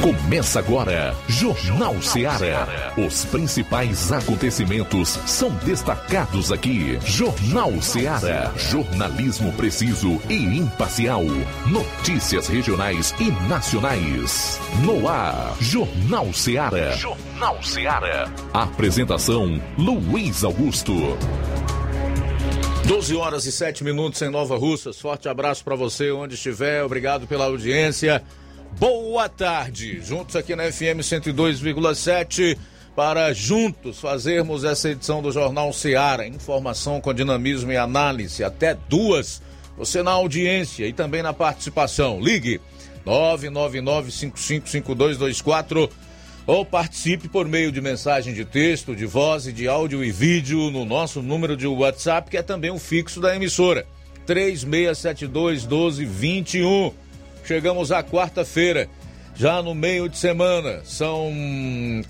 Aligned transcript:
Começa 0.00 0.60
agora, 0.60 1.14
Jornal 1.28 2.00
Seara. 2.00 2.66
Os 2.96 3.26
principais 3.26 4.10
acontecimentos 4.10 5.10
são 5.26 5.50
destacados 5.56 6.50
aqui. 6.50 6.98
Jornal 7.04 7.82
Seara. 7.82 8.50
Jornalismo 8.56 9.52
preciso 9.52 10.18
e 10.30 10.56
imparcial. 10.56 11.22
Notícias 11.66 12.48
regionais 12.48 13.14
e 13.20 13.30
nacionais. 13.46 14.58
No 14.86 15.06
ar, 15.06 15.54
Jornal 15.60 16.32
Seara. 16.32 16.96
Jornal 16.96 17.62
Seara. 17.62 18.32
Apresentação: 18.54 19.60
Luiz 19.76 20.44
Augusto. 20.44 20.94
12 22.86 23.14
horas 23.16 23.44
e 23.44 23.52
7 23.52 23.84
minutos 23.84 24.20
em 24.22 24.30
Nova 24.30 24.56
Russas. 24.56 24.98
Forte 24.98 25.28
abraço 25.28 25.62
para 25.62 25.76
você 25.76 26.10
onde 26.10 26.36
estiver. 26.36 26.82
Obrigado 26.82 27.26
pela 27.26 27.44
audiência. 27.44 28.24
Boa 28.78 29.28
tarde. 29.28 30.00
Juntos 30.00 30.36
aqui 30.36 30.56
na 30.56 30.70
FM 30.70 31.00
102,7 31.00 32.56
para 32.96 33.32
juntos 33.32 34.00
fazermos 34.00 34.64
essa 34.64 34.90
edição 34.90 35.20
do 35.20 35.32
Jornal 35.32 35.72
Seara. 35.72 36.24
Informação 36.26 37.00
com 37.00 37.12
dinamismo 37.12 37.72
e 37.72 37.76
análise. 37.76 38.44
Até 38.44 38.76
duas. 38.88 39.42
Você 39.76 40.02
na 40.02 40.12
audiência 40.12 40.86
e 40.86 40.92
também 40.92 41.22
na 41.22 41.32
participação. 41.32 42.20
Ligue 42.20 42.60
999-555224 43.06 45.90
ou 46.46 46.64
participe 46.64 47.28
por 47.28 47.46
meio 47.46 47.70
de 47.70 47.80
mensagem 47.80 48.34
de 48.34 48.44
texto, 48.44 48.96
de 48.96 49.06
voz 49.06 49.46
e 49.46 49.52
de 49.52 49.68
áudio 49.68 50.02
e 50.02 50.10
vídeo 50.10 50.68
no 50.70 50.84
nosso 50.84 51.22
número 51.22 51.56
de 51.56 51.66
WhatsApp, 51.66 52.28
que 52.30 52.36
é 52.36 52.42
também 52.42 52.70
o 52.70 52.78
fixo 52.78 53.20
da 53.20 53.36
emissora. 53.36 53.86
3672 54.26 55.66
1221. 55.66 56.92
Chegamos 57.44 57.92
à 57.92 58.02
quarta-feira, 58.02 58.88
já 59.34 59.62
no 59.62 59.74
meio 59.74 60.08
de 60.08 60.16
semana. 60.18 60.80
São 60.84 61.32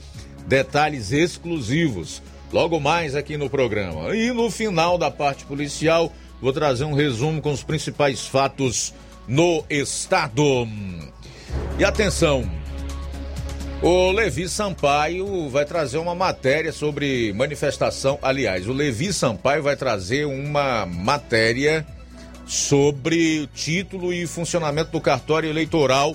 detalhes 0.47 1.13
exclusivos 1.13 2.21
logo 2.53 2.81
mais 2.81 3.15
aqui 3.15 3.37
no 3.37 3.49
programa. 3.49 4.15
E 4.15 4.33
no 4.33 4.51
final 4.51 4.99
da 4.99 5.11
parte 5.11 5.45
policial, 5.45 6.13
vou 6.41 6.53
trazer 6.53 6.85
um 6.85 6.93
resumo 6.93 7.41
com 7.41 7.53
os 7.53 7.63
principais 7.63 8.27
fatos 8.27 8.93
no 9.29 9.65
estado. 9.71 10.67
E 11.79 11.85
atenção, 11.85 12.51
o 13.83 14.13
Levi 14.13 14.47
Sampaio 14.47 15.49
vai 15.49 15.65
trazer 15.65 15.97
uma 15.97 16.15
matéria 16.15 16.71
sobre 16.71 17.33
manifestação. 17.33 18.19
Aliás, 18.21 18.69
o 18.69 18.73
Levi 18.73 19.11
Sampaio 19.13 19.63
vai 19.63 19.75
trazer 19.75 20.27
uma 20.27 20.85
matéria 20.85 21.87
sobre 22.47 23.41
o 23.41 23.47
título 23.47 24.13
e 24.13 24.27
funcionamento 24.27 24.91
do 24.91 25.01
cartório 25.01 25.49
eleitoral 25.49 26.15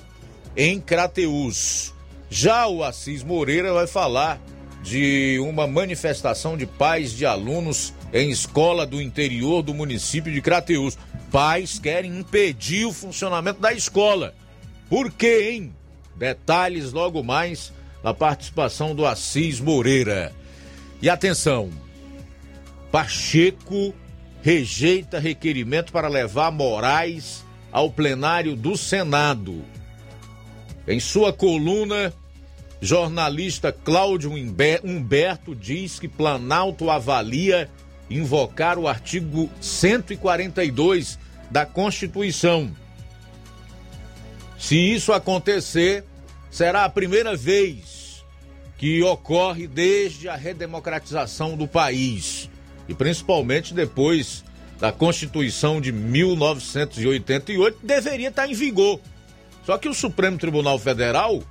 em 0.56 0.80
Crateus. 0.80 1.92
Já 2.30 2.68
o 2.68 2.84
Assis 2.84 3.24
Moreira 3.24 3.74
vai 3.74 3.88
falar 3.88 4.40
de 4.84 5.40
uma 5.40 5.66
manifestação 5.66 6.56
de 6.56 6.68
pais 6.68 7.12
de 7.14 7.26
alunos 7.26 7.94
em 8.14 8.30
escola 8.30 8.86
do 8.86 9.02
interior 9.02 9.64
do 9.64 9.74
município 9.74 10.32
de 10.32 10.40
Crateus. 10.40 10.98
Pais 11.32 11.80
querem 11.80 12.20
impedir 12.20 12.86
o 12.86 12.94
funcionamento 12.94 13.60
da 13.60 13.74
escola. 13.74 14.36
Por 14.88 15.12
quê, 15.12 15.50
hein? 15.52 15.74
Detalhes 16.16 16.92
logo 16.92 17.24
mais 17.24 17.74
na 18.04 18.14
participação 18.14 18.96
do 18.96 19.06
Assis 19.06 19.60
Moreira. 19.60 20.32
E 21.02 21.10
atenção, 21.10 21.70
Pacheco 22.92 23.94
rejeita 24.42 25.20
requerimento 25.20 25.92
para 25.92 26.08
levar 26.08 26.52
Moraes 26.52 27.44
ao 27.72 27.90
plenário 27.90 28.56
do 28.56 28.78
Senado. 28.78 29.66
Em 30.88 31.00
sua 31.00 31.34
coluna, 31.34 32.14
jornalista 32.80 33.72
Cláudio 33.72 34.32
Humberto 34.32 35.56
diz 35.56 36.00
que 36.00 36.08
Planalto 36.08 36.90
avalia 36.90 37.70
invocar 38.10 38.78
o 38.78 38.88
artigo 38.88 39.50
142 39.60 41.18
da 41.50 41.66
Constituição 41.66 42.72
se 44.58 44.78
isso 44.78 45.14
acontecer, 45.14 46.04
será 46.50 46.86
a 46.86 46.90
primeira 46.90 47.36
vez 47.36 48.24
que 48.78 49.02
ocorre 49.04 49.68
desde 49.68 50.28
a 50.28 50.36
redemocratização 50.36 51.56
do 51.56 51.68
país 51.68 52.50
e 52.88 52.94
principalmente 52.94 53.74
depois 53.74 54.44
da 54.80 54.92
Constituição 54.92 55.80
de 55.80 55.92
1988, 55.92 57.80
deveria 57.82 58.28
estar 58.30 58.48
em 58.48 58.54
vigor. 58.54 59.00
Só 59.66 59.78
que 59.78 59.88
o 59.88 59.94
Supremo 59.94 60.38
Tribunal 60.38 60.78
Federal, 60.78 61.42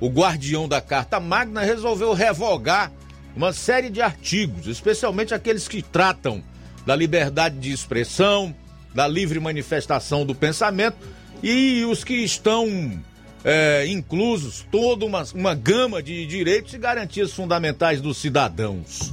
o 0.00 0.08
guardião 0.08 0.66
da 0.66 0.80
Carta 0.80 1.20
Magna, 1.20 1.60
resolveu 1.60 2.12
revogar 2.12 2.90
uma 3.36 3.52
série 3.52 3.90
de 3.90 4.00
artigos, 4.00 4.66
especialmente 4.66 5.34
aqueles 5.34 5.68
que 5.68 5.82
tratam 5.82 6.42
da 6.86 6.96
liberdade 6.96 7.58
de 7.58 7.70
expressão, 7.70 8.54
da 8.94 9.06
livre 9.06 9.38
manifestação 9.38 10.24
do 10.24 10.34
pensamento 10.34 10.96
e 11.42 11.84
os 11.84 12.02
que 12.02 12.14
estão 12.14 13.02
é, 13.44 13.86
inclusos 13.86 14.66
toda 14.70 15.04
uma, 15.04 15.24
uma 15.34 15.54
gama 15.54 16.02
de 16.02 16.26
direitos 16.26 16.74
e 16.74 16.78
garantias 16.78 17.32
fundamentais 17.32 18.00
dos 18.00 18.16
cidadãos. 18.16 19.12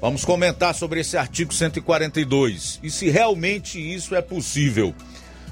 Vamos 0.00 0.24
comentar 0.24 0.74
sobre 0.74 1.00
esse 1.00 1.16
artigo 1.16 1.54
142 1.54 2.80
e 2.82 2.90
se 2.90 3.08
realmente 3.08 3.78
isso 3.78 4.14
é 4.14 4.20
possível. 4.20 4.94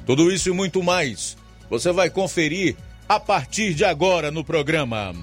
Tudo 0.05 0.31
isso 0.31 0.49
e 0.49 0.53
muito 0.53 0.83
mais 0.83 1.37
você 1.71 1.93
vai 1.93 2.11
conferir 2.11 2.77
a 3.09 3.19
partir 3.19 3.75
de 3.75 3.85
agora 3.85 4.31
no 4.31 4.45
programa. 4.45 5.15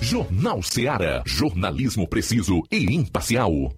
Jornal 0.00 0.62
Seara. 0.62 1.22
Jornalismo 1.24 2.06
preciso 2.06 2.62
e 2.70 2.92
imparcial. 2.94 3.72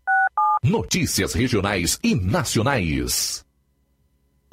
Notícias 0.65 1.35
regionais 1.35 2.01
e 2.03 2.15
nacionais. 2.15 3.46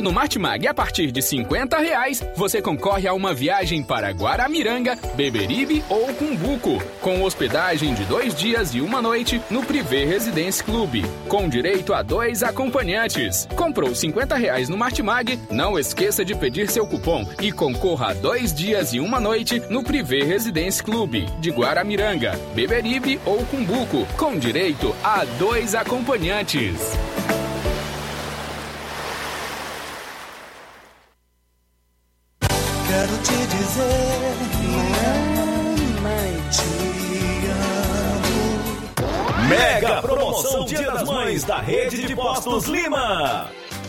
Comprando 0.00 0.04
no 0.04 0.12
Martimag 0.12 0.66
a 0.66 0.72
partir 0.72 1.10
de 1.12 1.20
50 1.20 1.78
reais, 1.78 2.22
você 2.34 2.62
concorre 2.62 3.06
a 3.06 3.12
uma 3.12 3.34
viagem 3.34 3.82
para 3.82 4.10
Guaramiranga, 4.10 4.96
Beberibe 5.14 5.84
ou 5.90 6.06
Cumbuco, 6.14 6.82
com 7.02 7.22
hospedagem 7.22 7.92
de 7.92 8.04
dois 8.04 8.34
dias 8.34 8.74
e 8.74 8.80
uma 8.80 9.02
noite 9.02 9.42
no 9.50 9.62
Privé 9.62 10.06
Residence 10.06 10.64
Club, 10.64 11.04
com 11.28 11.48
direito 11.50 11.92
a 11.92 12.02
dois 12.02 12.42
acompanhantes. 12.42 13.46
Comprou 13.54 13.94
50 13.94 14.36
reais 14.36 14.70
no 14.70 14.76
Martimag? 14.76 15.38
Não 15.50 15.78
esqueça 15.78 16.24
de 16.24 16.34
pedir 16.34 16.70
seu 16.70 16.86
cupom 16.86 17.26
e 17.42 17.52
concorra 17.52 18.10
a 18.10 18.14
dois 18.14 18.54
dias 18.54 18.94
e 18.94 19.00
uma 19.00 19.20
noite 19.20 19.60
no 19.68 19.84
Privé 19.84 20.24
Residence 20.24 20.82
Club, 20.82 21.26
de 21.40 21.50
Guaramiranga, 21.50 22.40
Beberibe 22.54 23.20
ou 23.26 23.44
Cumbuco, 23.44 24.06
com 24.16 24.38
direito 24.38 24.96
a 25.04 25.24
dois 25.38 25.74
acompanhantes. 25.74 26.96
Quero 33.00 33.16
te 33.22 33.32
dizer, 33.46 34.36
mamãe, 35.96 36.32
te 36.50 36.68
amo. 38.98 39.48
Mega 39.48 40.02
promoção 40.02 40.66
Dia 40.66 40.90
das 40.90 41.04
Mães 41.04 41.44
da 41.44 41.60
Rede 41.60 42.06
de 42.06 42.14
Postos 42.14 42.66
Lima. 42.66 43.50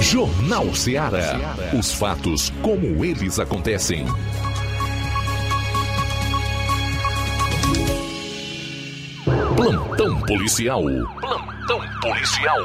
Jornal 0.00 0.74
Ceará. 0.74 1.56
Os 1.78 1.92
fatos 1.92 2.52
como 2.62 3.04
eles 3.04 3.38
acontecem. 3.38 4.06
Plantão 9.56 10.20
policial. 10.20 10.82
Plantão 11.20 11.80
policial. 12.00 12.58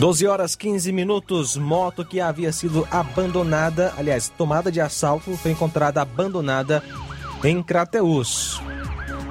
12 0.00 0.26
horas 0.26 0.56
15 0.56 0.92
minutos. 0.92 1.56
Moto 1.58 2.06
que 2.06 2.20
havia 2.20 2.50
sido 2.52 2.88
abandonada, 2.90 3.92
aliás, 3.98 4.30
tomada 4.30 4.72
de 4.72 4.80
assalto, 4.80 5.36
foi 5.36 5.50
encontrada 5.50 6.00
abandonada 6.00 6.82
em 7.42 7.62
Crateus. 7.62 8.60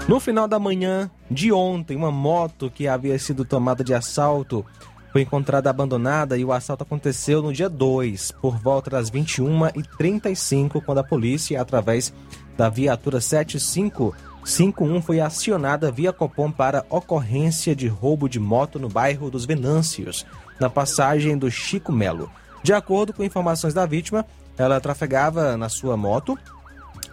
No 0.07 0.19
final 0.19 0.47
da 0.47 0.57
manhã 0.57 1.09
de 1.29 1.51
ontem, 1.51 1.95
uma 1.95 2.11
moto 2.11 2.71
que 2.71 2.87
havia 2.87 3.19
sido 3.19 3.45
tomada 3.45 3.83
de 3.83 3.93
assalto 3.93 4.65
foi 5.11 5.21
encontrada 5.21 5.69
abandonada 5.69 6.37
e 6.37 6.45
o 6.45 6.51
assalto 6.51 6.83
aconteceu 6.83 7.41
no 7.41 7.51
dia 7.51 7.69
2, 7.69 8.31
por 8.33 8.57
volta 8.57 8.91
das 8.91 9.09
21h35, 9.09 10.83
quando 10.83 10.99
a 10.99 11.03
polícia, 11.03 11.59
através 11.59 12.13
da 12.55 12.69
viatura 12.69 13.19
7551, 13.19 15.01
foi 15.01 15.19
acionada 15.19 15.91
via 15.91 16.13
Copom 16.13 16.51
para 16.51 16.85
ocorrência 16.89 17.75
de 17.75 17.87
roubo 17.87 18.29
de 18.29 18.39
moto 18.39 18.77
no 18.77 18.87
bairro 18.89 19.31
dos 19.31 19.45
Venâncios, 19.45 20.25
na 20.59 20.69
passagem 20.69 21.37
do 21.37 21.49
Chico 21.49 21.91
Melo. 21.91 22.29
De 22.61 22.73
acordo 22.73 23.13
com 23.13 23.23
informações 23.23 23.73
da 23.73 23.85
vítima, 23.85 24.25
ela 24.57 24.81
trafegava 24.81 25.55
na 25.57 25.69
sua 25.69 25.95
moto, 25.97 26.37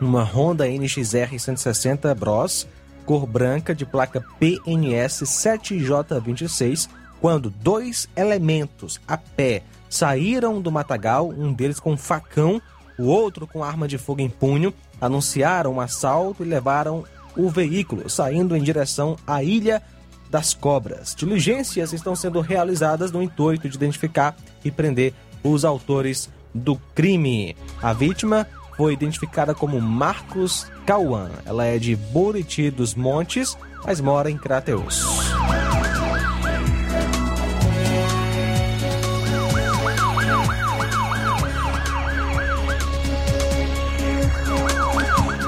uma 0.01 0.23
Honda 0.23 0.69
NXR 0.69 1.39
160 1.39 2.15
Bros, 2.15 2.67
cor 3.05 3.27
branca 3.27 3.75
de 3.75 3.87
placa 3.87 4.25
PNS 4.39 5.23
7J26, 5.23 6.89
quando 7.21 7.51
dois 7.51 8.09
elementos 8.17 9.01
a 9.07 9.17
pé 9.17 9.63
saíram 9.89 10.61
do 10.61 10.71
matagal, 10.71 11.29
um 11.29 11.53
deles 11.53 11.81
com 11.81 11.97
facão, 11.97 12.61
o 12.99 13.05
outro 13.05 13.47
com 13.47 13.63
arma 13.63 13.87
de 13.87 13.99
fogo 13.99 14.21
em 14.21 14.29
punho, 14.29 14.75
anunciaram 15.01 15.75
um 15.75 15.81
assalto 15.81 16.43
e 16.43 16.49
levaram 16.49 17.05
o 17.37 17.49
veículo, 17.49 18.09
saindo 18.09 18.57
em 18.57 18.63
direção 18.63 19.17
à 19.27 19.43
Ilha 19.43 19.83
das 20.31 20.55
Cobras. 20.55 21.15
Diligências 21.15 21.93
estão 21.93 22.17
sendo 22.17 22.41
realizadas 22.41 23.13
no 23.13 23.23
intuito 23.23 23.69
de 23.69 23.77
identificar 23.77 24.37
e 24.65 24.71
prender 24.71 25.15
os 25.43 25.65
autores 25.65 26.29
do 26.55 26.77
crime. 26.95 27.57
A 27.81 27.93
vítima 27.93 28.47
foi 28.77 28.93
identificada 28.93 29.55
como 29.55 29.81
Marcos 29.81 30.71
Cauã. 30.85 31.31
Ela 31.45 31.65
é 31.65 31.79
de 31.79 31.97
Buriti 31.97 32.71
dos 32.71 32.95
Montes, 32.95 33.57
mas 33.85 34.01
mora 34.01 34.31
em 34.31 34.37
Crateus. 34.37 35.05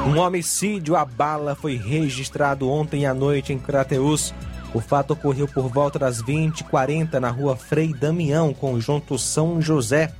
Um 0.06 0.20
homicídio 0.20 0.96
à 0.96 1.04
bala 1.04 1.54
foi 1.54 1.76
registrado 1.76 2.68
ontem 2.68 3.06
à 3.06 3.14
noite 3.14 3.52
em 3.52 3.58
Crateus. 3.58 4.34
O 4.74 4.80
fato 4.80 5.12
ocorreu 5.12 5.46
por 5.46 5.68
volta 5.68 5.98
das 5.98 6.22
20h40 6.22 7.20
na 7.20 7.30
rua 7.30 7.54
Frei 7.54 7.92
Damião, 7.92 8.52
conjunto 8.52 9.18
São 9.18 9.60
José. 9.60 10.12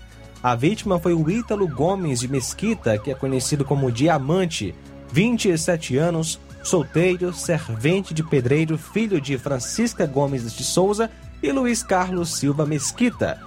A 0.43 0.55
vítima 0.55 1.01
foi 1.01 1.15
o 1.15 1.29
Ítalo 1.29 1.67
Gomes 1.67 2.21
de 2.21 2.29
Mesquita, 2.29 2.97
que 2.97 3.11
é 3.11 3.15
conhecido 3.15 3.65
como 3.65 3.91
Diamante, 3.91 4.73
27 5.13 5.97
anos, 5.97 6.41
solteiro, 6.63 7.33
servente 7.33 8.15
de 8.15 8.23
pedreiro, 8.23 8.79
filho 8.79 9.21
de 9.21 9.37
Francisca 9.37 10.07
Gomes 10.07 10.55
de 10.55 10.63
Souza 10.63 11.11
e 11.43 11.51
Luiz 11.51 11.83
Carlos 11.83 12.37
Silva 12.37 12.65
Mesquita, 12.65 13.41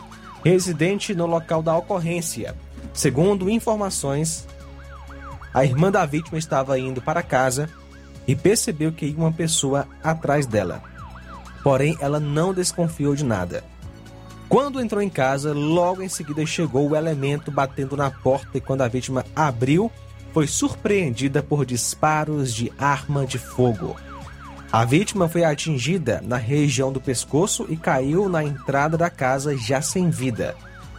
residente 0.43 1.15
no 1.15 1.25
local 1.25 1.63
da 1.63 1.75
ocorrência. 1.77 2.55
Segundo 2.93 3.49
informações, 3.49 4.45
a 5.53 5.63
irmã 5.63 5.89
da 5.89 6.05
vítima 6.05 6.37
estava 6.37 6.77
indo 6.77 7.01
para 7.01 7.23
casa 7.23 7.69
e 8.27 8.35
percebeu 8.35 8.91
que 8.91 9.05
ia 9.05 9.17
uma 9.17 9.31
pessoa 9.31 9.87
atrás 10.03 10.45
dela. 10.45 10.83
Porém, 11.63 11.97
ela 12.01 12.19
não 12.19 12.53
desconfiou 12.53 13.15
de 13.15 13.23
nada. 13.23 13.63
Quando 14.51 14.81
entrou 14.81 15.01
em 15.01 15.07
casa, 15.07 15.53
logo 15.53 16.01
em 16.01 16.09
seguida 16.09 16.45
chegou 16.45 16.89
o 16.89 16.93
elemento 16.93 17.49
batendo 17.49 17.95
na 17.95 18.11
porta 18.11 18.57
e 18.57 18.59
quando 18.59 18.81
a 18.81 18.87
vítima 18.89 19.23
abriu, 19.33 19.89
foi 20.33 20.45
surpreendida 20.45 21.41
por 21.41 21.65
disparos 21.65 22.53
de 22.53 22.69
arma 22.77 23.25
de 23.25 23.37
fogo. 23.37 23.95
A 24.69 24.83
vítima 24.83 25.29
foi 25.29 25.45
atingida 25.45 26.21
na 26.21 26.35
região 26.35 26.91
do 26.91 26.99
pescoço 26.99 27.65
e 27.69 27.77
caiu 27.77 28.27
na 28.27 28.43
entrada 28.43 28.97
da 28.97 29.09
casa 29.09 29.55
já 29.55 29.81
sem 29.81 30.09
vida. 30.09 30.53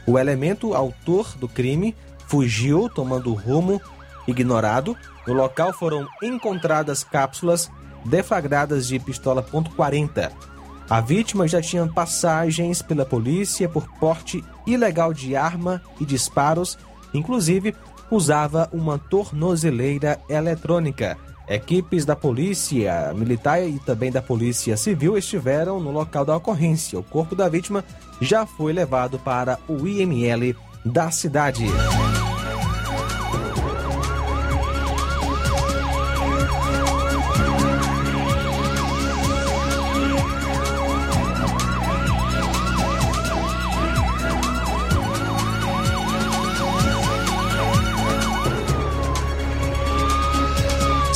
O 0.06 0.18
elemento 0.18 0.72
autor 0.72 1.36
do 1.36 1.46
crime 1.46 1.94
fugiu 2.26 2.88
tomando 2.88 3.34
rumo 3.34 3.82
ignorado. 4.26 4.96
No 5.26 5.34
local 5.34 5.74
foram 5.74 6.08
encontradas 6.22 7.04
cápsulas 7.04 7.70
deflagradas 8.06 8.86
de 8.86 8.98
pistola 8.98 9.42
.40. 9.42 10.51
A 10.92 11.00
vítima 11.00 11.48
já 11.48 11.62
tinha 11.62 11.86
passagens 11.86 12.82
pela 12.82 13.06
polícia 13.06 13.66
por 13.66 13.88
porte 13.98 14.44
ilegal 14.66 15.14
de 15.14 15.34
arma 15.34 15.80
e 15.98 16.04
disparos, 16.04 16.76
inclusive 17.14 17.74
usava 18.10 18.68
uma 18.74 18.98
tornozeleira 18.98 20.20
eletrônica. 20.28 21.16
Equipes 21.48 22.04
da 22.04 22.14
polícia 22.14 23.10
militar 23.14 23.66
e 23.66 23.78
também 23.78 24.12
da 24.12 24.20
polícia 24.20 24.76
civil 24.76 25.16
estiveram 25.16 25.80
no 25.80 25.90
local 25.90 26.26
da 26.26 26.36
ocorrência. 26.36 26.98
O 26.98 27.02
corpo 27.02 27.34
da 27.34 27.48
vítima 27.48 27.82
já 28.20 28.44
foi 28.44 28.74
levado 28.74 29.18
para 29.18 29.58
o 29.66 29.88
IML 29.88 30.54
da 30.84 31.10
cidade. 31.10 31.64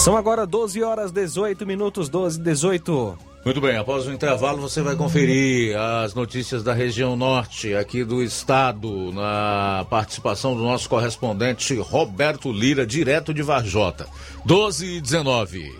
São 0.06 0.16
agora 0.16 0.46
12 0.46 0.84
horas 0.84 1.10
18 1.10 1.66
minutos, 1.66 2.08
12 2.08 2.38
18. 2.38 3.18
Muito 3.44 3.60
bem, 3.60 3.76
após 3.76 4.06
o 4.06 4.12
intervalo 4.12 4.60
você 4.60 4.80
vai 4.80 4.94
conferir 4.94 5.76
as 5.76 6.14
notícias 6.14 6.62
da 6.62 6.72
região 6.72 7.16
norte 7.16 7.74
aqui 7.74 8.04
do 8.04 8.22
estado, 8.22 9.12
na 9.12 9.84
participação 9.90 10.54
do 10.54 10.62
nosso 10.62 10.88
correspondente 10.88 11.74
Roberto 11.74 12.52
Lira, 12.52 12.86
direto 12.86 13.34
de 13.34 13.42
Varjota. 13.42 14.06
12 14.44 14.86
e 14.86 15.00
19. 15.00 15.74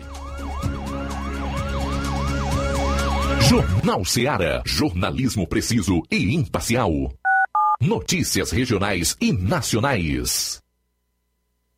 Jornal 3.48 4.04
Seara. 4.04 4.60
Jornalismo 4.66 5.46
preciso 5.46 6.02
e 6.10 6.34
imparcial. 6.34 6.90
Notícias 7.80 8.50
regionais 8.50 9.16
e 9.20 9.32
nacionais. 9.32 10.65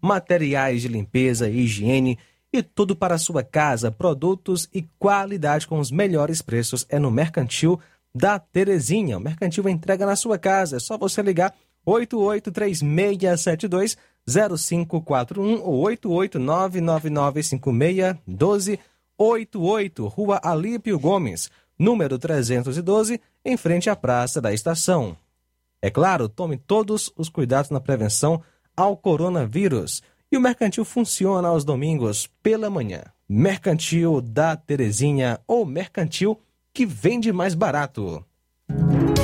materiais 0.00 0.82
de 0.82 0.88
limpeza 0.88 1.48
e 1.48 1.60
higiene 1.60 2.18
e 2.52 2.62
tudo 2.62 2.94
para 2.96 3.18
sua 3.18 3.42
casa, 3.42 3.92
produtos 3.92 4.68
e 4.72 4.82
qualidade 4.98 5.66
com 5.66 5.78
os 5.78 5.90
melhores 5.90 6.42
preços 6.42 6.84
é 6.88 6.98
no 6.98 7.10
Mercantil 7.10 7.80
da 8.14 8.38
Terezinha. 8.38 9.18
O 9.18 9.20
Mercantil 9.20 9.68
entrega 9.68 10.04
na 10.04 10.16
sua 10.16 10.36
casa, 10.38 10.76
é 10.76 10.80
só 10.80 10.98
você 10.98 11.22
ligar 11.22 11.54
883672 11.86 13.96
0541 14.26 15.62
ou 15.62 15.86
889995612 15.86 18.78
88, 19.16 20.06
Rua 20.06 20.40
Alípio 20.42 20.98
Gomes, 20.98 21.50
número 21.78 22.18
312, 22.18 23.20
em 23.44 23.56
frente 23.56 23.88
à 23.90 23.96
Praça 23.96 24.40
da 24.40 24.52
Estação. 24.52 25.16
É 25.82 25.90
claro, 25.90 26.28
tome 26.28 26.56
todos 26.56 27.12
os 27.16 27.28
cuidados 27.28 27.70
na 27.70 27.80
prevenção 27.80 28.42
ao 28.76 28.96
coronavírus. 28.96 30.02
E 30.30 30.36
o 30.36 30.40
mercantil 30.40 30.84
funciona 30.84 31.48
aos 31.48 31.64
domingos 31.64 32.28
pela 32.42 32.70
manhã. 32.70 33.02
Mercantil 33.28 34.20
da 34.20 34.56
Terezinha 34.56 35.40
ou 35.46 35.66
mercantil 35.66 36.40
que 36.72 36.86
vende 36.86 37.32
mais 37.32 37.54
barato. 37.54 38.24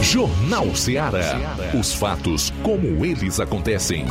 Jornal 0.03 0.75
Ceará. 0.75 1.57
Os 1.79 1.95
fatos 1.95 2.53
como 2.63 3.05
eles 3.05 3.41
acontecem. 3.41 4.07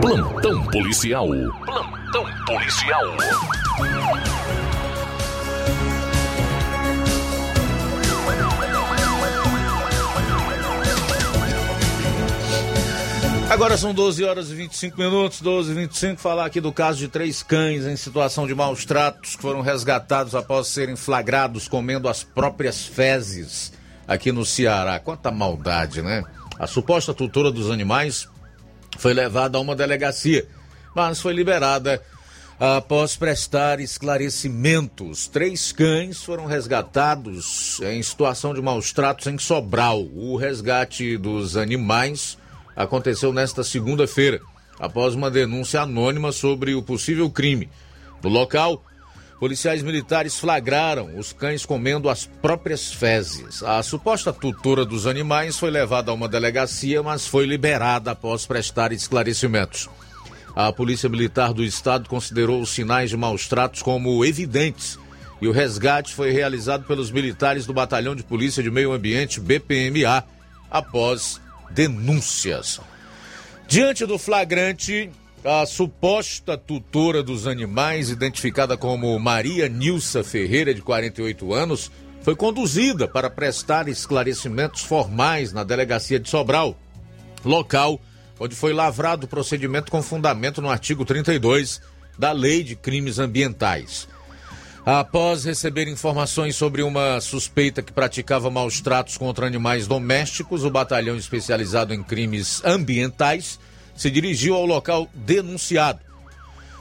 Plantão 0.00 0.66
policial. 0.66 1.28
Plantão 1.64 2.24
policial. 2.46 3.04
Agora 13.52 13.76
são 13.76 13.92
12 13.92 14.24
horas 14.24 14.50
e 14.50 14.54
25 14.54 14.98
minutos, 14.98 15.42
12 15.42 15.72
e 15.72 15.74
25. 15.74 16.18
Falar 16.18 16.46
aqui 16.46 16.58
do 16.58 16.72
caso 16.72 16.96
de 16.96 17.06
três 17.06 17.42
cães 17.42 17.84
em 17.84 17.96
situação 17.96 18.46
de 18.46 18.54
maus 18.54 18.86
tratos 18.86 19.36
que 19.36 19.42
foram 19.42 19.60
resgatados 19.60 20.34
após 20.34 20.68
serem 20.68 20.96
flagrados 20.96 21.68
comendo 21.68 22.08
as 22.08 22.24
próprias 22.24 22.86
fezes 22.86 23.70
aqui 24.08 24.32
no 24.32 24.46
Ceará. 24.46 24.98
Quanta 24.98 25.30
maldade, 25.30 26.00
né? 26.00 26.24
A 26.58 26.66
suposta 26.66 27.12
tutora 27.12 27.50
dos 27.52 27.70
animais 27.70 28.26
foi 28.96 29.12
levada 29.12 29.58
a 29.58 29.60
uma 29.60 29.76
delegacia. 29.76 30.48
mas 30.96 31.20
foi 31.20 31.34
liberada 31.34 32.02
após 32.58 33.16
prestar 33.16 33.80
esclarecimentos. 33.80 35.28
Três 35.28 35.72
cães 35.72 36.22
foram 36.22 36.46
resgatados 36.46 37.80
em 37.82 38.02
situação 38.02 38.54
de 38.54 38.62
maus 38.62 38.94
tratos 38.94 39.26
em 39.26 39.36
Sobral. 39.36 40.00
O 40.00 40.36
resgate 40.36 41.18
dos 41.18 41.54
animais 41.54 42.40
aconteceu 42.76 43.32
nesta 43.32 43.62
segunda-feira, 43.62 44.40
após 44.78 45.14
uma 45.14 45.30
denúncia 45.30 45.82
anônima 45.82 46.32
sobre 46.32 46.74
o 46.74 46.82
possível 46.82 47.30
crime. 47.30 47.68
No 48.22 48.30
local, 48.30 48.82
policiais 49.38 49.82
militares 49.82 50.38
flagraram 50.38 51.16
os 51.18 51.32
cães 51.32 51.66
comendo 51.66 52.08
as 52.08 52.26
próprias 52.26 52.92
fezes. 52.92 53.62
A 53.62 53.82
suposta 53.82 54.32
tutora 54.32 54.84
dos 54.84 55.06
animais 55.06 55.58
foi 55.58 55.70
levada 55.70 56.10
a 56.10 56.14
uma 56.14 56.28
delegacia, 56.28 57.02
mas 57.02 57.26
foi 57.26 57.46
liberada 57.46 58.12
após 58.12 58.46
prestar 58.46 58.92
esclarecimentos. 58.92 59.88
A 60.54 60.72
Polícia 60.72 61.08
Militar 61.08 61.52
do 61.52 61.64
Estado 61.64 62.08
considerou 62.08 62.60
os 62.60 62.70
sinais 62.70 63.10
de 63.10 63.16
maus 63.16 63.48
tratos 63.48 63.82
como 63.82 64.24
evidentes 64.24 64.98
e 65.42 65.48
o 65.48 65.50
resgate 65.50 66.14
foi 66.14 66.30
realizado 66.30 66.84
pelos 66.84 67.10
militares 67.10 67.66
do 67.66 67.74
Batalhão 67.74 68.14
de 68.14 68.22
Polícia 68.22 68.62
de 68.62 68.70
Meio 68.70 68.92
Ambiente, 68.92 69.40
BPMA, 69.40 70.22
após 70.70 71.40
denúncias. 71.72 72.80
Diante 73.66 74.04
do 74.06 74.18
flagrante, 74.18 75.10
a 75.44 75.66
suposta 75.66 76.56
tutora 76.56 77.22
dos 77.22 77.46
animais, 77.46 78.10
identificada 78.10 78.76
como 78.76 79.18
Maria 79.18 79.68
Nilsa 79.68 80.22
Ferreira, 80.22 80.74
de 80.74 80.82
48 80.82 81.52
anos, 81.52 81.90
foi 82.22 82.36
conduzida 82.36 83.08
para 83.08 83.28
prestar 83.28 83.88
esclarecimentos 83.88 84.82
formais 84.82 85.52
na 85.52 85.64
delegacia 85.64 86.20
de 86.20 86.28
Sobral, 86.28 86.76
local 87.44 88.00
onde 88.38 88.54
foi 88.54 88.72
lavrado 88.72 89.24
o 89.26 89.28
procedimento 89.28 89.90
com 89.90 90.02
fundamento 90.02 90.60
no 90.60 90.70
artigo 90.70 91.04
32 91.04 91.80
da 92.18 92.32
Lei 92.32 92.62
de 92.62 92.74
Crimes 92.74 93.18
Ambientais. 93.18 94.08
Após 94.84 95.44
receber 95.44 95.86
informações 95.86 96.56
sobre 96.56 96.82
uma 96.82 97.20
suspeita 97.20 97.82
que 97.82 97.92
praticava 97.92 98.50
maus 98.50 98.80
tratos 98.80 99.16
contra 99.16 99.46
animais 99.46 99.86
domésticos, 99.86 100.64
o 100.64 100.70
batalhão 100.70 101.16
especializado 101.16 101.94
em 101.94 102.02
crimes 102.02 102.60
ambientais 102.64 103.60
se 103.94 104.10
dirigiu 104.10 104.56
ao 104.56 104.66
local 104.66 105.08
denunciado. 105.14 106.00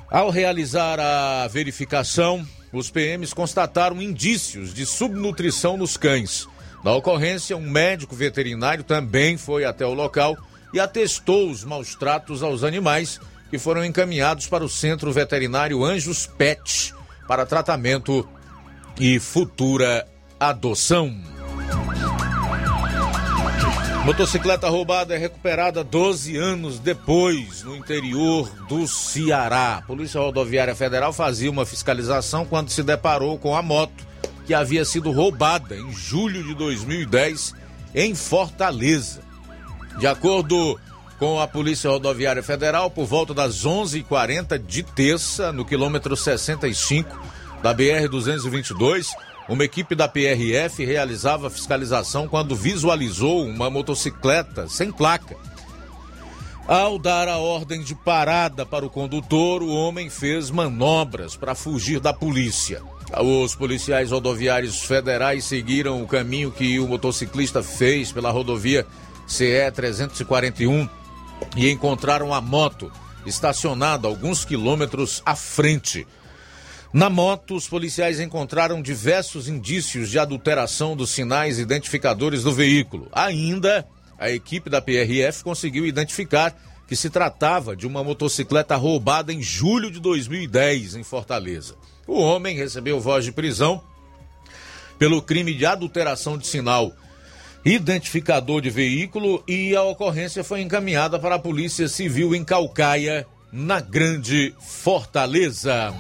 Ao 0.10 0.32
realizar 0.32 1.00
a 1.00 1.48
verificação, 1.48 2.44
os 2.74 2.90
PMs 2.90 3.36
constataram 3.36 4.02
indícios 4.02 4.74
de 4.74 4.84
subnutrição 4.84 5.78
nos 5.78 5.96
cães. 5.96 6.48
Na 6.84 6.96
ocorrência, 6.96 7.56
um 7.56 7.70
médico 7.70 8.16
veterinário 8.16 8.84
também 8.84 9.38
foi 9.38 9.64
até 9.64 9.86
o 9.86 9.94
local 9.94 10.36
e 10.74 10.80
atestou 10.80 11.52
os 11.52 11.64
maus 11.64 11.94
tratos 11.94 12.42
aos 12.42 12.64
animais 12.64 13.20
que 13.52 13.60
foram 13.60 13.86
encaminhados 13.86 14.48
para 14.48 14.64
o 14.64 14.70
Centro 14.70 15.12
Veterinário 15.12 15.84
Anjos 15.86 16.26
Pet 16.26 16.96
para 17.32 17.46
tratamento 17.46 18.28
e 19.00 19.18
futura 19.18 20.06
adoção. 20.38 21.16
Motocicleta 24.04 24.68
roubada 24.68 25.16
é 25.16 25.18
recuperada 25.18 25.82
12 25.82 26.36
anos 26.36 26.78
depois 26.78 27.64
no 27.64 27.74
interior 27.74 28.50
do 28.68 28.86
Ceará. 28.86 29.78
A 29.78 29.82
Polícia 29.82 30.20
Rodoviária 30.20 30.76
Federal 30.76 31.14
fazia 31.14 31.50
uma 31.50 31.66
fiscalização 31.66 32.46
quando 32.46 32.70
se 32.70 32.84
deparou 32.84 33.40
com 33.40 33.56
a 33.56 33.62
moto 33.62 34.06
que 34.46 34.54
havia 34.54 34.84
sido 34.84 35.10
roubada 35.10 35.78
em 35.78 35.90
julho 35.94 36.44
de 36.44 36.54
2010 36.54 37.54
em 37.96 38.14
Fortaleza. 38.14 39.22
De 39.98 40.06
acordo 40.06 40.78
com 41.22 41.40
a 41.40 41.48
Polícia 41.48 41.88
Rodoviária 41.88 42.42
Federal, 42.42 42.90
por 42.90 43.06
volta 43.06 43.32
das 43.32 43.64
11h40 43.64 44.58
de 44.58 44.82
terça, 44.82 45.52
no 45.52 45.64
quilômetro 45.64 46.18
65 46.18 47.16
da 47.62 47.76
BR-222, 47.76 49.06
uma 49.48 49.64
equipe 49.64 49.94
da 49.94 50.08
PRF 50.08 50.84
realizava 50.84 51.52
fiscalização 51.52 52.28
quando 52.28 52.56
visualizou 52.56 53.46
uma 53.46 53.70
motocicleta 53.70 54.68
sem 54.68 54.92
placa. 54.92 55.38
Ao 56.68 56.98
dar 56.98 57.28
a 57.28 57.38
ordem 57.38 57.84
de 57.84 57.94
parada 57.94 58.66
para 58.66 58.84
o 58.84 58.90
condutor, 58.90 59.62
o 59.62 59.72
homem 59.72 60.10
fez 60.10 60.50
manobras 60.50 61.36
para 61.36 61.54
fugir 61.54 62.00
da 62.00 62.12
polícia. 62.12 62.82
Os 63.16 63.54
policiais 63.54 64.10
rodoviários 64.10 64.82
federais 64.82 65.46
seguiram 65.46 66.02
o 66.02 66.08
caminho 66.08 66.50
que 66.50 66.80
o 66.80 66.88
motociclista 66.88 67.62
fez 67.62 68.12
pela 68.12 68.32
rodovia 68.32 68.88
CE 69.28 69.72
341 69.72 70.90
e 71.56 71.70
encontraram 71.70 72.34
a 72.34 72.42
moto 72.42 72.92
estacionada 73.26 74.08
alguns 74.08 74.46
quilômetros 74.46 75.22
à 75.26 75.36
frente. 75.36 76.08
Na 76.94 77.10
moto, 77.10 77.56
os 77.56 77.68
policiais 77.68 78.20
encontraram 78.20 78.82
diversos 78.82 79.48
indícios 79.48 80.10
de 80.10 80.20
adulteração 80.20 80.96
dos 80.96 81.12
sinais 81.12 81.58
identificadores 81.58 82.44
do 82.44 82.52
veículo. 82.52 83.08
Ainda, 83.14 83.88
a 84.20 84.30
equipe 84.30 84.70
da 84.70 84.82
PRF 84.82 85.44
conseguiu 85.44 85.86
identificar 85.86 86.56
que 86.88 86.96
se 86.96 87.10
tratava 87.10 87.76
de 87.76 87.88
uma 87.88 88.04
motocicleta 88.04 88.76
roubada 88.76 89.32
em 89.32 89.42
julho 89.42 89.90
de 89.90 90.02
2010 90.02 90.96
em 90.96 91.04
Fortaleza. 91.04 91.76
O 92.06 92.20
homem 92.20 92.58
recebeu 92.58 93.00
voz 93.00 93.24
de 93.24 93.32
prisão 93.32 93.82
pelo 95.00 95.22
crime 95.22 95.54
de 95.54 95.66
adulteração 95.66 96.38
de 96.38 96.46
sinal 96.46 96.92
identificador 97.64 98.62
de 98.62 98.70
veículo 98.70 99.44
e 99.48 99.76
a 99.76 99.84
ocorrência 99.84 100.44
foi 100.44 100.62
encaminhada 100.62 101.20
para 101.20 101.36
a 101.36 101.40
Polícia 101.40 101.88
Civil 101.88 102.34
em 102.34 102.44
Calcaia, 102.44 103.26
na 103.52 103.80
Grande 103.80 104.54
Fortaleza. 104.60 105.94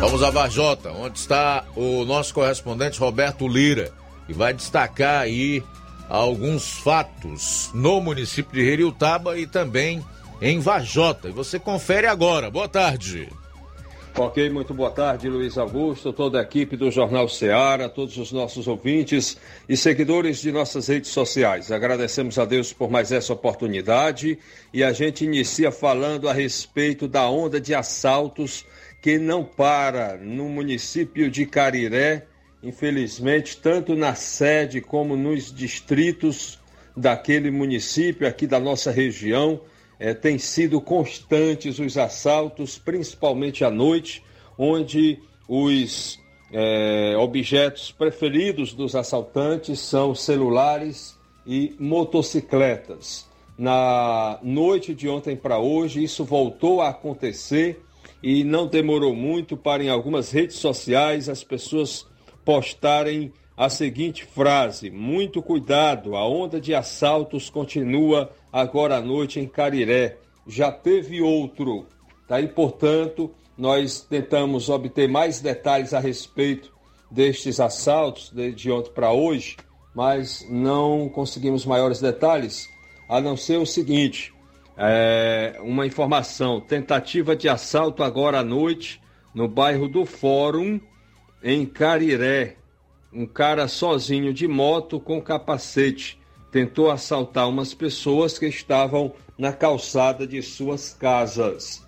Vamos 0.00 0.22
a 0.22 0.30
Varjota, 0.30 0.90
onde 0.92 1.18
está 1.18 1.64
o 1.76 2.04
nosso 2.04 2.32
correspondente 2.32 2.98
Roberto 2.98 3.46
Lira, 3.46 3.92
que 4.26 4.32
vai 4.32 4.54
destacar 4.54 5.22
aí 5.22 5.62
alguns 6.08 6.78
fatos 6.78 7.70
no 7.74 8.00
município 8.00 8.52
de 8.52 8.68
Heriutaba 8.68 9.38
e 9.38 9.46
também 9.46 10.04
em 10.40 10.58
Varjota. 10.58 11.28
E 11.28 11.32
você 11.32 11.58
confere 11.58 12.06
agora. 12.06 12.50
Boa 12.50 12.68
tarde. 12.68 13.28
Ok, 14.22 14.50
muito 14.50 14.74
boa 14.74 14.90
tarde, 14.90 15.30
Luiz 15.30 15.56
Augusto, 15.56 16.12
toda 16.12 16.40
a 16.40 16.42
equipe 16.42 16.76
do 16.76 16.90
Jornal 16.90 17.26
Ceará, 17.26 17.88
todos 17.88 18.18
os 18.18 18.30
nossos 18.30 18.68
ouvintes 18.68 19.38
e 19.66 19.78
seguidores 19.78 20.42
de 20.42 20.52
nossas 20.52 20.88
redes 20.88 21.10
sociais. 21.10 21.72
Agradecemos 21.72 22.38
a 22.38 22.44
Deus 22.44 22.70
por 22.70 22.90
mais 22.90 23.12
essa 23.12 23.32
oportunidade 23.32 24.38
e 24.74 24.84
a 24.84 24.92
gente 24.92 25.24
inicia 25.24 25.72
falando 25.72 26.28
a 26.28 26.34
respeito 26.34 27.08
da 27.08 27.30
onda 27.30 27.58
de 27.58 27.74
assaltos 27.74 28.66
que 29.00 29.16
não 29.16 29.42
para 29.42 30.18
no 30.18 30.50
município 30.50 31.30
de 31.30 31.46
Cariré, 31.46 32.26
infelizmente, 32.62 33.56
tanto 33.56 33.96
na 33.96 34.14
sede 34.14 34.82
como 34.82 35.16
nos 35.16 35.50
distritos 35.50 36.58
daquele 36.94 37.50
município 37.50 38.28
aqui 38.28 38.46
da 38.46 38.60
nossa 38.60 38.90
região 38.90 39.62
é, 40.00 40.14
têm 40.14 40.38
sido 40.38 40.80
constantes 40.80 41.78
os 41.78 41.98
assaltos, 41.98 42.78
principalmente 42.78 43.62
à 43.62 43.70
noite, 43.70 44.24
onde 44.56 45.18
os 45.46 46.18
é, 46.50 47.14
objetos 47.18 47.92
preferidos 47.92 48.72
dos 48.72 48.96
assaltantes 48.96 49.78
são 49.78 50.14
celulares 50.14 51.18
e 51.46 51.76
motocicletas. 51.78 53.28
Na 53.58 54.38
noite 54.42 54.94
de 54.94 55.06
ontem 55.06 55.36
para 55.36 55.58
hoje, 55.58 56.02
isso 56.02 56.24
voltou 56.24 56.80
a 56.80 56.88
acontecer 56.88 57.82
e 58.22 58.42
não 58.42 58.66
demorou 58.66 59.14
muito 59.14 59.54
para, 59.54 59.84
em 59.84 59.90
algumas 59.90 60.30
redes 60.30 60.56
sociais, 60.56 61.28
as 61.28 61.44
pessoas 61.44 62.06
postarem 62.42 63.34
a 63.54 63.68
seguinte 63.68 64.24
frase: 64.24 64.90
Muito 64.90 65.42
cuidado, 65.42 66.16
a 66.16 66.26
onda 66.26 66.58
de 66.58 66.74
assaltos 66.74 67.50
continua 67.50 68.30
agora 68.52 68.96
à 68.96 69.00
noite 69.00 69.40
em 69.40 69.46
Cariré. 69.46 70.18
Já 70.46 70.70
teve 70.72 71.20
outro. 71.20 71.86
Tá 72.26 72.36
portanto, 72.54 73.30
nós 73.56 74.00
tentamos 74.00 74.68
obter 74.68 75.08
mais 75.08 75.40
detalhes 75.40 75.92
a 75.92 76.00
respeito 76.00 76.72
destes 77.10 77.60
assaltos 77.60 78.32
de 78.54 78.70
ontem 78.70 78.92
para 78.92 79.12
hoje, 79.12 79.56
mas 79.94 80.46
não 80.48 81.08
conseguimos 81.08 81.66
maiores 81.66 82.00
detalhes, 82.00 82.68
a 83.08 83.20
não 83.20 83.36
ser 83.36 83.58
o 83.58 83.66
seguinte: 83.66 84.32
é, 84.76 85.58
uma 85.62 85.86
informação: 85.86 86.60
tentativa 86.60 87.34
de 87.34 87.48
assalto 87.48 88.02
agora 88.02 88.40
à 88.40 88.44
noite 88.44 89.00
no 89.34 89.48
bairro 89.48 89.88
do 89.88 90.04
Fórum, 90.04 90.80
em 91.42 91.66
Cariré 91.66 92.56
um 93.12 93.26
cara 93.26 93.66
sozinho 93.66 94.32
de 94.32 94.46
moto 94.46 95.00
com 95.00 95.20
capacete 95.20 96.19
tentou 96.50 96.90
assaltar 96.90 97.48
umas 97.48 97.74
pessoas 97.74 98.38
que 98.38 98.46
estavam 98.46 99.12
na 99.38 99.52
calçada 99.52 100.26
de 100.26 100.42
suas 100.42 100.92
casas. 100.92 101.86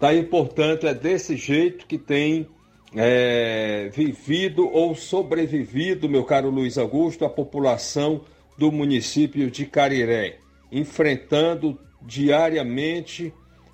Daí, 0.00 0.22
portanto, 0.24 0.86
é 0.86 0.94
desse 0.94 1.36
jeito 1.36 1.86
que 1.86 1.96
tem 1.96 2.48
é, 2.94 3.88
vivido 3.94 4.68
ou 4.68 4.94
sobrevivido, 4.94 6.08
meu 6.08 6.24
caro 6.24 6.50
Luiz 6.50 6.76
Augusto, 6.76 7.24
a 7.24 7.30
população 7.30 8.22
do 8.58 8.70
município 8.70 9.50
de 9.50 9.64
Cariré. 9.66 10.38
enfrentando 10.70 11.78
diariamente 12.00 13.32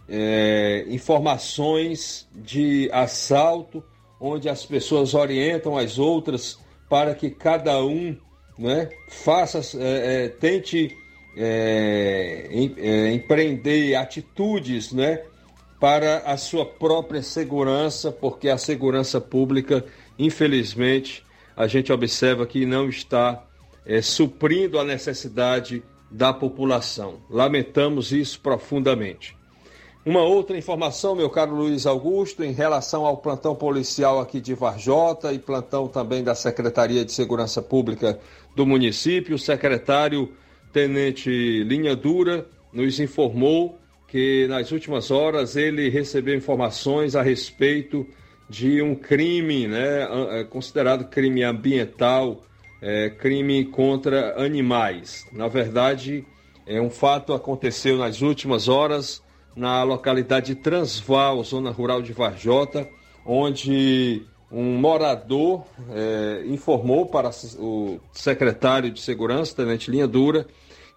é, 0.09 0.85
informações 0.89 2.29
de 2.35 2.91
assalto, 2.93 3.83
onde 4.21 4.49
as 4.49 4.67
pessoas 4.67 5.15
orientam 5.15 5.77
as 5.77 5.99
outras 5.99 6.59
para 6.89 7.15
que 7.15 7.31
cada 7.31 7.83
um 7.85 8.17
né, 8.59 8.89
faça, 9.09 9.61
é, 9.79 10.25
é, 10.25 10.29
tente 10.29 10.97
é, 11.37 12.49
em, 12.51 12.75
é, 12.77 13.13
empreender 13.13 13.95
atitudes 13.95 14.93
né, 14.93 15.23
para 15.79 16.19
a 16.19 16.37
sua 16.37 16.67
própria 16.67 17.23
segurança, 17.23 18.11
porque 18.11 18.49
a 18.49 18.59
segurança 18.59 19.21
pública, 19.21 19.85
infelizmente, 20.19 21.25
a 21.57 21.67
gente 21.67 21.93
observa 21.93 22.47
que 22.47 22.67
não 22.67 22.89
está 22.89 23.45
é, 23.87 24.03
suprindo 24.03 24.79
a 24.79 24.85
necessidade 24.85 25.83
da 26.11 26.33
população. 26.33 27.21
Lamentamos 27.31 28.13
isso 28.13 28.41
profundamente. 28.41 29.37
Uma 30.07 30.23
outra 30.23 30.57
informação, 30.57 31.15
meu 31.15 31.29
caro 31.29 31.55
Luiz 31.55 31.85
Augusto, 31.85 32.43
em 32.43 32.53
relação 32.53 33.05
ao 33.05 33.19
plantão 33.19 33.55
policial 33.55 34.19
aqui 34.21 34.41
de 34.41 34.55
Varjota 34.55 35.33
e 35.33 35.39
plantão 35.39 35.87
também 35.87 36.25
da 36.25 36.35
Secretaria 36.35 37.05
de 37.05 37.13
Segurança 37.13 37.61
Pública 37.61 38.19
do 38.59 38.67
município, 38.67 39.37
o 39.37 39.39
secretário 39.39 40.33
Tenente 40.73 41.31
Linha 41.63 41.95
Dura 41.95 42.45
nos 42.73 42.99
informou 42.99 43.79
que 44.09 44.49
nas 44.49 44.73
últimas 44.73 45.13
horas 45.13 45.55
ele 45.55 45.89
recebeu 45.89 46.35
informações 46.35 47.15
a 47.15 47.23
respeito 47.23 48.05
de 48.51 48.83
um 48.83 48.97
crime, 48.97 49.69
né, 49.69 50.09
é 50.41 50.43
considerado 50.43 51.05
crime 51.05 51.45
ambiental, 51.45 52.43
é, 52.83 53.11
crime 53.11 53.65
contra 53.67 54.43
animais. 54.45 55.25
Na 55.33 55.47
verdade, 55.47 56.25
é 56.67 56.81
um 56.81 56.91
fato 56.91 57.33
aconteceu 57.33 57.97
nas 57.97 58.23
últimas 58.23 58.67
horas 58.67 59.23
na 59.55 59.85
localidade 59.85 60.55
de 60.55 60.57
Transval, 60.57 61.45
zona 61.45 61.71
rural 61.71 62.03
de 62.03 62.13
Varjota, 62.13 62.89
onde 63.25 64.23
um 64.51 64.79
morador 64.79 65.65
é, 65.91 66.43
informou 66.47 67.07
para 67.07 67.31
o 67.59 68.01
secretário 68.13 68.91
de 68.91 69.01
segurança, 69.01 69.55
Tenente 69.55 69.91
Linha 69.91 70.07
Dura, 70.07 70.47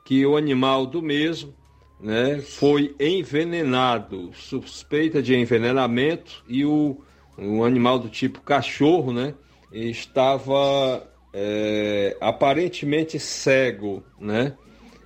que 0.06 0.26
o 0.26 0.38
animal 0.38 0.86
do 0.86 1.02
mesmo 1.02 1.54
né, 2.00 2.40
foi 2.40 2.96
envenenado, 3.00 4.32
suspeita 4.34 5.22
de 5.22 5.36
envenenamento, 5.36 6.44
e 6.48 6.66
o, 6.66 6.98
o 7.38 7.64
animal 7.64 8.00
do 8.00 8.10
tipo 8.10 8.42
cachorro 8.42 9.12
né, 9.14 9.36
estava 9.72 11.08
é, 11.34 12.18
aparentemente 12.20 13.20
cego, 13.20 14.04
né? 14.20 14.54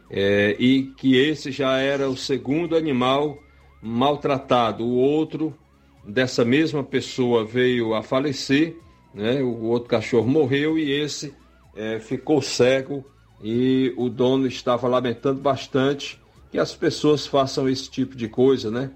É, 0.10 0.56
e 0.60 0.94
que 0.98 1.18
esse 1.18 1.52
já 1.52 1.80
era 1.80 2.08
o 2.08 2.16
segundo 2.16 2.76
animal 2.76 3.38
maltratado. 3.82 4.86
O 4.86 4.96
outro 4.96 5.54
dessa 6.08 6.46
mesma 6.46 6.84
pessoa 6.84 7.46
veio 7.46 7.94
a 7.94 8.04
falecer, 8.04 8.78
né? 9.14 9.42
O 9.42 9.64
outro 9.66 9.90
cachorro 9.90 10.28
morreu 10.28 10.78
e 10.78 10.92
esse 10.92 11.34
é, 11.76 12.00
ficou 12.00 12.42
cego 12.42 13.06
e 13.44 13.94
o 13.98 14.10
dono 14.10 14.48
estava 14.48 14.88
lamentando 14.88 15.42
bastante 15.42 16.20
que 16.52 16.60
as 16.60 16.74
pessoas 16.74 17.28
façam 17.28 17.68
esse 17.68 17.90
tipo 17.90 18.16
de 18.16 18.28
coisa, 18.28 18.72
né? 18.72 18.92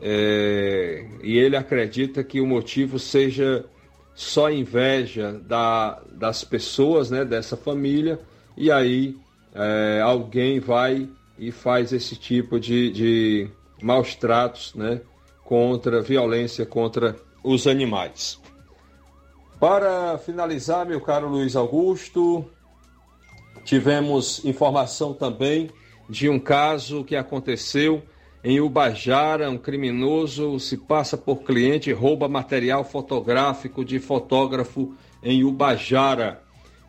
É, 0.00 1.06
e 1.22 1.38
ele 1.38 1.56
acredita 1.56 2.22
que 2.24 2.40
o 2.40 2.46
motivo 2.46 2.98
seja 2.98 3.64
só 4.14 4.50
inveja 4.50 5.32
da, 5.32 6.00
das 6.12 6.44
pessoas, 6.44 7.10
né, 7.10 7.24
dessa 7.24 7.56
família, 7.56 8.20
e 8.56 8.70
aí 8.70 9.16
é, 9.54 10.00
alguém 10.02 10.60
vai 10.60 11.08
e 11.38 11.50
faz 11.50 11.92
esse 11.92 12.16
tipo 12.16 12.60
de, 12.60 12.90
de 12.90 13.48
maus 13.82 14.14
tratos, 14.14 14.74
né, 14.74 15.00
contra 15.44 16.02
violência 16.02 16.64
contra 16.64 17.16
os 17.42 17.66
animais. 17.66 18.40
Para 19.60 20.18
finalizar, 20.18 20.86
meu 20.86 21.00
caro 21.00 21.28
Luiz 21.28 21.54
Augusto, 21.54 22.44
tivemos 23.64 24.44
informação 24.44 25.12
também 25.12 25.70
de 26.08 26.28
um 26.28 26.38
caso 26.38 27.04
que 27.04 27.16
aconteceu 27.16 28.02
em 28.42 28.60
Ubajara, 28.60 29.50
um 29.50 29.56
criminoso 29.56 30.60
se 30.60 30.76
passa 30.76 31.16
por 31.16 31.44
cliente 31.44 31.88
e 31.88 31.94
rouba 31.94 32.28
material 32.28 32.84
fotográfico 32.84 33.82
de 33.82 33.98
fotógrafo 33.98 34.94
em 35.22 35.44
Ubajara. 35.44 36.42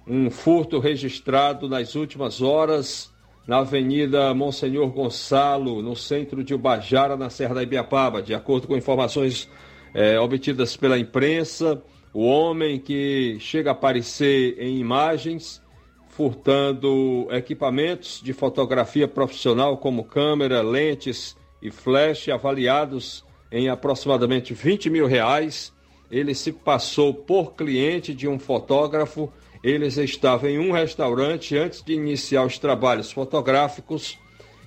Um 0.05 0.29
furto 0.29 0.79
registrado 0.79 1.69
nas 1.69 1.95
últimas 1.95 2.41
horas 2.41 3.09
na 3.47 3.57
Avenida 3.57 4.33
Monsenhor 4.33 4.87
Gonçalo, 4.89 5.81
no 5.81 5.95
centro 5.95 6.43
de 6.43 6.53
Ubajara, 6.53 7.15
na 7.15 7.29
Serra 7.29 7.55
da 7.55 7.63
Ibiapaba. 7.63 8.21
De 8.21 8.33
acordo 8.33 8.67
com 8.67 8.75
informações 8.75 9.49
é, 9.93 10.19
obtidas 10.19 10.75
pela 10.75 10.97
imprensa, 10.97 11.81
o 12.13 12.25
homem 12.25 12.79
que 12.79 13.37
chega 13.39 13.71
a 13.71 13.73
aparecer 13.73 14.57
em 14.59 14.77
imagens 14.77 15.61
furtando 16.15 17.27
equipamentos 17.29 18.21
de 18.23 18.31
fotografia 18.31 19.05
profissional 19.05 19.77
como 19.77 20.05
câmera, 20.05 20.61
lentes 20.61 21.35
e 21.61 21.69
flash 21.69 22.29
avaliados 22.29 23.25
em 23.51 23.67
aproximadamente 23.67 24.53
20 24.53 24.89
mil 24.89 25.07
reais. 25.07 25.73
Ele 26.09 26.33
se 26.33 26.53
passou 26.53 27.13
por 27.13 27.53
cliente 27.53 28.13
de 28.13 28.29
um 28.29 28.39
fotógrafo. 28.39 29.29
Eles 29.65 29.97
estavam 29.97 30.47
em 30.47 30.59
um 30.59 30.71
restaurante 30.71 31.57
antes 31.57 31.81
de 31.81 31.93
iniciar 31.93 32.45
os 32.45 32.59
trabalhos 32.59 33.11
fotográficos, 33.11 34.15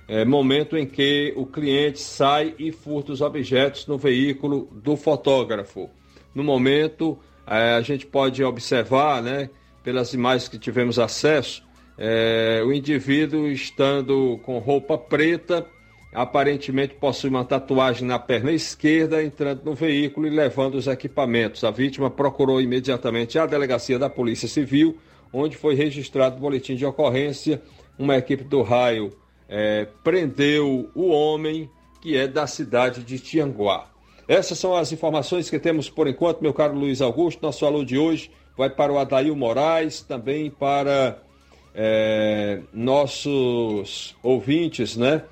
é, 0.08 0.24
momento 0.24 0.76
em 0.76 0.84
que 0.84 1.32
o 1.36 1.46
cliente 1.46 2.00
sai 2.00 2.52
e 2.58 2.72
furta 2.72 3.12
os 3.12 3.20
objetos 3.20 3.86
no 3.86 3.96
veículo 3.96 4.68
do 4.72 4.96
fotógrafo. 4.96 5.88
No 6.34 6.42
momento, 6.42 7.16
é, 7.46 7.74
a 7.74 7.80
gente 7.80 8.06
pode 8.06 8.42
observar, 8.42 9.22
né, 9.22 9.48
pelas 9.84 10.12
imagens 10.14 10.48
que 10.48 10.58
tivemos 10.58 10.98
acesso, 10.98 11.62
é, 11.96 12.60
o 12.66 12.72
indivíduo 12.72 13.46
estando 13.46 14.40
com 14.42 14.58
roupa 14.58 14.98
preta 14.98 15.64
aparentemente 16.12 16.94
possui 16.94 17.30
uma 17.30 17.44
tatuagem 17.44 18.06
na 18.06 18.18
perna 18.18 18.50
esquerda, 18.52 19.22
entrando 19.22 19.62
no 19.64 19.74
veículo 19.74 20.26
e 20.26 20.30
levando 20.30 20.76
os 20.76 20.86
equipamentos. 20.86 21.64
A 21.64 21.70
vítima 21.70 22.10
procurou 22.10 22.60
imediatamente 22.60 23.38
a 23.38 23.46
delegacia 23.46 23.98
da 23.98 24.08
Polícia 24.08 24.48
Civil, 24.48 24.96
onde 25.32 25.56
foi 25.56 25.74
registrado 25.74 26.36
o 26.36 26.40
boletim 26.40 26.74
de 26.74 26.86
ocorrência. 26.86 27.62
Uma 27.98 28.16
equipe 28.16 28.44
do 28.44 28.62
raio 28.62 29.12
é, 29.48 29.86
prendeu 30.02 30.90
o 30.94 31.08
homem, 31.08 31.68
que 32.00 32.16
é 32.16 32.26
da 32.26 32.46
cidade 32.46 33.02
de 33.02 33.18
Tianguá. 33.18 33.90
Essas 34.26 34.58
são 34.58 34.74
as 34.74 34.92
informações 34.92 35.48
que 35.48 35.58
temos 35.58 35.88
por 35.88 36.06
enquanto, 36.06 36.40
meu 36.40 36.52
caro 36.52 36.74
Luiz 36.74 37.00
Augusto. 37.00 37.42
Nosso 37.42 37.64
alô 37.66 37.84
de 37.84 37.98
hoje 37.98 38.30
vai 38.56 38.70
para 38.70 38.92
o 38.92 38.98
Adail 38.98 39.34
Moraes, 39.34 40.02
também 40.02 40.50
para 40.50 41.18
é, 41.74 42.60
nossos 42.72 44.16
ouvintes, 44.22 44.96
né? 44.96 45.22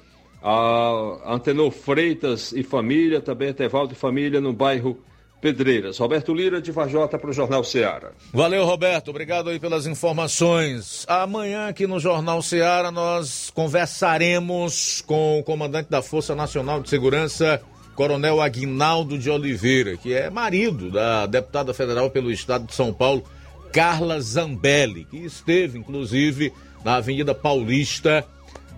A 0.48 1.34
Antenor 1.34 1.72
Freitas 1.72 2.52
e 2.52 2.62
família, 2.62 3.20
também 3.20 3.48
Etevaldo 3.48 3.94
e 3.94 3.96
família 3.96 4.40
no 4.40 4.52
bairro 4.52 4.96
Pedreiras. 5.40 5.98
Roberto 5.98 6.32
Lira 6.32 6.62
de 6.62 6.70
Vajota 6.70 7.18
para 7.18 7.30
o 7.30 7.32
Jornal 7.32 7.64
Ceará. 7.64 8.12
Valeu, 8.32 8.64
Roberto. 8.64 9.10
Obrigado 9.10 9.50
aí 9.50 9.58
pelas 9.58 9.88
informações. 9.88 11.04
Amanhã 11.08 11.66
aqui 11.66 11.84
no 11.84 11.98
Jornal 11.98 12.40
Ceará 12.42 12.92
nós 12.92 13.50
conversaremos 13.50 15.02
com 15.04 15.40
o 15.40 15.42
comandante 15.42 15.90
da 15.90 16.00
Força 16.00 16.32
Nacional 16.32 16.80
de 16.80 16.90
Segurança, 16.90 17.60
Coronel 17.96 18.40
Aguinaldo 18.40 19.18
de 19.18 19.28
Oliveira, 19.28 19.96
que 19.96 20.14
é 20.14 20.30
marido 20.30 20.92
da 20.92 21.26
deputada 21.26 21.74
federal 21.74 22.08
pelo 22.08 22.30
estado 22.30 22.66
de 22.66 22.74
São 22.74 22.92
Paulo, 22.92 23.24
Carla 23.72 24.20
Zambelli, 24.20 25.06
que 25.06 25.16
esteve 25.16 25.76
inclusive 25.76 26.52
na 26.84 26.96
Avenida 26.96 27.34
Paulista 27.34 28.24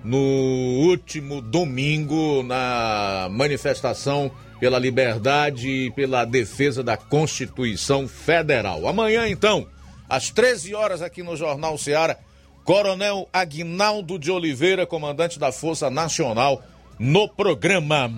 no 0.04 0.16
último 0.16 1.40
domingo 1.40 2.42
na 2.42 3.28
manifestação 3.30 4.30
pela 4.60 4.78
liberdade 4.78 5.68
e 5.68 5.90
pela 5.90 6.24
defesa 6.24 6.82
da 6.82 6.96
Constituição 6.96 8.08
Federal. 8.08 8.86
Amanhã, 8.88 9.28
então, 9.28 9.66
às 10.08 10.30
13 10.30 10.74
horas 10.74 11.02
aqui 11.02 11.22
no 11.22 11.36
Jornal 11.36 11.78
Ceará, 11.78 12.16
Coronel 12.64 13.28
Aguinaldo 13.32 14.18
de 14.18 14.30
Oliveira, 14.30 14.86
comandante 14.86 15.38
da 15.38 15.52
Força 15.52 15.88
Nacional, 15.88 16.62
no 16.98 17.28
programa. 17.28 18.10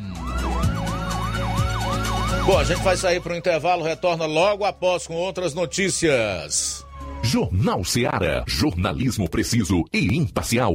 Bom, 2.45 2.59
a 2.59 2.65
gente 2.65 2.83
vai 2.83 2.97
sair 2.97 3.21
para 3.21 3.35
o 3.35 3.37
intervalo, 3.37 3.85
retorna 3.85 4.27
logo 4.27 4.65
após 4.65 5.07
com 5.07 5.15
outras 5.15 5.55
notícias. 5.55 6.85
Jornal 7.23 7.85
Ceará, 7.85 8.43
jornalismo 8.47 9.29
preciso 9.29 9.85
e 9.93 10.17
imparcial. 10.17 10.75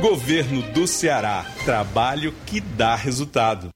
Governo 0.00 0.62
do 0.72 0.86
Ceará. 0.86 1.44
Trabalho 1.64 2.32
que 2.46 2.60
dá 2.60 2.94
resultado. 2.94 3.70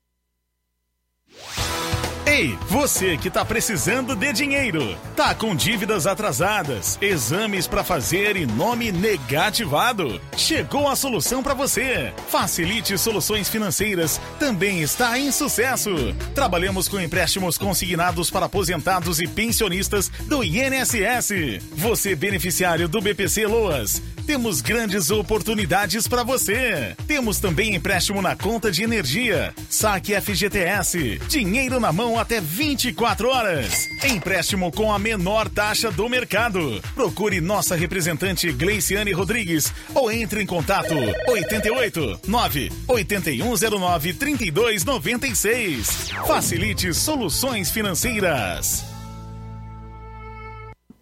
Ei, 2.24 2.56
você 2.68 3.18
que 3.18 3.28
tá 3.28 3.44
precisando 3.44 4.14
de 4.14 4.32
dinheiro, 4.32 4.96
tá 5.14 5.34
com 5.34 5.54
dívidas 5.54 6.06
atrasadas, 6.06 6.96
exames 7.02 7.66
para 7.66 7.84
fazer 7.84 8.36
e 8.36 8.46
nome 8.46 8.90
negativado. 8.92 10.20
Chegou 10.36 10.88
a 10.88 10.96
solução 10.96 11.42
para 11.42 11.52
você. 11.52 12.12
Facilite 12.28 12.96
Soluções 12.96 13.50
Financeiras 13.50 14.20
também 14.38 14.80
está 14.80 15.18
em 15.18 15.30
sucesso. 15.32 15.90
Trabalhamos 16.34 16.88
com 16.88 17.00
empréstimos 17.00 17.58
consignados 17.58 18.30
para 18.30 18.46
aposentados 18.46 19.20
e 19.20 19.26
pensionistas 19.26 20.08
do 20.26 20.42
INSS. 20.44 21.60
Você 21.72 22.14
beneficiário 22.14 22.88
do 22.88 23.00
BPC 23.00 23.46
Loas, 23.46 24.00
temos 24.32 24.62
grandes 24.62 25.10
oportunidades 25.10 26.08
para 26.08 26.22
você. 26.22 26.96
Temos 27.06 27.38
também 27.38 27.74
empréstimo 27.74 28.22
na 28.22 28.34
conta 28.34 28.70
de 28.70 28.82
energia, 28.82 29.52
saque 29.68 30.18
FGTS, 30.18 31.20
dinheiro 31.28 31.78
na 31.78 31.92
mão 31.92 32.18
até 32.18 32.40
24 32.40 33.28
horas. 33.28 33.90
Empréstimo 34.02 34.72
com 34.72 34.90
a 34.90 34.98
menor 34.98 35.50
taxa 35.50 35.90
do 35.90 36.08
mercado. 36.08 36.80
Procure 36.94 37.42
nossa 37.42 37.76
representante 37.76 38.50
Gleiciane 38.50 39.12
Rodrigues 39.12 39.70
ou 39.94 40.10
entre 40.10 40.42
em 40.42 40.46
contato 40.46 40.94
88 41.28 42.20
9 42.26 42.72
8109 42.88 44.14
3296. 44.14 46.08
Facilite 46.26 46.94
soluções 46.94 47.70
financeiras. 47.70 48.91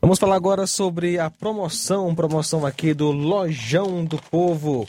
Vamos 0.00 0.18
falar 0.18 0.36
agora 0.36 0.66
sobre 0.66 1.18
a 1.18 1.28
promoção, 1.28 2.14
promoção 2.14 2.64
aqui 2.64 2.94
do 2.94 3.10
Lojão 3.10 4.02
do 4.02 4.16
Povo. 4.16 4.88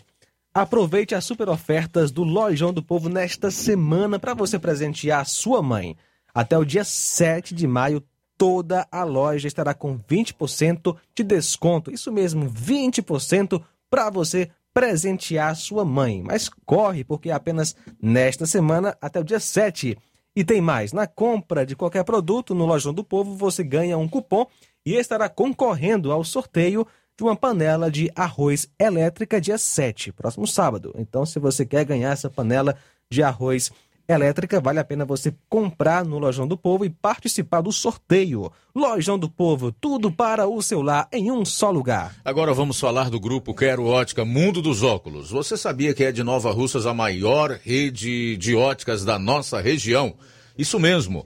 Aproveite 0.54 1.14
as 1.14 1.26
super 1.26 1.50
ofertas 1.50 2.12
do 2.12 2.24
Lojão 2.24 2.72
do 2.72 2.82
Povo 2.82 3.10
nesta 3.10 3.52
semana 3.52 4.18
para 4.18 4.34
você 4.34 4.58
presentear 4.58 5.20
a 5.20 5.26
sua 5.26 5.62
mãe. 5.62 5.98
Até 6.34 6.58
o 6.58 6.64
dia 6.64 6.86
7 6.86 7.54
de 7.54 7.68
maio, 7.68 8.02
toda 8.38 8.88
a 8.90 9.04
loja 9.04 9.50
estará 9.50 9.74
com 9.74 10.00
20% 10.00 10.96
de 11.14 11.24
desconto. 11.26 11.92
Isso 11.92 12.10
mesmo, 12.10 12.50
20% 12.50 13.62
para 13.90 14.10
você 14.10 14.50
presentear 14.74 15.58
sua 15.58 15.84
mãe. 15.84 16.24
Mas 16.24 16.50
corre, 16.66 17.04
porque 17.04 17.30
é 17.30 17.34
apenas 17.34 17.76
nesta 18.02 18.46
semana 18.46 18.98
até 19.02 19.20
o 19.20 19.26
dia 19.26 19.42
7. 19.42 19.98
E 20.34 20.46
tem 20.46 20.62
mais, 20.62 20.94
na 20.94 21.06
compra 21.06 21.66
de 21.66 21.76
qualquer 21.76 22.06
produto 22.06 22.56
no 22.56 22.66
Lojão 22.66 22.94
do 22.94 23.04
Povo, 23.04 23.36
você 23.36 23.62
ganha 23.62 23.98
um 23.98 24.08
cupom 24.08 24.48
e 24.86 24.96
estará 24.96 25.30
concorrendo 25.30 26.12
ao 26.12 26.24
sorteio 26.24 26.86
de 27.18 27.24
uma 27.24 27.36
panela 27.36 27.92
de 27.92 28.12
arroz 28.16 28.68
elétrica 28.80 29.40
dia 29.40 29.58
7, 29.58 30.12
próximo 30.12 30.48
sábado. 30.48 30.94
Então, 30.98 31.26
se 31.26 31.40
você 31.40 31.66
quer 31.66 31.86
ganhar 31.86 32.12
essa 32.12 32.30
panela 32.30 32.76
de 33.10 33.22
arroz 33.22 33.72
elétrica, 34.08 34.60
vale 34.60 34.80
a 34.80 34.84
pena 34.84 35.06
você 35.06 35.34
comprar 35.48 36.04
no 36.04 36.18
Lojão 36.18 36.48
do 36.48 36.58
Povo 36.58 36.84
e 36.84 36.90
participar 36.90 37.62
do 37.62 37.72
sorteio. 37.72 38.52
Lojão 38.76 39.18
do 39.18 39.30
Povo, 39.30 39.72
tudo 39.72 40.12
para 40.12 40.48
o 40.48 40.62
seu 40.62 40.82
lar 40.82 41.08
em 41.12 41.32
um 41.32 41.46
só 41.46 41.70
lugar. 41.70 42.16
Agora 42.26 42.54
vamos 42.54 42.80
falar 42.80 43.10
do 43.10 43.20
grupo 43.20 43.54
Quero 43.54 43.86
Ótica 43.86 44.26
Mundo 44.26 44.62
dos 44.62 44.84
Óculos. 44.84 45.30
Você 45.30 45.56
sabia 45.56 45.94
que 45.94 46.04
é 46.04 46.12
de 46.12 46.24
Nova 46.24 46.52
Russas 46.52 46.86
a 46.86 46.94
maior 46.94 47.60
rede 47.64 48.36
de 48.38 48.56
óticas 48.56 49.06
da 49.06 49.20
nossa 49.20 49.62
região? 49.62 50.16
Isso 50.58 50.80
mesmo. 50.80 51.26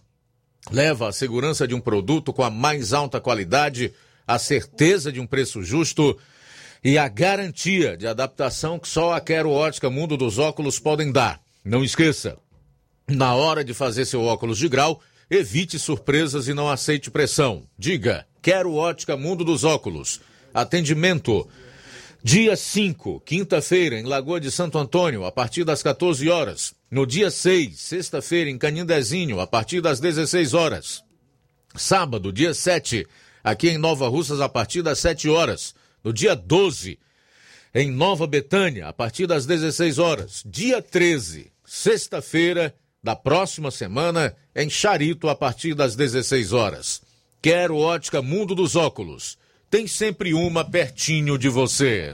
leva 0.69 1.07
a 1.07 1.11
segurança 1.11 1.67
de 1.67 1.73
um 1.73 1.79
produto 1.79 2.31
com 2.33 2.43
a 2.43 2.49
mais 2.49 2.93
alta 2.93 3.19
qualidade, 3.19 3.93
a 4.27 4.37
certeza 4.37 5.11
de 5.11 5.19
um 5.19 5.25
preço 5.25 5.63
justo 5.63 6.17
e 6.83 6.97
a 6.97 7.07
garantia 7.07 7.95
de 7.95 8.07
adaptação 8.07 8.77
que 8.77 8.87
só 8.87 9.13
a 9.13 9.21
Quero 9.21 9.49
Ótica 9.49 9.89
Mundo 9.89 10.17
dos 10.17 10.37
Óculos 10.37 10.79
podem 10.79 11.11
dar. 11.11 11.41
Não 11.63 11.83
esqueça, 11.83 12.37
na 13.07 13.35
hora 13.35 13.63
de 13.63 13.73
fazer 13.73 14.05
seu 14.05 14.23
óculos 14.23 14.57
de 14.57 14.67
grau, 14.67 15.01
evite 15.29 15.77
surpresas 15.79 16.47
e 16.47 16.53
não 16.53 16.69
aceite 16.69 17.11
pressão. 17.11 17.63
Diga, 17.77 18.25
Quero 18.41 18.73
Ótica 18.73 19.15
Mundo 19.15 19.43
dos 19.43 19.63
Óculos. 19.63 20.21
Atendimento 20.53 21.47
Dia 22.23 22.55
5, 22.55 23.19
quinta-feira, 23.21 23.99
em 23.99 24.03
Lagoa 24.03 24.39
de 24.39 24.51
Santo 24.51 24.77
Antônio, 24.77 25.25
a 25.25 25.31
partir 25.31 25.63
das 25.63 25.81
14 25.81 26.29
horas. 26.29 26.71
No 26.91 27.05
dia 27.05 27.31
6, 27.31 27.79
sexta-feira, 27.79 28.49
em 28.49 28.57
Canindezinho, 28.57 29.39
a 29.39 29.47
partir 29.47 29.79
das 29.79 30.01
16 30.01 30.53
horas. 30.53 31.01
Sábado, 31.73 32.33
dia 32.33 32.53
7, 32.53 33.07
aqui 33.41 33.69
em 33.69 33.77
Nova 33.77 34.09
Russas, 34.09 34.41
a 34.41 34.49
partir 34.49 34.81
das 34.81 34.99
7 34.99 35.29
horas. 35.29 35.73
No 36.03 36.11
dia 36.11 36.35
12, 36.35 36.99
em 37.73 37.89
Nova 37.89 38.27
Betânia, 38.27 38.89
a 38.89 38.93
partir 38.93 39.25
das 39.25 39.45
16 39.45 39.99
horas. 39.99 40.43
Dia 40.45 40.81
13, 40.81 41.49
sexta-feira 41.65 42.75
da 43.01 43.15
próxima 43.15 43.71
semana, 43.71 44.35
em 44.53 44.69
Charito, 44.69 45.29
a 45.29 45.35
partir 45.35 45.73
das 45.73 45.95
16 45.95 46.51
horas. 46.51 47.01
Quero 47.41 47.77
ótica 47.77 48.21
Mundo 48.21 48.53
dos 48.53 48.75
Óculos 48.75 49.39
tem 49.71 49.87
sempre 49.87 50.33
uma 50.33 50.69
pertinho 50.69 51.37
de 51.37 51.47
você. 51.47 52.13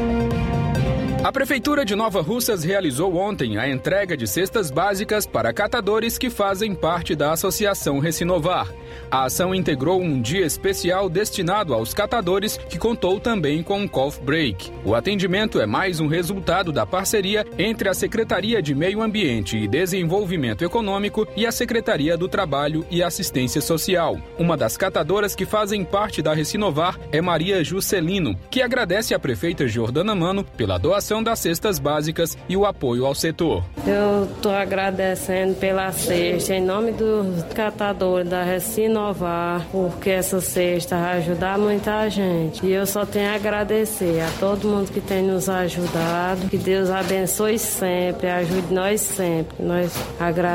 A 1.23 1.31
Prefeitura 1.31 1.85
de 1.85 1.95
Nova 1.95 2.19
Russas 2.19 2.63
realizou 2.63 3.15
ontem 3.15 3.55
a 3.55 3.69
entrega 3.69 4.17
de 4.17 4.25
cestas 4.25 4.71
básicas 4.71 5.27
para 5.27 5.53
catadores 5.53 6.17
que 6.17 6.31
fazem 6.31 6.73
parte 6.73 7.15
da 7.15 7.31
Associação 7.31 7.99
Recinovar. 7.99 8.73
A 9.09 9.25
ação 9.25 9.53
integrou 9.53 10.01
um 10.01 10.19
dia 10.19 10.43
especial 10.43 11.07
destinado 11.07 11.75
aos 11.75 11.93
catadores, 11.93 12.57
que 12.57 12.79
contou 12.79 13.19
também 13.19 13.61
com 13.61 13.81
um 13.81 13.87
coffee 13.87 14.23
break. 14.23 14.71
O 14.83 14.95
atendimento 14.95 15.61
é 15.61 15.65
mais 15.67 15.99
um 15.99 16.07
resultado 16.07 16.71
da 16.71 16.87
parceria 16.87 17.45
entre 17.55 17.87
a 17.87 17.93
Secretaria 17.93 18.59
de 18.59 18.73
Meio 18.73 18.99
Ambiente 19.03 19.57
e 19.57 19.67
Desenvolvimento 19.67 20.65
Econômico 20.65 21.27
e 21.35 21.45
a 21.45 21.51
Secretaria 21.51 22.17
do 22.17 22.27
Trabalho 22.27 22.83
e 22.89 23.03
Assistência 23.03 23.61
Social. 23.61 24.17
Uma 24.39 24.57
das 24.57 24.75
catadoras 24.75 25.35
que 25.35 25.45
fazem 25.45 25.85
parte 25.85 26.19
da 26.19 26.33
Recinovar 26.33 26.99
é 27.11 27.21
Maria 27.21 27.63
Juscelino, 27.63 28.35
que 28.49 28.63
agradece 28.63 29.13
à 29.13 29.19
prefeita 29.19 29.67
Jordana 29.67 30.15
Mano 30.15 30.43
pela 30.43 30.79
doação 30.79 31.10
das 31.19 31.39
cestas 31.39 31.79
básicas 31.79 32.37
e 32.47 32.55
o 32.55 32.63
apoio 32.63 33.07
ao 33.07 33.15
setor. 33.15 33.63
Eu 33.87 34.25
estou 34.25 34.53
agradecendo 34.53 35.55
pela 35.55 35.91
cesta 35.91 36.53
em 36.53 36.63
nome 36.63 36.91
dos 36.91 37.41
catadores 37.55 38.29
da 38.29 38.43
Recinovar, 38.43 39.65
porque 39.71 40.11
essa 40.11 40.39
cesta 40.39 40.95
vai 40.95 41.17
ajudar 41.17 41.57
muita 41.57 42.07
gente. 42.09 42.63
E 42.63 42.71
eu 42.71 42.85
só 42.85 43.03
tenho 43.05 43.31
a 43.31 43.35
agradecer 43.35 44.21
a 44.21 44.29
todo 44.39 44.67
mundo 44.67 44.91
que 44.91 45.01
tem 45.01 45.23
nos 45.23 45.49
ajudado. 45.49 46.47
Que 46.49 46.57
Deus 46.57 46.91
abençoe 46.91 47.57
sempre, 47.57 48.27
ajude 48.27 48.71
nós 48.73 49.01
sempre. 49.01 49.63
Nós 49.63 49.91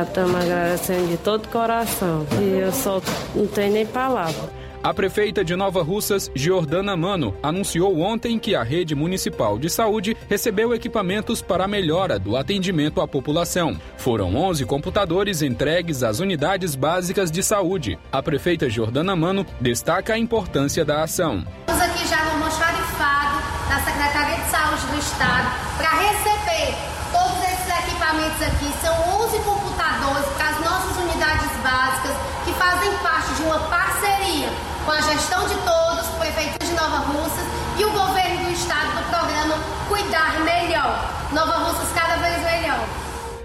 estamos 0.06 0.34
agradecendo 0.36 1.08
de 1.08 1.16
todo 1.16 1.48
coração. 1.48 2.24
E 2.40 2.58
eu 2.60 2.72
só 2.72 3.00
não 3.34 3.46
tenho 3.46 3.72
nem 3.72 3.86
palavra. 3.86 4.65
A 4.82 4.94
prefeita 4.94 5.44
de 5.44 5.56
Nova 5.56 5.82
Russas, 5.82 6.30
Giordana 6.34 6.96
Mano, 6.96 7.34
anunciou 7.42 8.00
ontem 8.00 8.38
que 8.38 8.54
a 8.54 8.62
rede 8.62 8.94
municipal 8.94 9.58
de 9.58 9.68
saúde 9.68 10.16
recebeu 10.28 10.74
equipamentos 10.74 11.42
para 11.42 11.64
a 11.64 11.68
melhora 11.68 12.18
do 12.18 12.36
atendimento 12.36 13.00
à 13.00 13.08
população. 13.08 13.76
Foram 13.96 14.36
11 14.36 14.64
computadores 14.64 15.42
entregues 15.42 16.02
às 16.02 16.20
unidades 16.20 16.74
básicas 16.74 17.30
de 17.30 17.42
saúde. 17.42 17.98
A 18.12 18.22
prefeita 18.22 18.70
Giordana 18.70 19.16
Mano 19.16 19.44
destaca 19.60 20.14
a 20.14 20.18
importância 20.18 20.84
da 20.84 21.02
ação. 21.02 21.44
Estamos 21.60 21.82
aqui 21.82 22.06
já 22.08 22.24
no 22.24 22.30
almoxarifado 22.32 23.42
da 23.68 23.80
Secretaria 23.80 24.44
de 24.44 24.50
Saúde 24.50 24.86
do 24.86 24.98
Estado 24.98 25.50
para 25.76 25.90
receber 25.90 26.74
todos 27.10 27.42
esses 27.42 27.88
equipamentos 27.88 28.42
aqui. 28.42 28.72
São 28.80 28.94
11 29.24 29.38
computadores 29.40 30.26
para 30.36 30.48
as 30.50 30.60
nossas 30.60 30.96
unidades 31.02 31.50
básicas 31.62 32.16
que 32.44 32.52
fazem 32.52 32.92
parte 33.02 33.34
de 33.34 33.42
uma 33.42 33.58
parceria 33.58 34.75
com 34.86 34.92
a 34.92 35.00
gestão 35.00 35.48
de 35.48 35.54
todos, 35.56 36.06
prefeitura 36.20 36.64
de 36.64 36.72
Nova 36.72 36.98
Russas 36.98 37.44
e 37.76 37.84
o 37.84 37.90
governo 37.90 38.44
do 38.44 38.52
estado 38.52 38.96
do 38.96 39.10
programa 39.10 39.56
Cuidar 39.88 40.44
Melhor. 40.44 41.28
Nova 41.32 41.56
Russas 41.56 41.92
cada 41.92 42.16
vez 42.18 42.40
melhor. 42.44 42.88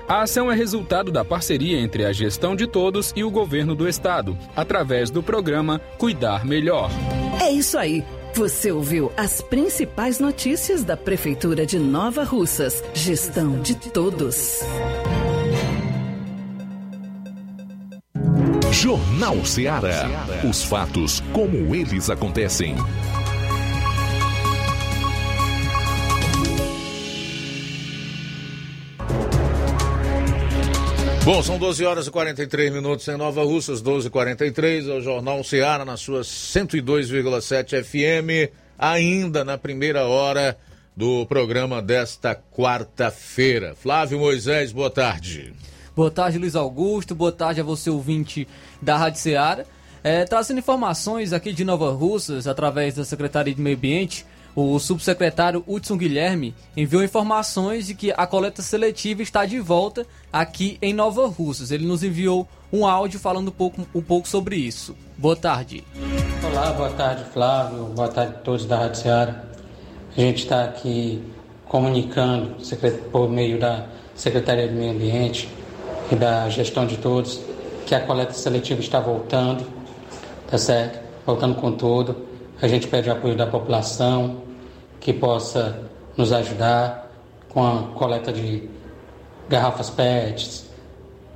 A 0.07 0.21
ação 0.21 0.51
é 0.51 0.55
resultado 0.55 1.11
da 1.11 1.25
parceria 1.25 1.79
entre 1.79 2.05
a 2.05 2.13
gestão 2.13 2.55
de 2.55 2.67
todos 2.67 3.11
e 3.15 3.23
o 3.23 3.31
governo 3.31 3.73
do 3.73 3.89
estado, 3.89 4.37
através 4.55 5.09
do 5.09 5.23
programa 5.23 5.81
Cuidar 5.97 6.45
Melhor. 6.45 6.91
É 7.41 7.49
isso 7.49 7.75
aí. 7.75 8.05
Você 8.35 8.71
ouviu 8.71 9.11
as 9.17 9.41
principais 9.41 10.19
notícias 10.19 10.83
da 10.83 10.95
Prefeitura 10.95 11.65
de 11.65 11.79
Nova 11.79 12.23
Russas. 12.23 12.83
Gestão 12.93 13.59
de 13.61 13.75
todos. 13.75 14.61
Jornal 18.71 19.43
Ceará. 19.45 20.07
Os 20.49 20.63
fatos 20.63 21.21
como 21.33 21.75
eles 21.75 22.09
acontecem. 22.09 22.75
Bom, 31.23 31.43
são 31.43 31.59
12 31.59 31.85
horas 31.85 32.07
e 32.07 32.11
43 32.11 32.71
minutos 32.71 33.07
em 33.07 33.17
Nova 33.17 33.43
Russas, 33.43 33.81
12 33.81 34.07
h 34.07 34.11
43 34.11 34.87
é 34.87 34.93
o 34.93 35.01
Jornal 35.01 35.43
Ceará 35.43 35.85
na 35.85 35.97
sua 35.97 36.21
102,7 36.21 37.83
FM, 37.83 38.51
ainda 38.79 39.43
na 39.43 39.57
primeira 39.57 40.05
hora 40.05 40.57
do 40.95 41.25
programa 41.27 41.81
desta 41.81 42.33
quarta-feira. 42.35 43.75
Flávio 43.75 44.17
Moisés, 44.17 44.71
boa 44.71 44.89
tarde. 44.89 45.53
Boa 46.01 46.09
tarde, 46.09 46.39
Luiz 46.39 46.55
Augusto. 46.55 47.13
Boa 47.13 47.31
tarde 47.31 47.61
a 47.61 47.63
você, 47.63 47.87
ouvinte 47.87 48.47
da 48.81 48.97
Rádio 48.97 49.19
Ceará. 49.19 49.63
É, 50.03 50.25
trazendo 50.25 50.57
informações 50.57 51.31
aqui 51.31 51.53
de 51.53 51.63
Nova 51.63 51.91
Russas, 51.91 52.47
através 52.47 52.95
da 52.95 53.05
Secretaria 53.05 53.53
de 53.53 53.61
Meio 53.61 53.77
Ambiente, 53.77 54.25
o 54.55 54.79
subsecretário 54.79 55.63
Hudson 55.67 55.95
Guilherme 55.95 56.55
enviou 56.75 57.03
informações 57.03 57.85
de 57.85 57.93
que 57.93 58.11
a 58.17 58.25
coleta 58.25 58.63
seletiva 58.63 59.21
está 59.21 59.45
de 59.45 59.59
volta 59.59 60.03
aqui 60.33 60.79
em 60.81 60.91
Nova 60.91 61.27
Russas. 61.27 61.69
Ele 61.69 61.85
nos 61.85 62.03
enviou 62.03 62.49
um 62.73 62.83
áudio 62.83 63.19
falando 63.19 63.49
um 63.49 63.51
pouco, 63.51 63.87
um 63.93 64.01
pouco 64.01 64.27
sobre 64.27 64.55
isso. 64.55 64.95
Boa 65.19 65.35
tarde. 65.35 65.83
Olá, 66.43 66.73
boa 66.73 66.89
tarde, 66.89 67.25
Flávio. 67.31 67.83
Boa 67.93 68.07
tarde 68.07 68.33
a 68.37 68.39
todos 68.39 68.65
da 68.65 68.75
Rádio 68.75 69.03
Ceará. 69.03 69.43
A 70.17 70.19
gente 70.19 70.45
está 70.45 70.63
aqui 70.63 71.21
comunicando 71.65 72.55
por 73.11 73.29
meio 73.29 73.59
da 73.59 73.85
Secretaria 74.15 74.67
de 74.67 74.73
Meio 74.73 74.93
Ambiente 74.93 75.60
e 76.11 76.15
da 76.15 76.49
gestão 76.49 76.85
de 76.85 76.97
todos 76.97 77.39
que 77.85 77.95
a 77.95 78.01
coleta 78.01 78.33
seletiva 78.33 78.81
está 78.81 78.99
voltando, 78.99 79.65
tá 80.49 80.57
certo? 80.57 80.99
Voltando 81.25 81.55
com 81.55 81.71
tudo. 81.71 82.15
A 82.61 82.67
gente 82.67 82.87
pede 82.87 83.09
o 83.09 83.13
apoio 83.13 83.35
da 83.35 83.47
população 83.47 84.41
que 84.99 85.13
possa 85.13 85.81
nos 86.17 86.31
ajudar 86.33 87.09
com 87.49 87.65
a 87.65 87.83
coleta 87.95 88.31
de 88.31 88.69
garrafas 89.49 89.89
PETs, 89.89 90.69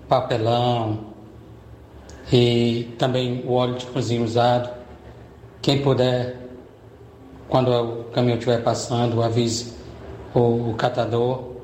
papelão 0.08 1.06
e 2.32 2.94
também 2.98 3.44
o 3.46 3.54
óleo 3.54 3.76
de 3.76 3.86
cozinha 3.88 4.24
usado. 4.24 4.70
Quem 5.62 5.82
puder, 5.82 6.38
quando 7.50 7.72
o 7.72 8.04
caminhão 8.06 8.38
estiver 8.38 8.62
passando, 8.62 9.24
avise 9.24 9.74
o, 10.34 10.74
catador, 10.78 11.56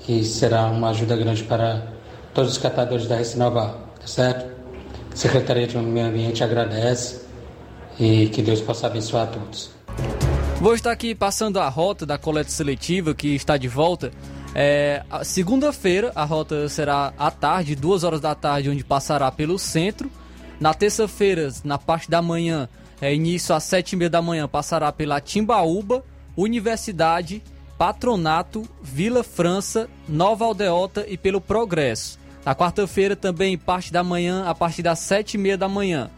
que 0.00 0.24
será 0.24 0.66
uma 0.66 0.90
ajuda 0.90 1.16
grande 1.16 1.44
para 1.44 1.93
todos 2.34 2.52
os 2.52 2.58
catadores 2.58 3.06
da 3.06 3.16
Recinovar, 3.16 3.74
tá 4.00 4.06
certo? 4.06 4.52
A 5.12 5.16
Secretaria 5.16 5.66
de 5.66 5.78
Meio 5.78 6.06
Ambiente 6.06 6.42
agradece 6.42 7.22
e 7.98 8.26
que 8.26 8.42
Deus 8.42 8.60
possa 8.60 8.88
abençoar 8.88 9.24
a 9.24 9.26
todos. 9.28 9.70
Vou 10.60 10.74
estar 10.74 10.90
aqui 10.90 11.14
passando 11.14 11.60
a 11.60 11.68
rota 11.68 12.04
da 12.04 12.18
coleta 12.18 12.50
seletiva 12.50 13.14
que 13.14 13.34
está 13.34 13.56
de 13.56 13.68
volta. 13.68 14.10
É, 14.54 15.02
Segunda-feira 15.22 16.10
a 16.14 16.24
rota 16.24 16.68
será 16.68 17.12
à 17.18 17.30
tarde, 17.30 17.76
duas 17.76 18.02
horas 18.02 18.20
da 18.20 18.34
tarde, 18.34 18.70
onde 18.70 18.84
passará 18.84 19.30
pelo 19.30 19.58
centro. 19.58 20.10
Na 20.58 20.74
terça-feira, 20.74 21.52
na 21.64 21.78
parte 21.78 22.10
da 22.10 22.22
manhã, 22.22 22.68
é, 23.00 23.14
início 23.14 23.54
às 23.54 23.64
sete 23.64 23.92
e 23.92 23.96
meia 23.96 24.10
da 24.10 24.22
manhã, 24.22 24.48
passará 24.48 24.90
pela 24.90 25.20
Timbaúba, 25.20 26.04
Universidade, 26.36 27.42
Patronato, 27.76 28.62
Vila 28.82 29.22
França, 29.22 29.88
Nova 30.08 30.44
Aldeota 30.44 31.04
e 31.08 31.16
pelo 31.16 31.40
Progresso. 31.40 32.23
Na 32.44 32.54
quarta-feira 32.54 33.16
também, 33.16 33.56
parte 33.56 33.92
da 33.92 34.04
manhã, 34.04 34.44
a 34.46 34.54
partir 34.54 34.82
das 34.82 34.98
sete 34.98 35.34
e 35.34 35.38
meia 35.38 35.56
da 35.56 35.68
manhã, 35.68 36.10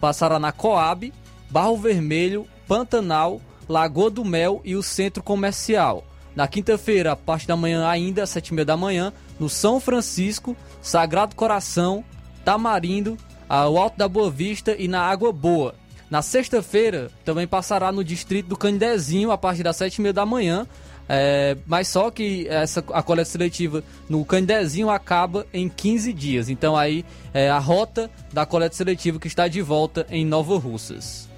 passará 0.00 0.38
na 0.38 0.52
Coab, 0.52 1.12
Barro 1.50 1.76
Vermelho, 1.76 2.46
Pantanal, 2.66 3.40
Lagoa 3.68 4.10
do 4.10 4.24
Mel 4.24 4.62
e 4.64 4.74
o 4.74 4.82
Centro 4.82 5.22
Comercial. 5.22 6.04
Na 6.34 6.48
quinta-feira, 6.48 7.12
a 7.12 7.16
parte 7.16 7.46
da 7.46 7.56
manhã 7.56 7.86
ainda, 7.86 8.22
às 8.22 8.30
sete 8.30 8.48
e 8.48 8.54
meia 8.54 8.64
da 8.64 8.76
manhã, 8.76 9.12
no 9.38 9.48
São 9.48 9.78
Francisco, 9.80 10.56
Sagrado 10.80 11.36
Coração, 11.36 12.04
Tamarindo, 12.44 13.18
o 13.48 13.78
Alto 13.78 13.98
da 13.98 14.08
Boa 14.08 14.30
Vista 14.30 14.74
e 14.78 14.88
na 14.88 15.02
Água 15.02 15.32
Boa. 15.32 15.74
Na 16.08 16.22
sexta-feira, 16.22 17.10
também 17.24 17.46
passará 17.46 17.92
no 17.92 18.02
distrito 18.02 18.46
do 18.48 18.56
Candezinho, 18.56 19.30
a 19.30 19.38
partir 19.38 19.62
das 19.62 19.76
sete 19.76 19.96
e 19.96 20.00
meia 20.00 20.12
da 20.12 20.24
manhã, 20.24 20.66
é, 21.12 21.56
mas 21.66 21.88
só 21.88 22.08
que 22.08 22.46
essa, 22.46 22.84
a 22.92 23.02
coleta 23.02 23.28
seletiva 23.28 23.82
no 24.08 24.24
Candezinho 24.24 24.88
acaba 24.88 25.44
em 25.52 25.68
15 25.68 26.12
dias. 26.12 26.48
Então 26.48 26.76
aí 26.76 27.04
é 27.34 27.50
a 27.50 27.58
rota 27.58 28.08
da 28.32 28.46
coleta 28.46 28.76
seletiva 28.76 29.18
que 29.18 29.26
está 29.26 29.48
de 29.48 29.60
volta 29.60 30.06
em 30.08 30.24
Nova 30.24 30.56
Russas. 30.56 31.28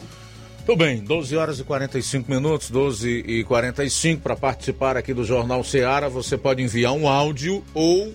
Tudo 0.67 0.77
bem, 0.77 1.03
12 1.03 1.35
horas 1.39 1.59
e 1.59 1.65
45 1.65 2.31
minutos, 2.31 2.69
12 2.69 3.09
e 3.27 3.45
45 3.45 4.21
para 4.21 4.37
participar 4.37 4.99
aqui 4.99 5.15
do 5.15 5.25
Jornal 5.25 5.65
Seara, 5.65 6.11
você 6.11 6.37
pode 6.37 6.63
enviar 6.63 6.93
um 6.93 7.09
áudio 7.09 7.65
ou 7.73 8.13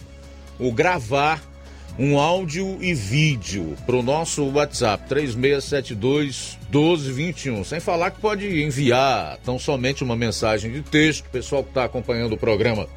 o 0.60 0.72
gravar 0.72 1.42
um 2.00 2.20
áudio 2.20 2.78
e 2.80 2.94
vídeo 2.94 3.76
para 3.86 3.96
o 3.96 4.04
nosso 4.04 4.46
WhatsApp 4.52 5.08
3672 5.10 6.58
1221. 6.72 7.64
Sem 7.64 7.80
falar 7.80 8.12
que 8.12 8.22
pode 8.22 8.62
enviar 8.62 9.38
tão 9.44 9.58
somente 9.58 10.04
uma 10.04 10.16
mensagem 10.16 10.72
de 10.72 10.82
texto. 10.84 11.26
O 11.26 11.30
pessoal 11.30 11.64
que 11.64 11.70
está 11.70 11.86
acompanhando 11.86 12.34
o 12.34 12.38
programa 12.38 12.88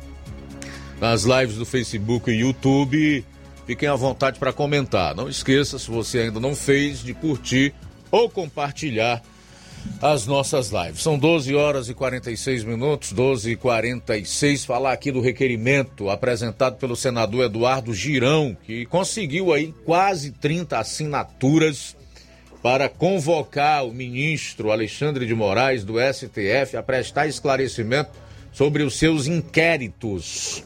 nas 1.00 1.24
lives 1.24 1.56
do 1.56 1.64
Facebook 1.64 2.30
e 2.30 2.40
YouTube, 2.40 3.24
fiquem 3.66 3.88
à 3.88 3.94
vontade 3.96 4.38
para 4.38 4.52
comentar. 4.52 5.14
Não 5.14 5.30
esqueça, 5.30 5.78
se 5.78 5.90
você 5.90 6.18
ainda 6.18 6.38
não 6.38 6.54
fez, 6.54 7.02
de 7.02 7.14
curtir 7.14 7.72
ou 8.10 8.28
compartilhar 8.28 9.22
as 10.00 10.26
nossas 10.26 10.70
lives. 10.70 11.02
São 11.02 11.18
12 11.18 11.54
horas 11.54 11.88
e 11.88 11.94
46 11.94 12.64
minutos, 12.64 13.12
12 13.12 13.52
e 13.52 13.56
46. 13.56 14.64
Falar 14.64 14.92
aqui 14.92 15.12
do 15.12 15.20
requerimento 15.20 16.08
apresentado 16.08 16.76
pelo 16.76 16.96
senador 16.96 17.44
Eduardo 17.44 17.92
Girão, 17.92 18.56
que 18.64 18.86
conseguiu 18.86 19.52
aí 19.52 19.74
quase 19.84 20.30
30 20.32 20.78
assinaturas 20.78 21.96
para 22.62 22.88
convocar 22.88 23.84
o 23.86 23.92
ministro 23.92 24.70
Alexandre 24.70 25.26
de 25.26 25.34
Moraes 25.34 25.84
do 25.84 25.94
STF 25.98 26.76
a 26.76 26.82
prestar 26.82 27.26
esclarecimento 27.26 28.10
sobre 28.52 28.82
os 28.82 28.98
seus 28.98 29.26
inquéritos 29.26 30.64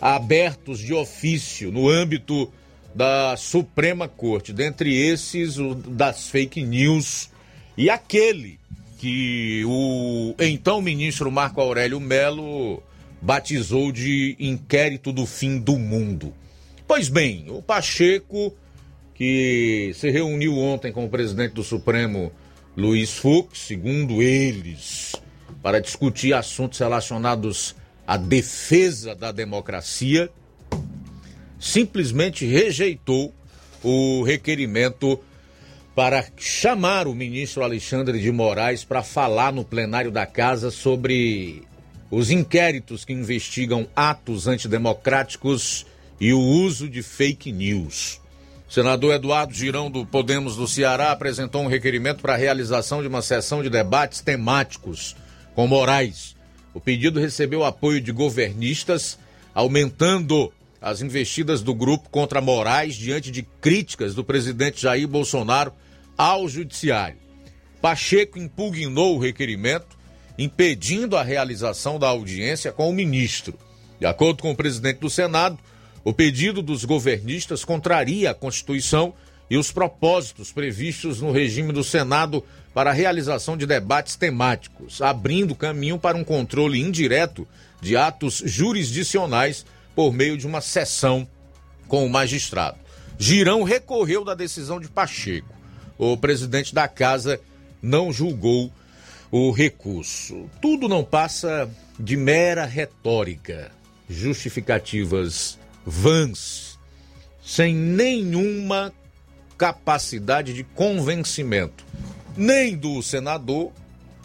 abertos 0.00 0.78
de 0.78 0.92
ofício 0.92 1.72
no 1.72 1.88
âmbito 1.88 2.52
da 2.94 3.36
Suprema 3.36 4.08
Corte, 4.08 4.52
dentre 4.52 4.94
esses 4.94 5.58
o 5.58 5.74
das 5.74 6.28
fake 6.28 6.62
news 6.62 7.30
e 7.76 7.90
aquele 7.90 8.58
que 8.98 9.62
o 9.66 10.34
então 10.38 10.80
ministro 10.80 11.30
Marco 11.30 11.60
Aurélio 11.60 12.00
Melo 12.00 12.82
batizou 13.20 13.92
de 13.92 14.36
inquérito 14.38 15.12
do 15.12 15.26
fim 15.26 15.58
do 15.58 15.78
mundo. 15.78 16.32
Pois 16.86 17.08
bem, 17.08 17.46
o 17.48 17.60
Pacheco, 17.60 18.54
que 19.14 19.92
se 19.94 20.10
reuniu 20.10 20.56
ontem 20.56 20.92
com 20.92 21.04
o 21.04 21.08
presidente 21.08 21.52
do 21.52 21.64
Supremo, 21.64 22.32
Luiz 22.76 23.16
Fux, 23.18 23.58
segundo 23.58 24.22
eles, 24.22 25.14
para 25.62 25.80
discutir 25.80 26.32
assuntos 26.32 26.78
relacionados 26.78 27.74
à 28.06 28.16
defesa 28.16 29.14
da 29.14 29.32
democracia, 29.32 30.30
simplesmente 31.58 32.46
rejeitou 32.46 33.34
o 33.82 34.22
requerimento 34.22 35.18
para 35.96 36.26
chamar 36.36 37.08
o 37.08 37.14
ministro 37.14 37.64
Alexandre 37.64 38.20
de 38.20 38.30
Moraes 38.30 38.84
para 38.84 39.02
falar 39.02 39.50
no 39.50 39.64
plenário 39.64 40.10
da 40.10 40.26
casa 40.26 40.70
sobre 40.70 41.62
os 42.10 42.30
inquéritos 42.30 43.02
que 43.02 43.14
investigam 43.14 43.88
atos 43.96 44.46
antidemocráticos 44.46 45.86
e 46.20 46.34
o 46.34 46.38
uso 46.38 46.86
de 46.86 47.02
fake 47.02 47.50
news. 47.50 48.20
O 48.68 48.72
senador 48.74 49.14
Eduardo 49.14 49.54
Girão 49.54 49.90
do 49.90 50.04
Podemos 50.04 50.54
do 50.54 50.68
Ceará 50.68 51.12
apresentou 51.12 51.62
um 51.62 51.66
requerimento 51.66 52.20
para 52.20 52.34
a 52.34 52.36
realização 52.36 53.00
de 53.00 53.08
uma 53.08 53.22
sessão 53.22 53.62
de 53.62 53.70
debates 53.70 54.20
temáticos 54.20 55.16
com 55.54 55.66
Moraes. 55.66 56.36
O 56.74 56.80
pedido 56.80 57.18
recebeu 57.18 57.64
apoio 57.64 58.02
de 58.02 58.12
governistas, 58.12 59.18
aumentando 59.54 60.52
as 60.78 61.00
investidas 61.00 61.62
do 61.62 61.74
grupo 61.74 62.10
contra 62.10 62.42
Moraes 62.42 62.96
diante 62.96 63.30
de 63.30 63.42
críticas 63.62 64.14
do 64.14 64.22
presidente 64.22 64.82
Jair 64.82 65.08
Bolsonaro 65.08 65.72
ao 66.16 66.48
Judiciário. 66.48 67.18
Pacheco 67.80 68.38
impugnou 68.38 69.16
o 69.16 69.18
requerimento, 69.20 69.96
impedindo 70.38 71.16
a 71.16 71.22
realização 71.22 71.98
da 71.98 72.08
audiência 72.08 72.72
com 72.72 72.88
o 72.88 72.92
ministro. 72.92 73.58
De 74.00 74.06
acordo 74.06 74.42
com 74.42 74.50
o 74.50 74.56
presidente 74.56 74.98
do 74.98 75.10
Senado, 75.10 75.58
o 76.04 76.12
pedido 76.12 76.62
dos 76.62 76.84
governistas 76.84 77.64
contraria 77.64 78.30
a 78.30 78.34
Constituição 78.34 79.14
e 79.48 79.56
os 79.56 79.70
propósitos 79.70 80.52
previstos 80.52 81.20
no 81.20 81.30
regime 81.30 81.72
do 81.72 81.84
Senado 81.84 82.44
para 82.74 82.90
a 82.90 82.92
realização 82.92 83.56
de 83.56 83.66
debates 83.66 84.16
temáticos, 84.16 85.00
abrindo 85.00 85.54
caminho 85.54 85.98
para 85.98 86.16
um 86.16 86.24
controle 86.24 86.80
indireto 86.80 87.46
de 87.80 87.96
atos 87.96 88.42
jurisdicionais 88.44 89.64
por 89.94 90.12
meio 90.12 90.36
de 90.36 90.46
uma 90.46 90.60
sessão 90.60 91.26
com 91.88 92.04
o 92.04 92.10
magistrado. 92.10 92.78
Girão 93.18 93.62
recorreu 93.62 94.24
da 94.24 94.34
decisão 94.34 94.78
de 94.78 94.88
Pacheco 94.88 95.55
o 95.98 96.16
presidente 96.16 96.74
da 96.74 96.88
casa 96.88 97.40
não 97.82 98.12
julgou 98.12 98.70
o 99.30 99.50
recurso. 99.50 100.48
Tudo 100.60 100.88
não 100.88 101.04
passa 101.04 101.68
de 101.98 102.16
mera 102.16 102.64
retórica, 102.64 103.70
justificativas 104.08 105.58
vãs, 105.84 106.78
sem 107.44 107.74
nenhuma 107.74 108.92
capacidade 109.56 110.52
de 110.52 110.62
convencimento, 110.62 111.84
nem 112.36 112.76
do 112.76 113.02
senador, 113.02 113.72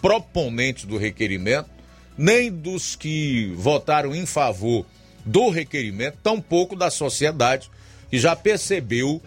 proponente 0.02 0.86
do 0.86 0.98
requerimento, 0.98 1.70
nem 2.18 2.52
dos 2.52 2.96
que 2.96 3.54
votaram 3.56 4.14
em 4.14 4.26
favor 4.26 4.86
do 5.26 5.50
requerimento, 5.50 6.18
tampouco 6.24 6.76
da 6.76 6.90
sociedade, 6.90 7.70
que 8.10 8.20
já 8.20 8.36
percebeu 8.36 9.22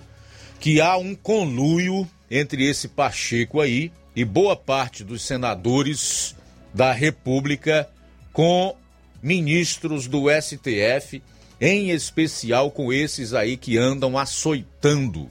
que 0.61 0.81
há 0.81 0.97
um 0.97 1.15
conluio 1.15 2.09
entre 2.31 2.69
esse 2.69 2.89
Pacheco 2.89 3.61
aí 3.61 3.93
e 4.15 4.25
boa 4.25 4.57
parte 4.57 5.03
dos 5.03 5.23
senadores 5.23 6.35
da 6.73 6.93
República 6.93 7.89
com 8.33 8.77
ministros 9.23 10.07
do 10.07 10.25
STF, 10.31 11.23
em 11.61 11.91
especial 11.91 12.71
com 12.71 12.93
esses 12.93 13.33
aí 13.33 13.57
que 13.57 13.79
andam 13.79 14.19
açoitando, 14.19 15.31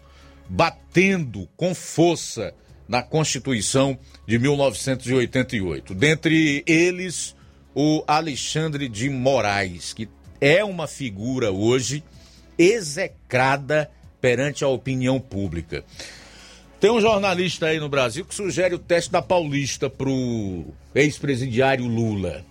batendo 0.49 1.47
com 1.55 1.75
força 1.75 2.53
na 2.87 3.01
Constituição 3.01 3.97
de 4.27 4.39
1988. 4.39 5.93
Dentre 5.93 6.63
eles, 6.65 7.35
o 7.75 8.03
Alexandre 8.07 8.87
de 8.87 9.09
Moraes, 9.09 9.93
que 9.93 10.07
é 10.39 10.63
uma 10.63 10.87
figura 10.87 11.51
hoje 11.51 12.03
execrada 12.57 13.89
perante 14.19 14.63
a 14.63 14.67
opinião 14.67 15.19
pública. 15.19 15.83
Tem 16.83 16.91
um 16.91 16.99
jornalista 16.99 17.67
aí 17.67 17.79
no 17.79 17.87
Brasil 17.87 18.25
que 18.25 18.35
sugere 18.35 18.75
o 18.75 18.77
teste 18.77 19.09
da 19.09 19.21
Paulista 19.21 19.89
pro 19.89 20.65
ex-presidiário 20.93 21.87
Lula. 21.87 22.43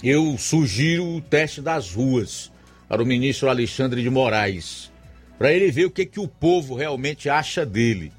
Eu 0.00 0.38
sugiro 0.38 1.04
o 1.04 1.20
teste 1.20 1.60
das 1.60 1.92
ruas 1.92 2.52
para 2.88 3.02
o 3.02 3.04
ministro 3.04 3.48
Alexandre 3.48 4.04
de 4.04 4.08
Moraes, 4.08 4.92
para 5.36 5.52
ele 5.52 5.72
ver 5.72 5.86
o 5.86 5.90
que, 5.90 6.06
que 6.06 6.20
o 6.20 6.28
povo 6.28 6.76
realmente 6.76 7.28
acha 7.28 7.66
dele. 7.66 8.12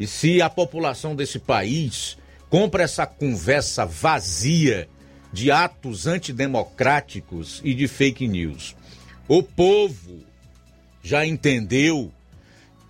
E 0.00 0.06
se 0.06 0.40
a 0.40 0.48
população 0.48 1.14
desse 1.14 1.38
país 1.38 2.16
compra 2.48 2.84
essa 2.84 3.04
conversa 3.04 3.84
vazia 3.84 4.88
de 5.30 5.50
atos 5.50 6.06
antidemocráticos 6.06 7.60
e 7.62 7.74
de 7.74 7.86
fake 7.86 8.26
news. 8.26 8.74
O 9.28 9.42
povo 9.42 10.24
já 11.02 11.26
entendeu 11.26 12.10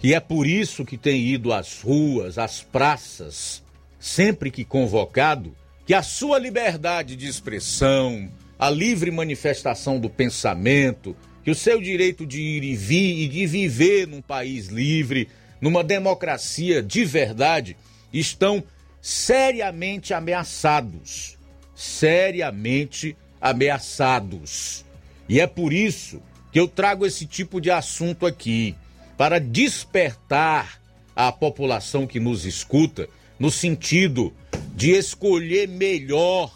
e 0.03 0.15
é 0.15 0.21
por 0.21 0.47
isso 0.47 0.85
que 0.85 0.97
tem 0.97 1.27
ido 1.27 1.53
às 1.53 1.83
ruas, 1.83 2.39
às 2.39 2.63
praças, 2.63 3.63
sempre 3.99 4.51
que 4.51 4.65
convocado, 4.65 5.55
que 5.85 5.93
a 5.93 6.03
sua 6.03 6.39
liberdade 6.39 7.17
de 7.17 7.27
expressão, 7.27 8.31
a 8.59 8.71
livre 8.71 9.11
manifestação 9.11 9.99
do 9.99 10.09
pensamento, 10.09 11.17
que 11.43 11.51
o 11.51 11.55
seu 11.55 11.81
direito 11.81 12.25
de 12.25 12.41
ir 12.41 12.63
e 12.63 12.77
vir 12.77 13.25
e 13.25 13.29
de 13.29 13.47
viver 13.47 14.07
num 14.07 14.23
país 14.23 14.69
livre, 14.69 15.29
numa 15.61 15.83
democracia 15.83 16.81
de 16.81 17.05
verdade, 17.05 17.77
estão 18.13 18.63
seriamente 19.01 20.15
ameaçados. 20.15 21.37
Seriamente 21.75 23.17
ameaçados. 23.41 24.85
E 25.29 25.41
é 25.41 25.47
por 25.47 25.73
isso 25.73 26.23
que 26.53 26.61
eu 26.61 26.69
trago 26.69 27.05
esse 27.05 27.27
tipo 27.27 27.61
de 27.61 27.71
assunto 27.71 28.27
aqui 28.27 28.77
para 29.19 29.41
despertar 29.41 30.81
a 31.15 31.33
população 31.33 32.07
que 32.07 32.21
nos 32.21 32.47
escuta 32.47 33.09
no 33.37 33.51
sentido 33.51 34.33
de 34.77 34.93
escolher 34.93 35.67
melhor 35.67 36.55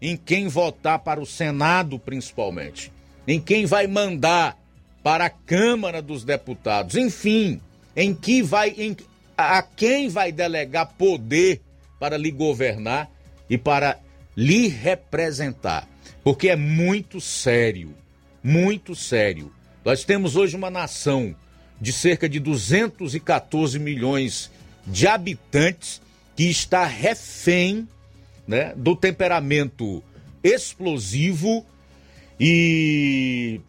em 0.00 0.16
quem 0.16 0.46
votar 0.46 1.00
para 1.00 1.20
o 1.20 1.26
Senado, 1.26 1.98
principalmente, 1.98 2.92
em 3.26 3.40
quem 3.40 3.66
vai 3.66 3.88
mandar 3.88 4.56
para 5.02 5.24
a 5.24 5.30
Câmara 5.30 6.00
dos 6.00 6.22
Deputados, 6.22 6.94
enfim, 6.94 7.60
em 7.96 8.14
que 8.14 8.42
vai 8.42 8.70
em, 8.78 8.96
a 9.36 9.60
quem 9.60 10.08
vai 10.08 10.30
delegar 10.30 10.94
poder 10.96 11.60
para 11.98 12.16
lhe 12.16 12.30
governar 12.30 13.10
e 13.50 13.58
para 13.58 13.98
lhe 14.36 14.68
representar, 14.68 15.88
porque 16.22 16.48
é 16.48 16.54
muito 16.54 17.20
sério, 17.20 17.92
muito 18.40 18.94
sério. 18.94 19.52
Nós 19.84 20.04
temos 20.04 20.36
hoje 20.36 20.54
uma 20.54 20.70
nação 20.70 21.34
de 21.80 21.92
cerca 21.92 22.28
de 22.28 22.40
214 22.40 23.78
milhões 23.78 24.50
de 24.86 25.06
habitantes 25.06 26.00
que 26.34 26.44
está 26.44 26.84
refém 26.84 27.88
né, 28.46 28.72
do 28.76 28.96
temperamento 28.96 30.02
explosivo 30.42 31.64
e 32.40 33.60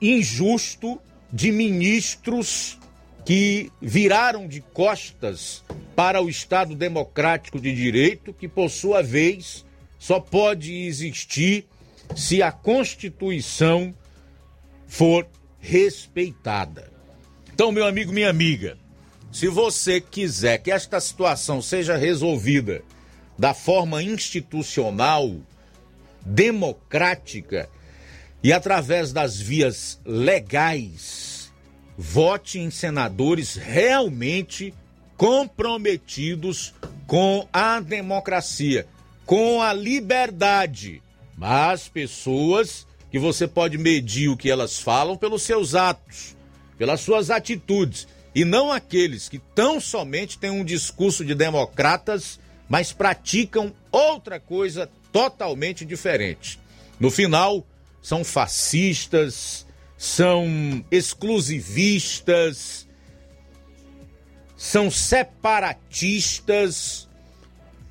injusto 0.00 1.00
de 1.32 1.50
ministros 1.50 2.78
que 3.24 3.70
viraram 3.80 4.46
de 4.46 4.60
costas 4.60 5.64
para 5.96 6.22
o 6.22 6.28
Estado 6.28 6.74
Democrático 6.74 7.58
de 7.58 7.74
Direito, 7.74 8.32
que 8.32 8.46
por 8.46 8.70
sua 8.70 9.02
vez 9.02 9.64
só 9.98 10.20
pode 10.20 10.72
existir 10.72 11.66
se 12.14 12.42
a 12.42 12.52
Constituição 12.52 13.94
for 14.86 15.26
respeitada. 15.58 16.93
Então, 17.54 17.70
meu 17.70 17.86
amigo, 17.86 18.12
minha 18.12 18.28
amiga, 18.28 18.76
se 19.30 19.46
você 19.46 20.00
quiser 20.00 20.58
que 20.58 20.72
esta 20.72 20.98
situação 20.98 21.62
seja 21.62 21.96
resolvida 21.96 22.82
da 23.38 23.54
forma 23.54 24.02
institucional, 24.02 25.32
democrática 26.26 27.70
e 28.42 28.52
através 28.52 29.12
das 29.12 29.38
vias 29.38 30.00
legais, 30.04 31.52
vote 31.96 32.58
em 32.58 32.72
senadores 32.72 33.54
realmente 33.54 34.74
comprometidos 35.16 36.74
com 37.06 37.46
a 37.52 37.78
democracia, 37.78 38.84
com 39.24 39.62
a 39.62 39.72
liberdade, 39.72 41.00
mas 41.36 41.86
pessoas 41.86 42.84
que 43.12 43.18
você 43.20 43.46
pode 43.46 43.78
medir 43.78 44.28
o 44.28 44.36
que 44.36 44.50
elas 44.50 44.80
falam 44.80 45.16
pelos 45.16 45.42
seus 45.42 45.76
atos, 45.76 46.33
pelas 46.78 47.00
suas 47.00 47.30
atitudes, 47.30 48.06
e 48.34 48.44
não 48.44 48.72
aqueles 48.72 49.28
que 49.28 49.38
tão 49.38 49.80
somente 49.80 50.38
têm 50.38 50.50
um 50.50 50.64
discurso 50.64 51.24
de 51.24 51.34
democratas, 51.34 52.40
mas 52.68 52.92
praticam 52.92 53.72
outra 53.92 54.40
coisa 54.40 54.90
totalmente 55.12 55.84
diferente. 55.84 56.58
No 56.98 57.10
final, 57.10 57.64
são 58.02 58.24
fascistas, 58.24 59.66
são 59.96 60.84
exclusivistas, 60.90 62.88
são 64.56 64.90
separatistas 64.90 67.08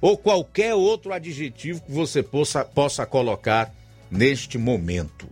ou 0.01 0.17
qualquer 0.17 0.75
outro 0.75 1.13
adjetivo 1.13 1.81
que 1.81 1.91
você 1.91 2.21
possa, 2.21 2.65
possa 2.65 3.05
colocar 3.05 3.73
neste 4.11 4.57
momento. 4.57 5.29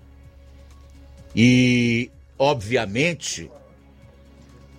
E, 1.36 2.10
obviamente, 2.42 3.52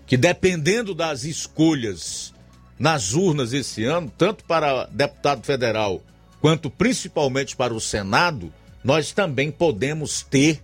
que 0.05 0.17
dependendo 0.17 0.97
das 0.97 1.23
escolhas 1.23 2.35
nas 2.77 3.13
urnas 3.13 3.53
esse 3.53 3.85
ano, 3.85 4.13
tanto 4.19 4.43
para 4.45 4.87
deputado 4.87 5.45
federal 5.45 6.03
quanto 6.41 6.69
principalmente 6.69 7.55
para 7.55 7.73
o 7.73 7.81
Senado, 7.81 8.53
nós 8.83 9.13
também 9.13 9.53
podemos 9.53 10.23
ter 10.23 10.61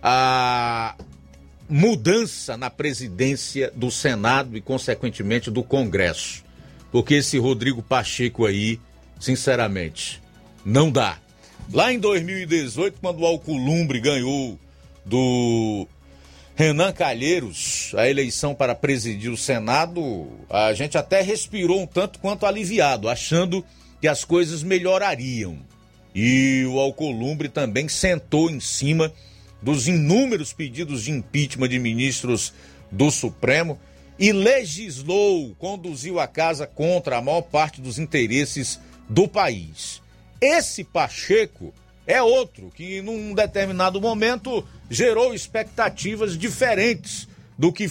a 0.00 0.94
mudança 1.68 2.56
na 2.56 2.70
presidência 2.70 3.72
do 3.74 3.90
Senado 3.90 4.56
e, 4.56 4.60
consequentemente, 4.60 5.50
do 5.50 5.64
Congresso. 5.64 6.44
Porque 6.92 7.14
esse 7.14 7.38
Rodrigo 7.38 7.82
Pacheco 7.82 8.46
aí, 8.46 8.78
sinceramente, 9.18 10.22
não 10.64 10.92
dá. 10.92 11.18
Lá 11.72 11.92
em 11.92 11.98
2018, 11.98 13.00
quando 13.00 13.22
o 13.22 13.26
Alcolumbre 13.26 13.98
ganhou 13.98 14.56
do 15.04 15.86
Renan 16.54 16.92
Calheiros 16.92 17.92
a 17.96 18.08
eleição 18.08 18.54
para 18.54 18.74
presidir 18.74 19.30
o 19.30 19.36
Senado, 19.36 20.28
a 20.50 20.72
gente 20.74 20.98
até 20.98 21.22
respirou 21.22 21.80
um 21.80 21.86
tanto 21.86 22.18
quanto 22.18 22.46
aliviado, 22.46 23.08
achando 23.08 23.64
que 24.00 24.08
as 24.08 24.24
coisas 24.24 24.62
melhorariam. 24.62 25.58
E 26.14 26.64
o 26.68 26.78
Alcolumbre 26.78 27.48
também 27.48 27.88
sentou 27.88 28.50
em 28.50 28.60
cima 28.60 29.12
dos 29.62 29.88
inúmeros 29.88 30.52
pedidos 30.52 31.04
de 31.04 31.12
impeachment 31.12 31.68
de 31.68 31.78
ministros 31.78 32.52
do 32.90 33.10
Supremo 33.10 33.78
e 34.18 34.30
legislou, 34.30 35.54
conduziu 35.58 36.20
a 36.20 36.26
casa 36.26 36.66
contra 36.66 37.16
a 37.16 37.22
maior 37.22 37.42
parte 37.42 37.80
dos 37.80 37.98
interesses 37.98 38.78
do 39.08 39.26
país. 39.26 40.02
Esse 40.40 40.84
Pacheco 40.84 41.72
é 42.12 42.22
outro 42.22 42.70
que, 42.74 43.00
num 43.00 43.34
determinado 43.34 44.00
momento, 44.00 44.66
gerou 44.90 45.32
expectativas 45.32 46.36
diferentes 46.36 47.26
do 47.56 47.72
que 47.72 47.86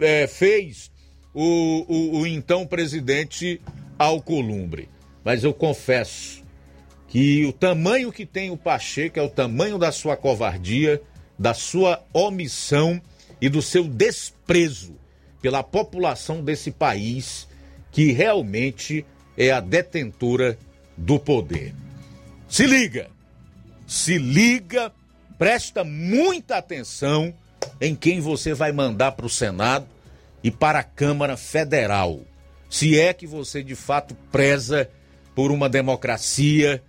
é, 0.00 0.26
fez 0.26 0.90
o, 1.34 1.84
o, 1.86 2.20
o 2.20 2.26
então 2.26 2.66
presidente 2.66 3.60
Alcolumbre. 3.98 4.88
Mas 5.22 5.44
eu 5.44 5.52
confesso 5.52 6.42
que 7.08 7.44
o 7.44 7.52
tamanho 7.52 8.10
que 8.10 8.24
tem 8.24 8.50
o 8.50 8.56
Pacheco 8.56 9.18
é 9.18 9.22
o 9.22 9.28
tamanho 9.28 9.76
da 9.76 9.92
sua 9.92 10.16
covardia, 10.16 11.02
da 11.38 11.52
sua 11.52 12.02
omissão 12.12 13.00
e 13.40 13.48
do 13.48 13.60
seu 13.60 13.84
desprezo 13.84 14.94
pela 15.42 15.62
população 15.62 16.42
desse 16.42 16.70
país 16.70 17.46
que 17.92 18.12
realmente 18.12 19.04
é 19.36 19.50
a 19.50 19.60
detentora 19.60 20.58
do 20.96 21.18
poder. 21.18 21.74
Se 22.48 22.66
liga! 22.66 23.17
Se 23.88 24.18
liga, 24.18 24.92
presta 25.38 25.82
muita 25.82 26.58
atenção 26.58 27.32
em 27.80 27.96
quem 27.96 28.20
você 28.20 28.52
vai 28.52 28.70
mandar 28.70 29.12
para 29.12 29.24
o 29.24 29.30
Senado 29.30 29.86
e 30.44 30.50
para 30.50 30.80
a 30.80 30.84
Câmara 30.84 31.38
Federal. 31.38 32.20
Se 32.68 33.00
é 33.00 33.14
que 33.14 33.26
você 33.26 33.62
de 33.62 33.74
fato 33.74 34.14
preza 34.30 34.90
por 35.34 35.50
uma 35.50 35.70
democracia, 35.70 36.82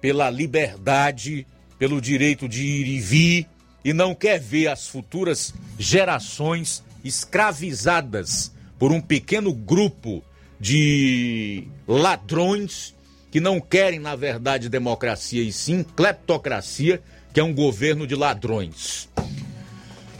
pela 0.00 0.30
liberdade, 0.30 1.46
pelo 1.78 2.00
direito 2.00 2.48
de 2.48 2.64
ir 2.64 2.86
e 2.86 3.00
vir 3.00 3.46
e 3.84 3.92
não 3.92 4.14
quer 4.14 4.40
ver 4.40 4.68
as 4.68 4.88
futuras 4.88 5.52
gerações 5.78 6.82
escravizadas 7.04 8.50
por 8.78 8.92
um 8.92 9.00
pequeno 9.00 9.52
grupo 9.52 10.24
de 10.58 11.68
ladrões 11.86 12.95
que 13.36 13.40
não 13.40 13.60
querem, 13.60 13.98
na 13.98 14.16
verdade, 14.16 14.66
democracia 14.66 15.42
e 15.42 15.52
sim 15.52 15.82
cleptocracia, 15.82 17.02
que 17.34 17.38
é 17.38 17.44
um 17.44 17.52
governo 17.52 18.06
de 18.06 18.14
ladrões. 18.14 19.10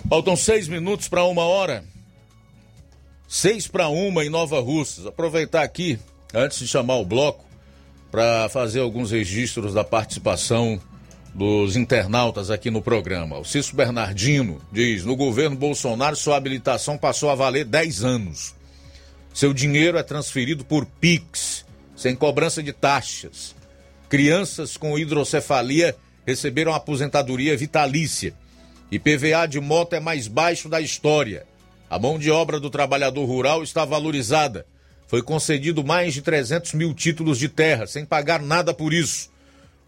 Faltam 0.06 0.36
seis 0.36 0.68
minutos 0.68 1.08
para 1.08 1.24
uma 1.24 1.44
hora. 1.44 1.82
Seis 3.26 3.66
para 3.66 3.88
uma 3.88 4.22
em 4.22 4.28
Nova 4.28 4.60
Russas. 4.60 5.06
Aproveitar 5.06 5.62
aqui, 5.62 5.98
antes 6.34 6.58
de 6.58 6.68
chamar 6.68 6.96
o 6.96 7.06
bloco, 7.06 7.42
para 8.10 8.50
fazer 8.50 8.80
alguns 8.80 9.12
registros 9.12 9.72
da 9.72 9.82
participação 9.82 10.78
dos 11.32 11.74
internautas 11.74 12.50
aqui 12.50 12.70
no 12.70 12.82
programa. 12.82 13.38
O 13.38 13.46
Cício 13.46 13.74
Bernardino 13.74 14.60
diz: 14.70 15.06
no 15.06 15.16
governo 15.16 15.56
Bolsonaro, 15.56 16.16
sua 16.16 16.36
habilitação 16.36 16.98
passou 16.98 17.30
a 17.30 17.34
valer 17.34 17.64
10 17.64 18.04
anos. 18.04 18.54
Seu 19.32 19.54
dinheiro 19.54 19.96
é 19.96 20.02
transferido 20.02 20.66
por 20.66 20.84
PIX, 20.84 21.64
sem 21.96 22.14
cobrança 22.14 22.62
de 22.62 22.72
taxas. 22.72 23.54
Crianças 24.08 24.76
com 24.76 24.98
hidrocefalia 24.98 25.96
receberam 26.26 26.74
aposentadoria 26.74 27.56
vitalícia. 27.56 28.34
E 28.92 28.98
PVA 28.98 29.46
de 29.48 29.58
moto 29.58 29.94
é 29.94 30.00
mais 30.00 30.28
baixo 30.28 30.68
da 30.68 30.80
história. 30.80 31.46
A 31.88 31.98
mão 31.98 32.18
de 32.18 32.30
obra 32.30 32.60
do 32.60 32.70
trabalhador 32.70 33.24
rural 33.24 33.62
está 33.62 33.84
valorizada. 33.84 34.66
Foi 35.08 35.22
concedido 35.22 35.84
mais 35.84 36.14
de 36.14 36.22
300 36.22 36.74
mil 36.74 36.92
títulos 36.92 37.38
de 37.38 37.48
terra, 37.48 37.86
sem 37.86 38.04
pagar 38.04 38.42
nada 38.42 38.74
por 38.74 38.92
isso. 38.92 39.30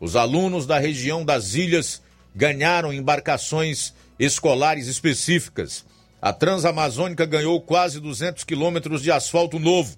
Os 0.01 0.17
alunos 0.17 0.65
da 0.65 0.79
região 0.79 1.25
das 1.25 1.55
ilhas 1.55 2.01
ganharam 2.35 2.93
embarcações 2.93 3.93
escolares 4.19 4.87
específicas. 4.87 5.85
A 6.23 6.33
Transamazônica 6.33 7.27
ganhou 7.27 7.61
quase 7.61 8.01
200 8.01 8.45
quilômetros 8.45 9.03
de 9.03 9.11
asfalto 9.11 9.59
novo. 9.59 9.97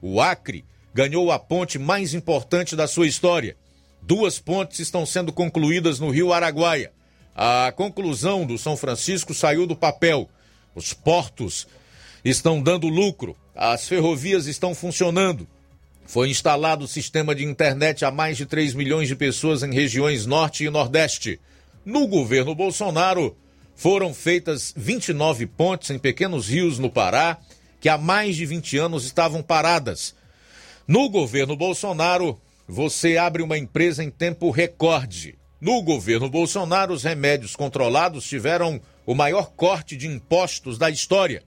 O 0.00 0.20
Acre 0.20 0.64
ganhou 0.94 1.30
a 1.30 1.38
ponte 1.38 1.78
mais 1.78 2.14
importante 2.14 2.74
da 2.74 2.86
sua 2.86 3.06
história. 3.06 3.56
Duas 4.02 4.38
pontes 4.38 4.78
estão 4.78 5.04
sendo 5.04 5.32
concluídas 5.32 5.98
no 5.98 6.10
Rio 6.10 6.32
Araguaia. 6.32 6.92
A 7.34 7.72
conclusão 7.72 8.44
do 8.46 8.58
São 8.58 8.76
Francisco 8.76 9.34
saiu 9.34 9.66
do 9.66 9.76
papel. 9.76 10.28
Os 10.74 10.92
portos 10.92 11.66
estão 12.24 12.62
dando 12.62 12.88
lucro. 12.88 13.36
As 13.54 13.86
ferrovias 13.88 14.46
estão 14.46 14.74
funcionando. 14.74 15.46
Foi 16.06 16.30
instalado 16.30 16.84
o 16.84 16.88
sistema 16.88 17.34
de 17.34 17.44
internet 17.44 18.04
a 18.04 18.10
mais 18.10 18.36
de 18.36 18.46
3 18.46 18.74
milhões 18.74 19.08
de 19.08 19.14
pessoas 19.14 19.62
em 19.62 19.72
regiões 19.72 20.24
norte 20.24 20.64
e 20.64 20.70
nordeste. 20.70 21.38
No 21.84 22.06
governo 22.06 22.54
Bolsonaro, 22.54 23.36
foram 23.76 24.12
feitas 24.12 24.72
29 24.76 25.46
pontes 25.46 25.90
em 25.90 25.98
pequenos 25.98 26.48
rios 26.48 26.78
no 26.78 26.90
Pará, 26.90 27.38
que 27.80 27.88
há 27.88 27.96
mais 27.96 28.36
de 28.36 28.44
20 28.44 28.78
anos 28.78 29.04
estavam 29.04 29.42
paradas. 29.42 30.14
No 30.88 31.10
governo 31.10 31.54
Bolsonaro, 31.54 32.40
você 32.66 33.18
abre 33.18 33.42
uma 33.42 33.58
empresa 33.58 34.02
em 34.02 34.10
tempo 34.10 34.50
recorde. 34.50 35.38
No 35.60 35.82
governo 35.82 36.30
Bolsonaro, 36.30 36.94
os 36.94 37.02
remédios 37.02 37.54
controlados 37.54 38.26
tiveram 38.26 38.80
o 39.04 39.14
maior 39.14 39.50
corte 39.50 39.98
de 39.98 40.06
impostos 40.06 40.78
da 40.78 40.88
história. 40.88 41.42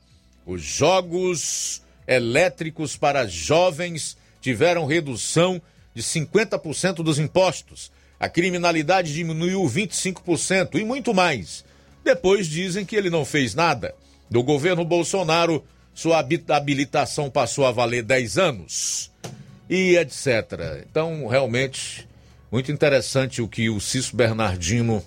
Os 0.45 0.61
jogos 0.61 1.81
elétricos 2.07 2.95
para 2.95 3.25
jovens 3.25 4.15
tiveram 4.39 4.85
redução 4.85 5.59
de 5.95 6.03
50% 6.03 6.97
dos 6.97 7.17
impostos. 7.17 7.91
A 8.19 8.29
criminalidade 8.29 9.11
diminuiu 9.11 9.63
25% 9.63 10.75
e 10.75 10.83
muito 10.83 11.15
mais. 11.15 11.65
Depois 12.03 12.45
dizem 12.45 12.85
que 12.85 12.95
ele 12.95 13.09
não 13.09 13.25
fez 13.25 13.55
nada. 13.55 13.95
Do 14.29 14.43
governo 14.43 14.85
Bolsonaro, 14.85 15.65
sua 15.95 16.19
habilitação 16.19 17.27
passou 17.27 17.65
a 17.65 17.71
valer 17.71 18.03
10 18.03 18.37
anos. 18.37 19.10
E 19.73 19.95
etc. 19.95 20.83
Então, 20.85 21.27
realmente, 21.27 22.05
muito 22.51 22.69
interessante 22.73 23.41
o 23.41 23.47
que 23.47 23.69
o 23.69 23.79
Cício 23.79 24.17
Bernardino 24.17 25.01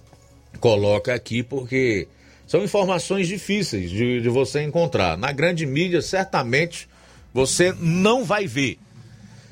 coloca 0.59 1.13
aqui, 1.13 1.43
porque 1.43 2.09
São 2.47 2.65
informações 2.65 3.29
difíceis 3.29 3.91
de, 3.91 4.23
de 4.23 4.29
você 4.31 4.63
encontrar. 4.63 5.19
Na 5.19 5.33
grande 5.33 5.67
mídia, 5.67 6.01
certamente, 6.01 6.89
você 7.33 7.75
não 7.79 8.25
vai 8.25 8.47
ver. 8.47 8.79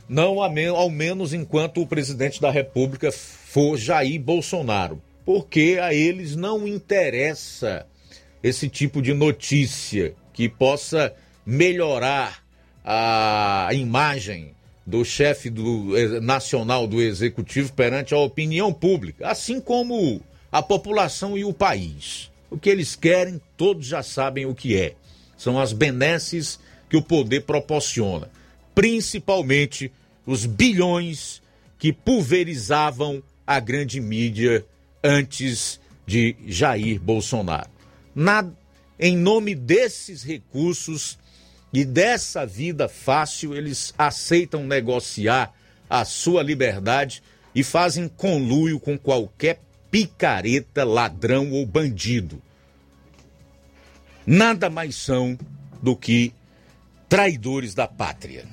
Não 0.09 0.41
ao 0.41 0.91
menos 0.91 1.35
enquanto 1.35 1.83
o 1.83 1.87
presidente 1.87 2.41
da 2.41 2.51
República 2.51 3.13
for 3.13 3.77
Jair 3.77 4.19
Bolsonaro. 4.19 5.03
Porque 5.27 5.79
a 5.81 5.93
eles 5.93 6.37
não 6.37 6.67
interessa 6.67 7.87
esse 8.43 8.69
tipo 8.69 9.03
de 9.03 9.13
notícia 9.13 10.15
que 10.33 10.49
possa 10.49 11.15
melhorar 11.45 12.43
a 12.85 13.69
imagem 13.73 14.55
do 14.87 15.05
chefe 15.05 15.49
do, 15.49 15.97
eh, 15.97 16.21
nacional 16.21 16.87
do 16.87 17.01
executivo 17.01 17.73
perante 17.73 18.15
a 18.15 18.19
opinião 18.19 18.73
pública, 18.73 19.29
assim 19.29 19.61
como 19.61 20.21
a 20.51 20.63
população 20.63 21.39
e 21.39 21.45
o 21.45 21.53
país. 21.53 22.31
O 22.51 22.59
que 22.59 22.69
eles 22.69 22.95
querem, 22.95 23.41
todos 23.57 23.87
já 23.87 24.03
sabem 24.03 24.45
o 24.45 24.55
que 24.55 24.77
é. 24.77 24.95
São 25.37 25.59
as 25.59 25.73
benesses 25.73 26.59
que 26.91 26.97
o 26.97 27.03
poder 27.03 27.43
proporciona, 27.43 28.31
principalmente 28.75 29.91
os 30.27 30.45
bilhões 30.45 31.41
que 31.79 31.93
pulverizavam 31.93 33.23
a 33.47 33.59
grande 33.59 34.01
mídia 34.01 34.65
antes 35.03 35.81
de 36.07 36.37
Jair 36.47 37.01
Bolsonaro. 37.01 37.71
Na, 38.15 38.47
em 39.01 39.17
nome 39.17 39.55
desses 39.55 40.23
recursos 40.23 41.19
e 41.73 41.85
dessa 41.85 42.45
vida 42.45 42.89
fácil, 42.89 43.55
eles 43.57 43.95
aceitam 43.97 44.65
negociar 44.65 45.55
a 45.89 46.05
sua 46.05 46.43
liberdade 46.43 47.23
e 47.55 47.65
fazem 47.65 48.09
conluio 48.09 48.79
com 48.79 48.99
qualquer 48.99 49.61
picareta, 49.91 50.85
ladrão 50.85 51.51
ou 51.53 51.65
bandido. 51.65 52.43
Nada 54.27 54.69
mais 54.71 54.97
são 54.97 55.39
do 55.83 55.97
que 55.97 56.33
traidores 57.09 57.75
da 57.75 57.87
pátria. 57.89 58.45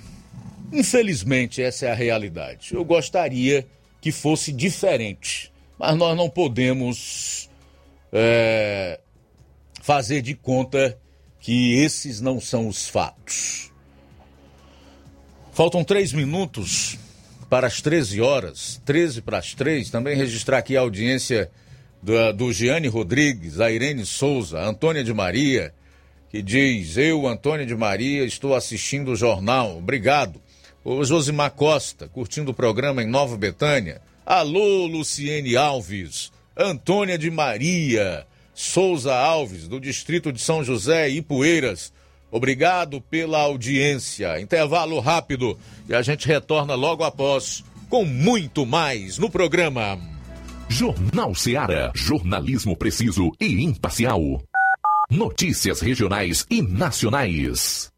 Infelizmente, 0.72 1.62
essa 1.62 1.88
é 1.88 1.92
a 1.92 1.96
realidade. 1.96 2.74
Eu 2.74 2.86
gostaria 2.86 3.68
que 4.02 4.12
fosse 4.12 4.52
diferente, 4.52 5.52
mas 5.78 5.96
nós 5.98 6.16
não 6.16 6.30
podemos 6.30 7.50
é, 8.12 9.00
fazer 9.82 10.22
de 10.22 10.36
conta 10.36 10.98
que 11.40 11.76
esses 11.76 12.20
não 12.20 12.40
são 12.40 12.68
os 12.68 12.88
fatos. 12.88 13.72
Faltam 15.52 15.84
três 15.84 16.14
minutos 16.14 16.98
para 17.50 17.68
as 17.68 17.82
13 17.82 18.22
horas, 18.22 18.82
13 18.86 19.22
para 19.22 19.40
as 19.40 19.54
3. 19.54 19.90
Também 19.90 20.16
registrar 20.16 20.60
aqui 20.60 20.78
a 20.78 20.82
audiência 20.82 21.50
do, 22.02 22.32
do 22.34 22.54
Giane 22.54 22.88
Rodrigues, 22.88 23.60
a 23.60 23.72
Irene 23.72 24.06
Souza, 24.06 24.60
a 24.60 24.68
Antônia 24.68 25.04
de 25.04 25.14
Maria, 25.14 25.74
que 26.30 26.42
diz: 26.42 26.96
Eu, 26.98 27.28
Antônia 27.28 27.66
de 27.66 27.76
Maria, 27.76 28.24
estou 28.24 28.56
assistindo 28.56 29.12
o 29.12 29.16
jornal. 29.16 29.78
Obrigado. 29.78 30.42
O 30.84 31.04
Josimar 31.04 31.52
Costa, 31.52 32.08
curtindo 32.08 32.52
o 32.52 32.54
programa 32.54 33.04
em 33.04 33.08
Nova 33.08 33.36
Betânia. 33.36 34.02
Alô, 34.26 34.86
Luciene 34.86 35.58
Alves, 35.58 36.32
Antônia 36.56 37.18
de 37.18 37.30
Maria, 37.30 38.26
Souza 38.62 39.16
Alves, 39.16 39.70
do 39.70 39.80
distrito 39.80 40.34
de 40.34 40.42
São 40.42 40.66
José 40.66 41.08
e 41.08 41.22
Poeiras. 41.22 41.94
Obrigado 42.30 43.00
pela 43.00 43.40
audiência. 43.40 44.38
Intervalo 44.42 45.00
rápido 45.00 45.58
e 45.88 45.96
a 45.96 46.02
gente 46.02 46.28
retorna 46.28 46.76
logo 46.76 47.06
após 47.06 47.64
com 47.90 48.04
muito 48.04 48.66
mais 48.66 49.18
no 49.18 49.30
programa. 49.30 49.98
Jornal 50.68 51.34
Seara. 51.34 51.90
Jornalismo 51.96 52.76
preciso 52.76 53.32
e 53.40 53.64
imparcial. 53.64 54.44
Notícias 55.10 55.80
regionais 55.80 56.46
e 56.50 56.62
nacionais. 56.62 57.90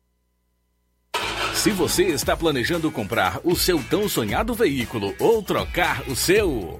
Se 1.55 1.71
você 1.71 2.03
está 2.03 2.37
planejando 2.37 2.91
comprar 2.91 3.41
o 3.43 3.55
seu 3.55 3.83
tão 3.85 4.07
sonhado 4.07 4.53
veículo 4.53 5.15
ou 5.17 5.41
trocar 5.41 6.07
o 6.07 6.15
seu. 6.15 6.79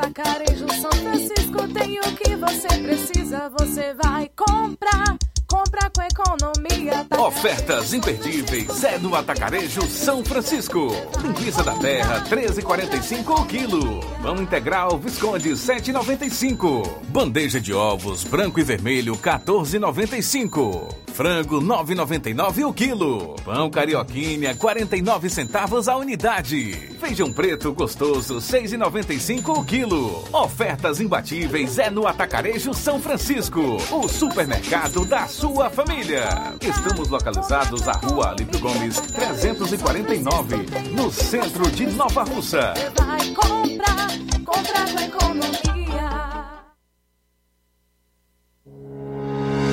Atacarejo 0.00 0.66
São 0.80 0.90
Francisco 0.92 1.68
tem 1.72 1.98
o 2.00 2.16
que 2.16 2.36
você 2.36 2.68
precisa, 2.78 3.50
você 3.58 3.94
vai 3.94 4.30
comprar. 4.36 5.16
Compra 5.46 5.90
com 5.94 6.02
economia. 6.02 7.00
Atacarejo. 7.00 7.28
Ofertas 7.28 7.92
imperdíveis 7.92 8.84
é 8.84 8.98
no 8.98 9.14
Atacarejo 9.14 9.82
São 9.82 10.24
Francisco. 10.24 10.88
Linguiça 11.22 11.62
da 11.62 11.74
Terra 11.78 12.24
13,45 12.24 13.40
o 13.40 13.46
quilo. 13.46 14.00
Pão 14.22 14.36
integral 14.36 14.98
Visconde 14.98 15.50
7,95. 15.50 17.02
Bandeja 17.08 17.60
de 17.60 17.72
ovos 17.72 18.24
branco 18.24 18.60
e 18.60 18.62
vermelho 18.62 19.16
14,95. 19.16 21.09
Frango 21.12 21.60
9,99 21.60 22.66
o 22.66 22.72
quilo. 22.72 23.36
Pão 23.44 23.70
carioquinha 23.70 24.54
49 24.56 25.28
centavos 25.28 25.88
a 25.88 25.96
unidade. 25.96 26.72
Feijão 26.98 27.32
preto 27.32 27.72
gostoso 27.72 28.36
6,95 28.36 29.58
o 29.58 29.64
quilo. 29.64 30.24
Ofertas 30.32 31.00
imbatíveis 31.00 31.78
é 31.78 31.90
no 31.90 32.06
Atacarejo 32.06 32.72
São 32.72 33.00
Francisco, 33.00 33.60
o 33.90 34.08
supermercado 34.08 35.04
da 35.04 35.26
sua 35.26 35.68
família. 35.70 36.28
Estamos 36.60 37.08
localizados 37.08 37.86
à 37.88 37.92
Rua 37.92 38.30
Alípio 38.30 38.58
Gomes 38.60 39.00
349, 39.00 40.56
no 40.92 41.10
centro 41.10 41.70
de 41.70 41.86
Nova 41.86 42.22
Russa. 42.22 42.74
Vai 42.96 43.28
comprar, 43.34 44.08
comprar 44.44 44.86
com 44.90 45.00
economia. 45.02 46.39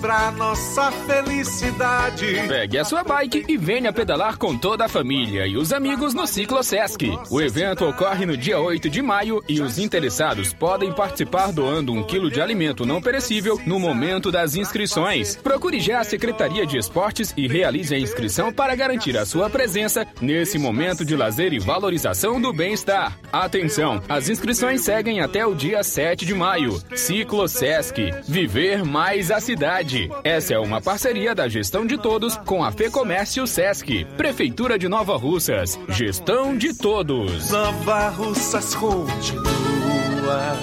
pra 0.00 0.32
nossa 0.32 0.90
felicidade. 0.90 2.26
Pegue 2.48 2.78
a 2.78 2.84
sua 2.84 3.04
bike 3.04 3.44
e 3.48 3.56
venha 3.56 3.92
pedalar 3.92 4.36
com 4.36 4.56
toda 4.56 4.86
a 4.86 4.88
família 4.88 5.46
e 5.46 5.56
os 5.56 5.72
amigos 5.72 6.14
no 6.14 6.26
Ciclo 6.26 6.62
Sesc. 6.62 7.16
O 7.30 7.40
evento 7.40 7.84
ocorre 7.86 8.26
no 8.26 8.36
dia 8.36 8.58
8 8.58 8.90
de 8.90 9.00
maio 9.00 9.42
e 9.48 9.60
os 9.60 9.78
interessados 9.78 10.52
podem 10.52 10.92
participar 10.92 11.52
doando 11.52 11.92
um 11.92 12.02
quilo 12.02 12.30
de 12.30 12.40
alimento 12.40 12.84
não 12.84 13.00
perecível 13.00 13.60
no 13.64 13.78
momento 13.78 14.30
das 14.32 14.56
inscrições. 14.56 15.36
Procure 15.36 15.78
já 15.80 16.00
a 16.00 16.04
Secretaria 16.04 16.66
de 16.66 16.78
Esportes 16.78 17.32
e 17.36 17.46
realize 17.46 17.94
a 17.94 17.98
inscrição 17.98 18.52
para 18.52 18.74
garantir 18.74 19.16
a 19.16 19.24
sua 19.24 19.48
presença 19.48 20.06
nesse 20.20 20.58
momento 20.58 21.04
de 21.04 21.14
lazer 21.14 21.52
e 21.52 21.58
valorização 21.58 22.40
do 22.40 22.52
bem-estar. 22.52 23.18
Atenção, 23.32 24.02
as 24.08 24.28
inscrições 24.28 24.80
seguem 24.80 25.20
até 25.20 25.46
o 25.46 25.54
dia 25.54 25.82
7 25.82 26.26
de 26.26 26.34
maio. 26.34 26.82
Ciclo 26.94 27.46
Sesc. 27.46 28.10
Viver 28.26 28.84
mais 28.84 29.30
a 29.30 29.40
cidade. 29.52 30.10
Essa 30.24 30.54
é 30.54 30.58
uma 30.58 30.80
parceria 30.80 31.34
da 31.34 31.46
Gestão 31.46 31.84
de 31.86 31.98
Todos 31.98 32.38
com 32.38 32.64
a 32.64 32.72
Fê 32.72 32.88
Comércio 32.88 33.46
Sesc. 33.46 34.06
Prefeitura 34.16 34.78
de 34.78 34.88
Nova 34.88 35.14
Russas. 35.16 35.78
Gestão 35.90 36.56
de 36.56 36.72
Todos. 36.74 37.50
Nova 37.50 38.08
Russas 38.08 38.74
continua 38.74 40.56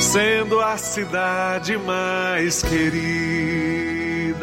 sendo 0.00 0.60
a 0.60 0.76
cidade 0.76 1.78
mais 1.78 2.62
querida. 2.62 4.42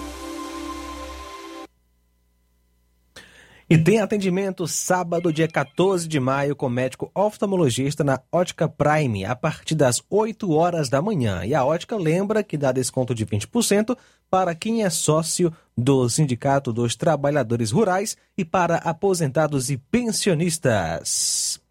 E 3.71 3.77
tem 3.77 4.01
atendimento 4.01 4.67
sábado, 4.67 5.31
dia 5.31 5.47
14 5.47 6.05
de 6.05 6.19
maio, 6.19 6.57
com 6.57 6.67
médico 6.67 7.09
oftalmologista 7.15 8.03
na 8.03 8.19
Ótica 8.29 8.67
Prime, 8.67 9.23
a 9.23 9.33
partir 9.33 9.75
das 9.75 10.03
8 10.09 10.51
horas 10.51 10.89
da 10.89 11.01
manhã. 11.01 11.45
E 11.45 11.55
a 11.55 11.63
Ótica 11.63 11.95
lembra 11.95 12.43
que 12.43 12.57
dá 12.57 12.73
desconto 12.73 13.15
de 13.15 13.25
20% 13.25 13.97
para 14.29 14.53
quem 14.53 14.83
é 14.83 14.89
sócio 14.89 15.53
do 15.77 16.09
Sindicato 16.09 16.73
dos 16.73 16.97
Trabalhadores 16.97 17.71
Rurais 17.71 18.17
e 18.37 18.43
para 18.43 18.75
aposentados 18.75 19.69
e 19.69 19.77
pensionistas. 19.77 21.61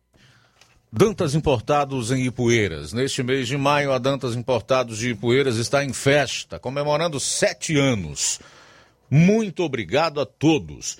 Dantas 0.90 1.34
Importados 1.34 2.10
em 2.10 2.24
Ipueiras. 2.24 2.94
Neste 2.94 3.22
mês 3.22 3.46
de 3.46 3.58
maio, 3.58 3.92
a 3.92 3.98
Dantas 3.98 4.34
Importados 4.34 4.96
de 4.96 5.10
Ipueiras 5.10 5.56
está 5.56 5.84
em 5.84 5.92
festa, 5.92 6.58
comemorando 6.58 7.20
sete 7.20 7.78
anos. 7.78 8.40
Muito 9.10 9.62
obrigado 9.62 10.18
a 10.18 10.24
todos. 10.24 10.96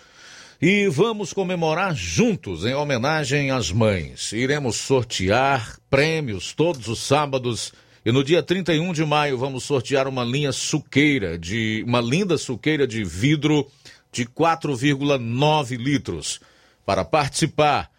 E 0.62 0.88
vamos 0.88 1.32
comemorar 1.32 1.94
juntos 1.94 2.66
em 2.66 2.74
homenagem 2.74 3.50
às 3.50 3.72
mães. 3.72 4.30
Iremos 4.30 4.76
sortear 4.76 5.78
prêmios 5.88 6.52
todos 6.52 6.86
os 6.86 6.98
sábados. 6.98 7.72
E 8.04 8.12
no 8.12 8.22
dia 8.22 8.42
31 8.42 8.92
de 8.92 9.02
maio 9.02 9.38
vamos 9.38 9.64
sortear 9.64 10.06
uma 10.06 10.22
linha 10.22 10.52
suqueira 10.52 11.38
de 11.38 11.82
uma 11.86 12.02
linda 12.02 12.36
suqueira 12.36 12.86
de 12.86 13.02
vidro 13.02 13.66
de 14.12 14.26
4,9 14.26 15.78
litros. 15.78 16.42
Para 16.84 17.06
participar, 17.06 17.90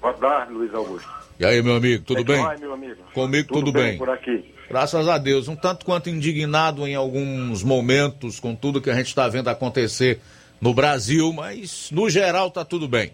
Boa 0.00 0.14
tarde, 0.14 0.52
Luiz 0.52 0.74
Augusto. 0.74 1.08
E 1.38 1.44
aí, 1.44 1.62
meu 1.62 1.76
amigo, 1.76 2.02
tudo 2.04 2.20
é 2.20 2.24
bem? 2.24 2.42
vai, 2.42 2.56
meu 2.56 2.72
amigo? 2.72 2.96
Comigo 3.14 3.48
tudo, 3.52 3.72
bem. 3.72 3.96
por 3.98 4.10
aqui. 4.10 4.44
Graças 4.72 5.06
a 5.06 5.18
Deus, 5.18 5.48
um 5.48 5.54
tanto 5.54 5.84
quanto 5.84 6.08
indignado 6.08 6.86
em 6.88 6.94
alguns 6.94 7.62
momentos 7.62 8.40
com 8.40 8.54
tudo 8.54 8.80
que 8.80 8.88
a 8.88 8.94
gente 8.94 9.08
está 9.08 9.28
vendo 9.28 9.48
acontecer 9.48 10.18
no 10.62 10.72
Brasil, 10.72 11.30
mas 11.30 11.90
no 11.90 12.08
geral 12.08 12.50
tá 12.50 12.64
tudo 12.64 12.88
bem. 12.88 13.12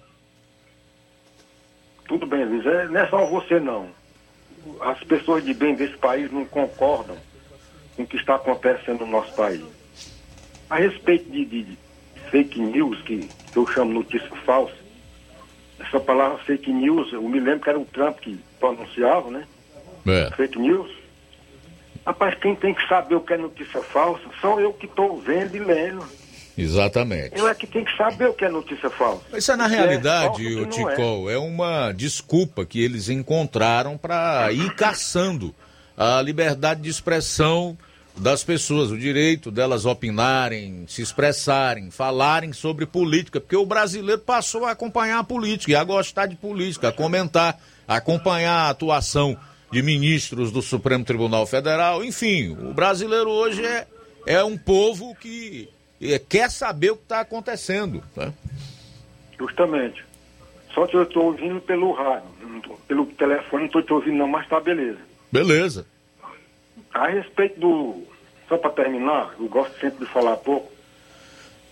Tudo 2.06 2.26
bem, 2.28 2.44
Luiz. 2.44 2.64
É, 2.64 2.86
não 2.86 3.00
é 3.00 3.08
só 3.08 3.26
você, 3.26 3.58
não. 3.58 3.88
As 4.80 5.02
pessoas 5.02 5.44
de 5.44 5.52
bem 5.52 5.74
desse 5.74 5.96
país 5.96 6.30
não 6.30 6.44
concordam 6.44 7.16
com 7.96 8.04
o 8.04 8.06
que 8.06 8.16
está 8.16 8.36
acontecendo 8.36 9.00
no 9.04 9.10
nosso 9.10 9.34
país. 9.34 9.64
A 10.70 10.76
respeito 10.76 11.28
de, 11.28 11.44
de- 11.44 11.62
de 11.64 11.78
fake 12.30 12.60
news, 12.60 13.02
que, 13.02 13.28
que 13.52 13.56
eu 13.56 13.66
chamo 13.66 13.92
notícia 13.94 14.30
falsa, 14.46 14.76
essa 15.80 15.98
palavra 15.98 16.38
fake 16.44 16.72
news, 16.72 17.12
eu 17.12 17.22
me 17.28 17.40
lembro 17.40 17.62
que 17.62 17.68
era 17.68 17.80
o 17.80 17.84
Trump 17.84 18.18
que 18.20 18.38
pronunciava, 18.60 19.28
né? 19.28 19.44
É. 20.06 20.30
Fake 20.36 20.56
news. 20.56 20.88
Rapaz, 22.06 22.34
quem 22.40 22.54
tem 22.54 22.74
que 22.74 22.86
saber 22.88 23.14
o 23.16 23.20
que 23.20 23.34
é 23.34 23.36
notícia 23.36 23.82
falsa 23.82 24.24
sou 24.40 24.60
eu 24.60 24.72
que 24.72 24.86
estou 24.86 25.18
vendo 25.20 25.56
e 25.56 25.58
lendo. 25.58 26.04
Exatamente. 26.56 27.38
Eu 27.38 27.46
é 27.46 27.54
que 27.54 27.68
tenho 27.68 27.84
que 27.84 27.96
saber 27.96 28.28
o 28.28 28.34
que 28.34 28.44
é 28.44 28.48
notícia 28.48 28.90
falsa. 28.90 29.22
Isso 29.36 29.52
é 29.52 29.56
na 29.56 29.68
que 29.68 29.76
realidade, 29.76 30.42
falso, 30.42 30.58
o 30.58 30.82
não 30.82 30.90
é. 30.90 30.94
Ticol, 30.94 31.30
é 31.30 31.38
uma 31.38 31.92
desculpa 31.92 32.66
que 32.66 32.82
eles 32.82 33.08
encontraram 33.08 33.96
para 33.96 34.50
ir 34.50 34.74
caçando 34.74 35.54
a 35.96 36.20
liberdade 36.20 36.80
de 36.80 36.90
expressão 36.90 37.78
das 38.16 38.42
pessoas, 38.42 38.90
o 38.90 38.98
direito 38.98 39.50
delas 39.50 39.86
opinarem, 39.86 40.84
se 40.88 41.00
expressarem, 41.00 41.90
falarem 41.90 42.52
sobre 42.52 42.84
política, 42.84 43.40
porque 43.40 43.56
o 43.56 43.64
brasileiro 43.64 44.20
passou 44.20 44.64
a 44.64 44.72
acompanhar 44.72 45.20
a 45.20 45.24
política 45.24 45.70
e 45.70 45.76
a 45.76 45.84
gostar 45.84 46.26
de 46.26 46.34
política, 46.34 46.88
a 46.88 46.92
comentar, 46.92 47.56
a 47.86 47.96
acompanhar 47.96 48.66
a 48.66 48.70
atuação 48.70 49.36
de 49.70 49.82
ministros 49.82 50.50
do 50.50 50.62
Supremo 50.62 51.04
Tribunal 51.04 51.46
Federal, 51.46 52.02
enfim, 52.04 52.50
o 52.50 52.72
brasileiro 52.72 53.28
hoje 53.30 53.64
é, 53.64 53.86
é 54.26 54.42
um 54.44 54.56
povo 54.56 55.14
que 55.16 55.68
eh, 56.00 56.18
quer 56.28 56.50
saber 56.50 56.90
o 56.92 56.96
que 56.96 57.02
está 57.02 57.20
acontecendo. 57.20 58.02
Né? 58.16 58.32
Justamente. 59.38 60.04
Só 60.74 60.86
que 60.86 60.96
eu 60.96 61.02
estou 61.02 61.24
ouvindo 61.26 61.60
pelo 61.60 61.92
rádio, 61.92 62.28
tô- 62.62 62.74
pelo 62.86 63.06
telefone 63.06 63.62
não 63.62 63.66
estou 63.66 63.82
te 63.82 63.92
ouvindo 63.92 64.16
não, 64.18 64.28
mas 64.28 64.48
tá 64.48 64.60
beleza. 64.60 64.98
Beleza. 65.30 65.86
A 66.94 67.08
respeito 67.08 67.60
do. 67.60 68.02
Só 68.48 68.56
para 68.56 68.70
terminar, 68.70 69.34
eu 69.38 69.46
gosto 69.48 69.78
sempre 69.78 70.06
de 70.06 70.10
falar 70.12 70.36
pouco. 70.38 70.72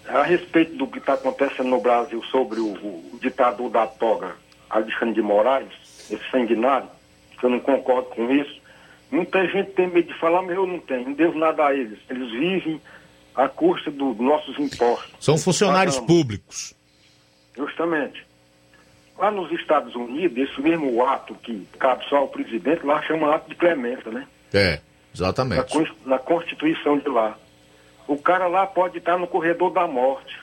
A 0.07 0.23
respeito 0.23 0.77
do 0.77 0.87
que 0.87 0.99
está 0.99 1.15
acontecendo 1.15 1.69
no 1.69 1.81
Brasil 1.81 2.23
sobre 2.31 2.61
o, 2.61 2.67
o 2.75 3.19
ditador 3.21 3.71
da 3.71 3.87
toga, 3.87 4.37
Alexandre 4.69 5.15
de 5.15 5.23
Moraes, 5.23 5.73
esse 6.11 6.31
sanguinário, 6.31 6.89
que 7.39 7.45
eu 7.45 7.51
não 7.51 7.61
concordo 7.61 8.09
com 8.11 8.31
isso. 8.31 8.61
Muita 9.11 9.47
gente 9.47 9.71
tem 9.73 9.87
medo 9.87 10.13
de 10.13 10.19
falar, 10.19 10.43
mas 10.43 10.57
eu 10.57 10.67
não 10.67 10.79
tenho, 10.81 11.05
não 11.07 11.13
devo 11.13 11.39
nada 11.39 11.67
a 11.67 11.75
eles. 11.75 11.99
Eles 12.11 12.31
vivem 12.33 12.81
à 13.35 13.49
custa 13.49 13.91
dos 13.91 14.17
nossos 14.19 14.59
impostos. 14.59 15.13
São 15.21 15.39
funcionários 15.39 15.97
Pagamos. 15.97 16.17
públicos. 16.17 16.75
Justamente. 17.57 18.27
Lá 19.19 19.31
nos 19.31 19.51
Estados 19.53 19.95
Unidos, 19.95 20.37
esse 20.51 20.61
mesmo 20.61 21.05
ato 21.07 21.35
que 21.37 21.67
cabe 21.79 22.05
só 22.09 22.17
ao 22.19 22.29
presidente, 22.29 22.85
lá 22.85 23.01
chama 23.03 23.35
ato 23.35 23.49
de 23.49 23.55
clemência, 23.55 24.11
né? 24.11 24.27
É, 24.53 24.73
Na, 24.75 24.81
exatamente. 25.15 25.73
Cons- 25.73 25.93
na 26.05 26.19
Constituição 26.19 26.99
de 26.99 27.09
lá. 27.09 27.39
O 28.07 28.19
cara 28.19 28.47
lá 28.47 28.67
pode 28.67 28.99
estar 28.99 29.17
no 29.19 29.27
corredor 29.27 29.71
da 29.73 29.87
morte. 29.87 30.37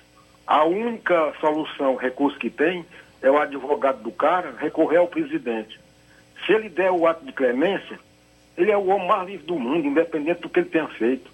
A 0.48 0.64
única 0.66 1.34
solução, 1.40 1.96
recurso 1.96 2.38
que 2.40 2.50
tem, 2.50 2.84
é 3.22 3.30
o 3.30 3.38
advogado 3.38 4.02
do 4.02 4.12
cara 4.12 4.56
recorrer 4.60 4.98
ao 4.98 5.08
presidente. 5.08 5.80
Se 6.46 6.54
ele 6.54 6.70
der 6.70 6.92
o 6.92 7.06
ato 7.08 7.26
de 7.26 7.32
clemência, 7.32 8.00
ele 8.58 8.72
é 8.72 8.78
o 8.78 8.88
homem 8.88 9.08
mais 9.08 9.28
livre 9.28 9.46
do 9.46 9.58
mundo, 9.60 9.88
independente 9.88 10.42
do 10.42 10.50
que 10.50 10.60
ele 10.60 10.70
tenha 10.70 10.88
feito. 10.90 11.32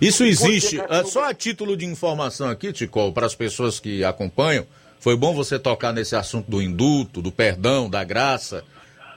Isso 0.00 0.24
existe, 0.24 0.78
ah, 0.88 1.04
só 1.04 1.24
a 1.24 1.34
título 1.34 1.76
de 1.76 1.86
informação 1.86 2.48
aqui, 2.50 2.72
Tico, 2.72 3.12
para 3.12 3.24
as 3.26 3.34
pessoas 3.34 3.80
que 3.80 4.04
acompanham, 4.04 4.66
foi 5.00 5.16
bom 5.16 5.34
você 5.34 5.58
tocar 5.58 5.92
nesse 5.92 6.14
assunto 6.14 6.50
do 6.50 6.60
indulto, 6.60 7.22
do 7.22 7.32
perdão, 7.32 7.88
da 7.88 8.04
graça, 8.04 8.62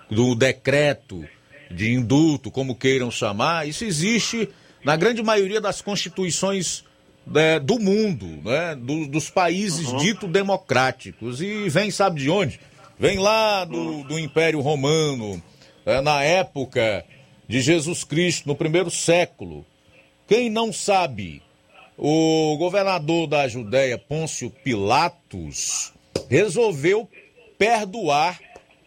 do 0.09 0.35
decreto 0.35 1.25
de 1.69 1.91
indulto, 1.93 2.49
como 2.49 2.75
queiram 2.75 3.11
chamar. 3.11 3.67
Isso 3.67 3.83
existe 3.83 4.49
na 4.83 4.95
grande 4.95 5.21
maioria 5.21 5.59
das 5.59 5.81
constituições 5.81 6.83
né, 7.27 7.59
do 7.59 7.77
mundo, 7.77 8.25
né, 8.43 8.75
do- 8.75 9.05
dos 9.07 9.29
países 9.29 9.91
ditos 9.99 10.29
democráticos. 10.29 11.41
E 11.41 11.67
vem, 11.69 11.91
sabe 11.91 12.21
de 12.21 12.29
onde? 12.29 12.59
Vem 12.99 13.17
lá 13.17 13.63
do, 13.63 14.03
do 14.03 14.19
Império 14.19 14.59
Romano, 14.59 15.41
né, 15.85 16.01
na 16.01 16.21
época 16.21 17.05
de 17.47 17.61
Jesus 17.61 18.03
Cristo, 18.03 18.45
no 18.45 18.55
primeiro 18.55 18.91
século. 18.91 19.65
Quem 20.27 20.49
não 20.49 20.73
sabe, 20.73 21.41
o 21.97 22.57
governador 22.57 23.25
da 23.25 23.47
Judéia, 23.47 23.97
Pôncio 23.97 24.49
Pilatos, 24.49 25.93
resolveu 26.29 27.09
perdoar 27.57 28.37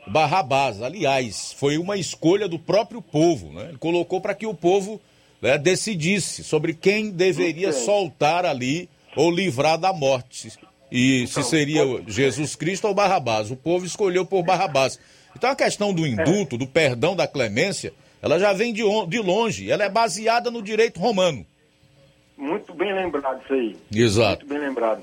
Barrabás. 0.06 0.82
Aliás, 0.82 1.54
foi 1.54 1.78
uma 1.78 1.96
escolha 1.96 2.46
do 2.46 2.58
próprio 2.58 3.00
povo. 3.00 3.50
Né? 3.50 3.70
Ele 3.70 3.78
colocou 3.78 4.20
para 4.20 4.34
que 4.34 4.46
o 4.46 4.52
povo 4.52 5.00
né, 5.40 5.56
decidisse 5.56 6.44
sobre 6.44 6.74
quem 6.74 7.10
deveria 7.10 7.72
soltar 7.72 8.44
ali 8.44 8.90
ou 9.16 9.30
livrar 9.30 9.78
da 9.78 9.90
morte. 9.90 10.52
E 10.92 11.26
se 11.26 11.42
seria 11.42 11.82
Jesus 12.06 12.54
Cristo 12.54 12.86
ou 12.86 12.92
Barrabás. 12.94 13.50
O 13.50 13.56
povo 13.56 13.86
escolheu 13.86 14.26
por 14.26 14.42
Barrabás. 14.42 15.00
Então 15.34 15.50
a 15.50 15.56
questão 15.56 15.94
do 15.94 16.06
indulto, 16.06 16.58
do 16.58 16.66
perdão, 16.66 17.16
da 17.16 17.26
clemência, 17.26 17.94
ela 18.20 18.38
já 18.38 18.52
vem 18.52 18.74
de, 18.74 18.82
de 19.08 19.18
longe. 19.18 19.70
Ela 19.70 19.84
é 19.84 19.88
baseada 19.88 20.50
no 20.50 20.60
direito 20.60 21.00
romano. 21.00 21.46
Muito 22.36 22.74
bem 22.74 22.92
lembrado 22.92 23.40
isso 23.42 23.54
aí. 23.54 23.76
Exato. 23.90 24.44
Muito 24.44 24.48
bem 24.48 24.68
lembrado. 24.68 25.02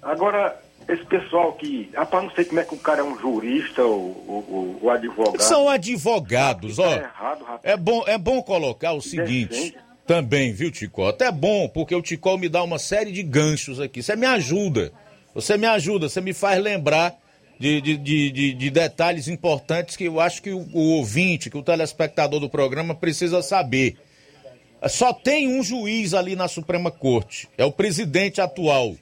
Agora, 0.00 0.58
esse 0.88 1.04
pessoal 1.04 1.52
que. 1.52 1.90
Rapaz, 1.94 2.24
não 2.24 2.30
sei 2.30 2.46
como 2.46 2.60
é 2.60 2.64
que 2.64 2.74
o 2.74 2.78
cara 2.78 3.00
é 3.00 3.04
um 3.04 3.18
jurista 3.18 3.82
ou, 3.82 4.24
ou, 4.26 4.78
ou 4.82 4.90
advogado. 4.90 5.42
São 5.42 5.68
advogados, 5.68 6.78
ó. 6.78 6.86
É 6.86 6.98
errado. 7.00 7.44
É 7.62 7.76
bom, 7.76 8.04
é 8.06 8.16
bom 8.16 8.42
colocar 8.42 8.92
o 8.92 9.02
seguinte 9.02 9.48
Decente. 9.48 9.83
Também, 10.06 10.52
viu, 10.52 10.70
Ticó? 10.70 11.08
Até 11.08 11.26
é 11.26 11.32
bom, 11.32 11.68
porque 11.68 11.94
o 11.94 12.02
Ticó 12.02 12.36
me 12.36 12.48
dá 12.48 12.62
uma 12.62 12.78
série 12.78 13.10
de 13.12 13.22
ganchos 13.22 13.80
aqui. 13.80 14.02
Você 14.02 14.14
me 14.16 14.26
ajuda. 14.26 14.92
Você 15.34 15.56
me 15.56 15.66
ajuda, 15.66 16.08
você 16.08 16.20
me 16.20 16.32
faz 16.32 16.62
lembrar 16.62 17.16
de, 17.58 17.80
de, 17.80 17.96
de, 17.96 18.30
de- 18.30 18.52
de 18.54 18.70
detalhes 18.70 19.26
importantes 19.26 19.96
que 19.96 20.04
eu 20.04 20.20
acho 20.20 20.40
que 20.42 20.50
o, 20.52 20.66
o 20.72 20.96
ouvinte, 20.96 21.50
que 21.50 21.56
o 21.56 21.62
telespectador 21.62 22.38
do 22.38 22.48
programa 22.48 22.94
precisa 22.94 23.42
saber. 23.42 23.96
Só 24.88 25.12
tem 25.12 25.48
um 25.48 25.62
juiz 25.62 26.14
ali 26.14 26.36
na 26.36 26.46
Suprema 26.46 26.90
Corte. 26.90 27.48
É 27.56 27.64
o 27.64 27.72
presidente 27.72 28.40
atual, 28.40 28.94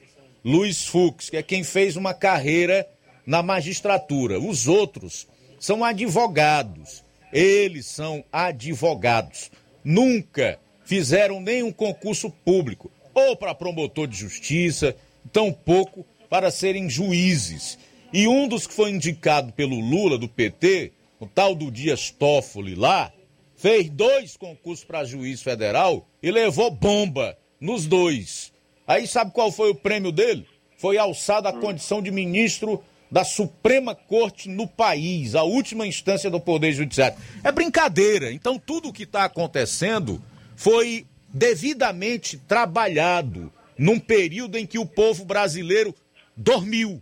Luiz 0.43 0.85
Fux, 0.87 1.29
que 1.29 1.37
é 1.37 1.43
quem 1.43 1.63
fez 1.63 1.95
uma 1.95 2.13
carreira 2.13 2.87
na 3.25 3.43
magistratura. 3.43 4.39
Os 4.39 4.67
outros 4.67 5.27
são 5.59 5.83
advogados. 5.83 7.03
Eles 7.31 7.85
são 7.85 8.23
advogados. 8.31 9.51
Nunca 9.83 10.57
fizeram 10.85 11.39
nenhum 11.39 11.71
concurso 11.71 12.29
público, 12.29 12.91
ou 13.13 13.35
para 13.35 13.55
promotor 13.55 14.07
de 14.07 14.17
justiça, 14.17 14.95
tampouco 15.31 16.05
para 16.29 16.51
serem 16.51 16.89
juízes. 16.89 17.77
E 18.11 18.27
um 18.27 18.47
dos 18.47 18.67
que 18.67 18.73
foi 18.73 18.91
indicado 18.91 19.53
pelo 19.53 19.79
Lula 19.79 20.17
do 20.17 20.27
PT, 20.27 20.91
o 21.19 21.25
tal 21.25 21.55
do 21.55 21.71
Dias 21.71 22.11
Toffoli 22.11 22.75
lá, 22.75 23.11
fez 23.55 23.89
dois 23.89 24.35
concursos 24.35 24.83
para 24.83 25.05
juiz 25.05 25.41
federal 25.41 26.07
e 26.21 26.29
levou 26.29 26.69
bomba 26.69 27.37
nos 27.59 27.85
dois. 27.85 28.51
Aí 28.85 29.07
sabe 29.07 29.31
qual 29.31 29.51
foi 29.51 29.69
o 29.69 29.75
prêmio 29.75 30.11
dele? 30.11 30.45
Foi 30.77 30.97
alçado 30.97 31.47
à 31.47 31.53
condição 31.53 32.01
de 32.01 32.11
ministro 32.11 32.83
da 33.09 33.23
Suprema 33.23 33.95
Corte 33.95 34.49
no 34.49 34.67
país, 34.67 35.35
a 35.35 35.43
última 35.43 35.87
instância 35.87 36.29
do 36.29 36.39
Poder 36.39 36.73
Judiciário. 36.73 37.17
É 37.43 37.51
brincadeira. 37.51 38.33
Então 38.33 38.59
tudo 38.59 38.89
o 38.89 38.93
que 38.93 39.03
está 39.03 39.23
acontecendo 39.23 40.21
foi 40.63 41.05
devidamente 41.27 42.37
trabalhado 42.37 43.51
num 43.77 43.99
período 43.99 44.57
em 44.57 44.65
que 44.65 44.79
o 44.79 44.85
povo 44.85 45.25
brasileiro 45.25 45.93
dormiu. 46.37 47.01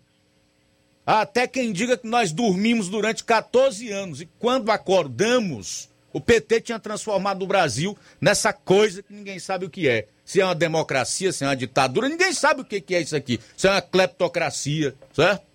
Há 1.06 1.22
até 1.22 1.46
quem 1.46 1.72
diga 1.72 1.96
que 1.96 2.08
nós 2.08 2.32
dormimos 2.32 2.90
durante 2.90 3.24
14 3.24 3.92
anos 3.92 4.20
e 4.20 4.26
quando 4.40 4.72
acordamos, 4.72 5.88
o 6.12 6.20
PT 6.20 6.62
tinha 6.62 6.80
transformado 6.80 7.44
o 7.44 7.48
Brasil 7.48 7.96
nessa 8.20 8.52
coisa 8.52 9.04
que 9.04 9.14
ninguém 9.14 9.38
sabe 9.38 9.68
o 9.68 9.70
que 9.70 9.88
é. 9.88 10.08
Se 10.26 10.42
é 10.42 10.46
uma 10.46 10.56
democracia, 10.56 11.32
se 11.32 11.44
é 11.44 11.48
uma 11.48 11.56
ditadura, 11.56 12.10
ninguém 12.10 12.34
sabe 12.34 12.62
o 12.62 12.66
que 12.66 12.96
é 12.96 13.02
isso 13.02 13.16
aqui. 13.16 13.40
Se 13.56 13.68
é 13.68 13.72
uma 13.72 13.82
cleptocracia, 13.82 14.96
certo? 15.14 15.46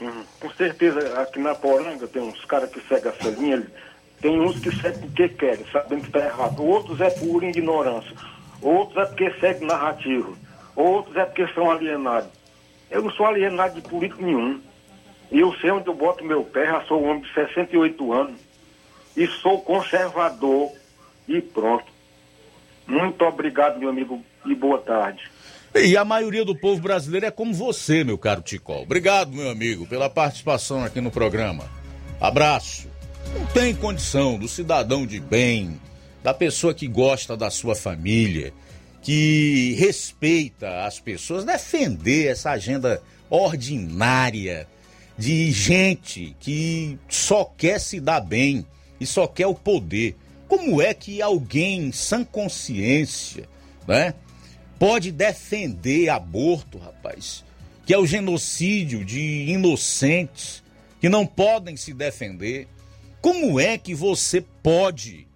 Uhum. 0.00 0.24
Com 0.40 0.50
certeza, 0.54 0.98
aqui 1.20 1.38
na 1.38 1.54
Poranga 1.54 2.08
tem 2.08 2.20
uns 2.20 2.44
caras 2.44 2.70
que 2.70 2.80
seguem 2.88 3.12
essa 3.12 3.28
linha. 3.28 3.64
Tem 4.24 4.40
uns 4.40 4.58
que 4.58 4.74
seguem 4.76 5.02
porque 5.02 5.28
querem, 5.28 5.66
sabendo 5.70 6.00
que 6.00 6.06
está 6.06 6.20
errado. 6.20 6.64
Outros 6.64 6.98
é 6.98 7.10
por 7.10 7.44
ignorância. 7.44 8.16
Outros 8.62 8.96
é 8.96 9.04
porque 9.04 9.30
seguem 9.38 9.68
narrativa. 9.68 10.32
Outros 10.74 11.14
é 11.14 11.26
porque 11.26 11.46
são 11.48 11.70
alienados. 11.70 12.30
Eu 12.90 13.02
não 13.02 13.10
sou 13.10 13.26
alienado 13.26 13.78
de 13.78 13.86
político 13.86 14.24
nenhum. 14.24 14.62
E 15.30 15.40
eu 15.40 15.54
sei 15.56 15.70
onde 15.70 15.88
eu 15.88 15.94
boto 15.94 16.24
meu 16.24 16.42
pé, 16.42 16.64
já 16.64 16.80
sou 16.84 17.02
um 17.02 17.10
homem 17.10 17.22
de 17.22 17.34
68 17.34 18.12
anos. 18.14 18.40
E 19.14 19.26
sou 19.26 19.60
conservador. 19.60 20.72
E 21.28 21.42
pronto. 21.42 21.92
Muito 22.86 23.22
obrigado, 23.26 23.78
meu 23.78 23.90
amigo, 23.90 24.24
e 24.46 24.54
boa 24.54 24.78
tarde. 24.78 25.30
E 25.74 25.98
a 25.98 26.04
maioria 26.04 26.46
do 26.46 26.56
povo 26.56 26.80
brasileiro 26.80 27.26
é 27.26 27.30
como 27.30 27.52
você, 27.52 28.02
meu 28.02 28.16
caro 28.16 28.40
Ticol. 28.40 28.84
Obrigado, 28.84 29.32
meu 29.32 29.50
amigo, 29.50 29.86
pela 29.86 30.08
participação 30.08 30.82
aqui 30.82 31.02
no 31.02 31.10
programa. 31.10 31.64
Abraço. 32.18 32.93
Não 33.32 33.46
tem 33.46 33.74
condição 33.74 34.38
do 34.38 34.48
cidadão 34.48 35.06
de 35.06 35.20
bem, 35.20 35.80
da 36.22 36.34
pessoa 36.34 36.74
que 36.74 36.86
gosta 36.86 37.36
da 37.36 37.50
sua 37.50 37.74
família, 37.74 38.52
que 39.02 39.74
respeita 39.78 40.84
as 40.84 41.00
pessoas, 41.00 41.44
defender 41.44 42.28
essa 42.28 42.50
agenda 42.50 43.02
ordinária 43.30 44.66
de 45.16 45.50
gente 45.52 46.36
que 46.40 46.98
só 47.08 47.44
quer 47.44 47.80
se 47.80 48.00
dar 48.00 48.20
bem 48.20 48.66
e 49.00 49.06
só 49.06 49.26
quer 49.26 49.46
o 49.46 49.54
poder. 49.54 50.16
Como 50.48 50.82
é 50.82 50.92
que 50.92 51.22
alguém 51.22 51.86
em 51.86 51.92
sã 51.92 52.24
consciência, 52.24 53.48
né? 53.86 54.14
pode 54.78 55.10
defender 55.10 56.08
aborto, 56.08 56.78
rapaz, 56.78 57.44
que 57.86 57.94
é 57.94 57.98
o 57.98 58.06
genocídio 58.06 59.04
de 59.04 59.46
inocentes 59.48 60.62
que 61.00 61.08
não 61.08 61.26
podem 61.26 61.76
se 61.76 61.92
defender. 61.92 62.68
Como 63.24 63.58
é 63.58 63.78
que 63.78 63.94
você 63.94 64.42
pode 64.62 65.26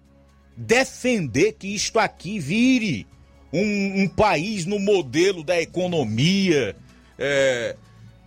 defender 0.55 1.53
que 1.53 1.69
isto 1.69 1.97
aqui 1.97 2.37
vire 2.37 3.07
um, 3.51 4.03
um 4.03 4.07
país 4.07 4.63
no 4.67 4.77
modelo 4.77 5.43
da 5.43 5.59
economia, 5.59 6.75
é, 7.17 7.75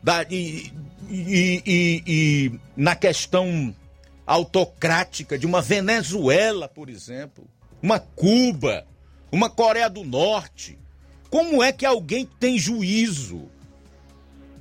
da, 0.02 0.24
e, 0.28 0.72
e- 1.08 1.62
e- 1.64 2.02
e 2.04 2.52
na 2.76 2.96
questão 2.96 3.72
autocrática 4.26 5.38
de 5.38 5.46
uma 5.46 5.62
Venezuela, 5.62 6.66
por 6.68 6.88
exemplo, 6.88 7.44
uma 7.80 8.00
Cuba, 8.00 8.84
uma 9.30 9.48
Coreia 9.48 9.88
do 9.88 10.02
Norte? 10.02 10.76
Como 11.30 11.62
é 11.62 11.70
que 11.70 11.86
alguém 11.86 12.26
que 12.26 12.34
tem 12.34 12.58
juízo, 12.58 13.48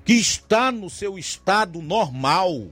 que 0.06 0.14
está 0.14 0.72
no 0.72 0.92
seu 0.92 1.18
estado 1.18 1.82
normal, 1.82 2.68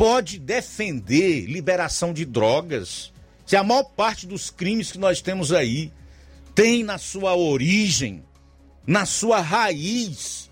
pode 0.00 0.38
defender 0.38 1.44
liberação 1.44 2.14
de 2.14 2.24
drogas? 2.24 3.12
Se 3.44 3.54
a 3.54 3.62
maior 3.62 3.84
parte 3.84 4.26
dos 4.26 4.48
crimes 4.48 4.90
que 4.90 4.96
nós 4.96 5.20
temos 5.20 5.52
aí 5.52 5.92
tem 6.54 6.82
na 6.82 6.96
sua 6.96 7.36
origem, 7.36 8.24
na 8.86 9.04
sua 9.04 9.42
raiz, 9.42 10.50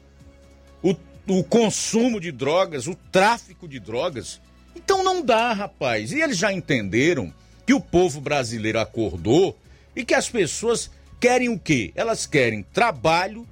o, 0.83 0.95
o 1.29 1.43
consumo 1.43 2.21
de 2.21 2.31
drogas, 2.31 2.87
o 2.87 2.95
tráfico 2.95 3.67
de 3.67 3.81
drogas. 3.81 4.39
Então 4.77 5.03
não 5.03 5.25
dá, 5.25 5.55
rapaz. 5.55 6.13
E 6.13 6.21
eles 6.21 6.37
já 6.37 6.53
entenderam 6.53 7.33
que 7.65 7.73
o 7.73 7.81
povo 7.81 8.21
brasileiro 8.21 8.79
acordou 8.79 9.59
e 9.97 10.05
que 10.05 10.13
as 10.13 10.29
pessoas 10.29 10.91
querem 11.19 11.49
o 11.49 11.59
quê? 11.59 11.91
Elas 11.95 12.27
querem 12.27 12.63
trabalho, 12.63 13.49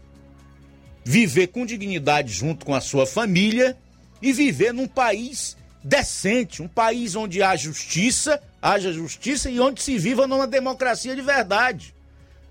viver 1.03 1.47
com 1.47 1.65
dignidade 1.65 2.35
junto 2.35 2.67
com 2.67 2.75
a 2.75 2.83
sua 2.83 3.07
família 3.07 3.75
e 4.21 4.31
viver 4.31 4.75
num 4.75 4.87
país 4.87 5.56
decente, 5.87 6.63
um 6.63 6.67
país 6.67 7.15
onde 7.15 7.43
há 7.45 7.55
justiça, 7.55 8.43
haja 8.61 8.93
justiça 8.93 9.49
e 9.49 9.61
onde 9.61 9.81
se 9.81 9.97
viva 9.97 10.27
numa 10.27 10.47
democracia 10.47 11.15
de 11.15 11.23
verdade. 11.23 11.95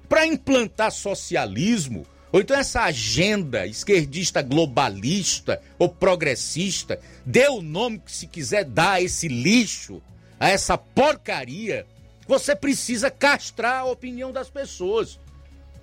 Para 0.08 0.26
implantar 0.26 0.90
socialismo, 0.90 2.08
ou 2.32 2.40
então 2.40 2.58
essa 2.58 2.84
agenda 2.84 3.68
esquerdista 3.68 4.42
globalista 4.42 5.62
ou 5.78 5.90
progressista, 5.90 6.98
dê 7.26 7.50
o 7.50 7.62
nome 7.62 8.00
que 8.00 8.12
se 8.12 8.26
quiser 8.26 8.64
dar 8.64 8.94
a 8.94 9.02
esse 9.02 9.28
lixo, 9.28 10.02
a 10.40 10.50
essa 10.50 10.78
porcaria, 10.78 11.86
você 12.26 12.56
precisa 12.56 13.12
castrar 13.12 13.82
a 13.82 13.86
opinião 13.86 14.32
das 14.32 14.50
pessoas. 14.50 15.20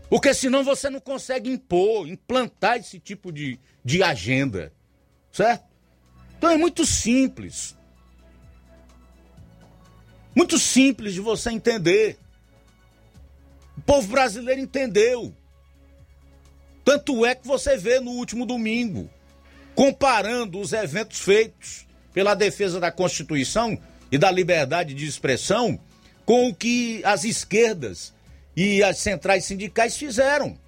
Porque 0.08 0.32
senão 0.32 0.64
você 0.64 0.88
não 0.88 1.00
consegue 1.00 1.50
impor, 1.50 2.08
implantar 2.08 2.78
esse 2.78 2.98
tipo 2.98 3.30
de, 3.30 3.60
de 3.84 4.02
agenda. 4.02 4.72
Certo? 5.30 5.71
Então 6.42 6.50
é 6.50 6.56
muito 6.56 6.84
simples. 6.84 7.76
Muito 10.34 10.58
simples 10.58 11.14
de 11.14 11.20
você 11.20 11.52
entender. 11.52 12.18
O 13.78 13.80
povo 13.82 14.08
brasileiro 14.08 14.60
entendeu. 14.60 15.32
Tanto 16.84 17.24
é 17.24 17.36
que 17.36 17.46
você 17.46 17.76
vê 17.76 18.00
no 18.00 18.10
último 18.10 18.44
domingo, 18.44 19.08
comparando 19.76 20.58
os 20.58 20.72
eventos 20.72 21.20
feitos 21.20 21.86
pela 22.12 22.34
defesa 22.34 22.80
da 22.80 22.90
Constituição 22.90 23.80
e 24.10 24.18
da 24.18 24.28
liberdade 24.28 24.94
de 24.94 25.06
expressão 25.06 25.78
com 26.26 26.48
o 26.48 26.54
que 26.54 27.02
as 27.04 27.22
esquerdas 27.22 28.12
e 28.56 28.82
as 28.82 28.98
centrais 28.98 29.44
sindicais 29.44 29.96
fizeram. 29.96 30.58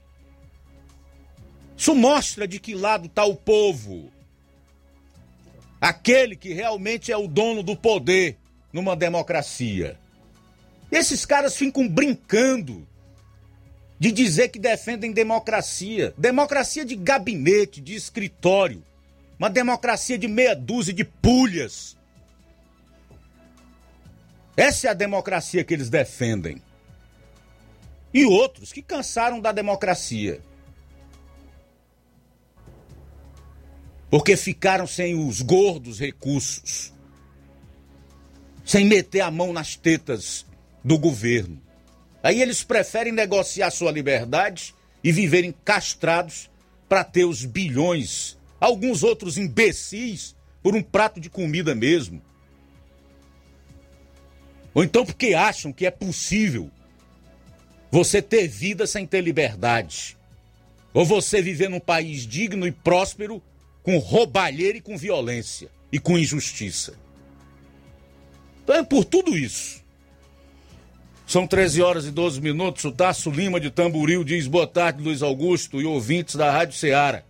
Isso 1.76 1.96
mostra 1.96 2.46
de 2.46 2.60
que 2.60 2.76
lado 2.76 3.06
está 3.06 3.24
o 3.24 3.34
povo. 3.34 4.13
Aquele 5.84 6.34
que 6.34 6.54
realmente 6.54 7.12
é 7.12 7.16
o 7.16 7.28
dono 7.28 7.62
do 7.62 7.76
poder 7.76 8.38
numa 8.72 8.96
democracia. 8.96 9.98
Esses 10.90 11.26
caras 11.26 11.54
ficam 11.54 11.86
brincando 11.86 12.88
de 13.98 14.10
dizer 14.10 14.48
que 14.48 14.58
defendem 14.58 15.12
democracia. 15.12 16.14
Democracia 16.16 16.86
de 16.86 16.96
gabinete, 16.96 17.82
de 17.82 17.94
escritório. 17.94 18.82
Uma 19.38 19.50
democracia 19.50 20.16
de 20.16 20.26
meia 20.26 20.56
dúzia 20.56 20.94
de 20.94 21.04
pulhas. 21.04 21.98
Essa 24.56 24.86
é 24.86 24.90
a 24.90 24.94
democracia 24.94 25.62
que 25.64 25.74
eles 25.74 25.90
defendem 25.90 26.62
e 28.14 28.24
outros 28.24 28.72
que 28.72 28.80
cansaram 28.80 29.38
da 29.38 29.52
democracia. 29.52 30.40
Porque 34.14 34.36
ficaram 34.36 34.86
sem 34.86 35.16
os 35.16 35.42
gordos 35.42 35.98
recursos, 35.98 36.92
sem 38.64 38.84
meter 38.84 39.22
a 39.22 39.28
mão 39.28 39.52
nas 39.52 39.74
tetas 39.74 40.46
do 40.84 40.96
governo. 40.96 41.60
Aí 42.22 42.40
eles 42.40 42.62
preferem 42.62 43.12
negociar 43.12 43.72
sua 43.72 43.90
liberdade 43.90 44.72
e 45.02 45.10
viverem 45.10 45.52
castrados 45.64 46.48
para 46.88 47.02
ter 47.02 47.24
os 47.24 47.44
bilhões, 47.44 48.38
alguns 48.60 49.02
outros 49.02 49.36
imbecis, 49.36 50.36
por 50.62 50.76
um 50.76 50.82
prato 50.82 51.18
de 51.18 51.28
comida 51.28 51.74
mesmo. 51.74 52.22
Ou 54.72 54.84
então 54.84 55.04
porque 55.04 55.34
acham 55.34 55.72
que 55.72 55.86
é 55.86 55.90
possível 55.90 56.70
você 57.90 58.22
ter 58.22 58.46
vida 58.46 58.86
sem 58.86 59.08
ter 59.08 59.22
liberdade. 59.22 60.16
Ou 60.92 61.04
você 61.04 61.42
viver 61.42 61.68
num 61.68 61.80
país 61.80 62.24
digno 62.24 62.64
e 62.64 62.70
próspero 62.70 63.42
com 63.84 63.98
roubalheira 63.98 64.78
e 64.78 64.80
com 64.80 64.96
violência 64.96 65.68
e 65.92 66.00
com 66.00 66.18
injustiça. 66.18 66.94
Então 68.64 68.76
é 68.76 68.82
por 68.82 69.04
tudo 69.04 69.36
isso. 69.36 69.84
São 71.26 71.46
13 71.46 71.82
horas 71.82 72.06
e 72.06 72.10
12 72.10 72.40
minutos. 72.40 72.82
O 72.84 72.90
Tasso 72.90 73.30
Lima 73.30 73.60
de 73.60 73.70
Tamboril 73.70 74.24
diz 74.24 74.46
boa 74.46 74.66
tarde, 74.66 75.02
Luiz 75.02 75.22
Augusto 75.22 75.80
e 75.80 75.84
ouvintes 75.84 76.34
da 76.34 76.50
Rádio 76.50 76.76
Ceará. 76.76 77.22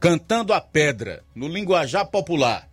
Cantando 0.00 0.54
a 0.54 0.60
pedra, 0.60 1.22
no 1.34 1.48
linguajar 1.48 2.06
popular. 2.06 2.68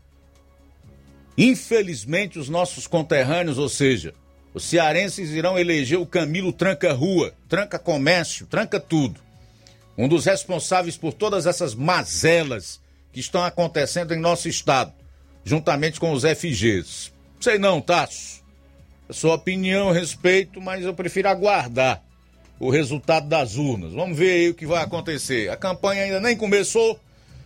Infelizmente, 1.38 2.39
os 2.39 2.47
nossos 2.47 2.88
conterrâneos, 2.88 3.57
ou 3.57 3.68
seja, 3.68 4.14
os 4.53 4.64
cearenses 4.64 5.32
irão 5.32 5.57
eleger 5.59 5.99
o 5.99 6.05
Camilo 6.05 6.53
Tranca 6.53 6.93
Rua, 6.93 7.34
tranca 7.49 7.78
comércio, 7.78 8.45
tranca 8.45 8.80
tudo. 8.80 9.20
Um 9.98 10.08
dos 10.08 10.26
responsáveis 10.26 10.98
por 10.98 11.14
todas 11.14 11.46
essas 11.46 11.76
mazelas 11.76 12.82
que 13.12 13.20
estão 13.20 13.44
acontecendo 13.44 14.14
em 14.14 14.20
nosso 14.20 14.50
estado, 14.50 14.91
juntamente 15.44 16.00
com 16.00 16.12
os 16.12 16.24
FGs. 16.24 17.12
Sei 17.39 17.60
não, 17.60 17.80
Tasso. 17.80 18.44
Sua 19.10 19.36
opinião, 19.36 19.91
respeito, 19.91 20.60
mas 20.60 20.84
eu 20.84 20.94
prefiro 20.94 21.30
aguardar 21.30 22.04
o 22.60 22.70
resultado 22.70 23.28
das 23.28 23.56
urnas. 23.56 23.94
Vamos 23.94 24.18
ver 24.18 24.32
aí 24.32 24.50
o 24.50 24.56
que 24.56 24.66
vai 24.66 24.82
acontecer. 24.82 25.50
A 25.50 25.58
campanha 25.58 26.04
ainda 26.04 26.20
nem 26.20 26.36
começou. 26.36 27.00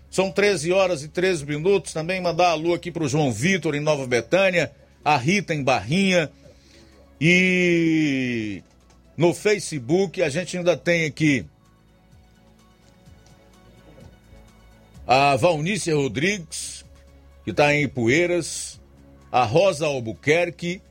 São 0.10 0.32
13 0.32 0.72
horas 0.72 1.04
e 1.04 1.10
13 1.10 1.46
minutos. 1.46 1.92
Também 1.92 2.22
mandar 2.22 2.52
a 2.52 2.54
lua 2.54 2.78
aqui 2.78 2.92
para 2.92 3.04
o 3.04 3.10
João 3.10 3.32
Vitor 3.32 3.76
em 3.76 3.82
Nova 3.82 4.08
Betânia, 4.08 4.72
a 5.04 5.18
Rita 5.18 5.54
em 5.54 5.64
Barrinha, 5.64 6.32
e 7.20 8.62
no 9.16 9.34
Facebook 9.34 10.22
a 10.22 10.30
gente 10.30 10.56
ainda 10.58 10.78
tem 10.78 11.06
aqui 11.06 11.46
a 15.08 15.36
Valnícia 15.36 15.96
Rodrigues, 15.96 16.86
que 17.44 17.52
está 17.52 17.74
em 17.74 17.84
Ipueiras, 17.84 18.80
a 19.32 19.44
Rosa 19.44 19.88
Albuquerque, 19.88 20.82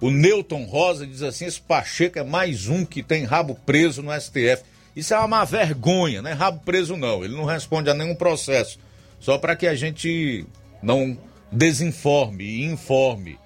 o 0.00 0.10
Newton 0.10 0.64
Rosa 0.64 1.06
diz 1.06 1.22
assim: 1.22 1.44
esse 1.44 1.60
Pacheco 1.60 2.18
é 2.18 2.24
mais 2.24 2.66
um 2.66 2.84
que 2.84 3.02
tem 3.02 3.24
rabo 3.24 3.54
preso 3.54 4.02
no 4.02 4.12
STF. 4.18 4.64
Isso 4.96 5.14
é 5.14 5.18
uma 5.18 5.44
vergonha, 5.44 6.20
não 6.20 6.30
é 6.30 6.32
rabo 6.32 6.60
preso, 6.64 6.96
não. 6.96 7.24
Ele 7.24 7.36
não 7.36 7.44
responde 7.44 7.88
a 7.88 7.94
nenhum 7.94 8.14
processo. 8.14 8.78
Só 9.20 9.38
para 9.38 9.54
que 9.54 9.66
a 9.66 9.74
gente 9.74 10.44
não 10.82 11.16
desinforme 11.52 12.44
e 12.44 12.64
informe 12.64 13.38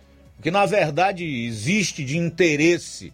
que 0.44 0.50
na 0.50 0.66
verdade 0.66 1.24
existe 1.24 2.04
de 2.04 2.18
interesse 2.18 3.10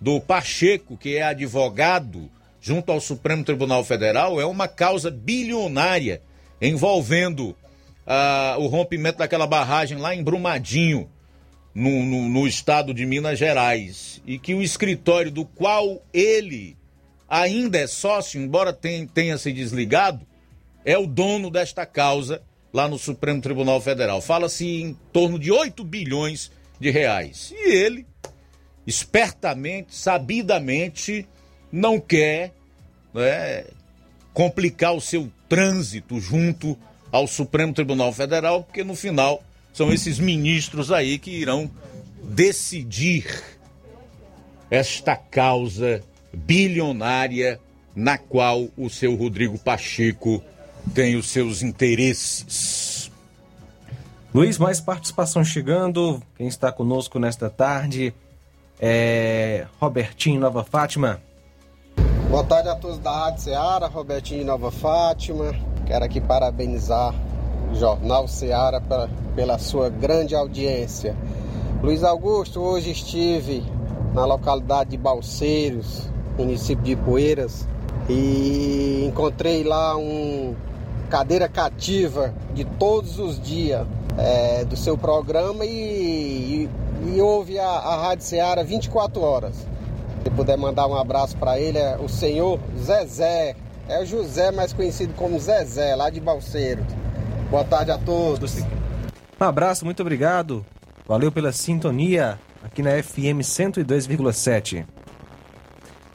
do 0.00 0.18
Pacheco, 0.18 0.96
que 0.96 1.16
é 1.16 1.22
advogado 1.22 2.30
junto 2.62 2.92
ao 2.92 3.00
Supremo 3.00 3.42
Tribunal 3.42 3.84
Federal, 3.84 4.40
é 4.40 4.46
uma 4.46 4.68
causa 4.68 5.10
bilionária 5.10 6.22
envolvendo 6.60 7.56
ah, 8.06 8.54
o 8.58 8.68
rompimento 8.68 9.18
daquela 9.18 9.48
barragem 9.48 9.98
lá 9.98 10.14
em 10.14 10.22
Brumadinho, 10.22 11.10
no, 11.74 12.04
no, 12.04 12.28
no 12.28 12.46
estado 12.46 12.94
de 12.94 13.04
Minas 13.04 13.36
Gerais. 13.36 14.22
E 14.24 14.38
que 14.38 14.54
o 14.54 14.62
escritório 14.62 15.30
do 15.30 15.44
qual 15.44 16.00
ele 16.12 16.76
ainda 17.28 17.78
é 17.78 17.86
sócio, 17.88 18.40
embora 18.40 18.72
tenha, 18.72 19.08
tenha 19.12 19.36
se 19.36 19.52
desligado, 19.52 20.24
é 20.84 20.96
o 20.96 21.06
dono 21.06 21.50
desta 21.50 21.84
causa 21.84 22.42
lá 22.72 22.86
no 22.86 22.98
Supremo 22.98 23.40
Tribunal 23.40 23.80
Federal. 23.80 24.20
Fala-se 24.20 24.66
em 24.66 24.96
torno 25.12 25.36
de 25.36 25.50
8 25.50 25.82
bilhões 25.82 26.52
de 26.78 26.90
reais. 26.90 27.52
E 27.56 27.70
ele, 27.74 28.06
espertamente, 28.86 29.96
sabidamente, 29.96 31.26
não 31.72 31.98
quer 31.98 32.52
né, 33.14 33.64
complicar 34.34 34.92
o 34.92 35.00
seu 35.00 35.32
trânsito 35.48 36.20
junto 36.20 36.78
ao 37.10 37.26
Supremo 37.26 37.72
Tribunal 37.72 38.12
Federal, 38.12 38.62
porque 38.62 38.84
no 38.84 38.94
final 38.94 39.42
são 39.72 39.92
esses 39.92 40.18
ministros 40.18 40.92
aí 40.92 41.18
que 41.18 41.30
irão 41.30 41.70
decidir 42.22 43.42
esta 44.70 45.16
causa 45.16 46.02
bilionária 46.32 47.60
na 47.94 48.16
qual 48.16 48.68
o 48.76 48.88
seu 48.88 49.14
Rodrigo 49.14 49.58
Pacheco 49.58 50.42
tem 50.94 51.16
os 51.16 51.30
seus 51.30 51.62
interesses. 51.62 53.10
Luiz, 54.34 54.56
mais 54.56 54.80
participação 54.80 55.44
chegando. 55.44 56.22
Quem 56.36 56.48
está 56.48 56.72
conosco 56.72 57.18
nesta 57.18 57.50
tarde 57.50 58.14
é 58.80 59.66
Robertinho 59.78 60.40
Nova 60.40 60.64
Fátima. 60.64 61.20
Boa 62.32 62.44
tarde 62.44 62.70
a 62.70 62.74
todos 62.74 62.98
da 62.98 63.14
Rádio 63.14 63.42
Ceará, 63.42 63.86
Robertinho 63.88 64.42
Nova 64.42 64.70
Fátima. 64.70 65.54
Quero 65.84 66.06
aqui 66.06 66.18
parabenizar 66.18 67.14
o 67.70 67.74
Jornal 67.74 68.26
Ceará 68.26 68.80
pela, 68.80 69.10
pela 69.36 69.58
sua 69.58 69.90
grande 69.90 70.34
audiência. 70.34 71.14
Luiz 71.82 72.02
Augusto, 72.02 72.58
hoje 72.58 72.90
estive 72.90 73.62
na 74.14 74.24
localidade 74.24 74.92
de 74.92 74.96
Balseiros, 74.96 76.08
município 76.38 76.82
de 76.82 76.96
Poeiras, 76.96 77.68
e 78.08 79.04
encontrei 79.06 79.62
lá 79.62 79.94
um 79.98 80.56
cadeira 81.10 81.50
cativa 81.50 82.32
de 82.54 82.64
todos 82.64 83.18
os 83.18 83.38
dias 83.38 83.86
é, 84.16 84.64
do 84.64 84.74
seu 84.74 84.96
programa 84.96 85.66
e, 85.66 86.66
e, 87.04 87.14
e 87.14 87.20
ouve 87.20 87.58
a, 87.58 87.68
a 87.68 88.02
Rádio 88.04 88.24
Ceará 88.24 88.62
24 88.62 89.20
horas. 89.20 89.70
Puder 90.30 90.56
mandar 90.56 90.86
um 90.86 90.94
abraço 90.94 91.36
para 91.36 91.58
ele, 91.58 91.78
é 91.78 91.96
o 91.96 92.08
senhor 92.08 92.60
Zezé. 92.76 93.56
É 93.88 94.00
o 94.00 94.06
José, 94.06 94.52
mais 94.52 94.72
conhecido 94.72 95.12
como 95.14 95.38
Zezé, 95.38 95.96
lá 95.96 96.08
de 96.08 96.20
Balseiro. 96.20 96.86
Boa 97.50 97.64
tarde 97.64 97.90
a 97.90 97.98
todos. 97.98 98.58
Um 99.40 99.44
abraço, 99.44 99.84
muito 99.84 100.00
obrigado. 100.00 100.64
Valeu 101.06 101.32
pela 101.32 101.52
sintonia 101.52 102.38
aqui 102.62 102.80
na 102.80 103.02
FM 103.02 103.42
102,7. 103.42 104.86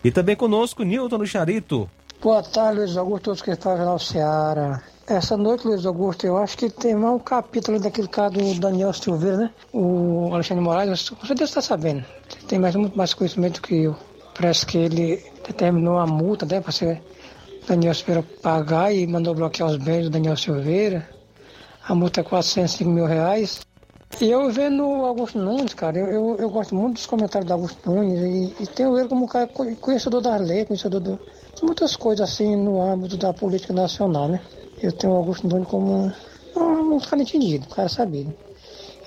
E 0.04 0.12
também 0.12 0.36
conosco, 0.36 0.84
Nilton 0.84 1.18
do 1.18 1.28
Charito. 1.28 1.90
Boa 2.22 2.42
tarde, 2.42 2.80
Luiz 2.80 2.98
Augusto, 2.98 3.26
todos 3.26 3.42
que 3.42 3.52
estão 3.52 3.78
no 3.78 4.00
Ceará. 4.00 4.82
Essa 5.10 5.38
noite, 5.38 5.66
Luiz 5.66 5.86
Augusto, 5.86 6.28
eu 6.28 6.36
acho 6.36 6.58
que 6.58 6.70
tem 6.70 6.94
mais 6.94 7.16
um 7.16 7.20
capítulo 7.20 7.80
daquele 7.80 8.10
cara 8.10 8.30
do 8.30 8.60
Daniel 8.60 8.92
Silveira, 8.92 9.38
né? 9.38 9.54
O 9.72 10.34
Alexandre 10.34 10.62
Moraes, 10.62 11.10
com 11.10 11.26
certeza 11.26 11.50
está 11.50 11.62
sabendo. 11.62 12.04
Tem 12.46 12.60
mais, 12.60 12.76
muito 12.76 12.98
mais 12.98 13.14
conhecimento 13.14 13.62
que 13.62 13.84
eu. 13.84 13.96
Parece 14.36 14.66
que 14.66 14.78
ele 14.78 15.24
determinou 15.48 15.98
a 15.98 16.06
multa, 16.06 16.46
né? 16.46 16.60
Para 16.60 16.74
ser 16.74 17.02
Daniel 17.66 17.94
Silveira 17.94 18.22
pagar 18.42 18.94
e 18.94 19.08
mandou 19.08 19.34
bloquear 19.34 19.70
os 19.70 19.78
bens 19.78 20.04
do 20.04 20.10
Daniel 20.10 20.36
Silveira. 20.36 21.08
A 21.88 21.96
multa 21.96 22.20
é 22.20 22.24
405 22.26 22.90
mil 22.90 23.06
reais. 23.06 23.62
E 24.20 24.30
eu 24.30 24.52
vendo 24.52 24.86
o 24.86 25.06
Augusto 25.06 25.40
Nunes, 25.40 25.74
cara, 25.74 25.98
eu, 26.00 26.08
eu, 26.08 26.36
eu, 26.38 26.50
gosto 26.50 26.76
muito 26.76 26.96
dos 26.96 27.06
comentários 27.06 27.48
do 27.48 27.54
Augusto 27.54 27.90
Nunes 27.90 28.20
e, 28.60 28.64
e 28.64 28.68
tenho 28.68 28.98
ele 29.00 29.08
como 29.08 29.24
um 29.24 29.28
cara 29.28 29.48
conhecedor 29.80 30.20
das 30.20 30.42
leis, 30.42 30.68
conhecedor 30.68 31.00
do, 31.00 31.20
de 31.56 31.64
muitas 31.64 31.96
coisas 31.96 32.30
assim 32.30 32.58
no 32.58 32.82
âmbito 32.82 33.16
da 33.16 33.34
política 33.34 33.72
nacional, 33.74 34.28
né? 34.28 34.42
Eu 34.82 34.92
tenho 34.92 35.14
o 35.14 35.18
Augusto 35.18 35.48
Nunes 35.48 35.68
como 35.68 36.14
um, 36.56 36.96
um 36.96 37.00
cara 37.00 37.22
entendido, 37.22 37.66
um 37.66 37.74
cara 37.74 37.90
sabido. 37.90 38.34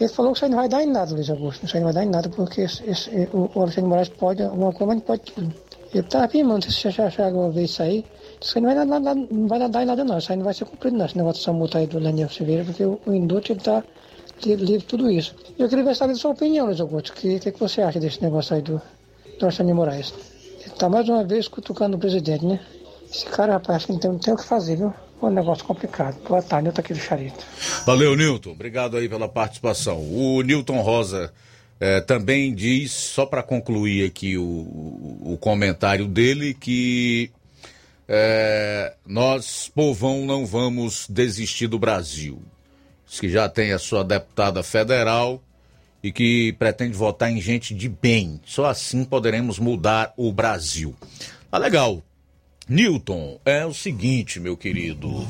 Ele 0.00 0.08
falou 0.08 0.32
que 0.32 0.38
isso 0.38 0.44
aí 0.46 0.50
não 0.50 0.58
vai 0.58 0.68
dar 0.68 0.82
em 0.82 0.86
nada, 0.86 1.14
Luiz 1.14 1.28
Augusto. 1.28 1.66
Isso 1.66 1.76
aí 1.76 1.82
não 1.82 1.92
vai 1.92 1.94
dar 1.94 2.04
em 2.04 2.10
nada, 2.10 2.28
porque 2.30 2.62
esse, 2.62 2.82
esse, 2.88 3.10
o, 3.32 3.50
o 3.54 3.60
Alexandre 3.60 3.90
Moraes 3.90 4.08
pode 4.08 4.42
alguma 4.42 4.72
coisa, 4.72 4.86
mas 4.86 4.96
não 4.96 5.02
pode 5.02 5.22
tudo. 5.22 5.54
Eu 5.92 6.00
estava 6.00 6.24
afirmando, 6.24 6.64
se 6.64 6.72
você 6.72 6.90
já 6.90 7.10
chegou 7.10 7.46
a 7.46 7.48
ver 7.50 7.64
isso 7.64 7.82
aí, 7.82 8.04
isso 8.40 8.56
aí 8.56 8.64
não 8.64 8.74
vai, 8.74 9.00
dar, 9.00 9.14
não 9.14 9.48
vai 9.48 9.68
dar 9.68 9.82
em 9.82 9.86
nada 9.86 10.04
não. 10.04 10.16
Isso 10.16 10.32
aí 10.32 10.38
não 10.38 10.44
vai 10.44 10.54
ser 10.54 10.64
cumprido 10.64 10.96
não, 10.96 11.04
esse 11.04 11.18
negócio 11.18 11.42
dessa 11.42 11.52
multa 11.52 11.78
aí 11.78 11.86
do 11.86 12.00
Daniel 12.00 12.30
Silveira, 12.30 12.64
porque 12.64 12.84
o, 12.84 12.98
o 13.04 13.12
Induto 13.12 13.52
ele 13.52 13.58
está 13.58 13.84
livre 14.46 14.78
de 14.78 14.84
tudo 14.86 15.10
isso. 15.10 15.34
Eu 15.58 15.68
queria 15.68 15.84
ver 15.84 15.94
saber 15.94 16.14
a 16.14 16.16
sua 16.16 16.30
opinião, 16.30 16.66
Luiz 16.66 16.80
Augusto. 16.80 17.10
O 17.10 17.12
que, 17.14 17.38
que, 17.38 17.52
que, 17.52 17.60
você 17.60 17.82
acha 17.82 18.00
desse 18.00 18.22
negócio 18.22 18.56
aí 18.56 18.62
do, 18.62 18.80
do 19.38 19.44
Alexandre 19.44 19.74
Moraes? 19.74 20.14
Ele 20.60 20.66
está 20.66 20.88
mais 20.88 21.08
uma 21.08 21.24
vez 21.24 21.46
cutucando 21.48 21.96
o 21.96 22.00
presidente, 22.00 22.46
né? 22.46 22.60
Esse 23.12 23.26
cara, 23.26 23.54
rapaz, 23.54 23.76
acho 23.76 23.86
que 23.86 23.92
não 23.92 23.98
tem, 23.98 24.10
não 24.12 24.18
tem 24.18 24.32
o 24.32 24.36
que 24.36 24.44
fazer, 24.44 24.76
viu? 24.76 24.94
É 25.22 25.26
um 25.26 25.30
negócio 25.30 25.64
complicado. 25.64 26.18
Boa 26.26 26.42
tarde, 26.42 26.64
Nilton 26.64 26.80
aqui 26.80 26.94
do 26.94 26.98
Charito. 26.98 27.44
Valeu, 27.84 28.16
Nilton. 28.16 28.52
Obrigado 28.52 28.96
aí 28.96 29.08
pela 29.08 29.28
participação. 29.28 29.98
O 29.98 30.40
Nilton 30.40 30.80
Rosa 30.80 31.32
eh, 31.78 32.00
também 32.00 32.54
diz, 32.54 32.92
só 32.92 33.26
para 33.26 33.42
concluir 33.42 34.06
aqui 34.06 34.38
o, 34.38 34.42
o, 34.42 35.38
comentário 35.40 36.06
dele, 36.06 36.54
que 36.54 37.30
eh, 38.08 38.94
nós, 39.06 39.70
povão, 39.74 40.24
não 40.24 40.46
vamos 40.46 41.06
desistir 41.08 41.66
do 41.66 41.78
Brasil. 41.78 42.40
Diz 43.06 43.20
que 43.20 43.28
já 43.28 43.48
tem 43.48 43.72
a 43.72 43.78
sua 43.78 44.02
deputada 44.02 44.62
federal 44.62 45.42
e 46.02 46.10
que 46.10 46.52
pretende 46.54 46.94
votar 46.94 47.30
em 47.30 47.40
gente 47.40 47.74
de 47.74 47.88
bem. 47.88 48.40
Só 48.44 48.66
assim 48.66 49.04
poderemos 49.04 49.58
mudar 49.58 50.14
o 50.16 50.32
Brasil. 50.32 50.94
Tá 51.50 51.58
legal. 51.58 52.02
Newton, 52.68 53.38
é 53.44 53.66
o 53.66 53.74
seguinte, 53.74 54.38
meu 54.38 54.56
querido. 54.56 55.26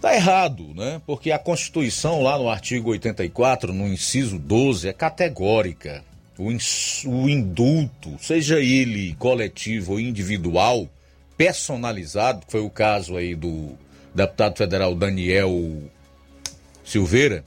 Tá 0.00 0.14
errado, 0.14 0.72
né? 0.74 1.02
Porque 1.04 1.32
a 1.32 1.38
Constituição, 1.38 2.22
lá 2.22 2.38
no 2.38 2.48
artigo 2.48 2.90
84, 2.90 3.72
no 3.72 3.86
inciso 3.86 4.38
12, 4.38 4.88
é 4.88 4.92
categórica. 4.92 6.04
O, 6.38 6.46
o 6.46 7.28
indulto, 7.28 8.16
seja 8.20 8.60
ele 8.60 9.14
coletivo 9.14 9.92
ou 9.92 10.00
individual, 10.00 10.88
personalizado, 11.36 12.46
que 12.46 12.52
foi 12.52 12.60
o 12.60 12.70
caso 12.70 13.16
aí 13.16 13.34
do 13.34 13.76
deputado 14.14 14.56
federal 14.56 14.94
Daniel 14.94 15.50
Silveira, 16.84 17.44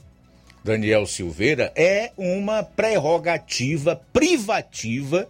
Daniel 0.62 1.06
Silveira, 1.06 1.72
é 1.74 2.12
uma 2.16 2.62
prerrogativa 2.62 4.00
privativa 4.12 5.26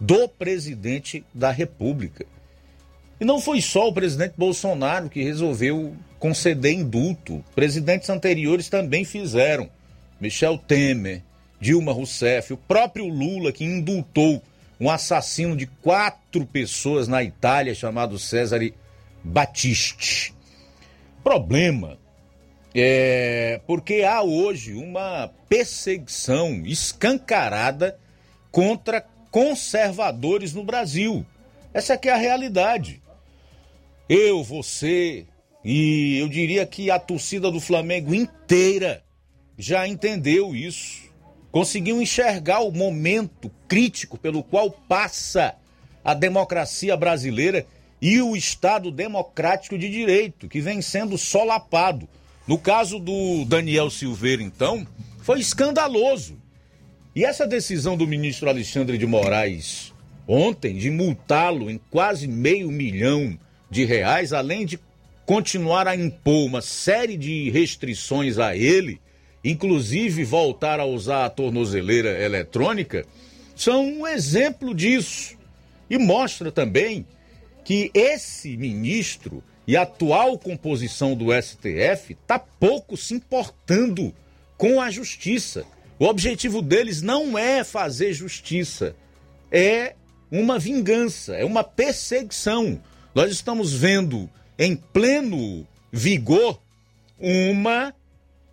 do 0.00 0.28
presidente 0.28 1.24
da 1.32 1.50
República. 1.50 2.26
E 3.20 3.24
não 3.24 3.40
foi 3.40 3.60
só 3.60 3.88
o 3.88 3.92
presidente 3.92 4.34
Bolsonaro 4.36 5.08
que 5.08 5.22
resolveu 5.22 5.94
conceder 6.18 6.72
indulto. 6.72 7.44
Presidentes 7.54 8.10
anteriores 8.10 8.68
também 8.68 9.04
fizeram. 9.04 9.68
Michel 10.20 10.58
Temer, 10.58 11.22
Dilma 11.60 11.92
Rousseff, 11.92 12.52
o 12.52 12.56
próprio 12.56 13.06
Lula 13.06 13.52
que 13.52 13.64
indultou 13.64 14.42
um 14.80 14.90
assassino 14.90 15.56
de 15.56 15.66
quatro 15.66 16.44
pessoas 16.46 17.06
na 17.08 17.22
Itália 17.22 17.74
chamado 17.74 18.18
César 18.18 18.60
Battisti. 19.22 20.34
Problema 21.22 21.96
é 22.74 23.60
porque 23.66 24.02
há 24.02 24.22
hoje 24.22 24.74
uma 24.74 25.30
perseguição 25.48 26.62
escancarada 26.66 27.96
contra 28.50 29.00
conservadores 29.34 30.54
no 30.54 30.62
Brasil. 30.62 31.26
Essa 31.72 31.94
aqui 31.94 32.08
é 32.08 32.12
a 32.12 32.16
realidade. 32.16 33.02
Eu, 34.08 34.44
você 34.44 35.26
e 35.64 36.18
eu 36.20 36.28
diria 36.28 36.64
que 36.64 36.88
a 36.88 37.00
torcida 37.00 37.50
do 37.50 37.58
Flamengo 37.58 38.14
inteira 38.14 39.02
já 39.58 39.88
entendeu 39.88 40.54
isso. 40.54 41.10
Conseguiu 41.50 42.00
enxergar 42.00 42.60
o 42.60 42.70
momento 42.70 43.50
crítico 43.66 44.16
pelo 44.16 44.40
qual 44.40 44.70
passa 44.70 45.56
a 46.04 46.14
democracia 46.14 46.96
brasileira 46.96 47.66
e 48.00 48.22
o 48.22 48.36
Estado 48.36 48.88
democrático 48.88 49.76
de 49.76 49.88
direito, 49.88 50.48
que 50.48 50.60
vem 50.60 50.80
sendo 50.80 51.18
solapado. 51.18 52.08
No 52.46 52.56
caso 52.56 53.00
do 53.00 53.44
Daniel 53.46 53.90
Silveira, 53.90 54.44
então, 54.44 54.86
foi 55.22 55.40
escandaloso. 55.40 56.43
E 57.16 57.24
essa 57.24 57.46
decisão 57.46 57.96
do 57.96 58.08
ministro 58.08 58.48
Alexandre 58.48 58.98
de 58.98 59.06
Moraes 59.06 59.94
ontem 60.26 60.76
de 60.76 60.90
multá-lo 60.90 61.70
em 61.70 61.78
quase 61.90 62.26
meio 62.26 62.70
milhão 62.70 63.38
de 63.70 63.84
reais, 63.84 64.32
além 64.32 64.66
de 64.66 64.80
continuar 65.24 65.86
a 65.86 65.94
impor 65.94 66.46
uma 66.46 66.60
série 66.60 67.16
de 67.16 67.50
restrições 67.50 68.38
a 68.38 68.56
ele, 68.56 69.00
inclusive 69.44 70.24
voltar 70.24 70.80
a 70.80 70.84
usar 70.84 71.24
a 71.24 71.30
tornozeleira 71.30 72.20
eletrônica, 72.20 73.06
são 73.54 73.86
um 73.86 74.06
exemplo 74.06 74.74
disso. 74.74 75.36
E 75.88 75.98
mostra 75.98 76.50
também 76.50 77.06
que 77.64 77.90
esse 77.94 78.56
ministro 78.56 79.42
e 79.66 79.76
a 79.76 79.82
atual 79.82 80.36
composição 80.38 81.14
do 81.14 81.26
STF 81.32 82.14
está 82.14 82.38
pouco 82.38 82.96
se 82.96 83.14
importando 83.14 84.12
com 84.56 84.80
a 84.80 84.90
justiça. 84.90 85.64
O 86.04 86.06
objetivo 86.06 86.60
deles 86.60 87.00
não 87.00 87.38
é 87.38 87.64
fazer 87.64 88.12
justiça, 88.12 88.94
é 89.50 89.94
uma 90.30 90.58
vingança, 90.58 91.34
é 91.34 91.46
uma 91.46 91.64
perseguição. 91.64 92.78
Nós 93.14 93.32
estamos 93.32 93.72
vendo 93.72 94.28
em 94.58 94.76
pleno 94.76 95.66
vigor 95.90 96.60
uma 97.18 97.94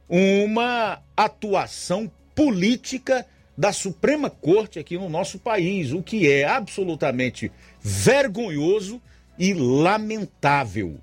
uma 0.07 1.01
atuação 1.15 2.09
política 2.33 3.27
da 3.57 3.73
Suprema 3.73 4.29
Corte 4.29 4.79
aqui 4.79 4.97
no 4.97 5.09
nosso 5.09 5.37
país, 5.37 5.91
o 5.91 6.01
que 6.01 6.31
é 6.31 6.45
absolutamente 6.45 7.51
vergonhoso 7.81 9.01
e 9.37 9.53
lamentável. 9.53 10.95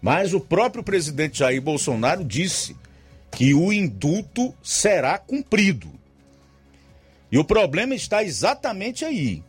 Mas 0.00 0.34
o 0.34 0.40
próprio 0.40 0.84
presidente 0.84 1.40
Jair 1.40 1.60
Bolsonaro 1.60 2.24
disse 2.24 2.76
que 3.30 3.54
o 3.54 3.72
indulto 3.72 4.54
será 4.62 5.18
cumprido. 5.18 5.90
E 7.30 7.38
o 7.38 7.44
problema 7.44 7.94
está 7.94 8.24
exatamente 8.24 9.04
aí 9.04 9.42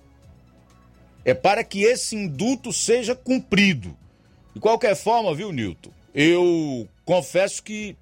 é 1.23 1.33
para 1.33 1.63
que 1.63 1.83
esse 1.83 2.15
indulto 2.15 2.73
seja 2.73 3.15
cumprido. 3.15 3.95
De 4.53 4.59
qualquer 4.59 4.95
forma, 4.95 5.33
viu, 5.33 5.51
Nilton? 5.51 5.91
Eu 6.13 6.87
confesso 7.05 7.63
que 7.63 7.95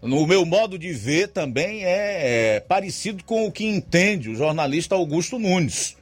no 0.00 0.26
meu 0.26 0.44
modo 0.44 0.78
de 0.78 0.92
ver 0.92 1.28
também 1.28 1.84
é, 1.84 2.56
é 2.56 2.60
parecido 2.60 3.24
com 3.24 3.46
o 3.46 3.52
que 3.52 3.64
entende 3.64 4.30
o 4.30 4.36
jornalista 4.36 4.94
Augusto 4.94 5.38
Nunes. 5.38 5.96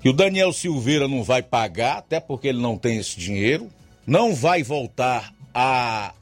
Que 0.00 0.08
o 0.08 0.12
Daniel 0.12 0.52
Silveira 0.52 1.08
não 1.08 1.22
vai 1.22 1.42
pagar, 1.42 1.98
até 1.98 2.20
porque 2.20 2.48
ele 2.48 2.60
não 2.60 2.78
tem 2.78 2.98
esse 2.98 3.18
dinheiro, 3.18 3.68
não 4.06 4.34
vai 4.34 4.62
voltar 4.62 5.34
a 5.52 6.14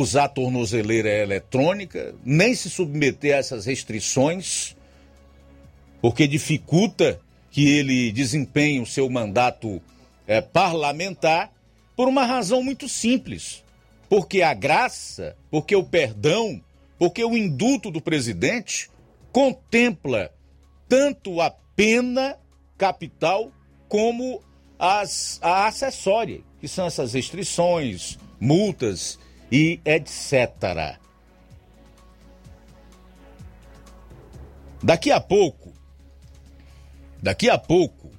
usar 0.00 0.28
tornozeleira 0.28 1.10
eletrônica, 1.10 2.14
nem 2.24 2.54
se 2.54 2.70
submeter 2.70 3.34
a 3.34 3.38
essas 3.38 3.66
restrições 3.66 4.76
porque 6.02 6.26
dificulta 6.26 7.20
que 7.48 7.68
ele 7.68 8.10
desempenhe 8.10 8.80
o 8.80 8.86
seu 8.86 9.08
mandato 9.08 9.80
é, 10.26 10.40
parlamentar, 10.40 11.52
por 11.94 12.08
uma 12.08 12.26
razão 12.26 12.60
muito 12.62 12.88
simples. 12.88 13.62
Porque 14.08 14.42
a 14.42 14.52
graça, 14.52 15.36
porque 15.48 15.76
o 15.76 15.84
perdão, 15.84 16.60
porque 16.98 17.24
o 17.24 17.36
indulto 17.36 17.88
do 17.90 18.00
presidente 18.00 18.90
contempla 19.30 20.32
tanto 20.88 21.40
a 21.40 21.50
pena 21.76 22.36
capital 22.76 23.52
como 23.88 24.42
as, 24.78 25.38
a 25.40 25.68
acessória, 25.68 26.40
que 26.60 26.66
são 26.66 26.86
essas 26.86 27.12
restrições, 27.12 28.18
multas 28.40 29.18
e 29.52 29.78
etc. 29.84 30.98
Daqui 34.82 35.12
a 35.12 35.20
pouco, 35.20 35.74
daqui 37.22 37.50
a 37.50 37.58
pouco, 37.58 38.10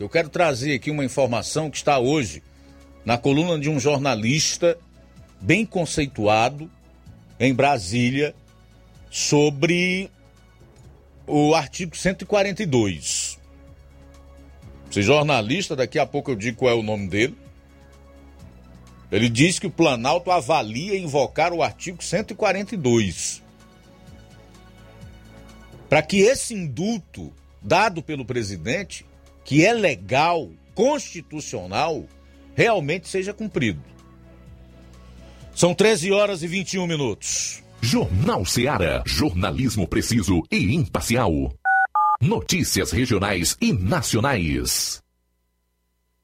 eu 0.00 0.08
quero 0.08 0.28
trazer 0.28 0.74
aqui 0.74 0.90
uma 0.90 1.04
informação 1.04 1.70
que 1.70 1.76
está 1.76 2.00
hoje 2.00 2.42
na 3.04 3.16
coluna 3.16 3.56
de 3.56 3.70
um 3.70 3.78
jornalista 3.78 4.76
bem 5.40 5.64
conceituado 5.64 6.68
em 7.38 7.54
Brasília 7.54 8.34
sobre 9.08 10.10
o 11.26 11.54
artigo 11.54 11.96
142. 11.96 13.38
Esse 14.90 15.02
jornalista, 15.02 15.76
daqui 15.76 16.00
a 16.00 16.04
pouco 16.04 16.32
eu 16.32 16.34
digo 16.34 16.58
qual 16.58 16.72
é 16.72 16.74
o 16.74 16.82
nome 16.82 17.06
dele. 17.06 17.36
Ele 19.10 19.28
diz 19.28 19.58
que 19.58 19.66
o 19.66 19.70
Planalto 19.70 20.30
avalia 20.30 20.98
invocar 20.98 21.52
o 21.52 21.62
artigo 21.62 22.02
142 22.02 23.42
para 25.90 26.02
que 26.02 26.20
esse 26.20 26.54
indulto 26.54 27.32
dado 27.60 28.00
pelo 28.00 28.24
presidente, 28.24 29.04
que 29.44 29.66
é 29.66 29.74
legal, 29.74 30.48
constitucional, 30.72 32.04
realmente 32.54 33.08
seja 33.08 33.34
cumprido. 33.34 33.82
São 35.52 35.74
13 35.74 36.12
horas 36.12 36.44
e 36.44 36.46
21 36.46 36.86
minutos. 36.86 37.60
Jornal 37.82 38.44
Seara. 38.44 39.02
Jornalismo 39.04 39.88
preciso 39.88 40.42
e 40.50 40.76
imparcial. 40.76 41.52
Notícias 42.20 42.92
regionais 42.92 43.56
e 43.60 43.72
nacionais. 43.72 45.02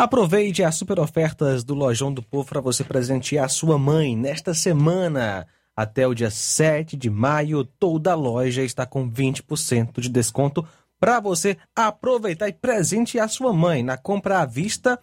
Aproveite 0.00 0.64
as 0.64 0.76
super 0.76 0.98
ofertas 0.98 1.62
do 1.62 1.74
Lojão 1.74 2.10
do 2.10 2.22
Povo 2.22 2.48
para 2.48 2.60
você 2.62 2.82
presentear 2.82 3.44
a 3.44 3.48
sua 3.50 3.78
mãe 3.78 4.16
nesta 4.16 4.54
semana. 4.54 5.46
Até 5.76 6.08
o 6.08 6.14
dia 6.14 6.30
7 6.30 6.96
de 6.96 7.10
maio, 7.10 7.66
toda 7.66 8.14
loja 8.14 8.62
está 8.62 8.86
com 8.86 9.10
20% 9.10 10.00
de 10.00 10.08
desconto 10.08 10.66
para 10.98 11.20
você 11.20 11.58
aproveitar 11.76 12.48
e 12.48 12.52
presentear 12.54 13.26
a 13.26 13.28
sua 13.28 13.52
mãe. 13.52 13.82
Na 13.82 13.98
compra 13.98 14.40
à 14.40 14.46
vista 14.46 14.98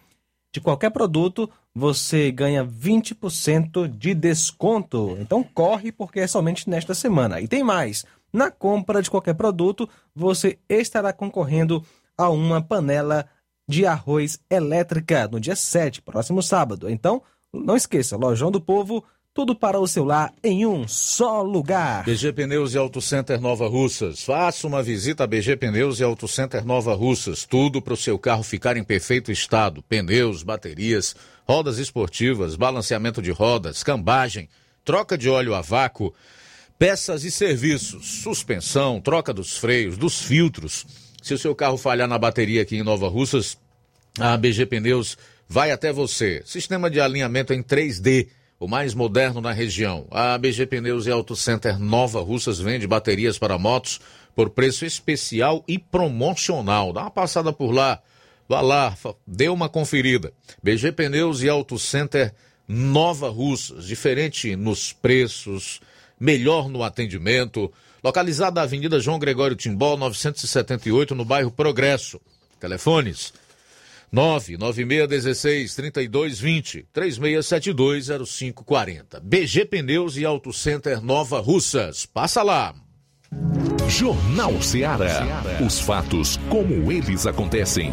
de 0.52 0.60
qualquer 0.60 0.90
produto, 0.90 1.48
você 1.72 2.32
ganha 2.32 2.66
20% 2.66 3.86
de 3.86 4.14
desconto. 4.14 5.16
Então 5.20 5.44
corre 5.44 5.92
porque 5.92 6.18
é 6.18 6.26
somente 6.26 6.68
nesta 6.68 6.92
semana. 6.92 7.40
E 7.40 7.46
tem 7.46 7.62
mais. 7.62 8.04
Na 8.32 8.50
compra 8.50 9.00
de 9.00 9.08
qualquer 9.08 9.34
produto, 9.34 9.88
você 10.12 10.58
estará 10.68 11.12
concorrendo 11.12 11.84
a 12.16 12.28
uma 12.30 12.60
panela 12.60 13.24
de 13.68 13.84
arroz 13.84 14.40
elétrica 14.48 15.28
no 15.28 15.38
dia 15.38 15.54
7, 15.54 16.00
próximo 16.00 16.42
sábado. 16.42 16.88
Então, 16.88 17.22
não 17.52 17.76
esqueça, 17.76 18.16
Lojão 18.16 18.50
do 18.50 18.60
Povo, 18.60 19.04
tudo 19.34 19.54
para 19.54 19.78
o 19.78 19.86
seu 19.86 20.04
lar 20.04 20.32
em 20.42 20.66
um 20.66 20.88
só 20.88 21.42
lugar. 21.42 22.04
BG 22.04 22.32
Pneus 22.32 22.74
e 22.74 22.78
Auto 22.78 23.00
Center 23.00 23.40
Nova 23.40 23.68
Russas. 23.68 24.24
Faça 24.24 24.66
uma 24.66 24.82
visita 24.82 25.22
a 25.22 25.26
BG 25.26 25.56
Pneus 25.56 26.00
e 26.00 26.02
Auto 26.02 26.26
Center 26.26 26.64
Nova 26.64 26.94
Russas. 26.94 27.44
Tudo 27.44 27.80
para 27.80 27.94
o 27.94 27.96
seu 27.96 28.18
carro 28.18 28.42
ficar 28.42 28.76
em 28.76 28.82
perfeito 28.82 29.30
estado: 29.30 29.82
pneus, 29.82 30.42
baterias, 30.42 31.14
rodas 31.46 31.78
esportivas, 31.78 32.56
balanceamento 32.56 33.22
de 33.22 33.30
rodas, 33.30 33.84
cambagem, 33.84 34.48
troca 34.84 35.16
de 35.16 35.28
óleo 35.28 35.54
a 35.54 35.60
vácuo, 35.60 36.12
peças 36.78 37.22
e 37.22 37.30
serviços, 37.30 38.22
suspensão, 38.22 39.00
troca 39.00 39.32
dos 39.32 39.56
freios, 39.56 39.96
dos 39.96 40.20
filtros. 40.20 40.84
Se 41.28 41.34
o 41.34 41.38
seu 41.38 41.54
carro 41.54 41.76
falhar 41.76 42.08
na 42.08 42.16
bateria 42.16 42.62
aqui 42.62 42.78
em 42.78 42.82
Nova 42.82 43.06
Russas, 43.06 43.58
a 44.18 44.34
BG 44.34 44.64
Pneus 44.64 45.18
vai 45.46 45.70
até 45.70 45.92
você. 45.92 46.40
Sistema 46.46 46.88
de 46.88 47.02
alinhamento 47.02 47.52
em 47.52 47.62
3D 47.62 48.28
o 48.58 48.66
mais 48.66 48.94
moderno 48.94 49.38
na 49.38 49.52
região. 49.52 50.06
A 50.10 50.38
BG 50.38 50.64
Pneus 50.64 51.06
e 51.06 51.10
Auto 51.10 51.36
Center 51.36 51.78
Nova 51.78 52.22
Russas 52.22 52.58
vende 52.58 52.86
baterias 52.86 53.38
para 53.38 53.58
motos 53.58 54.00
por 54.34 54.48
preço 54.48 54.86
especial 54.86 55.62
e 55.68 55.78
promocional. 55.78 56.94
Dá 56.94 57.02
uma 57.02 57.10
passada 57.10 57.52
por 57.52 57.72
lá, 57.72 58.00
vá 58.48 58.62
lá, 58.62 58.96
dê 59.26 59.50
uma 59.50 59.68
conferida. 59.68 60.32
BG 60.62 60.92
Pneus 60.92 61.42
e 61.42 61.48
Auto 61.50 61.78
Center 61.78 62.32
Nova 62.66 63.28
Russas, 63.28 63.84
diferente 63.84 64.56
nos 64.56 64.94
preços, 64.94 65.78
melhor 66.18 66.70
no 66.70 66.82
atendimento. 66.82 67.70
Localizada 68.02 68.60
na 68.60 68.62
Avenida 68.62 69.00
João 69.00 69.18
Gregório 69.18 69.56
Timbó, 69.56 69.96
978, 69.96 71.14
no 71.14 71.24
bairro 71.24 71.50
Progresso. 71.50 72.20
Telefones 72.60 73.32
99616 74.10 75.74
3220 75.74 76.86
3672 76.92 78.08
0540. 78.26 79.20
BG 79.20 79.64
Pneus 79.66 80.16
e 80.16 80.24
Auto 80.24 80.52
Center 80.52 81.02
Nova 81.02 81.40
Russas. 81.40 82.06
Passa 82.06 82.42
lá. 82.42 82.74
Jornal 83.88 84.60
Ceará. 84.62 85.42
Os 85.64 85.80
fatos 85.80 86.38
como 86.48 86.90
eles 86.90 87.26
acontecem. 87.26 87.92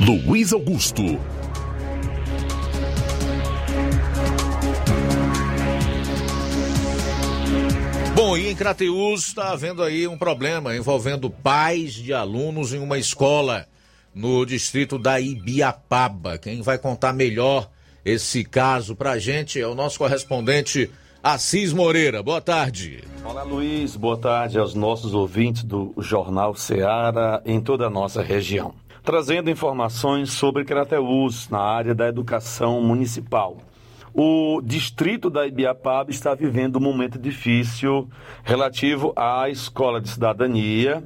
Luiz 0.00 0.52
Augusto. 0.52 1.02
Bom, 8.16 8.34
e 8.34 8.48
em 8.48 8.56
Crateus 8.56 9.26
está 9.26 9.52
havendo 9.52 9.82
aí 9.82 10.08
um 10.08 10.16
problema 10.16 10.74
envolvendo 10.74 11.28
pais 11.28 11.92
de 11.92 12.14
alunos 12.14 12.72
em 12.72 12.78
uma 12.78 12.96
escola 12.96 13.66
no 14.14 14.46
distrito 14.46 14.98
da 14.98 15.20
Ibiapaba. 15.20 16.38
Quem 16.38 16.62
vai 16.62 16.78
contar 16.78 17.12
melhor 17.12 17.68
esse 18.02 18.42
caso 18.42 18.96
para 18.96 19.10
a 19.10 19.18
gente 19.18 19.60
é 19.60 19.66
o 19.66 19.74
nosso 19.74 19.98
correspondente 19.98 20.90
Assis 21.22 21.74
Moreira. 21.74 22.22
Boa 22.22 22.40
tarde. 22.40 23.04
Olá, 23.22 23.42
Luiz. 23.42 23.96
Boa 23.96 24.16
tarde 24.16 24.58
aos 24.58 24.74
nossos 24.74 25.12
ouvintes 25.12 25.62
do 25.62 25.92
Jornal 25.98 26.54
Ceará 26.54 27.42
em 27.44 27.60
toda 27.60 27.84
a 27.86 27.90
nossa 27.90 28.22
região. 28.22 28.74
Trazendo 29.04 29.50
informações 29.50 30.30
sobre 30.30 30.64
Crateus 30.64 31.50
na 31.50 31.60
área 31.60 31.94
da 31.94 32.08
educação 32.08 32.80
municipal. 32.80 33.58
O 34.18 34.62
distrito 34.64 35.28
da 35.28 35.46
Ibiapaba 35.46 36.10
está 36.10 36.34
vivendo 36.34 36.76
um 36.76 36.80
momento 36.80 37.18
difícil 37.18 38.08
relativo 38.42 39.12
à 39.14 39.50
escola 39.50 40.00
de 40.00 40.08
cidadania, 40.08 41.04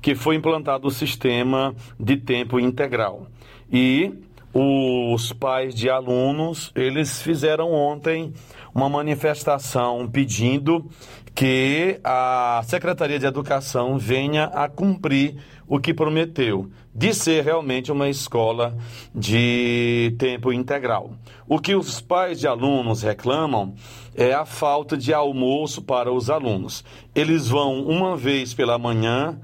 que 0.00 0.14
foi 0.14 0.36
implantado 0.36 0.86
o 0.86 0.90
sistema 0.92 1.74
de 1.98 2.16
tempo 2.16 2.60
integral. 2.60 3.26
E 3.68 4.14
os 4.54 5.32
pais 5.32 5.74
de 5.74 5.90
alunos, 5.90 6.70
eles 6.76 7.20
fizeram 7.20 7.72
ontem 7.72 8.32
uma 8.72 8.88
manifestação 8.88 10.08
pedindo 10.08 10.88
que 11.34 11.98
a 12.04 12.60
Secretaria 12.64 13.18
de 13.18 13.26
Educação 13.26 13.98
venha 13.98 14.44
a 14.44 14.68
cumprir 14.68 15.36
o 15.66 15.80
que 15.80 15.94
prometeu, 15.94 16.70
de 16.94 17.14
ser 17.14 17.42
realmente 17.42 17.90
uma 17.90 18.08
escola 18.08 18.76
de 19.14 20.14
tempo 20.18 20.52
integral. 20.52 21.12
O 21.48 21.58
que 21.58 21.74
os 21.74 22.00
pais 22.00 22.38
de 22.38 22.46
alunos 22.46 23.02
reclamam 23.02 23.74
é 24.14 24.34
a 24.34 24.44
falta 24.44 24.96
de 24.96 25.14
almoço 25.14 25.80
para 25.80 26.12
os 26.12 26.28
alunos. 26.28 26.84
Eles 27.14 27.48
vão 27.48 27.82
uma 27.84 28.16
vez 28.16 28.52
pela 28.52 28.78
manhã 28.78 29.38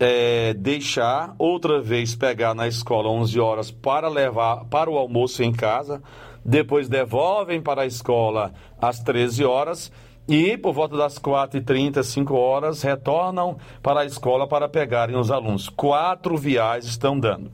é, 0.00 0.52
deixar, 0.54 1.34
outra 1.38 1.80
vez 1.80 2.16
pegar 2.16 2.54
na 2.54 2.66
escola 2.66 3.08
11 3.10 3.38
horas 3.38 3.70
para 3.70 4.08
levar 4.08 4.64
para 4.64 4.90
o 4.90 4.98
almoço 4.98 5.42
em 5.42 5.52
casa, 5.52 6.02
depois 6.44 6.88
devolvem 6.88 7.60
para 7.60 7.82
a 7.82 7.86
escola 7.86 8.52
às 8.80 9.00
13 9.00 9.44
horas 9.44 9.92
e 10.28 10.58
por 10.58 10.74
volta 10.74 10.96
das 10.96 11.18
4h30, 11.18 12.02
5 12.02 12.34
horas, 12.36 12.82
retornam 12.82 13.56
para 13.82 14.00
a 14.00 14.04
escola 14.04 14.46
para 14.46 14.68
pegarem 14.68 15.16
os 15.16 15.30
alunos. 15.30 15.70
Quatro 15.70 16.36
viagens 16.36 16.90
estão 16.90 17.18
dando. 17.18 17.50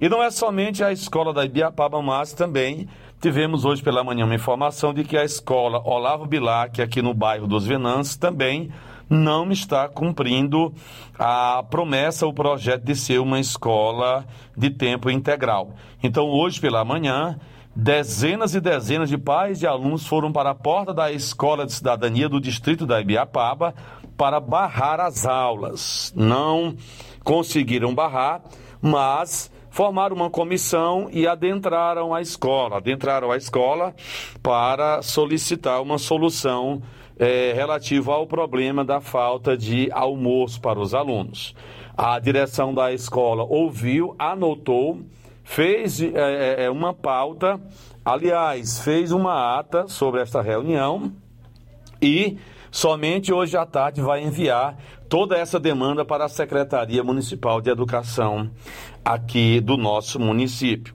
E 0.00 0.08
não 0.08 0.22
é 0.22 0.30
somente 0.30 0.82
a 0.82 0.90
escola 0.90 1.32
da 1.32 1.44
Ibiapaba, 1.44 2.00
mas 2.00 2.32
também 2.32 2.88
tivemos 3.20 3.64
hoje 3.64 3.82
pela 3.82 4.02
manhã 4.02 4.24
uma 4.24 4.34
informação 4.34 4.94
de 4.94 5.04
que 5.04 5.16
a 5.16 5.24
escola 5.24 5.82
Olavo 5.84 6.26
Bilac, 6.26 6.80
aqui 6.80 7.02
no 7.02 7.12
bairro 7.12 7.46
dos 7.46 7.66
Venanços, 7.66 8.16
também 8.16 8.70
não 9.08 9.50
está 9.52 9.88
cumprindo 9.88 10.72
a 11.18 11.62
promessa, 11.70 12.26
o 12.26 12.32
projeto 12.32 12.82
de 12.82 12.94
ser 12.94 13.20
uma 13.20 13.38
escola 13.38 14.24
de 14.56 14.70
tempo 14.70 15.10
integral. 15.10 15.74
Então, 16.02 16.24
hoje 16.24 16.60
pela 16.60 16.84
manhã, 16.84 17.38
Dezenas 17.78 18.54
e 18.54 18.60
dezenas 18.60 19.10
de 19.10 19.18
pais 19.18 19.60
e 19.60 19.66
alunos 19.66 20.06
foram 20.06 20.32
para 20.32 20.48
a 20.48 20.54
porta 20.54 20.94
da 20.94 21.12
Escola 21.12 21.66
de 21.66 21.74
Cidadania 21.74 22.26
do 22.26 22.40
Distrito 22.40 22.86
da 22.86 23.02
Ibiapaba 23.02 23.74
para 24.16 24.40
barrar 24.40 24.98
as 24.98 25.26
aulas. 25.26 26.10
Não 26.16 26.74
conseguiram 27.22 27.94
barrar, 27.94 28.40
mas 28.80 29.52
formaram 29.68 30.16
uma 30.16 30.30
comissão 30.30 31.10
e 31.12 31.26
adentraram 31.26 32.14
a 32.14 32.22
escola. 32.22 32.78
Adentraram 32.78 33.30
a 33.30 33.36
escola 33.36 33.94
para 34.42 35.02
solicitar 35.02 35.82
uma 35.82 35.98
solução 35.98 36.80
é, 37.18 37.52
relativa 37.54 38.14
ao 38.14 38.26
problema 38.26 38.86
da 38.86 39.02
falta 39.02 39.54
de 39.54 39.90
almoço 39.92 40.62
para 40.62 40.80
os 40.80 40.94
alunos. 40.94 41.54
A 41.94 42.18
direção 42.18 42.72
da 42.72 42.90
escola 42.90 43.44
ouviu, 43.44 44.16
anotou 44.18 45.02
fez 45.46 46.02
é, 46.02 46.08
é, 46.14 46.64
é, 46.64 46.70
uma 46.70 46.92
pauta, 46.92 47.58
aliás, 48.04 48.80
fez 48.80 49.12
uma 49.12 49.56
ata 49.58 49.86
sobre 49.86 50.20
esta 50.20 50.42
reunião 50.42 51.12
e 52.02 52.36
somente 52.70 53.32
hoje 53.32 53.56
à 53.56 53.64
tarde 53.64 54.02
vai 54.02 54.22
enviar 54.22 54.76
toda 55.08 55.38
essa 55.38 55.58
demanda 55.58 56.04
para 56.04 56.24
a 56.24 56.28
Secretaria 56.28 57.02
Municipal 57.02 57.60
de 57.60 57.70
Educação 57.70 58.50
aqui 59.04 59.60
do 59.60 59.76
nosso 59.76 60.18
município. 60.18 60.94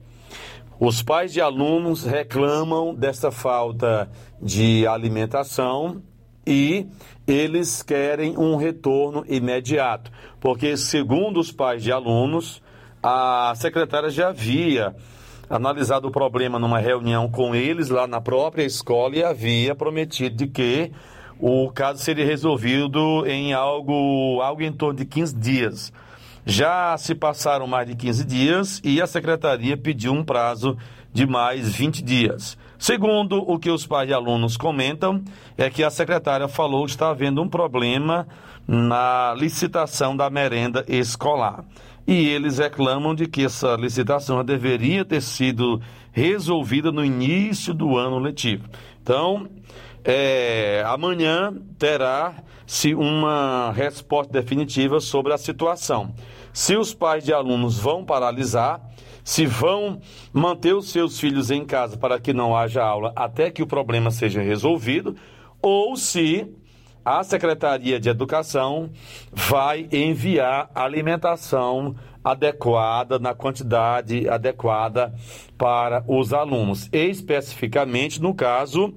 Os 0.78 1.02
pais 1.02 1.32
de 1.32 1.40
alunos 1.40 2.04
reclamam 2.04 2.94
dessa 2.94 3.30
falta 3.30 4.10
de 4.40 4.86
alimentação 4.86 6.02
e 6.46 6.86
eles 7.26 7.82
querem 7.82 8.36
um 8.36 8.56
retorno 8.56 9.24
imediato, 9.26 10.10
porque, 10.38 10.76
segundo 10.76 11.40
os 11.40 11.50
pais 11.50 11.82
de 11.82 11.90
alunos, 11.90 12.60
a 13.02 13.52
secretária 13.56 14.08
já 14.10 14.28
havia 14.28 14.94
analisado 15.50 16.06
o 16.06 16.10
problema 16.10 16.58
numa 16.58 16.78
reunião 16.78 17.28
com 17.28 17.54
eles 17.54 17.88
lá 17.88 18.06
na 18.06 18.20
própria 18.20 18.62
escola 18.62 19.16
e 19.16 19.24
havia 19.24 19.74
prometido 19.74 20.36
de 20.36 20.46
que 20.46 20.92
o 21.38 21.70
caso 21.72 21.98
seria 21.98 22.24
resolvido 22.24 23.26
em 23.26 23.52
algo, 23.52 24.40
algo 24.40 24.62
em 24.62 24.72
torno 24.72 24.98
de 24.98 25.04
15 25.04 25.36
dias. 25.36 25.92
Já 26.46 26.96
se 26.96 27.14
passaram 27.14 27.66
mais 27.66 27.88
de 27.88 27.96
15 27.96 28.24
dias 28.24 28.80
e 28.84 29.02
a 29.02 29.06
secretaria 29.06 29.76
pediu 29.76 30.12
um 30.12 30.24
prazo 30.24 30.76
de 31.12 31.26
mais 31.26 31.74
20 31.74 32.02
dias. 32.02 32.56
Segundo 32.78 33.38
o 33.38 33.58
que 33.58 33.70
os 33.70 33.86
pais 33.86 34.08
de 34.08 34.14
alunos 34.14 34.56
comentam, 34.56 35.22
é 35.56 35.68
que 35.70 35.84
a 35.84 35.90
secretária 35.90 36.48
falou 36.48 36.84
que 36.84 36.90
está 36.92 37.10
havendo 37.10 37.42
um 37.42 37.48
problema 37.48 38.26
na 38.66 39.34
licitação 39.36 40.16
da 40.16 40.30
merenda 40.30 40.84
escolar 40.88 41.64
e 42.06 42.28
eles 42.28 42.58
reclamam 42.58 43.14
de 43.14 43.26
que 43.26 43.44
essa 43.44 43.74
licitação 43.76 44.44
deveria 44.44 45.04
ter 45.04 45.22
sido 45.22 45.80
resolvida 46.10 46.90
no 46.90 47.04
início 47.04 47.72
do 47.72 47.96
ano 47.96 48.18
letivo. 48.18 48.68
Então, 49.00 49.48
é, 50.04 50.82
amanhã 50.86 51.54
terá-se 51.78 52.94
uma 52.94 53.72
resposta 53.72 54.32
definitiva 54.32 55.00
sobre 55.00 55.32
a 55.32 55.38
situação. 55.38 56.14
Se 56.52 56.76
os 56.76 56.92
pais 56.92 57.24
de 57.24 57.32
alunos 57.32 57.78
vão 57.78 58.04
paralisar, 58.04 58.80
se 59.24 59.46
vão 59.46 60.00
manter 60.32 60.74
os 60.74 60.90
seus 60.90 61.18
filhos 61.18 61.50
em 61.50 61.64
casa 61.64 61.96
para 61.96 62.18
que 62.18 62.32
não 62.32 62.56
haja 62.56 62.82
aula 62.82 63.12
até 63.14 63.50
que 63.50 63.62
o 63.62 63.66
problema 63.66 64.10
seja 64.10 64.42
resolvido, 64.42 65.16
ou 65.60 65.96
se 65.96 66.52
a 67.04 67.22
Secretaria 67.24 67.98
de 67.98 68.08
Educação 68.08 68.90
vai 69.32 69.88
enviar 69.90 70.70
alimentação 70.74 71.94
adequada, 72.24 73.18
na 73.18 73.34
quantidade 73.34 74.28
adequada 74.28 75.12
para 75.58 76.04
os 76.06 76.32
alunos, 76.32 76.88
especificamente 76.92 78.22
no 78.22 78.32
caso 78.32 78.94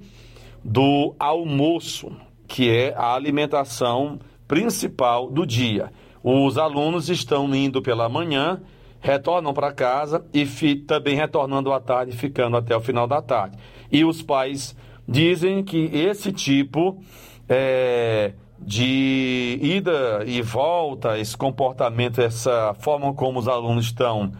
do 0.63 1.15
almoço, 1.17 2.11
que 2.47 2.69
é 2.69 2.93
a 2.95 3.13
alimentação 3.13 4.19
principal 4.47 5.29
do 5.29 5.45
dia. 5.45 5.91
Os 6.23 6.57
alunos 6.57 7.09
estão 7.09 7.53
indo 7.53 7.81
pela 7.81 8.07
manhã, 8.07 8.61
retornam 8.99 9.53
para 9.53 9.71
casa 9.71 10.25
e 10.33 10.45
também 10.75 11.15
retornando 11.15 11.71
à 11.71 11.79
tarde, 11.79 12.15
ficando 12.15 12.57
até 12.57 12.75
o 12.75 12.81
final 12.81 13.07
da 13.07 13.21
tarde. 13.21 13.57
E 13.91 14.03
os 14.03 14.21
pais 14.21 14.75
dizem 15.07 15.63
que 15.63 15.89
esse 15.93 16.31
tipo 16.31 16.99
é, 17.47 18.33
de 18.59 19.59
ida 19.61 20.23
e 20.25 20.41
volta, 20.41 21.17
esse 21.19 21.35
comportamento, 21.35 22.21
essa 22.21 22.73
forma 22.79 23.13
como 23.13 23.39
os 23.39 23.47
alunos 23.47 23.85
estão 23.85 24.31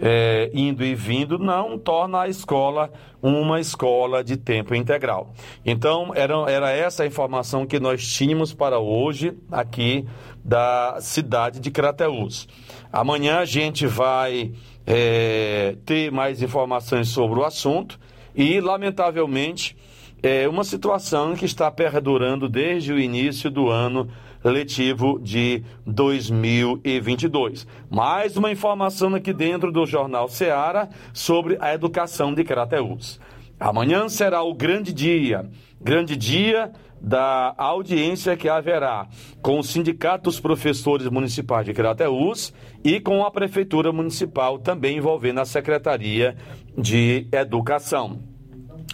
é, 0.00 0.50
indo 0.52 0.84
e 0.84 0.94
vindo, 0.94 1.38
não 1.38 1.78
torna 1.78 2.22
a 2.22 2.28
escola 2.28 2.90
uma 3.22 3.60
escola 3.60 4.24
de 4.24 4.36
tempo 4.36 4.74
integral. 4.74 5.32
Então, 5.64 6.12
era, 6.14 6.34
era 6.50 6.70
essa 6.72 7.04
a 7.04 7.06
informação 7.06 7.64
que 7.64 7.78
nós 7.78 8.04
tínhamos 8.04 8.52
para 8.52 8.80
hoje 8.80 9.36
aqui 9.50 10.04
da 10.44 10.98
cidade 11.00 11.60
de 11.60 11.70
Crateús. 11.70 12.48
Amanhã 12.92 13.38
a 13.38 13.44
gente 13.44 13.86
vai 13.86 14.52
é, 14.84 15.76
ter 15.86 16.10
mais 16.10 16.42
informações 16.42 17.08
sobre 17.08 17.38
o 17.38 17.44
assunto 17.44 17.98
e, 18.34 18.60
lamentavelmente, 18.60 19.76
é 20.22 20.48
uma 20.48 20.62
situação 20.62 21.34
que 21.34 21.44
está 21.44 21.68
perdurando 21.68 22.48
desde 22.48 22.92
o 22.92 23.00
início 23.00 23.50
do 23.50 23.68
ano 23.68 24.08
letivo 24.44 25.18
de 25.20 25.64
2022. 25.84 27.66
Mais 27.90 28.36
uma 28.36 28.50
informação 28.52 29.14
aqui 29.16 29.32
dentro 29.32 29.72
do 29.72 29.84
Jornal 29.84 30.28
Seara 30.28 30.88
sobre 31.12 31.56
a 31.60 31.74
educação 31.74 32.32
de 32.32 32.44
Crateús. 32.44 33.18
Amanhã 33.58 34.08
será 34.08 34.42
o 34.42 34.54
grande 34.54 34.92
dia, 34.92 35.48
grande 35.80 36.16
dia 36.16 36.70
da 37.00 37.52
audiência 37.58 38.36
que 38.36 38.48
haverá 38.48 39.08
com 39.40 39.58
o 39.58 39.64
Sindicato 39.64 40.24
dos 40.24 40.38
Professores 40.38 41.08
Municipais 41.08 41.66
de 41.66 41.72
Crateús 41.72 42.54
e 42.84 43.00
com 43.00 43.24
a 43.24 43.30
Prefeitura 43.30 43.92
Municipal, 43.92 44.58
também 44.60 44.98
envolvendo 44.98 45.40
a 45.40 45.44
Secretaria 45.44 46.36
de 46.78 47.26
Educação. 47.32 48.20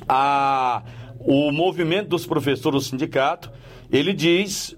A 0.08 0.82
o 1.28 1.52
movimento 1.52 2.08
dos 2.08 2.24
professores 2.24 2.84
do 2.84 2.88
sindicato, 2.88 3.52
ele 3.92 4.14
diz, 4.14 4.74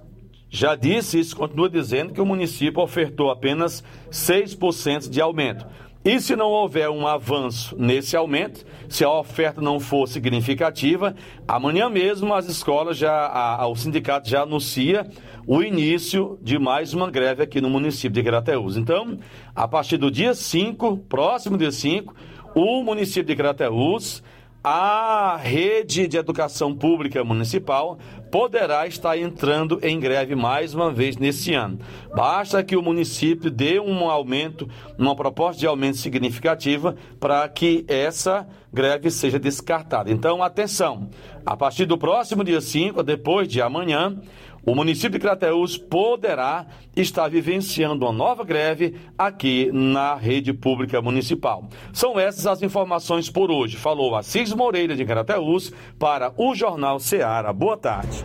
já 0.49 0.75
disse 0.75 1.21
isso, 1.21 1.37
continua 1.37 1.71
dizendo 1.71 2.13
que 2.13 2.21
o 2.21 2.27
município 2.27 2.83
ofertou 2.83 3.31
apenas 3.31 3.85
6% 4.11 5.09
de 5.09 5.21
aumento. 5.21 5.65
E 6.05 6.19
se 6.19 6.35
não 6.35 6.49
houver 6.49 6.91
um 6.91 7.07
avanço 7.07 7.77
nesse 7.79 8.17
aumento, 8.17 8.67
se 8.89 9.05
a 9.05 9.13
oferta 9.13 9.61
não 9.61 9.79
for 9.79 10.09
significativa, 10.09 11.15
amanhã 11.47 11.89
mesmo 11.89 12.35
as 12.35 12.49
escolas 12.49 12.97
já, 12.97 13.13
a, 13.13 13.63
a, 13.63 13.69
o 13.69 13.77
sindicato 13.77 14.29
já 14.29 14.43
anuncia 14.43 15.09
o 15.47 15.63
início 15.63 16.37
de 16.43 16.59
mais 16.59 16.93
uma 16.93 17.09
greve 17.13 17.45
aqui 17.45 17.61
no 17.61 17.71
município 17.71 18.11
de 18.11 18.25
Crateús. 18.25 18.77
Então, 18.77 19.19
a 19.55 19.69
partir 19.69 19.99
do 19.99 20.11
dia 20.11 20.35
5, 20.35 20.97
próximo 21.09 21.57
dia 21.57 21.71
5, 21.71 22.13
o 22.57 22.83
município 22.83 23.23
de 23.25 23.37
Crateús 23.37 24.21
a 24.63 25.39
rede 25.43 26.07
de 26.07 26.19
educação 26.19 26.75
pública 26.75 27.25
municipal 27.25 27.99
poderá 28.31 28.87
estar 28.87 29.17
entrando 29.17 29.81
em 29.83 29.99
greve 29.99 30.35
mais 30.35 30.75
uma 30.75 30.93
vez 30.93 31.17
nesse 31.17 31.55
ano. 31.55 31.79
Basta 32.15 32.63
que 32.63 32.77
o 32.77 32.83
município 32.83 33.51
dê 33.51 33.81
um 33.81 34.09
aumento, 34.09 34.69
uma 34.99 35.17
proposta 35.17 35.59
de 35.59 35.67
aumento 35.67 35.97
significativa 35.97 36.95
para 37.19 37.49
que 37.49 37.85
essa 37.89 38.47
greve 38.73 39.11
seja 39.11 39.39
descartada. 39.39 40.13
Então, 40.13 40.43
atenção, 40.43 41.09
a 41.45 41.57
partir 41.57 41.87
do 41.87 41.99
próximo 41.99 42.45
dia 42.45 42.61
5, 42.61 43.03
depois 43.03 43.49
de 43.49 43.61
amanhã, 43.61 44.17
o 44.65 44.75
município 44.75 45.11
de 45.11 45.19
Crateús 45.19 45.77
poderá 45.77 46.67
estar 46.95 47.29
vivenciando 47.29 48.05
uma 48.05 48.13
nova 48.13 48.45
greve 48.45 48.97
aqui 49.17 49.71
na 49.73 50.15
rede 50.15 50.53
pública 50.53 51.01
municipal. 51.01 51.69
São 51.93 52.19
essas 52.19 52.47
as 52.47 52.63
informações 52.63 53.31
por 53.31 53.51
hoje. 53.51 53.77
Falou 53.77 54.17
Assis 54.17 54.53
Moreira 54.53 54.95
de 54.95 55.05
Crateús 55.05 55.73
para 55.99 56.33
o 56.37 56.55
Jornal 56.55 56.99
Ceará. 57.01 57.53
Boa 57.53 57.77
tarde. 57.77 58.23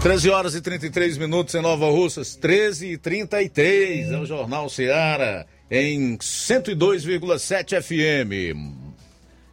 13 0.00 0.30
horas 0.30 0.54
e 0.54 0.60
33 0.60 1.18
minutos 1.18 1.54
em 1.56 1.60
Nova 1.60 1.90
Russas, 1.90 2.36
13 2.36 2.92
e 2.92 2.98
33 2.98 4.12
é 4.12 4.18
o 4.18 4.24
Jornal 4.24 4.68
Ceará 4.68 5.44
em 5.68 6.16
102,7 6.16 7.82
FM. 7.82 8.88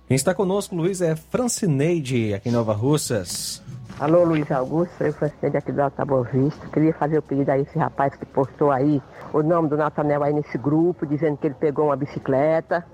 Quem 0.07 0.15
está 0.15 0.35
conosco, 0.35 0.75
Luiz, 0.75 1.01
é 1.01 1.15
Francineide, 1.15 2.35
aqui 2.35 2.49
em 2.49 2.51
Nova 2.51 2.73
Russas. 2.73 3.64
Alô, 3.97 4.25
Luiz 4.25 4.51
Augusto, 4.51 5.01
eu 5.05 5.13
Francineide 5.13 5.55
aqui 5.55 5.71
do 5.71 5.81
Alta 5.81 6.03
Boa 6.03 6.23
Vista. 6.23 6.67
Queria 6.67 6.93
fazer 6.93 7.17
o 7.17 7.21
pedido 7.21 7.49
a 7.49 7.57
esse 7.57 7.79
rapaz 7.79 8.13
que 8.13 8.25
postou 8.25 8.69
aí 8.69 9.01
o 9.31 9.41
nome 9.41 9.69
do 9.69 9.77
Natanel 9.77 10.21
aí 10.21 10.33
nesse 10.33 10.57
grupo, 10.57 11.05
dizendo 11.05 11.37
que 11.37 11.47
ele 11.47 11.55
pegou 11.55 11.85
uma 11.85 11.95
bicicleta, 11.95 12.85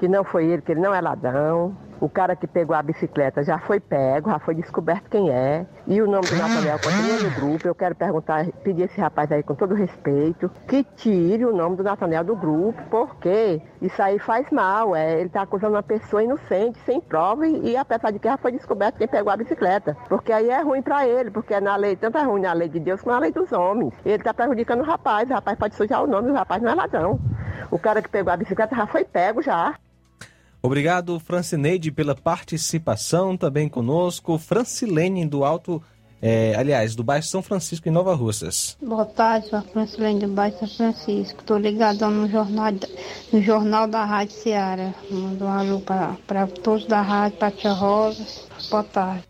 que 0.00 0.08
não 0.08 0.24
foi 0.24 0.46
ele, 0.46 0.62
que 0.62 0.72
ele 0.72 0.80
não 0.80 0.94
é 0.94 1.00
ladrão, 1.00 1.76
o 2.00 2.08
cara 2.08 2.34
que 2.34 2.46
pegou 2.46 2.74
a 2.74 2.82
bicicleta 2.82 3.44
já 3.44 3.58
foi 3.58 3.78
pego, 3.78 4.30
já 4.30 4.38
foi 4.38 4.54
descoberto 4.54 5.10
quem 5.10 5.30
é. 5.30 5.66
E 5.86 6.00
o 6.00 6.10
nome 6.10 6.26
do 6.26 6.36
Nathaniel 6.36 6.78
continua 6.78 7.28
no 7.28 7.30
grupo. 7.34 7.68
Eu 7.68 7.74
quero 7.74 7.94
perguntar, 7.94 8.46
pedir 8.64 8.84
esse 8.84 8.98
rapaz 8.98 9.30
aí 9.30 9.42
com 9.42 9.54
todo 9.54 9.74
respeito, 9.74 10.50
que 10.66 10.82
tire 10.96 11.44
o 11.44 11.54
nome 11.54 11.76
do 11.76 11.82
Nathaniel 11.82 12.24
do 12.24 12.34
grupo, 12.34 12.82
porque 12.90 13.60
isso 13.82 14.02
aí 14.02 14.18
faz 14.18 14.50
mal. 14.50 14.96
É, 14.96 15.18
ele 15.18 15.26
está 15.26 15.42
acusando 15.42 15.74
uma 15.74 15.82
pessoa 15.82 16.24
inocente, 16.24 16.78
sem 16.86 16.98
prova, 16.98 17.46
e, 17.46 17.72
e 17.72 17.76
apesar 17.76 18.10
de 18.10 18.18
que 18.18 18.28
já 18.28 18.38
foi 18.38 18.52
descoberto 18.52 18.96
quem 18.96 19.06
pegou 19.06 19.30
a 19.30 19.36
bicicleta. 19.36 19.94
Porque 20.08 20.32
aí 20.32 20.48
é 20.48 20.62
ruim 20.62 20.80
para 20.80 21.06
ele, 21.06 21.30
porque 21.30 21.52
é 21.52 21.60
na 21.60 21.76
lei, 21.76 21.96
tanto 21.96 22.16
é 22.16 22.22
ruim 22.22 22.40
na 22.40 22.54
lei 22.54 22.70
de 22.70 22.80
Deus 22.80 23.02
como 23.02 23.14
na 23.14 23.20
lei 23.20 23.32
dos 23.32 23.52
homens. 23.52 23.92
Ele 24.06 24.16
está 24.16 24.32
prejudicando 24.32 24.80
o 24.80 24.84
rapaz, 24.84 25.28
o 25.28 25.34
rapaz 25.34 25.58
pode 25.58 25.74
sujar 25.74 26.02
o 26.02 26.06
nome, 26.06 26.30
o 26.30 26.34
rapaz 26.34 26.62
não 26.62 26.72
é 26.72 26.74
ladrão. 26.74 27.20
O 27.70 27.78
cara 27.78 28.00
que 28.00 28.08
pegou 28.08 28.32
a 28.32 28.36
bicicleta 28.38 28.74
já 28.74 28.86
foi 28.86 29.04
pego 29.04 29.42
já. 29.42 29.74
Obrigado, 30.62 31.18
Francineide, 31.18 31.90
pela 31.90 32.14
participação 32.14 33.36
também 33.36 33.68
conosco. 33.68 34.36
Francilene 34.36 35.26
do 35.26 35.42
Alto, 35.42 35.82
é, 36.20 36.54
aliás, 36.54 36.94
do 36.94 37.02
bairro 37.02 37.24
São 37.24 37.42
Francisco, 37.42 37.88
em 37.88 37.92
Nova 37.92 38.14
Russas. 38.14 38.76
Boa 38.82 39.06
tarde, 39.06 39.48
sou 39.48 39.58
a 39.58 39.62
Francilene 39.62 40.20
do 40.20 40.28
bairro 40.28 40.58
São 40.58 40.68
Francisco. 40.68 41.40
Estou 41.40 41.56
ligado 41.56 42.06
no 42.10 42.28
jornal, 42.28 42.72
no 43.32 43.42
jornal 43.42 43.86
da 43.88 44.04
Rádio 44.04 44.34
Ceará. 44.34 44.92
Mando 45.10 45.46
um 45.46 45.48
alô 45.48 45.80
para 45.80 46.46
todos 46.62 46.86
da 46.86 47.00
rádio, 47.00 47.38
para 47.38 47.50
Tia 47.50 47.72
Rosa. 47.72 48.22
Boa 48.70 48.84
tarde. 48.84 49.24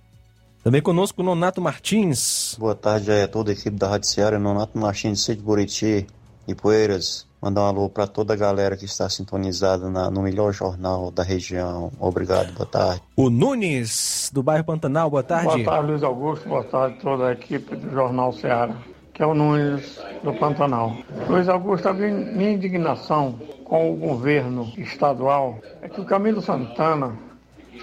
Também 0.64 0.82
conosco, 0.82 1.22
Nonato 1.22 1.60
Martins. 1.60 2.56
Boa 2.58 2.74
tarde 2.74 3.10
a 3.12 3.28
toda 3.28 3.50
a 3.50 3.54
equipe 3.54 3.76
da 3.78 3.88
Rádio 3.88 4.08
Ceará, 4.08 4.38
Nonato 4.38 4.76
Martins, 4.76 5.24
de 5.24 5.36
Buriti 5.36 6.06
e 6.46 6.54
Poeiras. 6.56 7.29
Mandar 7.42 7.62
um 7.62 7.66
alô 7.68 7.88
para 7.88 8.06
toda 8.06 8.34
a 8.34 8.36
galera 8.36 8.76
que 8.76 8.84
está 8.84 9.08
sintonizada 9.08 9.88
na, 9.88 10.10
no 10.10 10.20
melhor 10.20 10.52
jornal 10.52 11.10
da 11.10 11.22
região. 11.22 11.90
Obrigado, 11.98 12.52
boa 12.52 12.66
tarde. 12.66 13.02
O 13.16 13.30
Nunes, 13.30 14.30
do 14.30 14.42
bairro 14.42 14.62
Pantanal, 14.62 15.08
boa 15.08 15.22
tarde. 15.22 15.46
Boa 15.46 15.64
tarde, 15.64 15.90
Luiz 15.90 16.02
Augusto. 16.02 16.46
Boa 16.46 16.64
tarde 16.64 16.98
toda 17.00 17.28
a 17.28 17.32
equipe 17.32 17.76
do 17.76 17.90
Jornal 17.90 18.34
Ceará, 18.34 18.76
que 19.14 19.22
é 19.22 19.26
o 19.26 19.32
Nunes 19.32 19.98
do 20.22 20.34
Pantanal. 20.34 20.94
Luiz 21.30 21.48
Augusto, 21.48 21.88
a 21.88 21.94
minha 21.94 22.50
indignação 22.50 23.40
com 23.64 23.90
o 23.90 23.96
governo 23.96 24.70
estadual 24.76 25.60
é 25.80 25.88
que 25.88 25.98
o 25.98 26.04
Camilo 26.04 26.42
Santana 26.42 27.16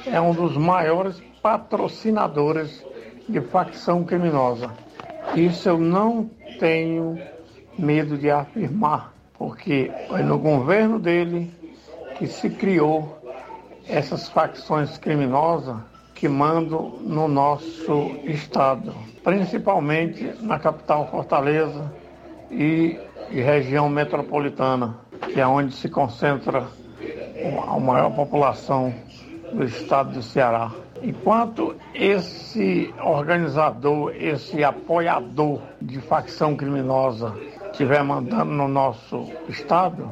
é 0.06 0.22
um 0.22 0.36
dos 0.36 0.56
maiores 0.56 1.20
patrocinadores 1.42 2.86
de 3.28 3.42
facção 3.42 4.04
criminosa. 4.04 4.70
Isso 5.36 5.68
eu 5.68 5.80
não 5.80 6.30
tenho 6.60 7.20
medo 7.76 8.20
de 8.20 8.30
afirmar 8.30 9.17
porque 9.38 9.92
foi 10.08 10.24
no 10.24 10.38
governo 10.38 11.00
dele 11.00 11.52
que 12.18 12.28
se 12.28 12.50
criou 12.50 13.18
essas 13.88 14.28
facções 14.30 14.98
criminosas 14.98 15.78
que 16.14 16.28
mandam 16.28 16.98
no 17.02 17.28
nosso 17.28 18.12
estado, 18.24 18.94
principalmente 19.24 20.34
na 20.42 20.58
capital 20.58 21.08
Fortaleza 21.12 21.92
e, 22.50 23.00
e 23.30 23.40
região 23.40 23.88
metropolitana, 23.88 24.98
que 25.32 25.40
é 25.40 25.46
onde 25.46 25.76
se 25.76 25.88
concentra 25.88 26.66
a 27.68 27.80
maior 27.80 28.10
população 28.16 28.94
do 29.54 29.64
estado 29.64 30.14
do 30.14 30.24
Ceará. 30.24 30.72
Enquanto 31.04 31.76
esse 31.94 32.92
organizador, 33.00 34.12
esse 34.16 34.64
apoiador 34.64 35.62
de 35.80 36.02
facção 36.02 36.56
criminosa 36.56 37.36
estiver 37.78 38.04
mandando 38.04 38.52
no 38.52 38.68
nosso 38.68 39.32
estado, 39.48 40.12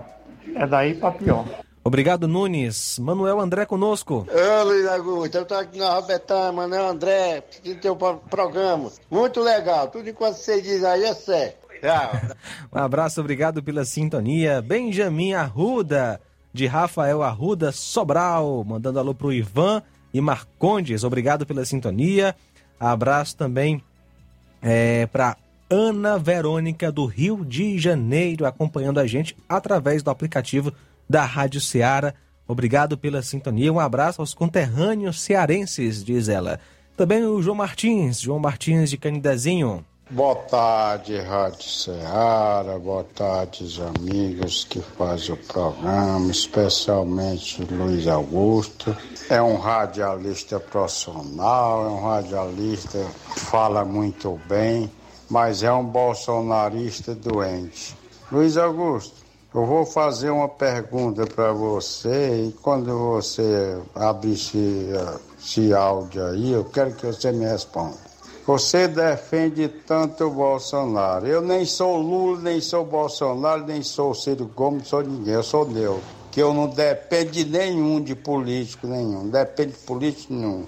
é 0.55 0.67
daí 0.67 0.93
para 0.93 1.11
pior. 1.11 1.45
Obrigado, 1.83 2.27
Nunes. 2.27 2.99
Manuel 2.99 3.39
André 3.39 3.65
conosco. 3.65 4.27
Ô, 4.29 4.63
Luiz 4.63 4.87
Augusto, 4.87 5.37
eu 5.37 5.45
tô 5.45 5.55
aqui 5.55 5.79
na 5.79 5.93
Robertão, 5.95 6.53
Manuel 6.53 6.87
André, 6.87 7.43
do 7.63 7.75
teu 7.75 7.95
programa. 7.95 8.91
Muito 9.09 9.39
legal, 9.41 9.87
tudo 9.87 10.07
enquanto 10.07 10.35
você 10.35 10.61
diz 10.61 10.83
aí 10.83 11.03
é 11.03 11.13
certo. 11.13 11.65
Tchau. 11.81 12.35
Um 12.71 12.79
abraço, 12.79 13.19
obrigado 13.19 13.63
pela 13.63 13.83
sintonia. 13.85 14.61
Benjamin 14.61 15.33
Arruda, 15.33 16.19
de 16.53 16.67
Rafael 16.67 17.23
Arruda 17.23 17.71
Sobral, 17.71 18.63
mandando 18.63 18.99
alô 18.99 19.13
pro 19.13 19.33
Ivan 19.33 19.81
e 20.13 20.21
Marcondes, 20.21 21.03
obrigado 21.03 21.45
pela 21.45 21.65
sintonia. 21.65 22.35
Abraço 22.79 23.37
também 23.37 23.81
é, 24.61 25.05
para 25.07 25.37
Ana 25.69 26.17
Verônica, 26.19 26.91
do 26.91 27.05
Rio 27.05 27.43
de 27.43 27.79
Janeiro, 27.79 28.45
acompanhando 28.45 28.99
a 28.99 29.07
gente 29.07 29.35
através 29.49 30.03
do 30.03 30.11
aplicativo 30.11 30.71
da 31.09 31.25
Rádio 31.25 31.59
Ceará. 31.59 32.13
Obrigado 32.47 32.97
pela 32.97 33.23
sintonia. 33.23 33.73
Um 33.73 33.79
abraço 33.79 34.21
aos 34.21 34.33
conterrâneos 34.33 35.21
cearenses, 35.21 36.03
diz 36.03 36.29
ela. 36.29 36.59
Também 36.95 37.23
o 37.23 37.41
João 37.41 37.55
Martins, 37.55 38.21
João 38.21 38.39
Martins 38.39 38.89
de 38.89 38.97
Canidezinho. 38.97 39.83
Boa 40.07 40.35
tarde, 40.35 41.17
Rádio 41.19 41.67
Ceará, 41.67 42.77
boa 42.77 43.03
tarde, 43.03 43.63
os 43.63 43.81
amigos 43.81 44.63
que 44.63 44.79
fazem 44.79 45.33
o 45.33 45.37
programa, 45.37 46.29
especialmente 46.29 47.63
Luiz 47.63 48.05
Augusto. 48.05 48.95
É 49.31 49.41
um 49.41 49.57
radialista 49.57 50.59
profissional, 50.59 51.85
é 51.85 51.89
um 51.89 52.03
radialista 52.03 53.03
que 53.33 53.39
fala 53.39 53.83
muito 53.83 54.39
bem, 54.47 54.91
mas 55.29 55.63
é 55.63 55.71
um 55.71 55.85
bolsonarista 55.85 57.15
doente. 57.15 57.95
Luiz 58.31 58.57
Augusto, 58.57 59.15
eu 59.53 59.65
vou 59.65 59.85
fazer 59.85 60.29
uma 60.29 60.49
pergunta 60.49 61.25
para 61.25 61.53
você 61.53 62.47
e 62.47 62.51
quando 62.61 62.97
você 62.97 63.79
abrir 63.93 64.33
esse, 64.33 64.89
esse 65.39 65.73
áudio 65.73 66.25
aí, 66.25 66.51
eu 66.51 66.65
quero 66.65 66.93
que 66.93 67.05
você 67.05 67.31
me 67.31 67.45
responda. 67.45 68.05
Você 68.45 68.87
defende 68.87 69.67
tanto 69.67 70.25
o 70.25 70.29
Bolsonaro. 70.29 71.25
Eu 71.25 71.41
nem 71.41 71.65
sou 71.65 71.97
Lula, 71.97 72.41
nem 72.41 72.61
sou 72.61 72.85
Bolsonaro, 72.85 73.65
nem 73.65 73.81
sou 73.81 74.13
Ciro 74.13 74.45
Gomes, 74.55 74.87
sou 74.87 75.01
ninguém. 75.01 75.33
Eu 75.33 75.41
sou 75.41 75.65
Deus. 75.65 75.99
Que 76.31 76.43
eu 76.43 76.53
não 76.53 76.67
dependo 76.67 77.31
de 77.31 77.43
nenhum, 77.43 77.99
de 77.99 78.13
político 78.13 78.85
nenhum. 78.85 79.23
Não 79.23 79.29
dependo 79.29 79.71
de 79.71 79.79
político 79.79 80.31
nenhum. 80.31 80.65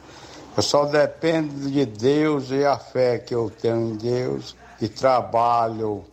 Eu 0.57 0.63
só 0.63 0.85
dependo 0.85 1.69
de 1.69 1.85
Deus 1.85 2.49
e 2.49 2.65
a 2.65 2.79
fé 2.79 3.19
que 3.19 3.35
eu 3.35 3.51
tenho 3.61 3.91
em 3.91 3.95
Deus. 3.95 4.55
E 4.81 4.87
trabalho 4.87 6.03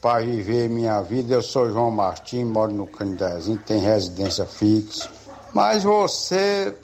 para 0.00 0.24
viver 0.24 0.68
minha 0.68 1.00
vida. 1.02 1.34
Eu 1.34 1.42
sou 1.42 1.68
João 1.68 1.90
Martins, 1.90 2.46
moro 2.46 2.72
no 2.72 2.86
Candezinho, 2.86 3.58
tenho 3.66 3.80
residência 3.80 4.46
fixa. 4.46 5.10
Mas 5.52 5.82
você 5.82 6.74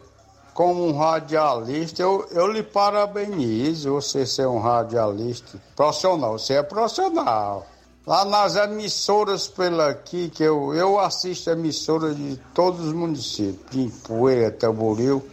como 0.54 0.86
um 0.86 0.96
radialista, 0.96 2.00
eu, 2.00 2.26
eu 2.30 2.46
lhe 2.46 2.62
parabenizo 2.62 3.92
você 3.92 4.24
ser 4.24 4.46
um 4.46 4.60
radialista 4.60 5.60
profissional. 5.74 6.38
Você 6.38 6.54
é 6.54 6.62
profissional. 6.62 7.66
Lá 8.06 8.24
nas 8.24 8.54
emissoras 8.54 9.48
pela 9.48 9.90
aqui, 9.90 10.30
que 10.30 10.42
eu, 10.42 10.72
eu 10.74 10.98
assisto 11.00 11.50
emissoras 11.50 12.16
de 12.16 12.38
todos 12.54 12.86
os 12.86 12.92
municípios, 12.92 13.58
de 13.70 13.88
Poeira, 14.06 14.50
Tamboril. 14.50 15.24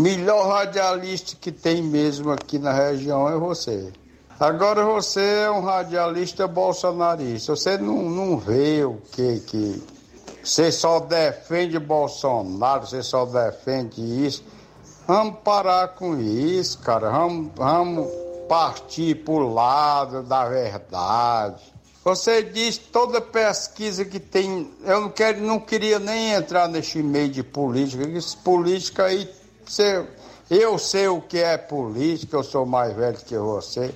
Melhor 0.00 0.48
radialista 0.48 1.36
que 1.38 1.52
tem 1.52 1.82
mesmo 1.82 2.32
aqui 2.32 2.58
na 2.58 2.72
região 2.72 3.28
é 3.28 3.36
você. 3.36 3.92
Agora 4.40 4.82
você 4.82 5.20
é 5.44 5.50
um 5.50 5.60
radialista 5.60 6.48
bolsonarista. 6.48 7.54
Você 7.54 7.76
não, 7.76 8.08
não 8.08 8.38
vê 8.38 8.82
o 8.82 8.96
que 9.12 9.40
que. 9.40 9.82
Você 10.42 10.72
só 10.72 11.00
defende 11.00 11.78
Bolsonaro, 11.78 12.86
você 12.86 13.02
só 13.02 13.26
defende 13.26 14.00
isso. 14.00 14.42
Vamos 15.06 15.40
parar 15.44 15.88
com 15.88 16.18
isso, 16.18 16.78
cara. 16.78 17.10
Vamos, 17.10 17.52
vamos 17.54 18.08
partir 18.48 19.16
para 19.16 19.34
o 19.34 19.52
lado 19.52 20.22
da 20.22 20.48
verdade. 20.48 21.62
Você 22.02 22.42
diz 22.42 22.78
toda 22.78 23.20
pesquisa 23.20 24.06
que 24.06 24.18
tem. 24.18 24.70
Eu 24.82 25.02
não, 25.02 25.10
quero, 25.10 25.42
não 25.42 25.60
queria 25.60 25.98
nem 25.98 26.32
entrar 26.32 26.68
nesse 26.68 27.02
meio 27.02 27.28
de 27.28 27.42
política. 27.42 28.08
Isso, 28.08 28.38
política 28.38 29.04
aí. 29.04 29.28
Você, 29.70 30.04
eu 30.50 30.78
sei 30.78 31.08
o 31.08 31.20
que 31.20 31.38
é 31.38 31.56
política, 31.56 32.36
eu 32.36 32.42
sou 32.42 32.66
mais 32.66 32.94
velho 32.94 33.18
que 33.18 33.36
você. 33.36 33.94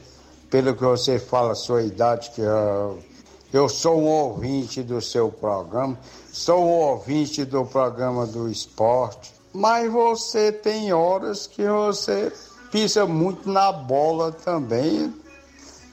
Pelo 0.48 0.74
que 0.74 0.82
você 0.82 1.18
fala, 1.18 1.54
sua 1.54 1.82
idade, 1.82 2.30
que 2.30 2.40
eu, 2.40 2.98
eu 3.52 3.68
sou 3.68 3.98
um 3.98 4.06
ouvinte 4.06 4.82
do 4.82 5.00
seu 5.00 5.30
programa, 5.30 5.98
sou 6.32 6.64
um 6.64 6.70
ouvinte 6.70 7.44
do 7.44 7.64
programa 7.64 8.26
do 8.26 8.48
esporte 8.48 9.34
mas 9.54 9.90
você 9.90 10.50
tem 10.50 10.92
horas 10.92 11.46
que 11.46 11.64
você 11.64 12.32
pisa 12.72 13.06
muito 13.06 13.48
na 13.48 13.70
bola 13.70 14.32
também. 14.32 15.14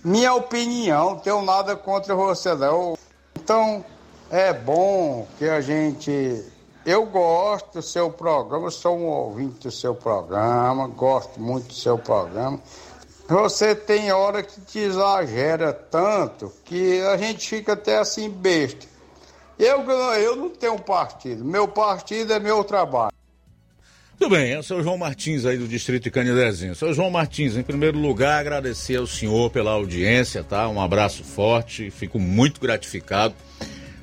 Minha 0.04 0.34
opinião, 0.34 1.20
tenho 1.20 1.44
nada 1.44 1.76
contra 1.76 2.16
você 2.16 2.56
não. 2.56 2.98
Então 3.36 3.86
é 4.32 4.52
bom 4.52 5.28
que 5.38 5.46
a 5.46 5.62
gente. 5.62 6.44
Eu 6.84 7.06
gosto 7.06 7.74
do 7.74 7.82
seu 7.82 8.10
programa, 8.10 8.72
sou 8.72 8.98
um 8.98 9.06
ouvinte 9.06 9.60
do 9.68 9.72
seu 9.72 9.94
programa, 9.94 10.88
gosto 10.88 11.40
muito 11.40 11.68
do 11.68 11.74
seu 11.74 11.98
programa. 11.98 12.60
Você 13.30 13.76
tem 13.76 14.12
hora 14.12 14.42
que 14.42 14.60
te 14.62 14.80
exagera 14.80 15.72
tanto 15.72 16.52
que 16.66 17.00
a 17.02 17.18
gente 17.18 17.48
fica 17.48 17.74
até 17.74 18.00
assim 18.00 18.30
besta. 18.30 18.88
Eu, 19.60 19.84
eu 20.16 20.36
não 20.36 20.50
tenho 20.50 20.80
partido, 20.80 21.46
meu 21.46 21.68
partido 21.68 22.34
é 22.34 22.40
meu 22.40 22.64
trabalho. 22.64 23.12
Muito 24.20 24.36
bem, 24.36 24.54
é 24.54 24.60
o 24.60 24.64
João 24.64 24.98
Martins 24.98 25.46
aí 25.46 25.58
do 25.58 25.68
Distrito 25.68 26.04
de 26.04 26.12
Canidezinho. 26.12 26.76
Seu 26.76 26.94
João 26.94 27.12
Martins, 27.12 27.56
em 27.56 27.64
primeiro 27.64 28.00
lugar, 28.00 28.40
agradecer 28.40 28.98
ao 28.98 29.08
senhor 29.08 29.52
pela 29.52 29.72
audiência, 29.72 30.44
tá? 30.44 30.68
Um 30.68 30.82
abraço 30.82 31.24
forte, 31.24 31.92
fico 31.92 32.20
muito 32.20 32.60
gratificado 32.60 33.36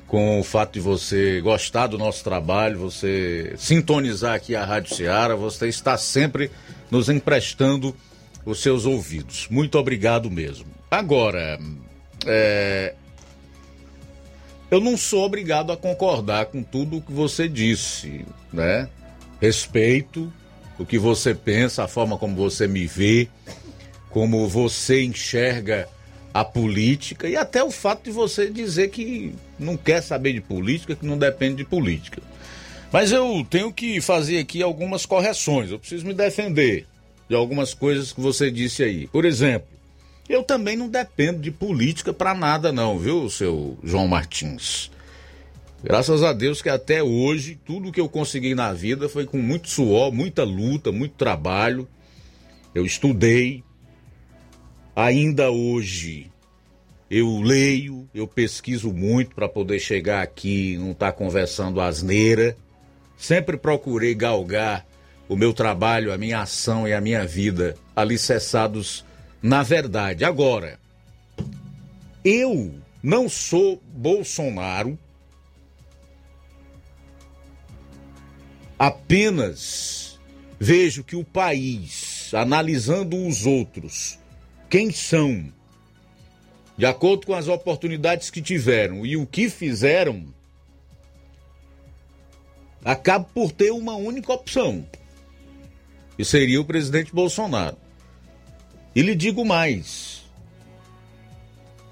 com 0.09 0.39
o 0.39 0.43
fato 0.43 0.73
de 0.73 0.79
você 0.79 1.39
gostar 1.39 1.85
do 1.85 1.97
nosso 1.97 2.23
trabalho, 2.23 2.79
você 2.79 3.53
sintonizar 3.57 4.33
aqui 4.33 4.55
a 4.55 4.65
Rádio 4.65 4.95
Ceará, 4.95 5.35
você 5.35 5.67
está 5.67 5.97
sempre 5.97 6.49
nos 6.89 7.09
emprestando 7.09 7.95
os 8.43 8.59
seus 8.59 8.87
ouvidos. 8.87 9.47
Muito 9.51 9.77
obrigado 9.77 10.29
mesmo. 10.31 10.65
Agora, 10.89 11.59
é... 12.25 12.95
eu 14.71 14.81
não 14.81 14.97
sou 14.97 15.23
obrigado 15.23 15.71
a 15.71 15.77
concordar 15.77 16.47
com 16.47 16.63
tudo 16.63 16.97
o 16.97 17.01
que 17.01 17.13
você 17.13 17.47
disse, 17.47 18.25
né? 18.51 18.89
respeito 19.39 20.33
o 20.77 20.85
que 20.85 20.97
você 20.97 21.35
pensa, 21.35 21.83
a 21.83 21.87
forma 21.87 22.17
como 22.17 22.35
você 22.35 22.67
me 22.67 22.87
vê, 22.87 23.27
como 24.09 24.47
você 24.47 25.03
enxerga 25.03 25.87
a 26.33 26.43
política 26.43 27.27
e 27.27 27.35
até 27.35 27.63
o 27.63 27.69
fato 27.69 28.05
de 28.05 28.11
você 28.11 28.49
dizer 28.49 28.89
que 28.89 29.35
não 29.59 29.77
quer 29.77 30.01
saber 30.01 30.33
de 30.33 30.41
política, 30.41 30.95
que 30.95 31.05
não 31.05 31.17
depende 31.17 31.57
de 31.57 31.65
política. 31.65 32.21
Mas 32.91 33.11
eu 33.11 33.45
tenho 33.49 33.71
que 33.71 34.01
fazer 34.01 34.39
aqui 34.39 34.63
algumas 34.63 35.05
correções, 35.05 35.71
eu 35.71 35.79
preciso 35.79 36.05
me 36.05 36.13
defender 36.13 36.87
de 37.29 37.35
algumas 37.35 37.73
coisas 37.73 38.11
que 38.11 38.19
você 38.19 38.49
disse 38.49 38.83
aí. 38.83 39.07
Por 39.07 39.25
exemplo, 39.25 39.67
eu 40.27 40.43
também 40.43 40.75
não 40.75 40.89
dependo 40.89 41.39
de 41.39 41.51
política 41.51 42.11
para 42.11 42.33
nada 42.33 42.71
não, 42.71 42.97
viu, 42.97 43.29
seu 43.29 43.77
João 43.83 44.07
Martins? 44.07 44.89
Graças 45.83 46.23
a 46.23 46.33
Deus 46.33 46.61
que 46.61 46.67
até 46.67 47.01
hoje 47.01 47.57
tudo 47.65 47.91
que 47.91 48.01
eu 48.01 48.09
consegui 48.09 48.53
na 48.53 48.73
vida 48.73 49.07
foi 49.07 49.25
com 49.25 49.37
muito 49.37 49.69
suor, 49.69 50.11
muita 50.11 50.43
luta, 50.43 50.91
muito 50.91 51.13
trabalho. 51.13 51.87
Eu 52.75 52.85
estudei. 52.85 53.63
Ainda 54.93 55.49
hoje 55.49 56.29
eu 57.09 57.39
leio, 57.41 58.07
eu 58.13 58.27
pesquiso 58.27 58.91
muito 58.93 59.33
para 59.33 59.49
poder 59.49 59.79
chegar 59.79 60.21
aqui 60.21 60.73
e 60.73 60.77
não 60.77 60.91
estar 60.91 61.11
tá 61.11 61.17
conversando 61.17 61.81
asneira. 61.81 62.55
Sempre 63.17 63.57
procurei 63.57 64.13
galgar 64.13 64.85
o 65.27 65.35
meu 65.35 65.53
trabalho, 65.53 66.13
a 66.13 66.17
minha 66.17 66.41
ação 66.41 66.87
e 66.87 66.93
a 66.93 67.01
minha 67.01 67.25
vida 67.25 67.75
alicerçados 67.95 69.03
na 69.41 69.63
verdade. 69.63 70.23
Agora, 70.23 70.79
eu 72.23 72.73
não 73.01 73.27
sou 73.27 73.81
Bolsonaro 73.93 74.97
apenas 78.77 80.19
vejo 80.59 81.03
que 81.03 81.15
o 81.15 81.23
país, 81.23 82.31
analisando 82.33 83.17
os 83.25 83.45
outros, 83.45 84.19
quem 84.69 84.91
são, 84.91 85.51
de 86.79 86.85
acordo 86.85 87.27
com 87.27 87.33
as 87.33 87.49
oportunidades 87.49 88.29
que 88.29 88.41
tiveram 88.41 89.05
e 89.05 89.17
o 89.17 89.25
que 89.25 89.49
fizeram, 89.49 90.33
acaba 92.85 93.25
por 93.25 93.51
ter 93.51 93.71
uma 93.71 93.95
única 93.95 94.31
opção, 94.31 94.87
que 96.15 96.23
seria 96.23 96.61
o 96.61 96.63
presidente 96.63 97.13
Bolsonaro. 97.13 97.75
E 98.95 99.01
lhe 99.01 99.13
digo 99.13 99.43
mais: 99.43 100.23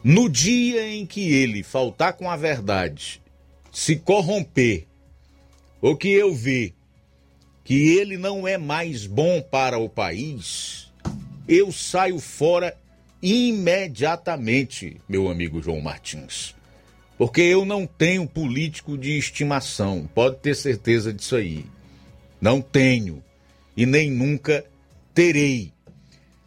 no 0.02 0.30
dia 0.30 0.88
em 0.88 1.06
que 1.06 1.34
ele 1.34 1.64
faltar 1.64 2.14
com 2.14 2.32
a 2.32 2.38
verdade, 2.38 3.22
se 3.70 3.98
corromper 3.98 4.88
ou 5.82 5.98
que 5.98 6.08
eu 6.08 6.34
ver 6.34 6.74
que 7.62 7.98
ele 7.98 8.18
não 8.18 8.48
é 8.48 8.58
mais 8.58 9.06
bom 9.06 9.42
para 9.42 9.78
o 9.78 9.90
país, 9.90 10.94
eu 11.46 11.74
saio 11.74 12.20
fora 12.20 12.74
imediatamente, 13.22 14.98
meu 15.08 15.30
amigo 15.30 15.62
João 15.62 15.82
Martins. 15.82 16.56
Porque 17.18 17.42
eu 17.42 17.66
não 17.66 17.88
tenho 17.88 18.28
político 18.28 18.98
de 18.98 19.18
estimação, 19.18 20.08
pode 20.14 20.38
ter 20.38 20.56
certeza 20.56 21.12
disso 21.12 21.36
aí. 21.36 21.66
Não 22.40 22.62
tenho 22.62 23.24
e 23.76 23.86
nem 23.86 24.12
nunca 24.12 24.64
terei. 25.14 25.74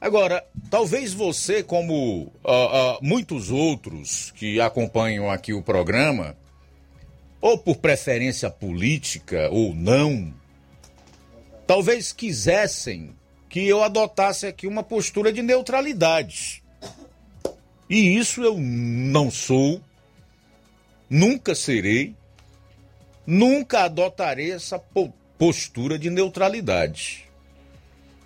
Agora, 0.00 0.44
talvez 0.70 1.12
você, 1.12 1.62
como 1.62 2.22
uh, 2.22 2.28
uh, 2.44 2.98
muitos 3.02 3.50
outros 3.50 4.32
que 4.36 4.60
acompanham 4.60 5.30
aqui 5.30 5.52
o 5.52 5.62
programa, 5.62 6.36
ou 7.40 7.58
por 7.58 7.76
preferência 7.76 8.48
política 8.50 9.48
ou 9.50 9.74
não, 9.74 10.32
talvez 11.66 12.12
quisessem 12.12 13.14
que 13.48 13.66
eu 13.66 13.82
adotasse 13.82 14.46
aqui 14.46 14.66
uma 14.66 14.82
postura 14.82 15.32
de 15.32 15.42
neutralidade. 15.42 16.59
E 17.90 18.16
isso 18.16 18.40
eu 18.40 18.56
não 18.56 19.32
sou, 19.32 19.80
nunca 21.10 21.56
serei, 21.56 22.14
nunca 23.26 23.82
adotarei 23.82 24.52
essa 24.52 24.80
postura 25.36 25.98
de 25.98 26.08
neutralidade. 26.08 27.28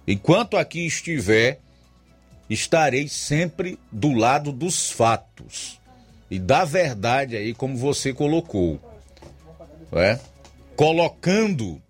Enquanto 0.06 0.58
aqui 0.58 0.86
estiver 0.86 1.60
estarei 2.50 3.08
sempre 3.08 3.78
do 3.90 4.12
lado 4.12 4.52
dos 4.52 4.90
fatos 4.90 5.80
e 6.30 6.38
da 6.38 6.66
verdade 6.66 7.34
aí, 7.34 7.54
como 7.54 7.74
você 7.74 8.12
colocou. 8.12 8.78
É? 9.92 10.18
Colocando 10.76 11.80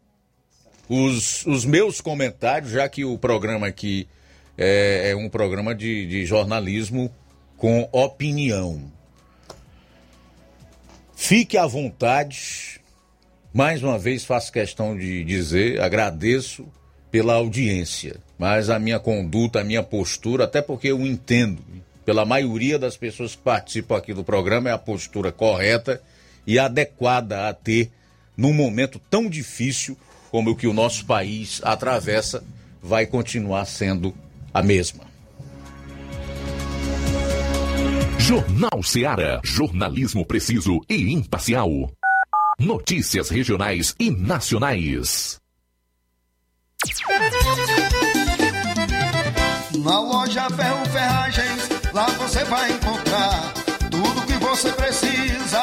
os, 0.88 1.44
os 1.44 1.64
meus 1.64 2.00
comentários, 2.00 2.70
já 2.70 2.88
que 2.88 3.04
o 3.04 3.18
programa 3.18 3.66
aqui 3.66 4.06
é, 4.56 5.10
é 5.10 5.16
um 5.16 5.28
programa 5.28 5.74
de, 5.74 6.06
de 6.06 6.24
jornalismo 6.24 7.10
com 7.56 7.88
opinião. 7.92 8.92
Fique 11.14 11.56
à 11.56 11.66
vontade. 11.66 12.80
Mais 13.52 13.82
uma 13.82 13.98
vez 13.98 14.24
faço 14.24 14.52
questão 14.52 14.96
de 14.96 15.24
dizer, 15.24 15.80
agradeço 15.80 16.66
pela 17.10 17.34
audiência 17.34 18.20
mas 18.38 18.68
a 18.68 18.78
minha 18.78 18.98
conduta, 18.98 19.60
a 19.60 19.64
minha 19.64 19.82
postura, 19.82 20.44
até 20.44 20.60
porque 20.60 20.88
eu 20.88 21.00
entendo, 21.06 21.62
pela 22.04 22.24
maioria 22.24 22.78
das 22.78 22.96
pessoas 22.96 23.34
que 23.34 23.42
participam 23.42 23.96
aqui 23.96 24.12
do 24.12 24.24
programa, 24.24 24.68
é 24.68 24.72
a 24.72 24.78
postura 24.78 25.32
correta 25.32 26.02
e 26.46 26.58
adequada 26.58 27.48
a 27.48 27.54
ter 27.54 27.90
num 28.36 28.52
momento 28.52 29.00
tão 29.08 29.28
difícil 29.28 29.96
como 30.30 30.50
o 30.50 30.56
que 30.56 30.66
o 30.66 30.72
nosso 30.72 31.06
país 31.06 31.60
atravessa, 31.64 32.42
vai 32.82 33.06
continuar 33.06 33.64
sendo 33.64 34.12
a 34.52 34.62
mesma. 34.62 35.13
Jornal 38.26 38.82
Seara. 38.82 39.38
Jornalismo 39.44 40.24
preciso 40.24 40.80
e 40.88 41.12
imparcial. 41.12 41.68
Notícias 42.58 43.28
regionais 43.28 43.94
e 44.00 44.10
nacionais. 44.10 45.38
Na 49.76 50.00
loja 50.00 50.48
Ferro 50.48 50.86
Ferragens, 50.86 51.68
lá 51.92 52.06
você 52.06 52.42
vai 52.44 52.72
encontrar 52.72 53.52
tudo 53.90 54.26
que 54.26 54.38
você 54.42 54.72
precisa, 54.72 55.62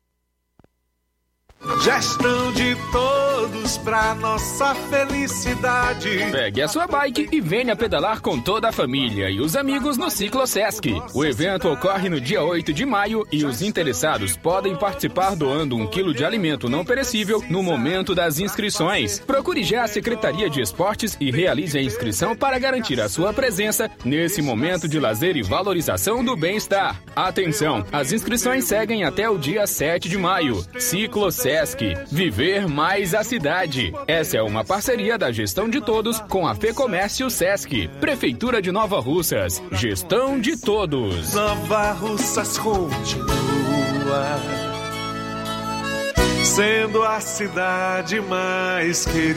Gestão 1.83 2.51
de 2.51 2.75
todos 2.91 3.75
pra 3.79 4.13
nossa 4.13 4.75
felicidade. 4.75 6.29
Pegue 6.31 6.61
a 6.61 6.67
sua 6.67 6.85
bike 6.85 7.27
e 7.31 7.41
venha 7.41 7.75
pedalar 7.75 8.21
com 8.21 8.39
toda 8.39 8.69
a 8.69 8.71
família 8.71 9.31
e 9.31 9.39
os 9.39 9.55
amigos 9.55 9.97
no 9.97 10.11
Ciclo 10.11 10.45
Sesc. 10.45 10.93
O 11.11 11.25
evento 11.25 11.67
ocorre 11.67 12.07
no 12.07 12.21
dia 12.21 12.43
8 12.43 12.71
de 12.71 12.85
maio 12.85 13.25
e 13.31 13.43
os 13.43 13.63
interessados 13.63 14.37
podem 14.37 14.75
participar 14.75 15.35
doando 15.35 15.75
um 15.75 15.87
quilo 15.87 16.13
de 16.13 16.23
alimento 16.23 16.69
não 16.69 16.85
perecível 16.85 17.43
no 17.49 17.63
momento 17.63 18.13
das 18.13 18.37
inscrições. 18.37 19.19
Procure 19.19 19.63
já 19.63 19.83
a 19.83 19.87
Secretaria 19.87 20.51
de 20.51 20.61
Esportes 20.61 21.17
e 21.19 21.31
realize 21.31 21.75
a 21.75 21.81
inscrição 21.81 22.35
para 22.35 22.59
garantir 22.59 23.01
a 23.01 23.09
sua 23.09 23.33
presença 23.33 23.89
nesse 24.05 24.39
momento 24.39 24.87
de 24.87 24.99
lazer 24.99 25.35
e 25.35 25.41
valorização 25.41 26.23
do 26.23 26.35
bem-estar. 26.35 27.01
Atenção, 27.15 27.83
as 27.91 28.11
inscrições 28.11 28.65
seguem 28.65 29.03
até 29.03 29.27
o 29.27 29.39
dia 29.39 29.65
7 29.65 30.07
de 30.07 30.17
maio. 30.19 30.63
Ciclo 30.77 31.31
Sesc 31.31 31.70
Sesc. 31.71 31.95
Viver 32.11 32.67
mais 32.67 33.13
a 33.13 33.23
cidade. 33.23 33.93
Essa 34.07 34.37
é 34.37 34.41
uma 34.41 34.63
parceria 34.63 35.17
da 35.17 35.31
gestão 35.31 35.69
de 35.69 35.81
todos 35.81 36.19
com 36.21 36.47
a 36.47 36.55
Fecomércio 36.55 37.29
Sesc. 37.29 37.87
Prefeitura 37.99 38.61
de 38.61 38.71
Nova 38.71 38.99
Russas. 38.99 39.61
Gestão 39.71 40.39
de 40.39 40.55
todos. 40.59 41.33
Nova 41.33 41.91
Russas 41.93 42.57
continua 42.57 44.39
sendo 46.43 47.03
a 47.03 47.19
cidade 47.21 48.19
mais 48.21 49.05
querida. 49.05 49.29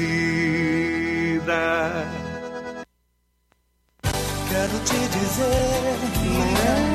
Quero 4.48 4.78
te 4.84 4.98
dizer, 5.08 5.98
te 6.12 6.28
amo. 6.68 6.94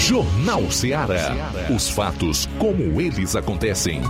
Jornal 0.00 0.70
Ceará. 0.70 1.36
Os 1.68 1.90
fatos 1.90 2.48
como 2.58 2.98
eles 3.00 3.36
acontecem. 3.36 4.00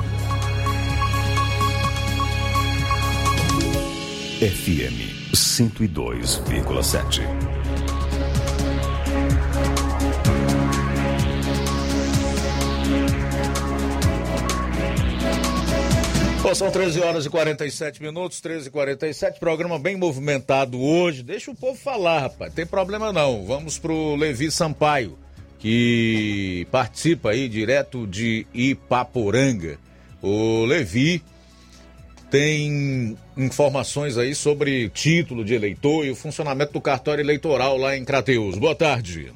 FM 4.39 5.35
102,7. 5.35 7.23
Bom, 16.41 16.55
são 16.55 16.71
13 16.71 17.01
horas 17.01 17.27
e 17.27 17.31
47 17.31 18.01
minutos, 18.01 18.41
13 18.41 18.69
e 18.69 18.71
47 18.71 19.41
programa 19.41 19.77
bem 19.77 19.97
movimentado 19.97 20.81
hoje. 20.81 21.25
Deixa 21.25 21.51
o 21.51 21.55
povo 21.55 21.77
falar, 21.77 22.21
rapaz. 22.21 22.55
Tem 22.55 22.65
problema 22.65 23.12
não. 23.12 23.45
Vamos 23.45 23.77
pro 23.77 24.15
Levi 24.15 24.53
Sampaio 24.53 25.19
que 25.61 26.66
participa 26.70 27.31
aí 27.31 27.49
direto 27.49 28.07
de 28.07 28.47
Ipaporanga. 28.53 29.78
O 30.23 30.65
Levi 30.65 31.23
tem 32.31 33.16
informações 33.37 34.16
aí 34.16 34.35
sobre 34.35 34.89
título 34.89 35.45
de 35.45 35.55
eleitor 35.55 36.07
e 36.07 36.11
o 36.11 36.16
funcionamento 36.16 36.73
do 36.73 36.81
cartório 36.81 37.23
eleitoral 37.23 37.77
lá 37.77 37.97
em 37.97 38.05
Crateus. 38.05 38.57
Boa 38.57 38.74
tarde. 38.74 39.32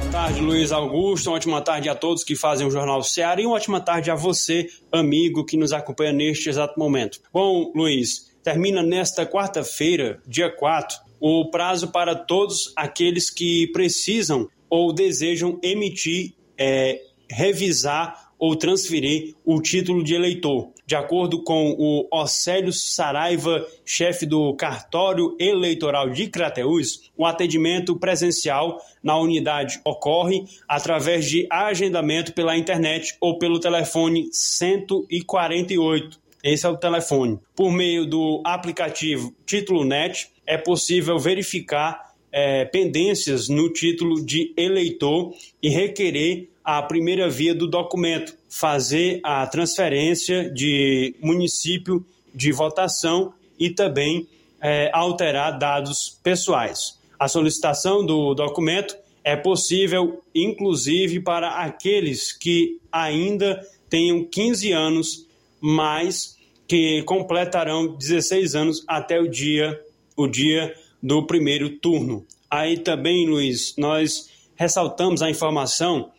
Boa 0.00 0.10
tarde, 0.10 0.40
Luiz 0.40 0.72
Augusto. 0.72 1.28
Uma 1.30 1.36
ótima 1.36 1.60
tarde 1.60 1.88
a 1.88 1.94
todos 1.94 2.24
que 2.24 2.34
fazem 2.34 2.66
o 2.66 2.70
Jornal 2.70 3.02
Ceará 3.04 3.40
e 3.40 3.46
uma 3.46 3.54
ótima 3.54 3.80
tarde 3.80 4.10
a 4.10 4.16
você, 4.16 4.66
amigo, 4.90 5.44
que 5.44 5.56
nos 5.56 5.72
acompanha 5.72 6.12
neste 6.12 6.48
exato 6.48 6.78
momento. 6.80 7.20
Bom, 7.32 7.70
Luiz, 7.76 8.34
termina 8.42 8.82
nesta 8.82 9.24
quarta-feira, 9.24 10.20
dia 10.26 10.50
4, 10.50 10.96
o 11.20 11.50
prazo 11.50 11.88
para 11.88 12.14
todos 12.14 12.72
aqueles 12.74 13.30
que 13.30 13.68
precisam 13.68 14.48
ou 14.68 14.92
desejam 14.92 15.58
emitir, 15.62 16.32
é, 16.56 17.00
revisar 17.30 18.28
ou 18.38 18.54
transferir 18.56 19.34
o 19.44 19.60
título 19.60 20.02
de 20.02 20.14
eleitor. 20.14 20.70
De 20.86 20.94
acordo 20.94 21.42
com 21.42 21.76
o 21.78 22.08
Océlio 22.10 22.72
Saraiva, 22.72 23.66
chefe 23.84 24.24
do 24.24 24.54
cartório 24.54 25.36
eleitoral 25.38 26.08
de 26.08 26.28
Crateús, 26.28 27.10
o 27.16 27.26
atendimento 27.26 27.98
presencial 27.98 28.80
na 29.02 29.18
unidade 29.18 29.80
ocorre 29.84 30.44
através 30.66 31.28
de 31.28 31.46
agendamento 31.50 32.32
pela 32.32 32.56
internet 32.56 33.16
ou 33.20 33.38
pelo 33.38 33.60
telefone 33.60 34.30
148. 34.32 36.18
Esse 36.42 36.64
é 36.64 36.68
o 36.68 36.76
telefone. 36.76 37.38
Por 37.54 37.70
meio 37.70 38.06
do 38.06 38.40
aplicativo 38.46 39.34
Título 39.44 39.84
Net, 39.84 40.30
é 40.46 40.56
possível 40.56 41.18
verificar 41.18 42.07
é, 42.32 42.64
pendências 42.64 43.48
no 43.48 43.72
título 43.72 44.24
de 44.24 44.52
eleitor 44.56 45.34
e 45.62 45.68
requerer 45.68 46.48
a 46.64 46.82
primeira 46.82 47.28
via 47.30 47.54
do 47.54 47.66
documento, 47.66 48.34
fazer 48.48 49.20
a 49.22 49.46
transferência 49.46 50.50
de 50.50 51.14
município 51.22 52.04
de 52.34 52.52
votação 52.52 53.32
e 53.58 53.70
também 53.70 54.28
é, 54.60 54.90
alterar 54.92 55.58
dados 55.58 56.18
pessoais. 56.22 56.98
A 57.18 57.26
solicitação 57.26 58.04
do 58.04 58.34
documento 58.34 58.96
é 59.24 59.34
possível, 59.34 60.22
inclusive, 60.34 61.20
para 61.20 61.62
aqueles 61.62 62.32
que 62.32 62.78
ainda 62.92 63.60
tenham 63.88 64.24
15 64.24 64.72
anos, 64.72 65.26
mas 65.60 66.36
que 66.66 67.02
completarão 67.02 67.96
16 67.96 68.54
anos 68.54 68.84
até 68.86 69.18
o 69.18 69.26
dia, 69.26 69.80
o 70.16 70.26
dia 70.26 70.74
do 71.02 71.26
primeiro 71.26 71.78
turno. 71.78 72.26
Aí 72.50 72.78
também, 72.78 73.26
Luiz, 73.28 73.74
nós 73.76 74.30
ressaltamos 74.54 75.22
a 75.22 75.30
informação. 75.30 76.10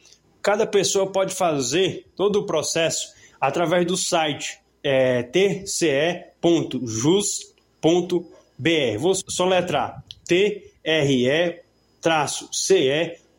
Cada 0.42 0.66
pessoa 0.66 1.12
pode 1.12 1.34
fazer 1.34 2.06
todo 2.16 2.40
o 2.40 2.46
processo 2.46 3.14
através 3.40 3.86
do 3.86 3.98
site 3.98 4.60
é, 4.84 5.24
tce.jus.br. 5.24 6.30
Vou 9.00 9.16
soletrar 9.16 10.04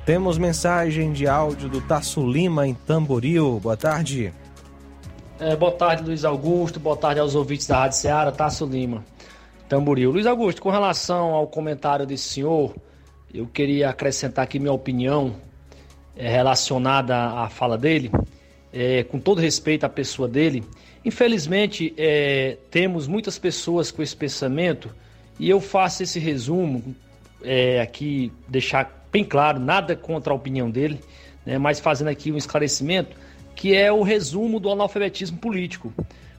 Temos 0.06 0.38
mensagem 0.38 1.14
de 1.14 1.28
áudio 1.28 1.70
do 1.70 1.80
Tasso 1.82 2.26
Lima 2.30 2.68
em 2.68 2.74
Tamboril. 2.74 3.60
Boa 3.62 3.78
tarde. 3.78 4.34
É, 5.40 5.56
boa 5.56 5.72
tarde, 5.72 6.04
Luiz 6.04 6.26
Augusto. 6.26 6.80
Boa 6.80 6.98
tarde 6.98 7.22
aos 7.22 7.36
ouvintes 7.36 7.68
da 7.68 7.78
Rádio 7.78 7.98
Seara, 8.00 8.32
Tasso 8.32 8.66
Lima, 8.66 9.06
Tamboril. 9.70 10.10
Luiz 10.10 10.26
Augusto, 10.26 10.64
com 10.64 10.72
relação 10.72 11.36
ao 11.36 11.46
comentário 11.46 12.04
desse 12.04 12.24
senhor, 12.24 12.76
eu 13.32 13.46
queria 13.46 13.90
acrescentar 13.90 14.44
aqui 14.44 14.58
minha 14.58 14.74
opinião 14.74 15.36
é, 16.18 16.28
relacionada 16.28 17.16
à 17.16 17.48
fala 17.50 17.78
dele, 17.78 18.12
é, 18.74 19.04
com 19.04 19.20
todo 19.20 19.40
respeito 19.40 19.84
à 19.84 19.90
pessoa 19.90 20.28
dele, 20.28 20.64
infelizmente 21.06 21.94
é, 21.96 22.58
temos 22.72 23.08
muitas 23.08 23.38
pessoas 23.38 23.91
com 23.91 24.02
esse 24.02 24.16
pensamento 24.16 24.90
e 25.40 25.48
eu 25.48 25.62
faço 25.62 26.02
esse 26.02 26.18
resumo 26.18 26.96
é, 27.44 27.80
aqui, 27.80 28.32
deixar 28.48 29.08
bem 29.12 29.24
claro, 29.24 29.60
nada 29.60 29.96
contra 29.96 30.34
a 30.34 30.36
opinião 30.36 30.68
dele, 30.70 31.00
né, 31.46 31.60
mas 31.60 31.80
fazendo 31.80 32.08
aqui 32.08 32.32
um 32.32 32.38
esclarecimento, 32.38 33.16
que 33.56 33.76
é 33.76 33.91
o 33.91 34.02
resumo 34.02 34.60
do 34.60 34.72
analfabetismo 34.72 35.38
político. 35.38 35.94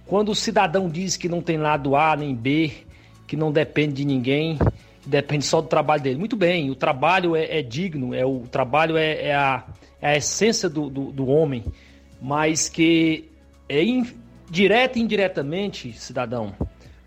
Quando 0.05 0.31
o 0.31 0.35
cidadão 0.35 0.89
diz 0.89 1.17
que 1.17 1.29
não 1.29 1.41
tem 1.41 1.59
lado 1.59 1.95
A 1.95 2.17
nem 2.17 2.35
B, 2.35 2.73
que 3.31 3.37
não 3.37 3.53
depende 3.53 3.95
de 3.95 4.05
ninguém, 4.05 4.59
depende 5.07 5.45
só 5.45 5.61
do 5.61 5.69
trabalho 5.69 6.03
dele. 6.03 6.19
Muito 6.19 6.37
bem, 6.37 6.69
o 6.69 6.75
trabalho 6.75 7.37
é, 7.37 7.61
é 7.61 7.63
digno, 7.63 8.13
é 8.13 8.27
o 8.27 8.41
trabalho 8.41 8.97
é, 8.97 9.29
é, 9.29 9.35
a, 9.37 9.65
é 10.03 10.09
a 10.09 10.17
essência 10.17 10.69
do, 10.69 10.91
do, 10.91 11.13
do, 11.13 11.29
homem, 11.29 11.65
mas 12.21 12.69
que 12.69 13.31
é 13.69 13.85
in, 13.85 14.05
e 14.53 14.99
indiretamente, 14.99 15.93
cidadão, 15.93 16.53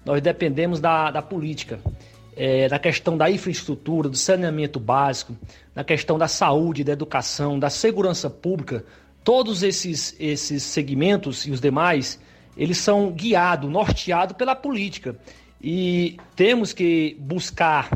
nós 0.06 0.22
dependemos 0.22 0.80
da, 0.80 1.12
da 1.12 1.22
política. 1.22 1.78
é, 2.38 2.70
na 2.70 2.80
questão 2.80 3.18
da 3.18 3.30
infraestrutura, 3.30 4.08
do 4.08 4.16
saneamento 4.16 4.80
básico, 4.80 5.36
na 5.76 5.84
questão 5.84 6.18
da 6.18 6.30
saúde, 6.30 6.86
da 6.86 6.94
educação, 6.94 7.60
da 7.60 7.70
segurança 7.70 8.30
pública, 8.30 8.86
todos 9.26 9.62
esses, 9.62 10.16
esses 10.18 10.64
segmentos 10.64 11.46
e 11.46 11.52
os 11.52 11.60
demais, 11.60 12.18
eles 12.56 12.78
são 12.78 13.12
guiados, 13.12 13.70
norteados 13.70 14.38
pela 14.38 14.56
política. 14.56 15.18
E 15.64 16.18
temos 16.36 16.74
que 16.74 17.16
buscar, 17.20 17.90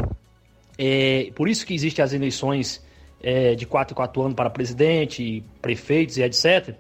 é, 0.78 1.32
por 1.36 1.50
isso 1.50 1.66
que 1.66 1.74
existem 1.74 2.04
as 2.04 2.14
eleições 2.14 2.82
é, 3.22 3.56
de 3.56 3.66
4 3.66 3.94
em 3.94 3.96
4 3.96 4.22
anos 4.22 4.36
para 4.36 4.50
presidente, 4.50 5.44
prefeitos 5.62 6.18
e 6.18 6.24
etc., 6.24 6.76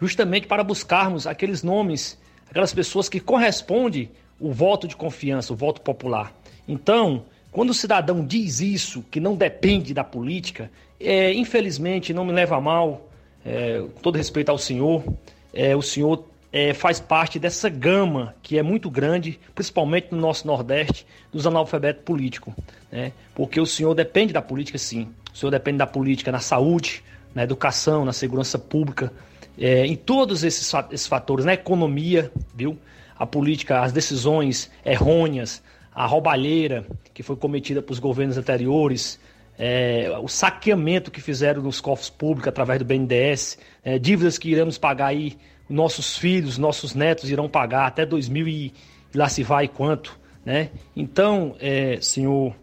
justamente 0.00 0.46
para 0.46 0.64
buscarmos 0.64 1.26
aqueles 1.26 1.62
nomes, 1.62 2.18
aquelas 2.48 2.72
pessoas 2.72 3.08
que 3.08 3.20
correspondem 3.20 4.10
o 4.40 4.50
voto 4.50 4.88
de 4.88 4.96
confiança, 4.96 5.52
o 5.52 5.56
voto 5.56 5.82
popular. 5.82 6.34
Então, 6.66 7.26
quando 7.52 7.70
o 7.70 7.74
cidadão 7.74 8.24
diz 8.24 8.60
isso, 8.60 9.04
que 9.10 9.20
não 9.20 9.36
depende 9.36 9.92
da 9.92 10.02
política, 10.02 10.70
é, 10.98 11.32
infelizmente, 11.34 12.14
não 12.14 12.24
me 12.24 12.32
leva 12.32 12.56
a 12.56 12.60
mal, 12.60 13.08
é, 13.44 13.78
com 13.94 14.00
todo 14.00 14.16
respeito 14.16 14.48
ao 14.48 14.58
senhor, 14.58 15.04
é, 15.52 15.76
o 15.76 15.82
senhor 15.82 16.24
é, 16.54 16.72
faz 16.72 17.00
parte 17.00 17.40
dessa 17.40 17.68
gama 17.68 18.32
que 18.40 18.56
é 18.56 18.62
muito 18.62 18.88
grande, 18.88 19.40
principalmente 19.56 20.12
no 20.12 20.18
nosso 20.18 20.46
Nordeste, 20.46 21.04
dos 21.32 21.48
analfabetos 21.48 22.04
políticos. 22.04 22.54
Né? 22.92 23.10
Porque 23.34 23.60
o 23.60 23.66
senhor 23.66 23.92
depende 23.92 24.32
da 24.32 24.40
política, 24.40 24.78
sim. 24.78 25.08
O 25.32 25.36
senhor 25.36 25.50
depende 25.50 25.78
da 25.78 25.86
política 25.86 26.30
na 26.30 26.38
saúde, 26.38 27.02
na 27.34 27.42
educação, 27.42 28.04
na 28.04 28.12
segurança 28.12 28.56
pública, 28.56 29.12
é, 29.58 29.84
em 29.84 29.96
todos 29.96 30.44
esses, 30.44 30.72
esses 30.92 31.08
fatores, 31.08 31.44
na 31.44 31.54
economia, 31.54 32.30
viu? 32.54 32.78
A 33.18 33.26
política, 33.26 33.80
as 33.80 33.92
decisões 33.92 34.70
errôneas, 34.86 35.60
a 35.92 36.06
roubalheira 36.06 36.86
que 37.12 37.24
foi 37.24 37.34
cometida 37.34 37.82
pelos 37.82 37.98
governos 37.98 38.38
anteriores, 38.38 39.18
é, 39.58 40.08
o 40.22 40.28
saqueamento 40.28 41.10
que 41.10 41.20
fizeram 41.20 41.62
nos 41.62 41.80
cofres 41.80 42.10
públicos 42.10 42.46
através 42.46 42.78
do 42.78 42.84
BNDES, 42.84 43.58
é, 43.82 43.98
dívidas 43.98 44.38
que 44.38 44.50
iremos 44.50 44.78
pagar 44.78 45.06
aí, 45.06 45.36
nossos 45.68 46.16
filhos, 46.16 46.58
nossos 46.58 46.94
netos 46.94 47.30
irão 47.30 47.48
pagar 47.48 47.86
até 47.86 48.04
2000 48.04 48.48
e 48.48 48.72
lá 49.14 49.28
se 49.28 49.42
vai 49.42 49.68
quanto, 49.68 50.18
né? 50.44 50.70
Então, 50.94 51.56
é, 51.60 51.98
senhor, 52.00 52.54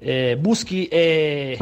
é, 0.00 0.34
busque 0.36 0.88
é, 0.90 1.58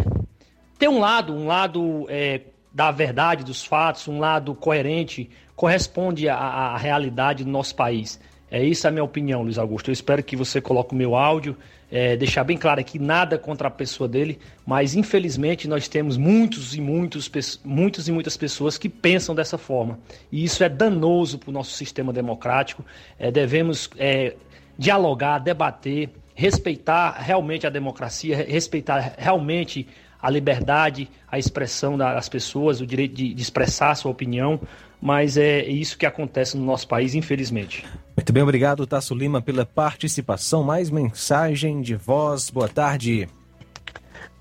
ter 0.78 0.89
um 0.89 1.01
lado, 1.01 1.35
um 1.35 1.47
lado 1.47 2.06
é, 2.09 2.43
da 2.73 2.90
verdade 2.90 3.44
dos 3.44 3.65
fatos, 3.65 4.06
um 4.09 4.19
lado 4.19 4.55
coerente, 4.55 5.28
corresponde 5.56 6.28
à, 6.28 6.36
à 6.36 6.77
realidade 6.77 7.44
do 7.44 7.51
nosso 7.51 7.74
país. 7.74 8.20
É 8.51 8.62
isso 8.62 8.89
a 8.89 8.91
minha 8.91 9.05
opinião, 9.05 9.43
Luiz 9.43 9.59
Augusto. 9.59 9.91
Eu 9.91 9.93
espero 9.93 10.23
que 10.23 10.35
você 10.35 10.61
coloque 10.61 10.95
o 10.95 10.97
meu 10.97 11.15
áudio, 11.15 11.57
é, 11.91 12.16
deixar 12.16 12.45
bem 12.45 12.57
claro 12.57 12.81
aqui 12.81 12.99
nada 12.99 13.39
contra 13.39 13.69
a 13.69 13.70
pessoa 13.70 14.09
dele, 14.09 14.39
mas 14.66 14.95
infelizmente 14.95 15.69
nós 15.69 15.87
temos 15.87 16.16
muitos 16.16 16.75
e 16.75 16.81
muitos, 16.81 17.31
muitos 17.65 18.09
e 18.09 18.12
muitas 18.12 18.37
pessoas 18.37 18.79
que 18.79 18.89
pensam 18.89 19.35
dessa 19.35 19.59
forma. 19.59 19.99
E 20.33 20.45
isso 20.45 20.65
é 20.65 20.69
danoso 20.69 21.39
para 21.39 21.51
o 21.51 21.53
nosso 21.53 21.73
sistema 21.73 22.12
democrático. 22.12 22.85
É, 23.19 23.31
devemos 23.31 23.91
é, 23.99 24.35
dialogar, 24.79 25.39
debater, 25.39 26.11
respeitar 26.35 27.19
realmente 27.19 27.66
a 27.66 27.70
democracia, 27.70 28.47
respeitar 28.49 29.15
realmente 29.19 29.87
a 30.20 30.31
liberdade, 30.31 31.09
a 31.31 31.39
expressão 31.39 31.97
das 31.97 32.29
pessoas, 32.29 32.81
o 32.81 32.87
direito 32.87 33.15
de, 33.15 33.35
de 33.35 33.43
expressar 33.43 33.91
a 33.91 33.95
sua 33.95 34.11
opinião, 34.11 34.61
mas 35.01 35.37
é 35.37 35.65
isso 35.65 35.97
que 35.97 36.07
acontece 36.07 36.57
no 36.57 36.65
nosso 36.65 36.89
país, 36.89 37.15
infelizmente. 37.15 37.87
Muito 38.16 38.33
bem, 38.33 38.43
obrigado, 38.43 38.87
Tasso 38.87 39.15
Lima, 39.15 39.41
pela 39.41 39.65
participação. 39.65 40.62
Mais 40.62 40.91
mensagem 40.91 41.81
de 41.81 41.95
voz. 41.95 42.51
Boa 42.51 42.69
tarde. 42.69 43.29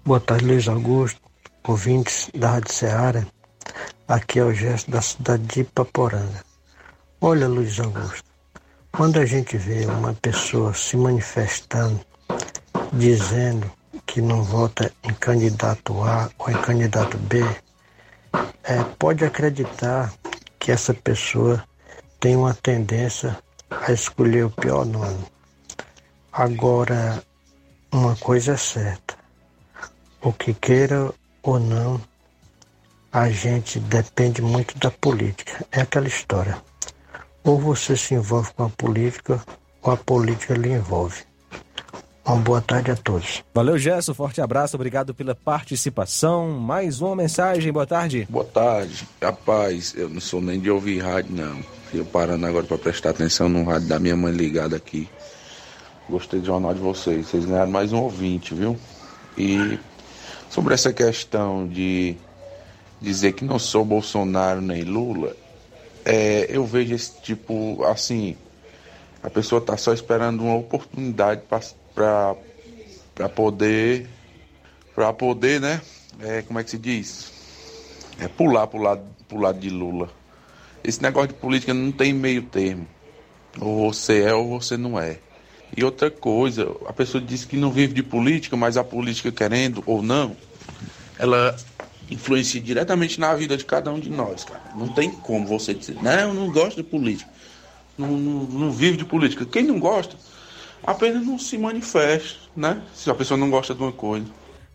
Boa 0.03 0.19
tarde, 0.19 0.45
Luiz 0.45 0.67
Augusto, 0.67 1.21
ouvintes 1.67 2.29
da 2.33 2.51
Rádio 2.51 2.73
Ceará. 2.73 3.25
Aqui 4.07 4.39
é 4.39 4.43
o 4.43 4.53
gesto 4.53 4.89
da 4.89 5.01
cidade 5.01 5.43
de 5.43 5.59
Ipaporanga. 5.61 6.43
Olha, 7.19 7.47
Luiz 7.47 7.79
Augusto, 7.79 8.23
quando 8.91 9.19
a 9.19 9.25
gente 9.25 9.57
vê 9.57 9.85
uma 9.85 10.13
pessoa 10.13 10.73
se 10.73 10.95
manifestando, 10.95 11.99
dizendo 12.93 13.69
que 14.05 14.21
não 14.21 14.41
vota 14.43 14.91
em 15.03 15.13
candidato 15.13 16.01
A 16.03 16.31
ou 16.39 16.49
em 16.49 16.61
candidato 16.61 17.17
B, 17.17 17.43
é, 18.63 18.83
pode 18.97 19.25
acreditar 19.25 20.13
que 20.67 20.71
essa 20.73 20.93
pessoa 20.93 21.63
tem 22.19 22.35
uma 22.35 22.53
tendência 22.53 23.37
a 23.71 23.89
escolher 23.93 24.47
o 24.47 24.49
pior 24.49 24.85
nome. 24.85 25.23
Agora, 26.29 27.23
uma 27.89 28.17
coisa 28.17 28.51
é 28.51 28.57
certa: 28.57 29.15
o 30.21 30.33
que 30.33 30.53
queira 30.53 31.09
ou 31.41 31.57
não, 31.57 32.01
a 33.13 33.29
gente 33.29 33.79
depende 33.79 34.41
muito 34.41 34.77
da 34.77 34.91
política. 34.91 35.65
É 35.71 35.79
aquela 35.79 36.09
história. 36.09 36.61
Ou 37.45 37.57
você 37.57 37.95
se 37.95 38.13
envolve 38.13 38.51
com 38.53 38.65
a 38.65 38.69
política, 38.69 39.41
ou 39.81 39.93
a 39.93 39.95
política 39.95 40.53
lhe 40.53 40.73
envolve. 40.73 41.23
Uma 42.27 42.35
boa 42.35 42.61
tarde 42.61 42.91
a 42.91 42.95
todos. 42.97 43.41
Valeu, 43.53 43.77
Gerson. 43.77 44.13
Forte 44.13 44.41
abraço. 44.41 44.75
Obrigado 44.75 45.13
pela 45.13 45.33
participação. 45.33 46.49
Mais 46.59 46.99
uma 46.99 47.15
mensagem. 47.15 47.71
Boa 47.71 47.87
tarde. 47.87 48.27
Boa 48.29 48.43
tarde. 48.43 49.07
Rapaz, 49.21 49.93
eu 49.95 50.09
não 50.09 50.19
sou 50.19 50.41
nem 50.41 50.59
de 50.59 50.69
ouvir 50.69 50.99
rádio, 50.99 51.33
não. 51.33 51.63
Eu 51.93 52.03
parando 52.03 52.45
agora 52.45 52.65
para 52.65 52.77
prestar 52.77 53.11
atenção 53.11 53.47
no 53.47 53.63
rádio 53.63 53.87
da 53.87 53.97
minha 53.97 54.17
mãe 54.17 54.33
ligada 54.33 54.75
aqui. 54.75 55.07
Gostei 56.09 56.41
do 56.41 56.45
jornal 56.45 56.73
de 56.73 56.81
vocês. 56.81 57.27
Vocês 57.27 57.45
ganharam 57.45 57.71
mais 57.71 57.93
um 57.93 58.01
ouvinte, 58.01 58.53
viu? 58.53 58.77
E 59.37 59.79
sobre 60.49 60.73
essa 60.73 60.91
questão 60.91 61.65
de 61.65 62.17
dizer 62.99 63.31
que 63.31 63.45
não 63.45 63.57
sou 63.57 63.85
Bolsonaro 63.85 64.59
nem 64.59 64.83
Lula, 64.83 65.33
é, 66.03 66.45
eu 66.49 66.65
vejo 66.65 66.93
esse 66.93 67.21
tipo 67.21 67.85
assim. 67.85 68.35
A 69.23 69.29
pessoa 69.29 69.61
tá 69.61 69.77
só 69.77 69.93
esperando 69.93 70.43
uma 70.43 70.55
oportunidade 70.55 71.43
para 71.47 71.61
poder. 73.35 74.07
para 74.93 75.13
poder, 75.13 75.61
né? 75.61 75.81
É, 76.19 76.41
como 76.41 76.59
é 76.59 76.63
que 76.63 76.71
se 76.71 76.77
diz? 76.77 77.31
É 78.19 78.27
pular 78.27 78.67
pro 78.67 78.81
lado, 78.81 79.03
pro 79.27 79.39
lado 79.39 79.59
de 79.59 79.69
Lula. 79.69 80.09
Esse 80.83 81.01
negócio 81.01 81.29
de 81.29 81.33
política 81.35 81.73
não 81.73 81.91
tem 81.91 82.13
meio 82.13 82.43
termo. 82.43 82.87
Ou 83.59 83.91
você 83.91 84.23
é 84.23 84.33
ou 84.33 84.59
você 84.59 84.77
não 84.77 84.99
é. 84.99 85.19
E 85.75 85.83
outra 85.83 86.09
coisa, 86.09 86.71
a 86.85 86.93
pessoa 86.93 87.21
diz 87.21 87.43
que 87.43 87.57
não 87.57 87.71
vive 87.71 87.93
de 87.93 88.03
política, 88.03 88.55
mas 88.55 88.77
a 88.77 88.83
política 88.83 89.31
querendo 89.31 89.83
ou 89.85 90.01
não, 90.01 90.35
ela 91.19 91.55
influencia 92.09 92.61
diretamente 92.61 93.19
na 93.19 93.35
vida 93.35 93.57
de 93.57 93.65
cada 93.65 93.91
um 93.91 93.99
de 93.99 94.09
nós, 94.09 94.45
cara. 94.45 94.61
Não 94.75 94.87
tem 94.87 95.11
como 95.11 95.45
você 95.45 95.73
dizer, 95.73 95.95
não, 96.01 96.29
eu 96.29 96.33
não 96.33 96.51
gosto 96.51 96.77
de 96.77 96.83
política. 96.83 97.29
Não, 97.97 98.07
não, 98.07 98.43
não 98.43 98.71
vive 98.71 98.97
de 98.97 99.05
política. 99.05 99.45
Quem 99.45 99.63
não 99.63 99.79
gosta, 99.79 100.15
apenas 100.83 101.25
não 101.25 101.37
se 101.37 101.57
manifesta, 101.57 102.39
né? 102.55 102.81
Se 102.93 103.09
a 103.09 103.15
pessoa 103.15 103.37
não 103.37 103.49
gosta 103.49 103.73
de 103.73 103.81
uma 103.81 103.91
coisa. 103.91 104.25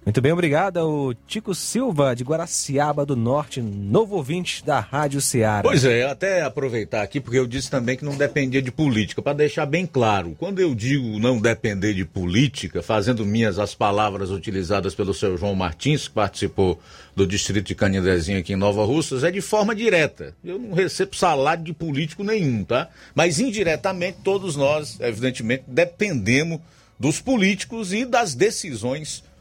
Muito 0.05 0.21
bem, 0.21 0.33
obrigado 0.33 0.79
ao 0.79 1.15
Tico 1.15 1.55
Silva, 1.55 2.13
de 2.13 2.25
Guaraciaba 2.25 3.07
do 3.07 3.15
Norte, 3.15 3.63
novo 3.63 4.17
ouvinte 4.17 4.65
da 4.65 4.81
Rádio 4.81 5.21
Ceará. 5.21 5.63
Pois 5.63 5.85
é, 5.85 6.03
até 6.05 6.43
aproveitar 6.43 7.03
aqui, 7.03 7.21
porque 7.21 7.39
eu 7.39 7.47
disse 7.47 7.71
também 7.71 7.97
que 7.97 8.05
não 8.05 8.17
dependia 8.17 8.61
de 8.61 8.73
política, 8.73 9.23
para 9.23 9.35
deixar 9.35 9.65
bem 9.65 9.87
claro, 9.87 10.35
quando 10.41 10.59
eu 10.59 10.75
digo 10.75 11.21
não 11.21 11.41
depender 11.41 11.95
de 11.95 12.05
política, 12.05 12.83
fazendo 12.83 13.25
minhas 13.25 13.61
as 13.61 13.77
palavras 13.77 14.31
utilizadas 14.31 14.93
pelo 14.93 15.15
seu 15.15 15.39
João 15.39 15.55
Martins, 15.55 16.09
que 16.09 16.15
participou 16.15 16.81
do 17.15 17.25
distrito 17.25 17.69
de 17.69 17.75
Canindezinho 17.77 18.41
aqui 18.41 18.55
em 18.55 18.57
Nova 18.57 18.85
Russas, 18.85 19.23
é 19.23 19.31
de 19.31 19.41
forma 19.41 19.73
direta. 19.73 20.35
Eu 20.45 20.59
não 20.59 20.73
recebo 20.73 21.15
salário 21.15 21.63
de 21.63 21.73
político 21.73 22.25
nenhum, 22.25 22.65
tá? 22.65 22.89
Mas 23.15 23.39
indiretamente, 23.39 24.19
todos 24.25 24.57
nós, 24.57 24.99
evidentemente, 24.99 25.63
dependemos 25.69 26.59
dos 26.99 27.21
políticos 27.21 27.93
e 27.93 28.05
das 28.05 28.35
decisões 28.35 29.21
políticas. 29.21 29.32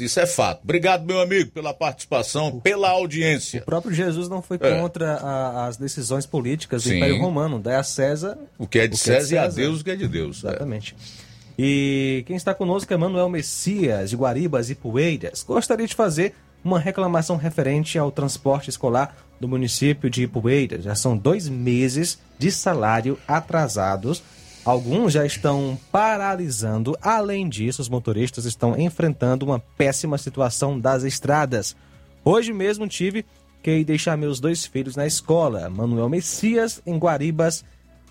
Isso 0.00 0.20
é 0.20 0.26
fato. 0.26 0.60
Obrigado, 0.64 1.04
meu 1.04 1.20
amigo, 1.20 1.50
pela 1.50 1.72
participação, 1.72 2.60
pela 2.60 2.90
audiência. 2.90 3.62
O 3.62 3.64
próprio 3.64 3.94
Jesus 3.94 4.28
não 4.28 4.42
foi 4.42 4.58
é. 4.60 4.78
contra 4.78 5.14
a, 5.14 5.66
as 5.66 5.76
decisões 5.76 6.26
políticas 6.26 6.82
do 6.82 6.90
Sim. 6.90 6.96
Império 6.96 7.20
Romano. 7.20 7.58
Dá 7.58 7.78
a 7.78 7.82
César 7.82 8.38
o 8.58 8.66
que 8.66 8.78
é 8.78 8.86
de, 8.86 8.96
César, 8.96 9.16
é 9.16 9.20
de 9.20 9.24
César, 9.26 9.34
e 9.34 9.38
a 9.38 9.48
Deus 9.48 9.80
o 9.80 9.84
que 9.84 9.90
é 9.90 9.96
de 9.96 10.08
Deus. 10.08 10.44
É. 10.44 10.48
Exatamente. 10.48 10.94
É. 11.20 11.24
E 11.58 12.24
quem 12.26 12.36
está 12.36 12.52
conosco 12.52 12.92
é 12.92 12.96
Manuel 12.96 13.28
Messias, 13.28 14.10
de 14.10 14.16
Guaribas 14.16 14.70
e 14.70 14.74
Poeiras. 14.74 15.42
Gostaria 15.42 15.86
de 15.86 15.94
fazer 15.94 16.34
uma 16.64 16.78
reclamação 16.78 17.36
referente 17.36 17.98
ao 17.98 18.10
transporte 18.10 18.70
escolar 18.70 19.16
do 19.38 19.46
município 19.46 20.08
de 20.08 20.22
Ipueiras. 20.22 20.84
Já 20.84 20.94
são 20.94 21.16
dois 21.16 21.48
meses 21.48 22.18
de 22.38 22.50
salário 22.50 23.18
atrasados 23.28 24.22
Alguns 24.64 25.12
já 25.12 25.26
estão 25.26 25.78
paralisando. 25.92 26.96
Além 27.02 27.46
disso, 27.50 27.82
os 27.82 27.88
motoristas 27.88 28.46
estão 28.46 28.78
enfrentando 28.78 29.44
uma 29.44 29.58
péssima 29.58 30.16
situação 30.16 30.80
das 30.80 31.02
estradas. 31.02 31.76
Hoje 32.24 32.50
mesmo 32.50 32.88
tive 32.88 33.26
que 33.62 33.84
deixar 33.84 34.16
meus 34.16 34.40
dois 34.40 34.64
filhos 34.64 34.96
na 34.96 35.06
escola, 35.06 35.68
Manuel 35.68 36.08
Messias, 36.08 36.80
em 36.86 36.96
Guaribas 36.96 37.62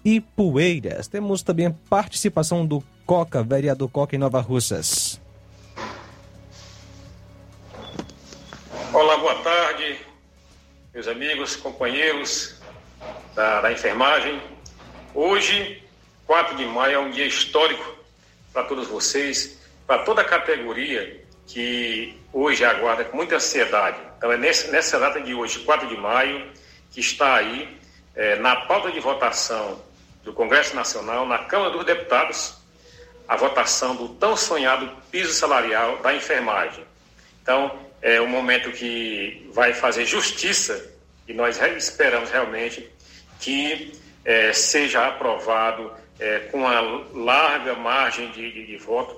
e 0.05 0.21
Poeiras. 0.21 1.07
Temos 1.07 1.41
também 1.41 1.65
a 1.65 1.75
participação 1.89 2.63
do 2.63 2.83
Coca, 3.03 3.41
vereador 3.41 3.89
Coca 3.89 4.15
em 4.15 4.19
Nova 4.19 4.39
Russas. 4.39 5.19
Olá, 8.93 9.17
boa 9.17 9.35
tarde, 9.41 9.97
meus 10.93 11.07
amigos, 11.07 11.55
companheiros 11.55 12.61
da, 13.33 13.61
da 13.61 13.71
enfermagem. 13.71 14.39
Hoje, 15.15 15.82
4 16.33 16.55
de 16.55 16.65
maio, 16.65 16.95
é 16.95 16.99
um 16.99 17.11
dia 17.11 17.27
histórico 17.27 17.95
para 18.51 18.63
todos 18.63 18.87
vocês, 18.87 19.55
para 19.85 19.99
toda 19.99 20.23
a 20.23 20.25
categoria 20.25 21.23
que 21.45 22.19
hoje 22.33 22.65
aguarda 22.65 23.05
com 23.05 23.17
muita 23.17 23.35
ansiedade. 23.35 23.99
Então, 24.17 24.31
é 24.31 24.37
nessa, 24.37 24.71
nessa 24.71 24.99
data 24.99 25.21
de 25.21 25.35
hoje, 25.35 25.59
4 25.59 25.87
de 25.87 25.95
maio, 25.95 26.51
que 26.89 26.99
está 26.99 27.35
aí 27.35 27.77
é, 28.15 28.35
na 28.37 28.55
pauta 28.55 28.91
de 28.91 28.99
votação 28.99 29.79
do 30.23 30.33
Congresso 30.33 30.75
Nacional, 30.75 31.23
na 31.27 31.37
Câmara 31.37 31.69
dos 31.69 31.85
Deputados, 31.85 32.55
a 33.27 33.35
votação 33.35 33.95
do 33.95 34.09
tão 34.15 34.35
sonhado 34.35 34.89
piso 35.11 35.33
salarial 35.33 35.97
da 35.97 36.15
enfermagem. 36.15 36.83
Então, 37.43 37.79
é 38.01 38.19
um 38.19 38.27
momento 38.27 38.71
que 38.71 39.47
vai 39.53 39.71
fazer 39.71 40.03
justiça 40.07 40.83
e 41.27 41.33
nós 41.33 41.61
esperamos 41.77 42.31
realmente 42.31 42.91
que 43.39 43.91
é, 44.25 44.51
seja 44.51 45.07
aprovado 45.07 46.01
é, 46.19 46.39
com 46.51 46.59
uma 46.59 46.79
larga 47.13 47.75
margem 47.75 48.31
de, 48.31 48.51
de, 48.51 48.65
de 48.67 48.77
voto 48.77 49.17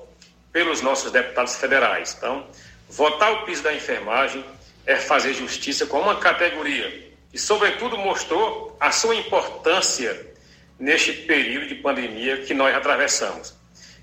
pelos 0.51 0.81
nossos 0.81 1.11
deputados 1.11 1.55
federais. 1.55 2.15
Então, 2.17 2.47
votar 2.89 3.31
o 3.33 3.45
piso 3.45 3.63
da 3.63 3.73
enfermagem 3.73 4.43
é 4.85 4.95
fazer 4.95 5.33
justiça 5.33 5.85
com 5.85 5.99
uma 5.99 6.15
categoria 6.17 7.11
e, 7.33 7.37
sobretudo, 7.37 7.97
mostrou 7.97 8.77
a 8.79 8.91
sua 8.91 9.15
importância 9.15 10.33
neste 10.79 11.11
período 11.11 11.67
de 11.67 11.75
pandemia 11.75 12.37
que 12.37 12.53
nós 12.53 12.73
atravessamos. 12.75 13.53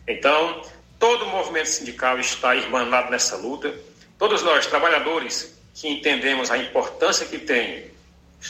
Então, 0.07 0.63
todo 0.99 1.25
o 1.25 1.29
movimento 1.29 1.69
sindical 1.69 2.19
está 2.19 2.55
irmanado 2.55 3.11
nessa 3.11 3.37
luta. 3.37 3.75
Todos 4.19 4.43
nós, 4.43 4.67
trabalhadores, 4.67 5.59
que 5.75 5.89
entendemos 5.89 6.51
a 6.51 6.59
importância 6.59 7.27
que 7.27 7.39
tem 7.39 7.91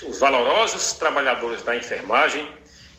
os 0.06 0.18
valorosos 0.18 0.94
trabalhadores 0.94 1.62
da 1.62 1.76
enfermagem, 1.76 2.48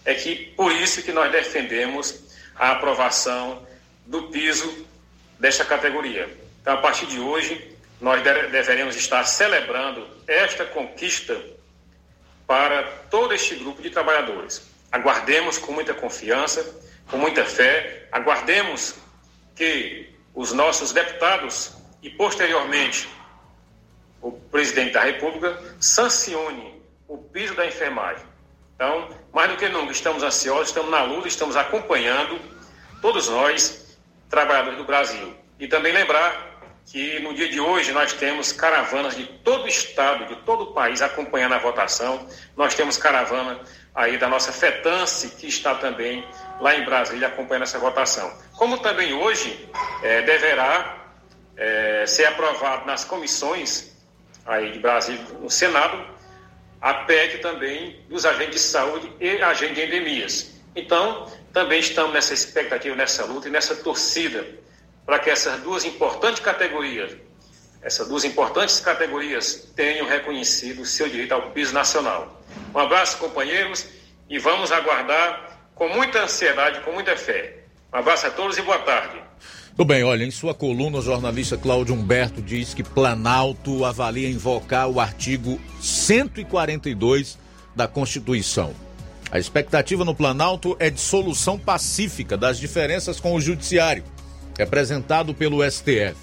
é 0.06 0.14
que 0.14 0.36
por 0.56 0.72
isso 0.72 1.02
que 1.02 1.12
nós 1.12 1.32
defendemos 1.32 2.24
a 2.56 2.72
aprovação 2.72 3.66
do 4.06 4.24
piso 4.24 4.86
desta 5.40 5.66
categoria. 5.66 6.30
Então, 6.62 6.74
a 6.74 6.78
partir 6.78 7.06
de 7.08 7.20
hoje, 7.20 7.76
nós 8.00 8.22
deveremos 8.22 8.96
estar 8.96 9.24
celebrando 9.24 10.06
esta 10.28 10.66
conquista 10.66 11.42
para 12.46 12.84
todo 13.10 13.34
este 13.34 13.56
grupo 13.56 13.82
de 13.82 13.90
trabalhadores. 13.90 14.62
Aguardemos 14.92 15.58
com 15.58 15.72
muita 15.72 15.94
confiança, 15.94 16.82
com 17.10 17.18
muita 17.18 17.46
fé, 17.46 18.08
aguardemos 18.12 18.96
que 19.56 20.14
os 20.34 20.52
nossos 20.52 20.92
deputados 20.92 21.74
e, 22.02 22.10
posteriormente, 22.10 23.08
o 24.22 24.32
presidente 24.32 24.94
da 24.94 25.04
República 25.04 25.62
sancione 25.80 26.82
o 27.08 27.18
piso 27.18 27.54
da 27.56 27.66
enfermagem. 27.66 28.33
Então, 28.84 29.08
mais 29.32 29.50
do 29.50 29.56
que 29.56 29.70
nunca, 29.70 29.94
estamos 29.94 30.24
ansiosos, 30.24 30.68
estamos 30.68 30.92
na 30.92 31.04
luta, 31.04 31.26
estamos 31.26 31.56
acompanhando, 31.56 32.38
todos 33.02 33.30
nós, 33.30 33.98
trabalhadores 34.30 34.78
do 34.78 34.84
Brasil. 34.84 35.34
E 35.58 35.70
também 35.70 35.94
lembrar 35.94 36.60
que 36.86 37.18
no 37.22 37.34
dia 37.34 37.48
de 37.48 37.62
hoje 37.62 37.94
nós 37.94 38.12
temos 38.12 38.52
caravanas 38.52 39.16
de 39.16 39.26
todo 39.26 39.64
o 39.64 39.68
estado, 39.70 40.26
de 40.26 40.36
todo 40.42 40.66
o 40.66 40.74
país 40.74 41.02
acompanhando 41.02 41.54
a 41.54 41.60
votação. 41.60 42.28
Nós 42.58 42.76
temos 42.76 42.98
caravana 42.98 43.62
aí 43.96 44.18
da 44.18 44.28
nossa 44.28 44.52
FETANCE, 44.52 45.30
que 45.30 45.48
está 45.48 45.76
também 45.76 46.28
lá 46.60 46.76
em 46.76 46.84
Brasília 46.84 47.30
acompanhando 47.30 47.64
essa 47.64 47.80
votação. 47.80 48.38
Como 48.58 48.80
também 48.80 49.14
hoje 49.14 49.66
é, 50.02 50.24
deverá 50.24 51.06
é, 51.56 52.04
ser 52.06 52.26
aprovado 52.26 52.86
nas 52.86 53.06
comissões 53.06 53.96
aí 54.46 54.74
de 54.74 54.80
Brasília, 54.80 55.24
no 55.40 55.50
Senado, 55.50 56.13
a 56.84 56.94
PEC 57.06 57.38
também 57.38 57.98
dos 58.10 58.26
agentes 58.26 58.56
de 58.56 58.68
saúde 58.68 59.10
e 59.18 59.42
agentes 59.42 59.76
de 59.78 59.84
endemias. 59.86 60.52
Então, 60.76 61.32
também 61.54 61.80
estamos 61.80 62.12
nessa 62.12 62.34
expectativa, 62.34 62.94
nessa 62.94 63.24
luta 63.24 63.48
e 63.48 63.52
nessa 63.52 63.74
torcida 63.74 64.46
para 65.06 65.18
que 65.18 65.30
essas 65.30 65.62
duas 65.62 65.86
importantes 65.86 66.42
categorias, 66.42 67.16
essas 67.82 68.10
duas 68.10 68.26
importantes 68.26 68.82
categorias 68.82 69.72
tenham 69.74 70.06
reconhecido 70.06 70.82
o 70.82 70.86
seu 70.86 71.08
direito 71.08 71.32
ao 71.32 71.52
piso 71.52 71.74
nacional. 71.74 72.44
Um 72.76 72.80
abraço, 72.80 73.18
companheiros, 73.18 73.88
e 74.30 74.38
vamos 74.38 74.70
aguardar 74.74 75.58
com 75.76 75.88
muita 75.88 76.24
ansiedade, 76.24 76.82
com 76.82 76.92
muita 76.92 77.16
fé. 77.16 77.60
Um 77.94 77.98
abraço 78.00 78.28
a 78.28 78.32
todos 78.32 78.58
e 78.58 78.62
boa 78.62 78.80
tarde. 78.80 79.24
Tudo 79.76 79.88
bem, 79.88 80.04
olha, 80.04 80.24
em 80.24 80.30
sua 80.30 80.54
coluna, 80.54 81.00
o 81.00 81.02
jornalista 81.02 81.58
Cláudio 81.58 81.96
Humberto 81.96 82.44
diz 82.44 82.76
que 82.76 82.84
Planalto 82.84 83.84
avalia 83.84 84.30
invocar 84.30 84.88
o 84.88 85.00
artigo 85.00 85.60
142 85.82 87.40
da 87.76 87.88
Constituição. 87.88 88.72
A 89.32 89.40
expectativa 89.40 90.06
no 90.06 90.14
Planalto 90.14 90.78
é 90.80 90.92
de 90.92 91.02
solução 91.02 91.58
pacífica 91.58 92.38
das 92.38 92.60
diferenças 92.60 93.20
com 93.20 93.34
o 93.34 93.42
Judiciário 93.42 94.04
representado 94.56 95.34
pelo 95.34 95.68
STF. 95.68 96.16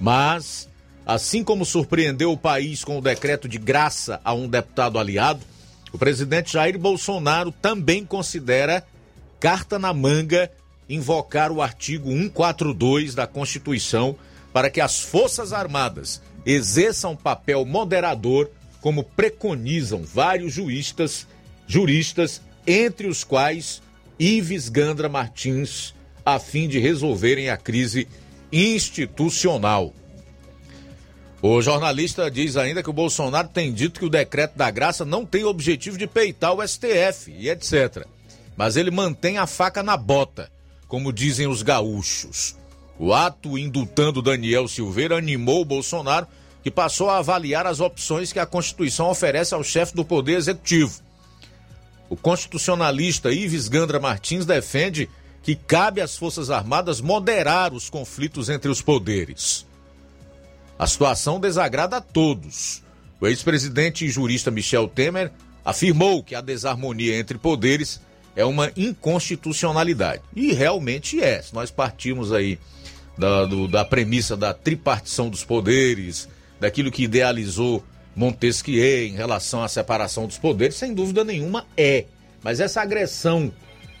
Mas, 0.00 0.68
assim 1.06 1.44
como 1.44 1.64
surpreendeu 1.64 2.32
o 2.32 2.36
país 2.36 2.82
com 2.82 2.98
o 2.98 3.02
decreto 3.02 3.48
de 3.48 3.58
graça 3.58 4.20
a 4.24 4.34
um 4.34 4.48
deputado 4.48 4.98
aliado, 4.98 5.40
o 5.92 5.98
presidente 5.98 6.54
Jair 6.54 6.76
Bolsonaro 6.76 7.52
também 7.52 8.04
considera 8.04 8.84
carta 9.38 9.78
na 9.78 9.94
manga 9.94 10.50
invocar 10.90 11.52
o 11.52 11.62
artigo 11.62 12.10
142 12.10 13.14
da 13.14 13.26
Constituição 13.26 14.16
para 14.52 14.68
que 14.68 14.80
as 14.80 15.00
Forças 15.00 15.52
Armadas 15.52 16.20
exerçam 16.44 17.14
papel 17.14 17.64
moderador, 17.64 18.50
como 18.80 19.04
preconizam 19.04 20.02
vários 20.02 20.52
juristas, 20.52 21.26
juristas, 21.66 22.42
entre 22.66 23.06
os 23.06 23.22
quais 23.22 23.80
Ives 24.18 24.68
Gandra 24.68 25.08
Martins, 25.08 25.94
a 26.24 26.38
fim 26.38 26.68
de 26.68 26.78
resolverem 26.78 27.48
a 27.48 27.56
crise 27.56 28.08
institucional. 28.52 29.94
O 31.42 31.62
jornalista 31.62 32.30
diz 32.30 32.56
ainda 32.56 32.82
que 32.82 32.90
o 32.90 32.94
Bolsonaro 32.94 33.48
tem 33.48 33.72
dito 33.72 34.00
que 34.00 34.06
o 34.06 34.10
decreto 34.10 34.58
da 34.58 34.70
graça 34.70 35.06
não 35.06 35.24
tem 35.24 35.44
objetivo 35.44 35.96
de 35.96 36.06
peitar 36.06 36.52
o 36.52 36.66
STF 36.66 37.32
e 37.32 37.48
etc. 37.48 38.06
Mas 38.56 38.76
ele 38.76 38.90
mantém 38.90 39.38
a 39.38 39.46
faca 39.46 39.82
na 39.82 39.96
bota, 39.96 40.50
como 40.90 41.12
dizem 41.12 41.46
os 41.46 41.62
gaúchos. 41.62 42.56
O 42.98 43.14
ato 43.14 43.56
indultando 43.56 44.20
Daniel 44.20 44.66
Silveira 44.66 45.16
animou 45.16 45.62
o 45.62 45.64
Bolsonaro, 45.64 46.26
que 46.64 46.70
passou 46.70 47.08
a 47.08 47.18
avaliar 47.18 47.64
as 47.64 47.78
opções 47.78 48.32
que 48.32 48.40
a 48.40 48.44
Constituição 48.44 49.08
oferece 49.08 49.54
ao 49.54 49.62
chefe 49.62 49.94
do 49.94 50.04
Poder 50.04 50.36
Executivo. 50.36 51.00
O 52.10 52.16
constitucionalista 52.16 53.32
Ives 53.32 53.68
Gandra 53.68 54.00
Martins 54.00 54.44
defende 54.44 55.08
que 55.44 55.54
cabe 55.54 56.00
às 56.00 56.18
Forças 56.18 56.50
Armadas 56.50 57.00
moderar 57.00 57.72
os 57.72 57.88
conflitos 57.88 58.48
entre 58.48 58.68
os 58.68 58.82
poderes. 58.82 59.64
A 60.76 60.88
situação 60.88 61.38
desagrada 61.38 61.98
a 61.98 62.00
todos. 62.00 62.82
O 63.20 63.28
ex-presidente 63.28 64.04
e 64.04 64.10
jurista 64.10 64.50
Michel 64.50 64.88
Temer 64.88 65.30
afirmou 65.64 66.22
que 66.22 66.34
a 66.34 66.40
desarmonia 66.40 67.16
entre 67.16 67.38
poderes 67.38 68.00
é 68.34 68.44
uma 68.44 68.70
inconstitucionalidade. 68.76 70.22
E 70.34 70.52
realmente 70.52 71.20
é. 71.22 71.42
Se 71.42 71.54
nós 71.54 71.70
partimos 71.70 72.32
aí 72.32 72.58
da, 73.18 73.44
do, 73.44 73.68
da 73.68 73.84
premissa 73.84 74.36
da 74.36 74.54
tripartição 74.54 75.28
dos 75.28 75.44
poderes, 75.44 76.28
daquilo 76.58 76.90
que 76.90 77.04
idealizou 77.04 77.84
Montesquieu 78.14 79.06
em 79.06 79.12
relação 79.12 79.62
à 79.62 79.68
separação 79.68 80.26
dos 80.26 80.38
poderes, 80.38 80.76
sem 80.76 80.92
dúvida 80.92 81.24
nenhuma 81.24 81.66
é. 81.76 82.06
Mas 82.42 82.60
essa 82.60 82.80
agressão 82.80 83.52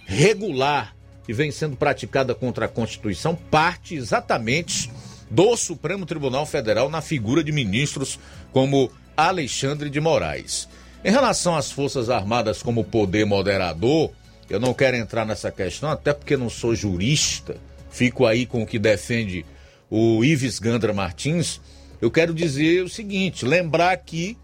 regular 0.04 0.94
que 1.24 1.32
vem 1.32 1.50
sendo 1.50 1.76
praticada 1.76 2.34
contra 2.34 2.64
a 2.64 2.68
Constituição 2.68 3.34
parte 3.34 3.94
exatamente 3.94 4.90
do 5.30 5.56
Supremo 5.56 6.04
Tribunal 6.04 6.44
Federal 6.44 6.90
na 6.90 7.00
figura 7.00 7.44
de 7.44 7.52
ministros 7.52 8.18
como 8.52 8.90
Alexandre 9.16 9.88
de 9.88 10.00
Moraes. 10.00 10.68
Em 11.04 11.10
relação 11.10 11.56
às 11.56 11.70
Forças 11.70 12.10
Armadas 12.10 12.62
como 12.62 12.84
poder 12.84 13.24
moderador, 13.24 14.10
eu 14.50 14.58
não 14.58 14.74
quero 14.74 14.96
entrar 14.96 15.24
nessa 15.24 15.50
questão, 15.50 15.88
até 15.88 16.12
porque 16.12 16.36
não 16.36 16.50
sou 16.50 16.74
jurista, 16.74 17.56
fico 17.90 18.26
aí 18.26 18.44
com 18.44 18.62
o 18.62 18.66
que 18.66 18.78
defende 18.78 19.46
o 19.88 20.24
Ives 20.24 20.58
Gandra 20.58 20.92
Martins. 20.92 21.60
Eu 22.02 22.10
quero 22.10 22.34
dizer 22.34 22.82
o 22.82 22.88
seguinte: 22.88 23.46
lembrar 23.46 23.92
aqui 23.92 24.36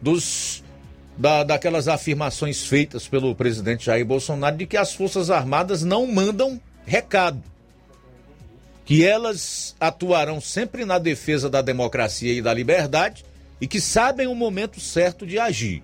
dos 0.00 0.62
da, 1.16 1.42
daquelas 1.42 1.88
afirmações 1.88 2.66
feitas 2.66 3.08
pelo 3.08 3.34
presidente 3.34 3.86
Jair 3.86 4.04
Bolsonaro 4.04 4.56
de 4.56 4.66
que 4.66 4.76
as 4.76 4.92
Forças 4.92 5.30
Armadas 5.30 5.82
não 5.82 6.06
mandam 6.06 6.60
recado. 6.84 7.42
Que 8.84 9.02
elas 9.02 9.74
atuarão 9.80 10.42
sempre 10.42 10.84
na 10.84 10.98
defesa 10.98 11.48
da 11.48 11.62
democracia 11.62 12.34
e 12.34 12.42
da 12.42 12.52
liberdade 12.52 13.24
e 13.58 13.66
que 13.66 13.80
sabem 13.80 14.26
o 14.26 14.34
momento 14.34 14.78
certo 14.78 15.26
de 15.26 15.38
agir. 15.38 15.82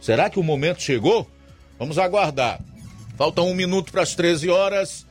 Será 0.00 0.30
que 0.30 0.38
o 0.38 0.42
momento 0.42 0.80
chegou? 0.80 1.28
Vamos 1.78 1.98
aguardar. 1.98 2.60
Falta 3.18 3.42
um 3.42 3.52
minuto 3.52 3.90
para 3.90 4.02
as 4.02 4.14
13 4.14 4.48
horas. 4.48 5.04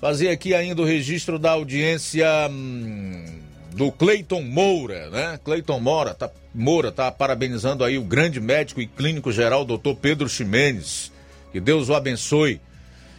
Fazer 0.00 0.28
aqui 0.28 0.54
ainda 0.54 0.80
o 0.80 0.84
registro 0.84 1.40
da 1.40 1.50
audiência 1.50 2.26
hum, 2.48 3.24
do 3.72 3.90
Cleiton 3.90 4.42
Moura, 4.42 5.10
né? 5.10 5.40
Cleiton 5.44 5.80
Moura 5.80 6.14
tá, 6.14 6.30
Moura 6.54 6.92
tá 6.92 7.10
parabenizando 7.10 7.82
aí 7.82 7.98
o 7.98 8.04
grande 8.04 8.40
médico 8.40 8.80
e 8.80 8.86
clínico 8.86 9.32
geral, 9.32 9.64
doutor 9.64 9.96
Pedro 9.96 10.28
Ximenes. 10.28 11.10
Que 11.50 11.60
Deus 11.60 11.88
o 11.88 11.94
abençoe. 11.94 12.60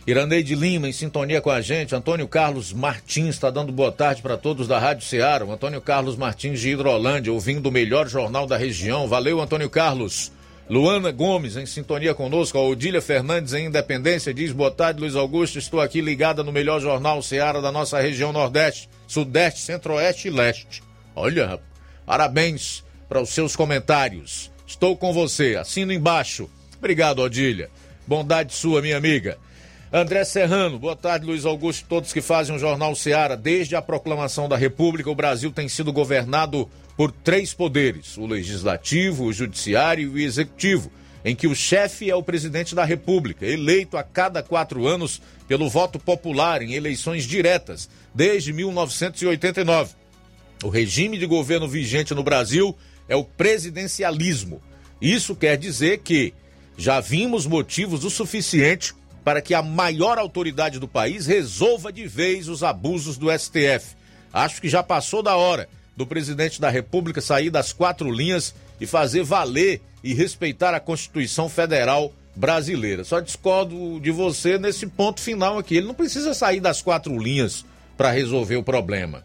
Iraneide 0.08 0.56
Lima 0.56 0.88
em 0.88 0.94
sintonia 0.94 1.41
com 1.41 1.52
a 1.52 1.60
gente. 1.60 1.94
Antônio 1.94 2.28
Carlos 2.28 2.72
Martins 2.72 3.36
está 3.36 3.50
dando 3.50 3.74
boa 3.74 3.91
tarde 3.91 4.22
para 4.22 4.38
todos 4.38 4.70
da 4.70 4.80
Rádio 4.80 5.06
Ceará. 5.06 5.44
Antônio 5.44 5.82
Carlos 5.82 6.16
Martins 6.16 6.62
de 6.62 6.70
Hidrolândia, 6.70 7.32
ouvindo 7.32 7.68
o 7.68 7.72
melhor 7.72 8.08
jornal 8.08 8.48
da 8.48 8.56
região. 8.56 9.06
Valeu, 9.06 9.41
Antônio 9.41 9.70
Carlos. 9.70 10.32
Luana 10.69 11.11
Gomes 11.11 11.57
em 11.57 11.65
sintonia 11.65 12.15
conosco. 12.15 12.57
A 12.57 12.61
Odília 12.61 13.02
Fernandes 13.02 13.53
em 13.53 13.65
Independência 13.65 14.34
diz: 14.34 14.52
Boa 14.52 14.72
tarde, 14.72 15.02
Luiz 15.02 15.15
Augusto. 15.15 15.60
Estou 15.60 15.81
aqui 15.81 15.99
ligada 15.99 16.44
no 16.44 16.53
melhor 16.53 16.80
jornal 16.80 17.22
Ceará 17.22 17.60
da 17.60 17.72
nossa 17.72 17.99
região 17.99 18.31
Nordeste, 18.31 18.90
Sudeste, 19.06 19.60
Centro-Oeste 19.60 20.30
e 20.30 20.31
Leste. 20.31 20.81
Olha, 21.15 21.60
parabéns 22.06 22.84
para 23.10 23.22
os 23.22 23.30
seus 23.30 23.56
comentários. 23.56 24.52
Estou 24.65 24.95
com 24.95 25.11
você. 25.11 25.57
Assino 25.57 25.91
embaixo. 25.91 26.49
Obrigado, 26.77 27.19
Odília. 27.19 27.69
Bondade 28.07 28.53
sua, 28.53 28.81
minha 28.81 28.98
amiga. 28.98 29.38
André 29.91 30.26
Serrano, 30.26 30.80
boa 30.80 30.95
tarde, 30.95 31.23
Luiz 31.23 31.45
Augusto, 31.45 31.85
todos 31.88 32.11
que 32.11 32.19
fazem 32.19 32.56
o 32.56 32.60
Jornal 32.60 32.95
Seara. 32.95 33.38
Desde 33.38 33.76
a 33.76 33.81
proclamação 33.81 34.49
da 34.49 34.57
República, 34.57 35.11
o 35.11 35.14
Brasil 35.14 35.52
tem 35.52 35.69
sido 35.69 35.94
governado 35.94 36.68
por 36.95 37.11
três 37.11 37.53
poderes: 37.53 38.18
o 38.18 38.26
legislativo, 38.26 39.26
o 39.26 39.34
judiciário 39.34 40.03
e 40.03 40.24
o 40.24 40.26
executivo, 40.26 40.91
em 41.26 41.36
que 41.36 41.48
o 41.48 41.56
chefe 41.56 42.10
é 42.10 42.15
o 42.15 42.24
presidente 42.24 42.76
da 42.76 42.84
República, 42.84 43.45
eleito 43.45 43.98
a 43.98 44.03
cada 44.03 44.44
quatro 44.44 44.88
anos 44.88 45.22
pelo 45.48 45.70
voto 45.70 45.98
popular 45.98 46.61
em 46.61 46.74
eleições 46.74 47.26
diretas, 47.26 47.90
desde 48.14 48.52
1989. 48.52 49.95
O 50.64 50.70
regime 50.70 51.18
de 51.18 51.26
governo 51.26 51.68
vigente 51.68 52.14
no 52.14 52.24
Brasil 52.24 52.76
é 53.07 53.15
o 53.15 53.24
presidencialismo. 53.24 54.61
Isso 55.02 55.36
quer 55.36 55.57
dizer 55.57 55.99
que 55.99 56.34
já 56.78 56.99
vimos 56.99 57.45
motivos 57.45 58.03
o 58.03 58.10
suficiente 58.10 58.94
para 59.24 59.41
que 59.41 59.53
a 59.53 59.61
maior 59.61 60.18
autoridade 60.18 60.80
do 60.80 60.88
país 60.88 61.26
resolva 61.26 61.91
de 61.91 62.07
vez 62.07 62.48
os 62.48 62.64
abusos 62.64 63.18
do 63.18 63.28
STF. 63.32 63.95
Acho 64.32 64.61
que 64.61 64.70
já 64.70 64.82
passou 64.82 65.22
da 65.22 65.36
hora 65.36 65.70
do 65.95 66.07
presidente 66.07 66.60
da 66.60 66.70
República 66.70 67.22
sair 67.22 67.49
das 67.49 67.72
quatro 67.72 68.11
linhas 68.11 68.53
e 68.80 68.86
fazer 68.86 69.24
valer 69.24 69.82
e 70.03 70.14
respeitar 70.14 70.74
a 70.74 70.80
Constituição 70.80 71.48
Federal 71.48 72.11
brasileira. 72.36 73.03
Só 73.03 73.20
discordo 73.20 73.99
de 73.99 74.11
você 74.11 74.57
nesse 74.57 74.88
ponto 74.88 75.22
final 75.22 75.57
aqui. 75.57 75.78
Ele 75.78 75.88
não 75.88 75.94
precisa 75.94 76.34
sair 76.34 76.60
das 76.60 76.82
quatro 76.82 77.18
linhas 77.18 77.65
para 77.95 78.11
resolver 78.11 78.57
o 78.57 78.64
problema. 78.64 79.24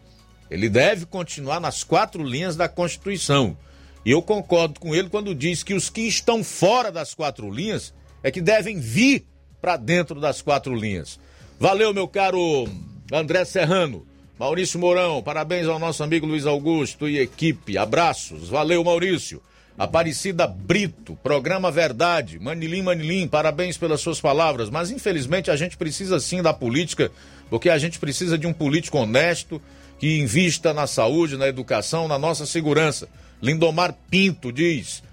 Ele 0.49 0.69
deve 0.69 1.05
continuar 1.05 1.59
nas 1.59 1.83
quatro 1.83 2.23
linhas 2.23 2.55
da 2.55 2.69
Constituição. 2.69 3.57
E 4.05 4.11
eu 4.11 4.21
concordo 4.21 4.79
com 4.79 4.95
ele 4.95 5.09
quando 5.09 5.35
diz 5.35 5.63
que 5.63 5.73
os 5.73 5.89
que 5.89 6.01
estão 6.01 6.43
fora 6.43 6.91
das 6.91 7.13
quatro 7.13 7.51
linhas 7.51 7.93
é 8.23 8.31
que 8.31 8.41
devem 8.41 8.79
vir 8.79 9.25
para 9.61 9.75
dentro 9.77 10.19
das 10.19 10.41
quatro 10.41 10.73
linhas. 10.73 11.19
Valeu, 11.59 11.93
meu 11.93 12.07
caro 12.07 12.67
André 13.11 13.43
Serrano. 13.43 14.07
Maurício 14.39 14.79
Mourão, 14.79 15.21
parabéns 15.21 15.67
ao 15.67 15.77
nosso 15.77 16.01
amigo 16.01 16.25
Luiz 16.25 16.45
Augusto 16.45 17.09
e 17.09 17.19
equipe. 17.19 17.77
Abraços. 17.77 18.47
Valeu, 18.47 18.81
Maurício. 18.81 19.41
Aparecida 19.77 20.47
Brito, 20.47 21.13
programa 21.21 21.69
Verdade. 21.69 22.39
Manilim, 22.39 22.81
Manilim, 22.81 23.27
parabéns 23.27 23.77
pelas 23.77 23.99
suas 23.99 24.21
palavras. 24.21 24.69
Mas 24.69 24.91
infelizmente 24.91 25.51
a 25.51 25.57
gente 25.57 25.75
precisa 25.75 26.21
sim 26.21 26.41
da 26.41 26.53
política, 26.53 27.11
porque 27.49 27.69
a 27.69 27.77
gente 27.77 27.99
precisa 27.99 28.37
de 28.37 28.47
um 28.47 28.53
político 28.53 28.97
honesto 28.97 29.61
que 29.99 30.21
invista 30.21 30.73
na 30.73 30.87
saúde, 30.87 31.35
na 31.35 31.49
educação, 31.49 32.07
na 32.07 32.17
nossa 32.17 32.45
segurança. 32.45 33.09
Lindomar 33.41 33.93
Pinto 34.09 34.53
diz: 34.53 35.03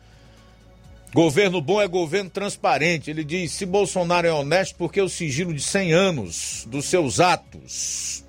Governo 1.12 1.60
bom 1.60 1.82
é 1.82 1.88
governo 1.88 2.30
transparente. 2.30 3.10
Ele 3.10 3.24
diz: 3.24 3.50
se 3.50 3.66
Bolsonaro 3.66 4.28
é 4.28 4.32
honesto, 4.32 4.76
porque 4.76 5.00
o 5.00 5.08
sigilo 5.08 5.52
de 5.52 5.62
100 5.62 5.92
anos 5.92 6.68
dos 6.70 6.84
seus 6.84 7.18
atos. 7.18 8.24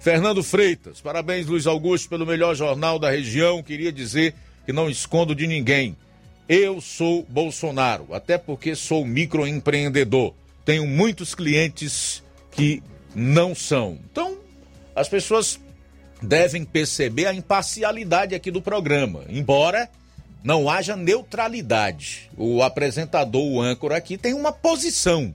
Fernando 0.00 0.42
Freitas, 0.44 1.00
parabéns, 1.00 1.46
Luiz 1.46 1.66
Augusto, 1.66 2.08
pelo 2.08 2.24
melhor 2.24 2.54
jornal 2.54 2.98
da 2.98 3.10
região. 3.10 3.62
Queria 3.62 3.90
dizer 3.90 4.34
que 4.64 4.72
não 4.72 4.88
escondo 4.88 5.34
de 5.34 5.46
ninguém. 5.46 5.96
Eu 6.48 6.80
sou 6.80 7.26
Bolsonaro, 7.28 8.14
até 8.14 8.38
porque 8.38 8.74
sou 8.74 9.04
microempreendedor. 9.04 10.32
Tenho 10.64 10.86
muitos 10.86 11.34
clientes 11.34 12.22
que 12.52 12.82
não 13.14 13.54
são. 13.54 13.98
Então, 14.10 14.38
as 14.94 15.08
pessoas 15.08 15.58
devem 16.22 16.64
perceber 16.64 17.26
a 17.26 17.34
imparcialidade 17.34 18.34
aqui 18.34 18.50
do 18.50 18.62
programa, 18.62 19.24
embora 19.28 19.88
não 20.42 20.70
haja 20.70 20.96
neutralidade. 20.96 22.30
O 22.36 22.62
apresentador, 22.62 23.42
o 23.42 23.60
âncora 23.60 23.96
aqui, 23.96 24.16
tem 24.16 24.32
uma 24.32 24.52
posição. 24.52 25.34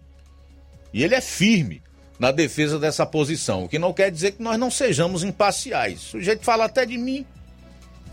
E 0.93 1.03
ele 1.03 1.15
é 1.15 1.21
firme 1.21 1.81
na 2.23 2.31
defesa 2.31 2.79
dessa 2.79 3.05
posição. 3.05 3.65
O 3.65 3.67
que 3.67 3.77
não 3.77 3.91
quer 3.91 4.09
dizer 4.09 4.31
que 4.31 4.41
nós 4.41 4.57
não 4.57 4.71
sejamos 4.71 5.25
imparciais. 5.25 6.13
O 6.13 6.21
jeito 6.21 6.41
fala 6.41 6.63
até 6.63 6.85
de 6.85 6.97
mim. 6.97 7.25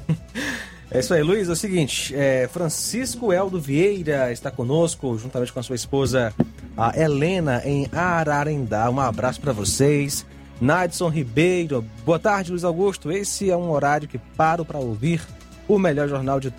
É 0.92 0.98
isso 0.98 1.14
aí, 1.14 1.22
Luiz. 1.22 1.48
É 1.48 1.52
o 1.52 1.54
seguinte: 1.54 2.12
é, 2.16 2.48
Francisco 2.52 3.32
Eldo 3.32 3.60
Vieira 3.60 4.32
está 4.32 4.50
conosco, 4.50 5.16
juntamente 5.16 5.52
com 5.52 5.60
a 5.60 5.62
sua 5.62 5.76
esposa, 5.76 6.34
a 6.76 7.00
Helena, 7.00 7.62
em 7.64 7.88
Ararendá. 7.92 8.90
Um 8.90 8.98
abraço 8.98 9.40
para 9.40 9.52
vocês. 9.52 10.26
Nadson 10.60 11.08
Ribeiro, 11.08 11.86
boa 12.04 12.18
tarde, 12.18 12.50
Luiz 12.50 12.64
Augusto. 12.64 13.12
Esse 13.12 13.48
é 13.48 13.56
um 13.56 13.70
horário 13.70 14.08
que 14.08 14.18
paro 14.18 14.64
para 14.64 14.80
ouvir 14.80 15.22
o 15.68 15.78
melhor 15.78 16.08
jornal 16.08 16.40
de 16.40 16.52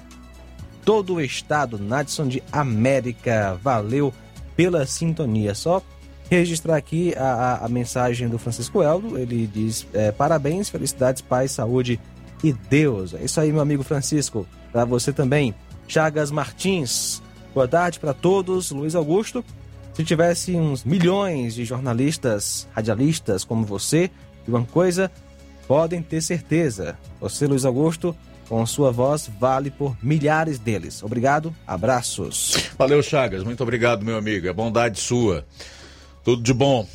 todo 0.85 1.15
o 1.15 1.21
estado, 1.21 1.77
Nadson 1.77 2.29
de 2.29 2.41
América. 2.53 3.59
Valeu 3.61 4.13
pela 4.55 4.85
sintonia. 4.85 5.53
Só 5.53 5.83
registrar 6.35 6.77
aqui 6.77 7.13
a, 7.17 7.23
a, 7.23 7.65
a 7.65 7.69
mensagem 7.69 8.29
do 8.29 8.39
Francisco 8.39 8.81
Eldo. 8.81 9.17
Ele 9.17 9.45
diz: 9.45 9.85
é, 9.93 10.11
parabéns, 10.11 10.69
felicidades, 10.69 11.21
paz, 11.21 11.51
saúde 11.51 11.99
e 12.43 12.53
Deus. 12.53 13.13
É 13.13 13.23
isso 13.23 13.39
aí, 13.39 13.51
meu 13.51 13.61
amigo 13.61 13.83
Francisco. 13.83 14.47
Para 14.71 14.85
você 14.85 15.11
também. 15.11 15.53
Chagas 15.87 16.31
Martins, 16.31 17.21
boa 17.53 17.67
tarde 17.67 17.99
para 17.99 18.13
todos. 18.13 18.71
Luiz 18.71 18.95
Augusto. 18.95 19.43
Se 19.93 20.05
tivesse 20.05 20.55
uns 20.55 20.85
milhões 20.85 21.53
de 21.53 21.65
jornalistas, 21.65 22.65
radialistas 22.73 23.43
como 23.43 23.65
você, 23.65 24.09
de 24.45 24.49
uma 24.49 24.63
coisa, 24.63 25.11
podem 25.67 26.01
ter 26.01 26.21
certeza. 26.21 26.97
Você, 27.19 27.45
Luiz 27.45 27.65
Augusto, 27.65 28.15
com 28.47 28.65
sua 28.65 28.89
voz, 28.89 29.29
vale 29.37 29.69
por 29.69 29.97
milhares 30.01 30.57
deles. 30.57 31.03
Obrigado, 31.03 31.53
abraços. 31.67 32.69
Valeu, 32.77 33.03
Chagas. 33.03 33.43
Muito 33.43 33.61
obrigado, 33.63 34.05
meu 34.05 34.17
amigo. 34.17 34.47
É 34.47 34.53
bondade 34.53 34.97
sua. 34.97 35.45
Tudo 36.23 36.43
de 36.43 36.53
bom. 36.53 36.87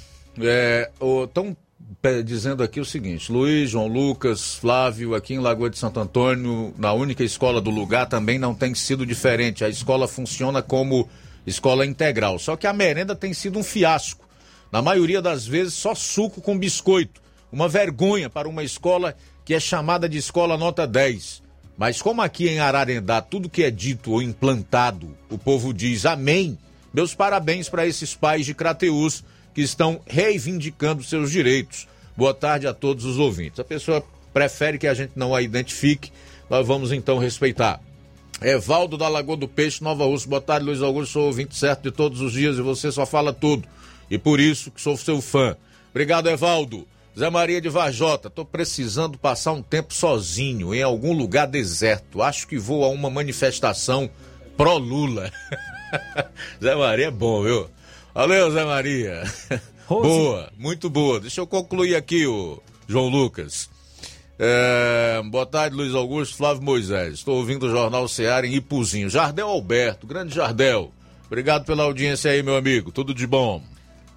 Estão 1.25 1.57
é, 2.03 2.23
dizendo 2.23 2.63
aqui 2.63 2.81
o 2.81 2.85
seguinte: 2.85 3.31
Luiz, 3.33 3.71
João 3.71 3.89
Lucas, 3.89 4.55
Flávio, 4.55 5.15
aqui 5.15 5.35
em 5.35 5.41
Lagoa 5.41 5.69
de 5.69 5.79
Santo 5.79 5.99
Antônio, 5.99 6.73
na 6.79 6.93
única 6.93 7.25
escola 7.25 7.61
do 7.61 7.71
lugar, 7.71 8.07
também 8.07 8.39
não 8.39 8.55
tem 8.55 8.75
sido 8.75 9.05
diferente. 9.05 9.65
A 9.65 9.69
escola 9.69 10.07
funciona 10.07 10.63
como 10.63 11.09
escola 11.47 11.85
integral. 11.85 12.39
Só 12.39 12.57
que 12.57 12.67
a 12.67 12.73
merenda 12.73 13.15
tem 13.17 13.33
sido 13.33 13.59
um 13.59 13.65
fiasco. 13.65 14.27
Na 14.71 14.83
maioria 14.83 15.23
das 15.23 15.47
vezes, 15.47 15.75
só 15.75 15.95
suco 15.95 16.41
com 16.41 16.59
biscoito. 16.59 17.21
Uma 17.51 17.69
vergonha 17.69 18.29
para 18.29 18.49
uma 18.49 18.63
escola 18.63 19.17
que 19.45 19.55
é 19.55 19.61
chamada 19.61 20.09
de 20.09 20.19
escola 20.19 20.57
nota 20.57 20.87
10. 20.87 21.43
Mas 21.79 22.01
como 22.01 22.23
aqui 22.23 22.49
em 22.49 22.59
Ararendá 22.59 23.21
tudo 23.21 23.49
que 23.49 23.63
é 23.63 23.71
dito 23.71 24.13
ou 24.13 24.23
implantado, 24.23 25.17
o 25.31 25.39
povo 25.39 25.73
diz 25.73 26.07
amém, 26.07 26.59
meus 26.97 27.15
parabéns 27.15 27.69
para 27.69 27.87
esses 27.87 28.15
pais 28.15 28.47
de 28.47 28.55
Crateus 28.55 29.23
que 29.55 29.61
estão 29.61 30.01
reivindicando 30.07 31.05
seus 31.05 31.31
direitos. 31.31 31.87
Boa 32.17 32.33
tarde 32.33 32.67
a 32.67 32.73
todos 32.73 33.05
os 33.05 33.19
ouvintes. 33.19 33.61
A 33.61 33.65
pessoa 33.65 34.03
prefere 34.33 34.79
que 34.79 34.87
a 34.87 34.95
gente 34.95 35.13
não 35.15 35.35
a 35.35 35.43
identifique, 35.43 36.11
nós 36.49 36.67
vamos 36.67 36.93
então 36.93 37.19
respeitar. 37.19 37.83
Evaldo 38.41 38.97
da 38.97 39.09
Lagoa 39.09 39.37
do 39.37 39.47
Peixe, 39.47 39.85
Nova 39.85 40.07
Rússia. 40.07 40.31
Boa 40.31 40.41
tarde, 40.41 40.65
Luiz 40.65 40.81
Augusto. 40.81 41.13
Sou 41.13 41.27
ouvinte 41.27 41.55
certo 41.55 41.83
de 41.83 41.91
todos 41.91 42.23
os 42.23 42.33
dias 42.33 42.57
e 42.57 42.63
você 42.63 42.91
só 42.91 43.05
fala 43.05 43.31
tudo. 43.31 43.69
E 44.11 44.17
por 44.17 44.41
isso 44.41 44.71
que 44.71 44.81
sou 44.81 44.97
seu 44.97 45.21
fã. 45.21 45.55
Obrigado, 45.91 46.31
Evaldo. 46.31 46.89
Zé 47.19 47.29
Maria 47.29 47.61
de 47.61 47.69
Varjota, 47.69 48.31
tô 48.31 48.43
precisando 48.43 49.19
passar 49.19 49.53
um 49.53 49.63
tempo 49.63 49.93
sozinho 49.93 50.75
em 50.75 50.83
algum 50.83 51.13
lugar 51.13 51.47
deserto. 51.47 52.23
Acho 52.23 52.47
que 52.47 52.57
vou 52.57 52.85
a 52.85 52.89
uma 52.89 53.11
manifestação 53.11 54.09
pró-Lula. 54.57 55.31
Zé 56.63 56.75
Maria 56.75 57.07
é 57.07 57.11
bom, 57.11 57.43
viu? 57.43 57.69
Valeu, 58.15 58.51
Zé 58.51 58.65
Maria. 58.65 59.23
Rose. 59.87 60.09
Boa, 60.09 60.53
muito 60.59 60.91
boa. 60.91 61.21
Deixa 61.21 61.41
eu 61.41 61.47
concluir 61.47 61.95
aqui, 61.95 62.27
o 62.27 62.61
João 62.89 63.09
Lucas. 63.09 63.71
É, 64.39 65.23
boa 65.31 65.47
tarde, 65.47 65.77
Luiz 65.77 65.95
Augusto, 65.95 66.37
Flávio 66.37 66.63
Moisés. 66.63 67.15
Estou 67.15 67.37
ouvindo 67.37 67.67
o 67.67 67.71
Jornal 67.71 68.07
Seara 68.09 68.47
em 68.47 68.55
Ipuzinho. 68.55 69.09
Jardel 69.09 69.49
Alberto, 69.49 70.07
grande 70.07 70.35
Jardel. 70.35 70.91
Obrigado 71.27 71.65
pela 71.65 71.85
audiência 71.85 72.31
aí, 72.31 72.43
meu 72.43 72.57
amigo. 72.57 72.93
Tudo 72.93 73.15
de 73.15 73.27
bom. 73.27 73.63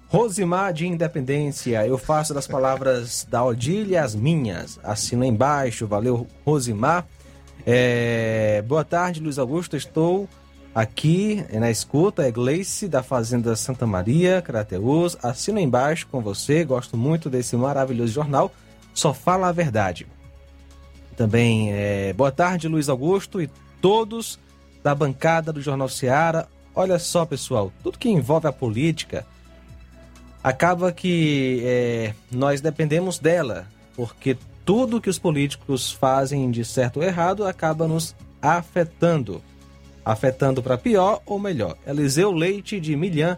Rosimar 0.08 0.72
de 0.72 0.88
Independência, 0.88 1.86
eu 1.86 1.96
faço 1.96 2.34
das 2.34 2.46
palavras 2.46 3.24
da 3.30 3.44
Odília 3.44 4.02
as 4.02 4.14
minhas. 4.14 4.78
Assina 4.82 5.24
embaixo, 5.24 5.86
valeu 5.86 6.26
Rosimar. 6.44 7.06
É, 7.64 8.62
boa 8.66 8.84
tarde, 8.84 9.20
Luiz 9.20 9.38
Augusto. 9.38 9.76
Estou 9.76 10.28
aqui 10.74 11.44
na 11.52 11.70
escuta. 11.70 12.26
É 12.26 12.30
Gleice 12.30 12.88
da 12.88 13.02
Fazenda 13.02 13.54
Santa 13.56 13.86
Maria, 13.86 14.42
Crateus. 14.42 15.16
Assino 15.22 15.58
embaixo 15.58 16.06
com 16.06 16.20
você. 16.20 16.64
Gosto 16.64 16.96
muito 16.96 17.28
desse 17.28 17.56
maravilhoso 17.56 18.12
jornal. 18.12 18.52
Só 18.94 19.12
fala 19.14 19.48
a 19.48 19.52
verdade. 19.52 20.06
Também 21.16 21.72
é, 21.72 22.12
boa 22.12 22.32
tarde, 22.32 22.66
Luiz 22.68 22.88
Augusto 22.88 23.42
e 23.42 23.50
todos 23.80 24.38
da 24.82 24.94
bancada 24.94 25.52
do 25.52 25.60
Jornal 25.60 25.88
Seara. 25.88 26.48
Olha 26.74 26.98
só, 26.98 27.26
pessoal, 27.26 27.72
tudo 27.82 27.98
que 27.98 28.08
envolve 28.08 28.46
a 28.46 28.52
política 28.52 29.26
acaba 30.42 30.92
que 30.92 31.60
é, 31.62 32.14
nós 32.30 32.60
dependemos 32.60 33.18
dela, 33.18 33.66
porque 33.94 34.36
tudo 34.64 35.00
que 35.00 35.10
os 35.10 35.18
políticos 35.18 35.92
fazem 35.92 36.50
de 36.50 36.64
certo 36.64 36.98
ou 36.98 37.02
errado 37.02 37.46
acaba 37.46 37.86
nos 37.86 38.14
afetando. 38.40 39.42
Afetando 40.10 40.62
para 40.62 40.76
pior 40.76 41.22
ou 41.24 41.38
melhor. 41.38 41.76
Eliseu 41.86 42.32
Leite 42.32 42.80
de 42.80 42.96
Milhã 42.96 43.36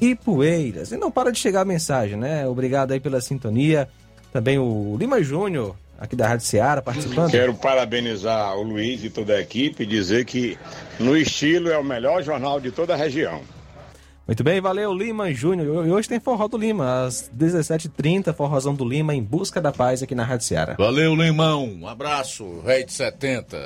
e 0.00 0.14
Poeiras. 0.14 0.92
E 0.92 0.96
não 0.96 1.10
para 1.10 1.32
de 1.32 1.38
chegar 1.38 1.62
a 1.62 1.64
mensagem, 1.64 2.16
né? 2.16 2.46
Obrigado 2.46 2.92
aí 2.92 3.00
pela 3.00 3.20
sintonia. 3.20 3.88
Também 4.32 4.58
o 4.58 4.96
Lima 4.98 5.22
Júnior, 5.22 5.76
aqui 5.98 6.16
da 6.16 6.26
Rádio 6.26 6.46
Seara, 6.46 6.80
participando. 6.80 7.30
Quero 7.30 7.54
parabenizar 7.54 8.56
o 8.56 8.62
Luiz 8.62 9.04
e 9.04 9.10
toda 9.10 9.34
a 9.34 9.40
equipe 9.40 9.82
e 9.82 9.86
dizer 9.86 10.24
que, 10.24 10.56
no 10.98 11.16
estilo, 11.16 11.70
é 11.70 11.78
o 11.78 11.84
melhor 11.84 12.22
jornal 12.22 12.60
de 12.60 12.70
toda 12.70 12.94
a 12.94 12.96
região. 12.96 13.40
Muito 14.26 14.44
bem, 14.44 14.60
valeu 14.60 14.94
Lima 14.94 15.32
Júnior. 15.32 15.84
E 15.86 15.90
hoje 15.90 16.08
tem 16.08 16.20
Forró 16.20 16.46
do 16.46 16.56
Lima, 16.56 17.04
às 17.04 17.28
17h30, 17.36 18.32
Forrozão 18.32 18.74
do 18.74 18.84
Lima, 18.84 19.14
em 19.14 19.22
busca 19.22 19.60
da 19.60 19.72
paz 19.72 20.02
aqui 20.02 20.14
na 20.14 20.24
Rádio 20.24 20.46
Seara. 20.46 20.76
Valeu, 20.78 21.14
Limão. 21.14 21.64
Um 21.64 21.88
abraço, 21.88 22.60
rei 22.64 22.84
de 22.84 22.92
70. 22.92 23.58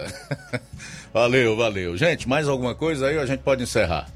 valeu, 1.12 1.56
valeu. 1.56 1.96
Gente, 1.96 2.26
mais 2.26 2.48
alguma 2.48 2.74
coisa 2.74 3.08
aí 3.08 3.16
ou 3.16 3.22
a 3.22 3.26
gente 3.26 3.40
pode 3.40 3.62
encerrar? 3.62 4.08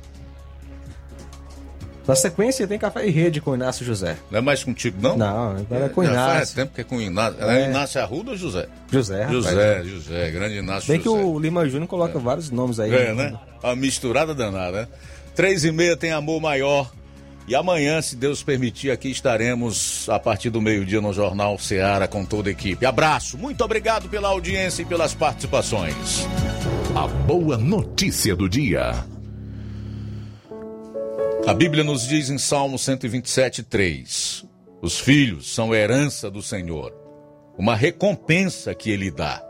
Na 2.08 2.16
sequência 2.16 2.66
tem 2.66 2.78
Café 2.78 3.06
e 3.06 3.10
Rede 3.10 3.40
com 3.40 3.52
o 3.52 3.54
Inácio 3.54 3.84
José. 3.84 4.16
Não 4.30 4.38
é 4.38 4.40
mais 4.40 4.64
contigo, 4.64 4.96
não? 5.00 5.16
Não, 5.16 5.50
agora 5.58 5.84
é 5.84 5.88
com 5.90 6.00
o 6.00 6.04
Já 6.04 6.10
Inácio. 6.12 6.36
faz 6.36 6.52
tempo 6.54 6.74
que 6.74 6.80
é 6.80 6.84
com 6.84 6.96
o 6.96 7.00
Inácio. 7.00 7.40
É. 7.44 7.62
É 7.62 7.68
Inácio 7.68 8.00
Arruda 8.00 8.30
ou 8.32 8.36
José? 8.36 8.66
José, 8.90 9.22
rapaz. 9.22 9.44
José, 9.44 9.84
José, 9.84 10.30
grande 10.30 10.56
Inácio 10.56 10.88
Bem 10.88 10.98
que 10.98 11.04
José. 11.04 11.22
o 11.22 11.38
Lima 11.38 11.68
Júnior 11.68 11.86
coloca 11.86 12.18
vários 12.18 12.50
nomes 12.50 12.80
aí. 12.80 12.92
É, 12.92 13.14
né? 13.14 13.38
A 13.62 13.76
misturada 13.76 14.34
danada, 14.34 14.82
né? 14.82 14.88
Três 15.40 15.64
e 15.64 15.72
meia 15.72 15.96
tem 15.96 16.12
Amor 16.12 16.38
Maior. 16.38 16.92
E 17.48 17.54
amanhã, 17.54 18.02
se 18.02 18.14
Deus 18.14 18.42
permitir, 18.42 18.90
aqui 18.90 19.08
estaremos 19.10 20.06
a 20.06 20.18
partir 20.18 20.50
do 20.50 20.60
meio-dia 20.60 21.00
no 21.00 21.14
Jornal 21.14 21.58
Seara 21.58 22.06
com 22.06 22.26
toda 22.26 22.50
a 22.50 22.52
equipe. 22.52 22.84
Abraço, 22.84 23.38
muito 23.38 23.64
obrigado 23.64 24.06
pela 24.10 24.28
audiência 24.28 24.82
e 24.82 24.84
pelas 24.84 25.14
participações. 25.14 26.26
A 26.94 27.08
boa 27.08 27.56
notícia 27.56 28.36
do 28.36 28.50
dia. 28.50 29.02
A 31.46 31.54
Bíblia 31.54 31.82
nos 31.82 32.06
diz 32.06 32.28
em 32.28 32.36
Salmo 32.36 32.78
127, 32.78 33.62
3: 33.62 34.44
Os 34.82 35.00
filhos 35.00 35.54
são 35.54 35.74
herança 35.74 36.30
do 36.30 36.42
Senhor, 36.42 36.92
uma 37.56 37.74
recompensa 37.74 38.74
que 38.74 38.90
Ele 38.90 39.10
dá. 39.10 39.42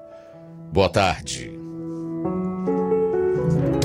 Boa 0.73 0.89
tarde. 0.89 1.60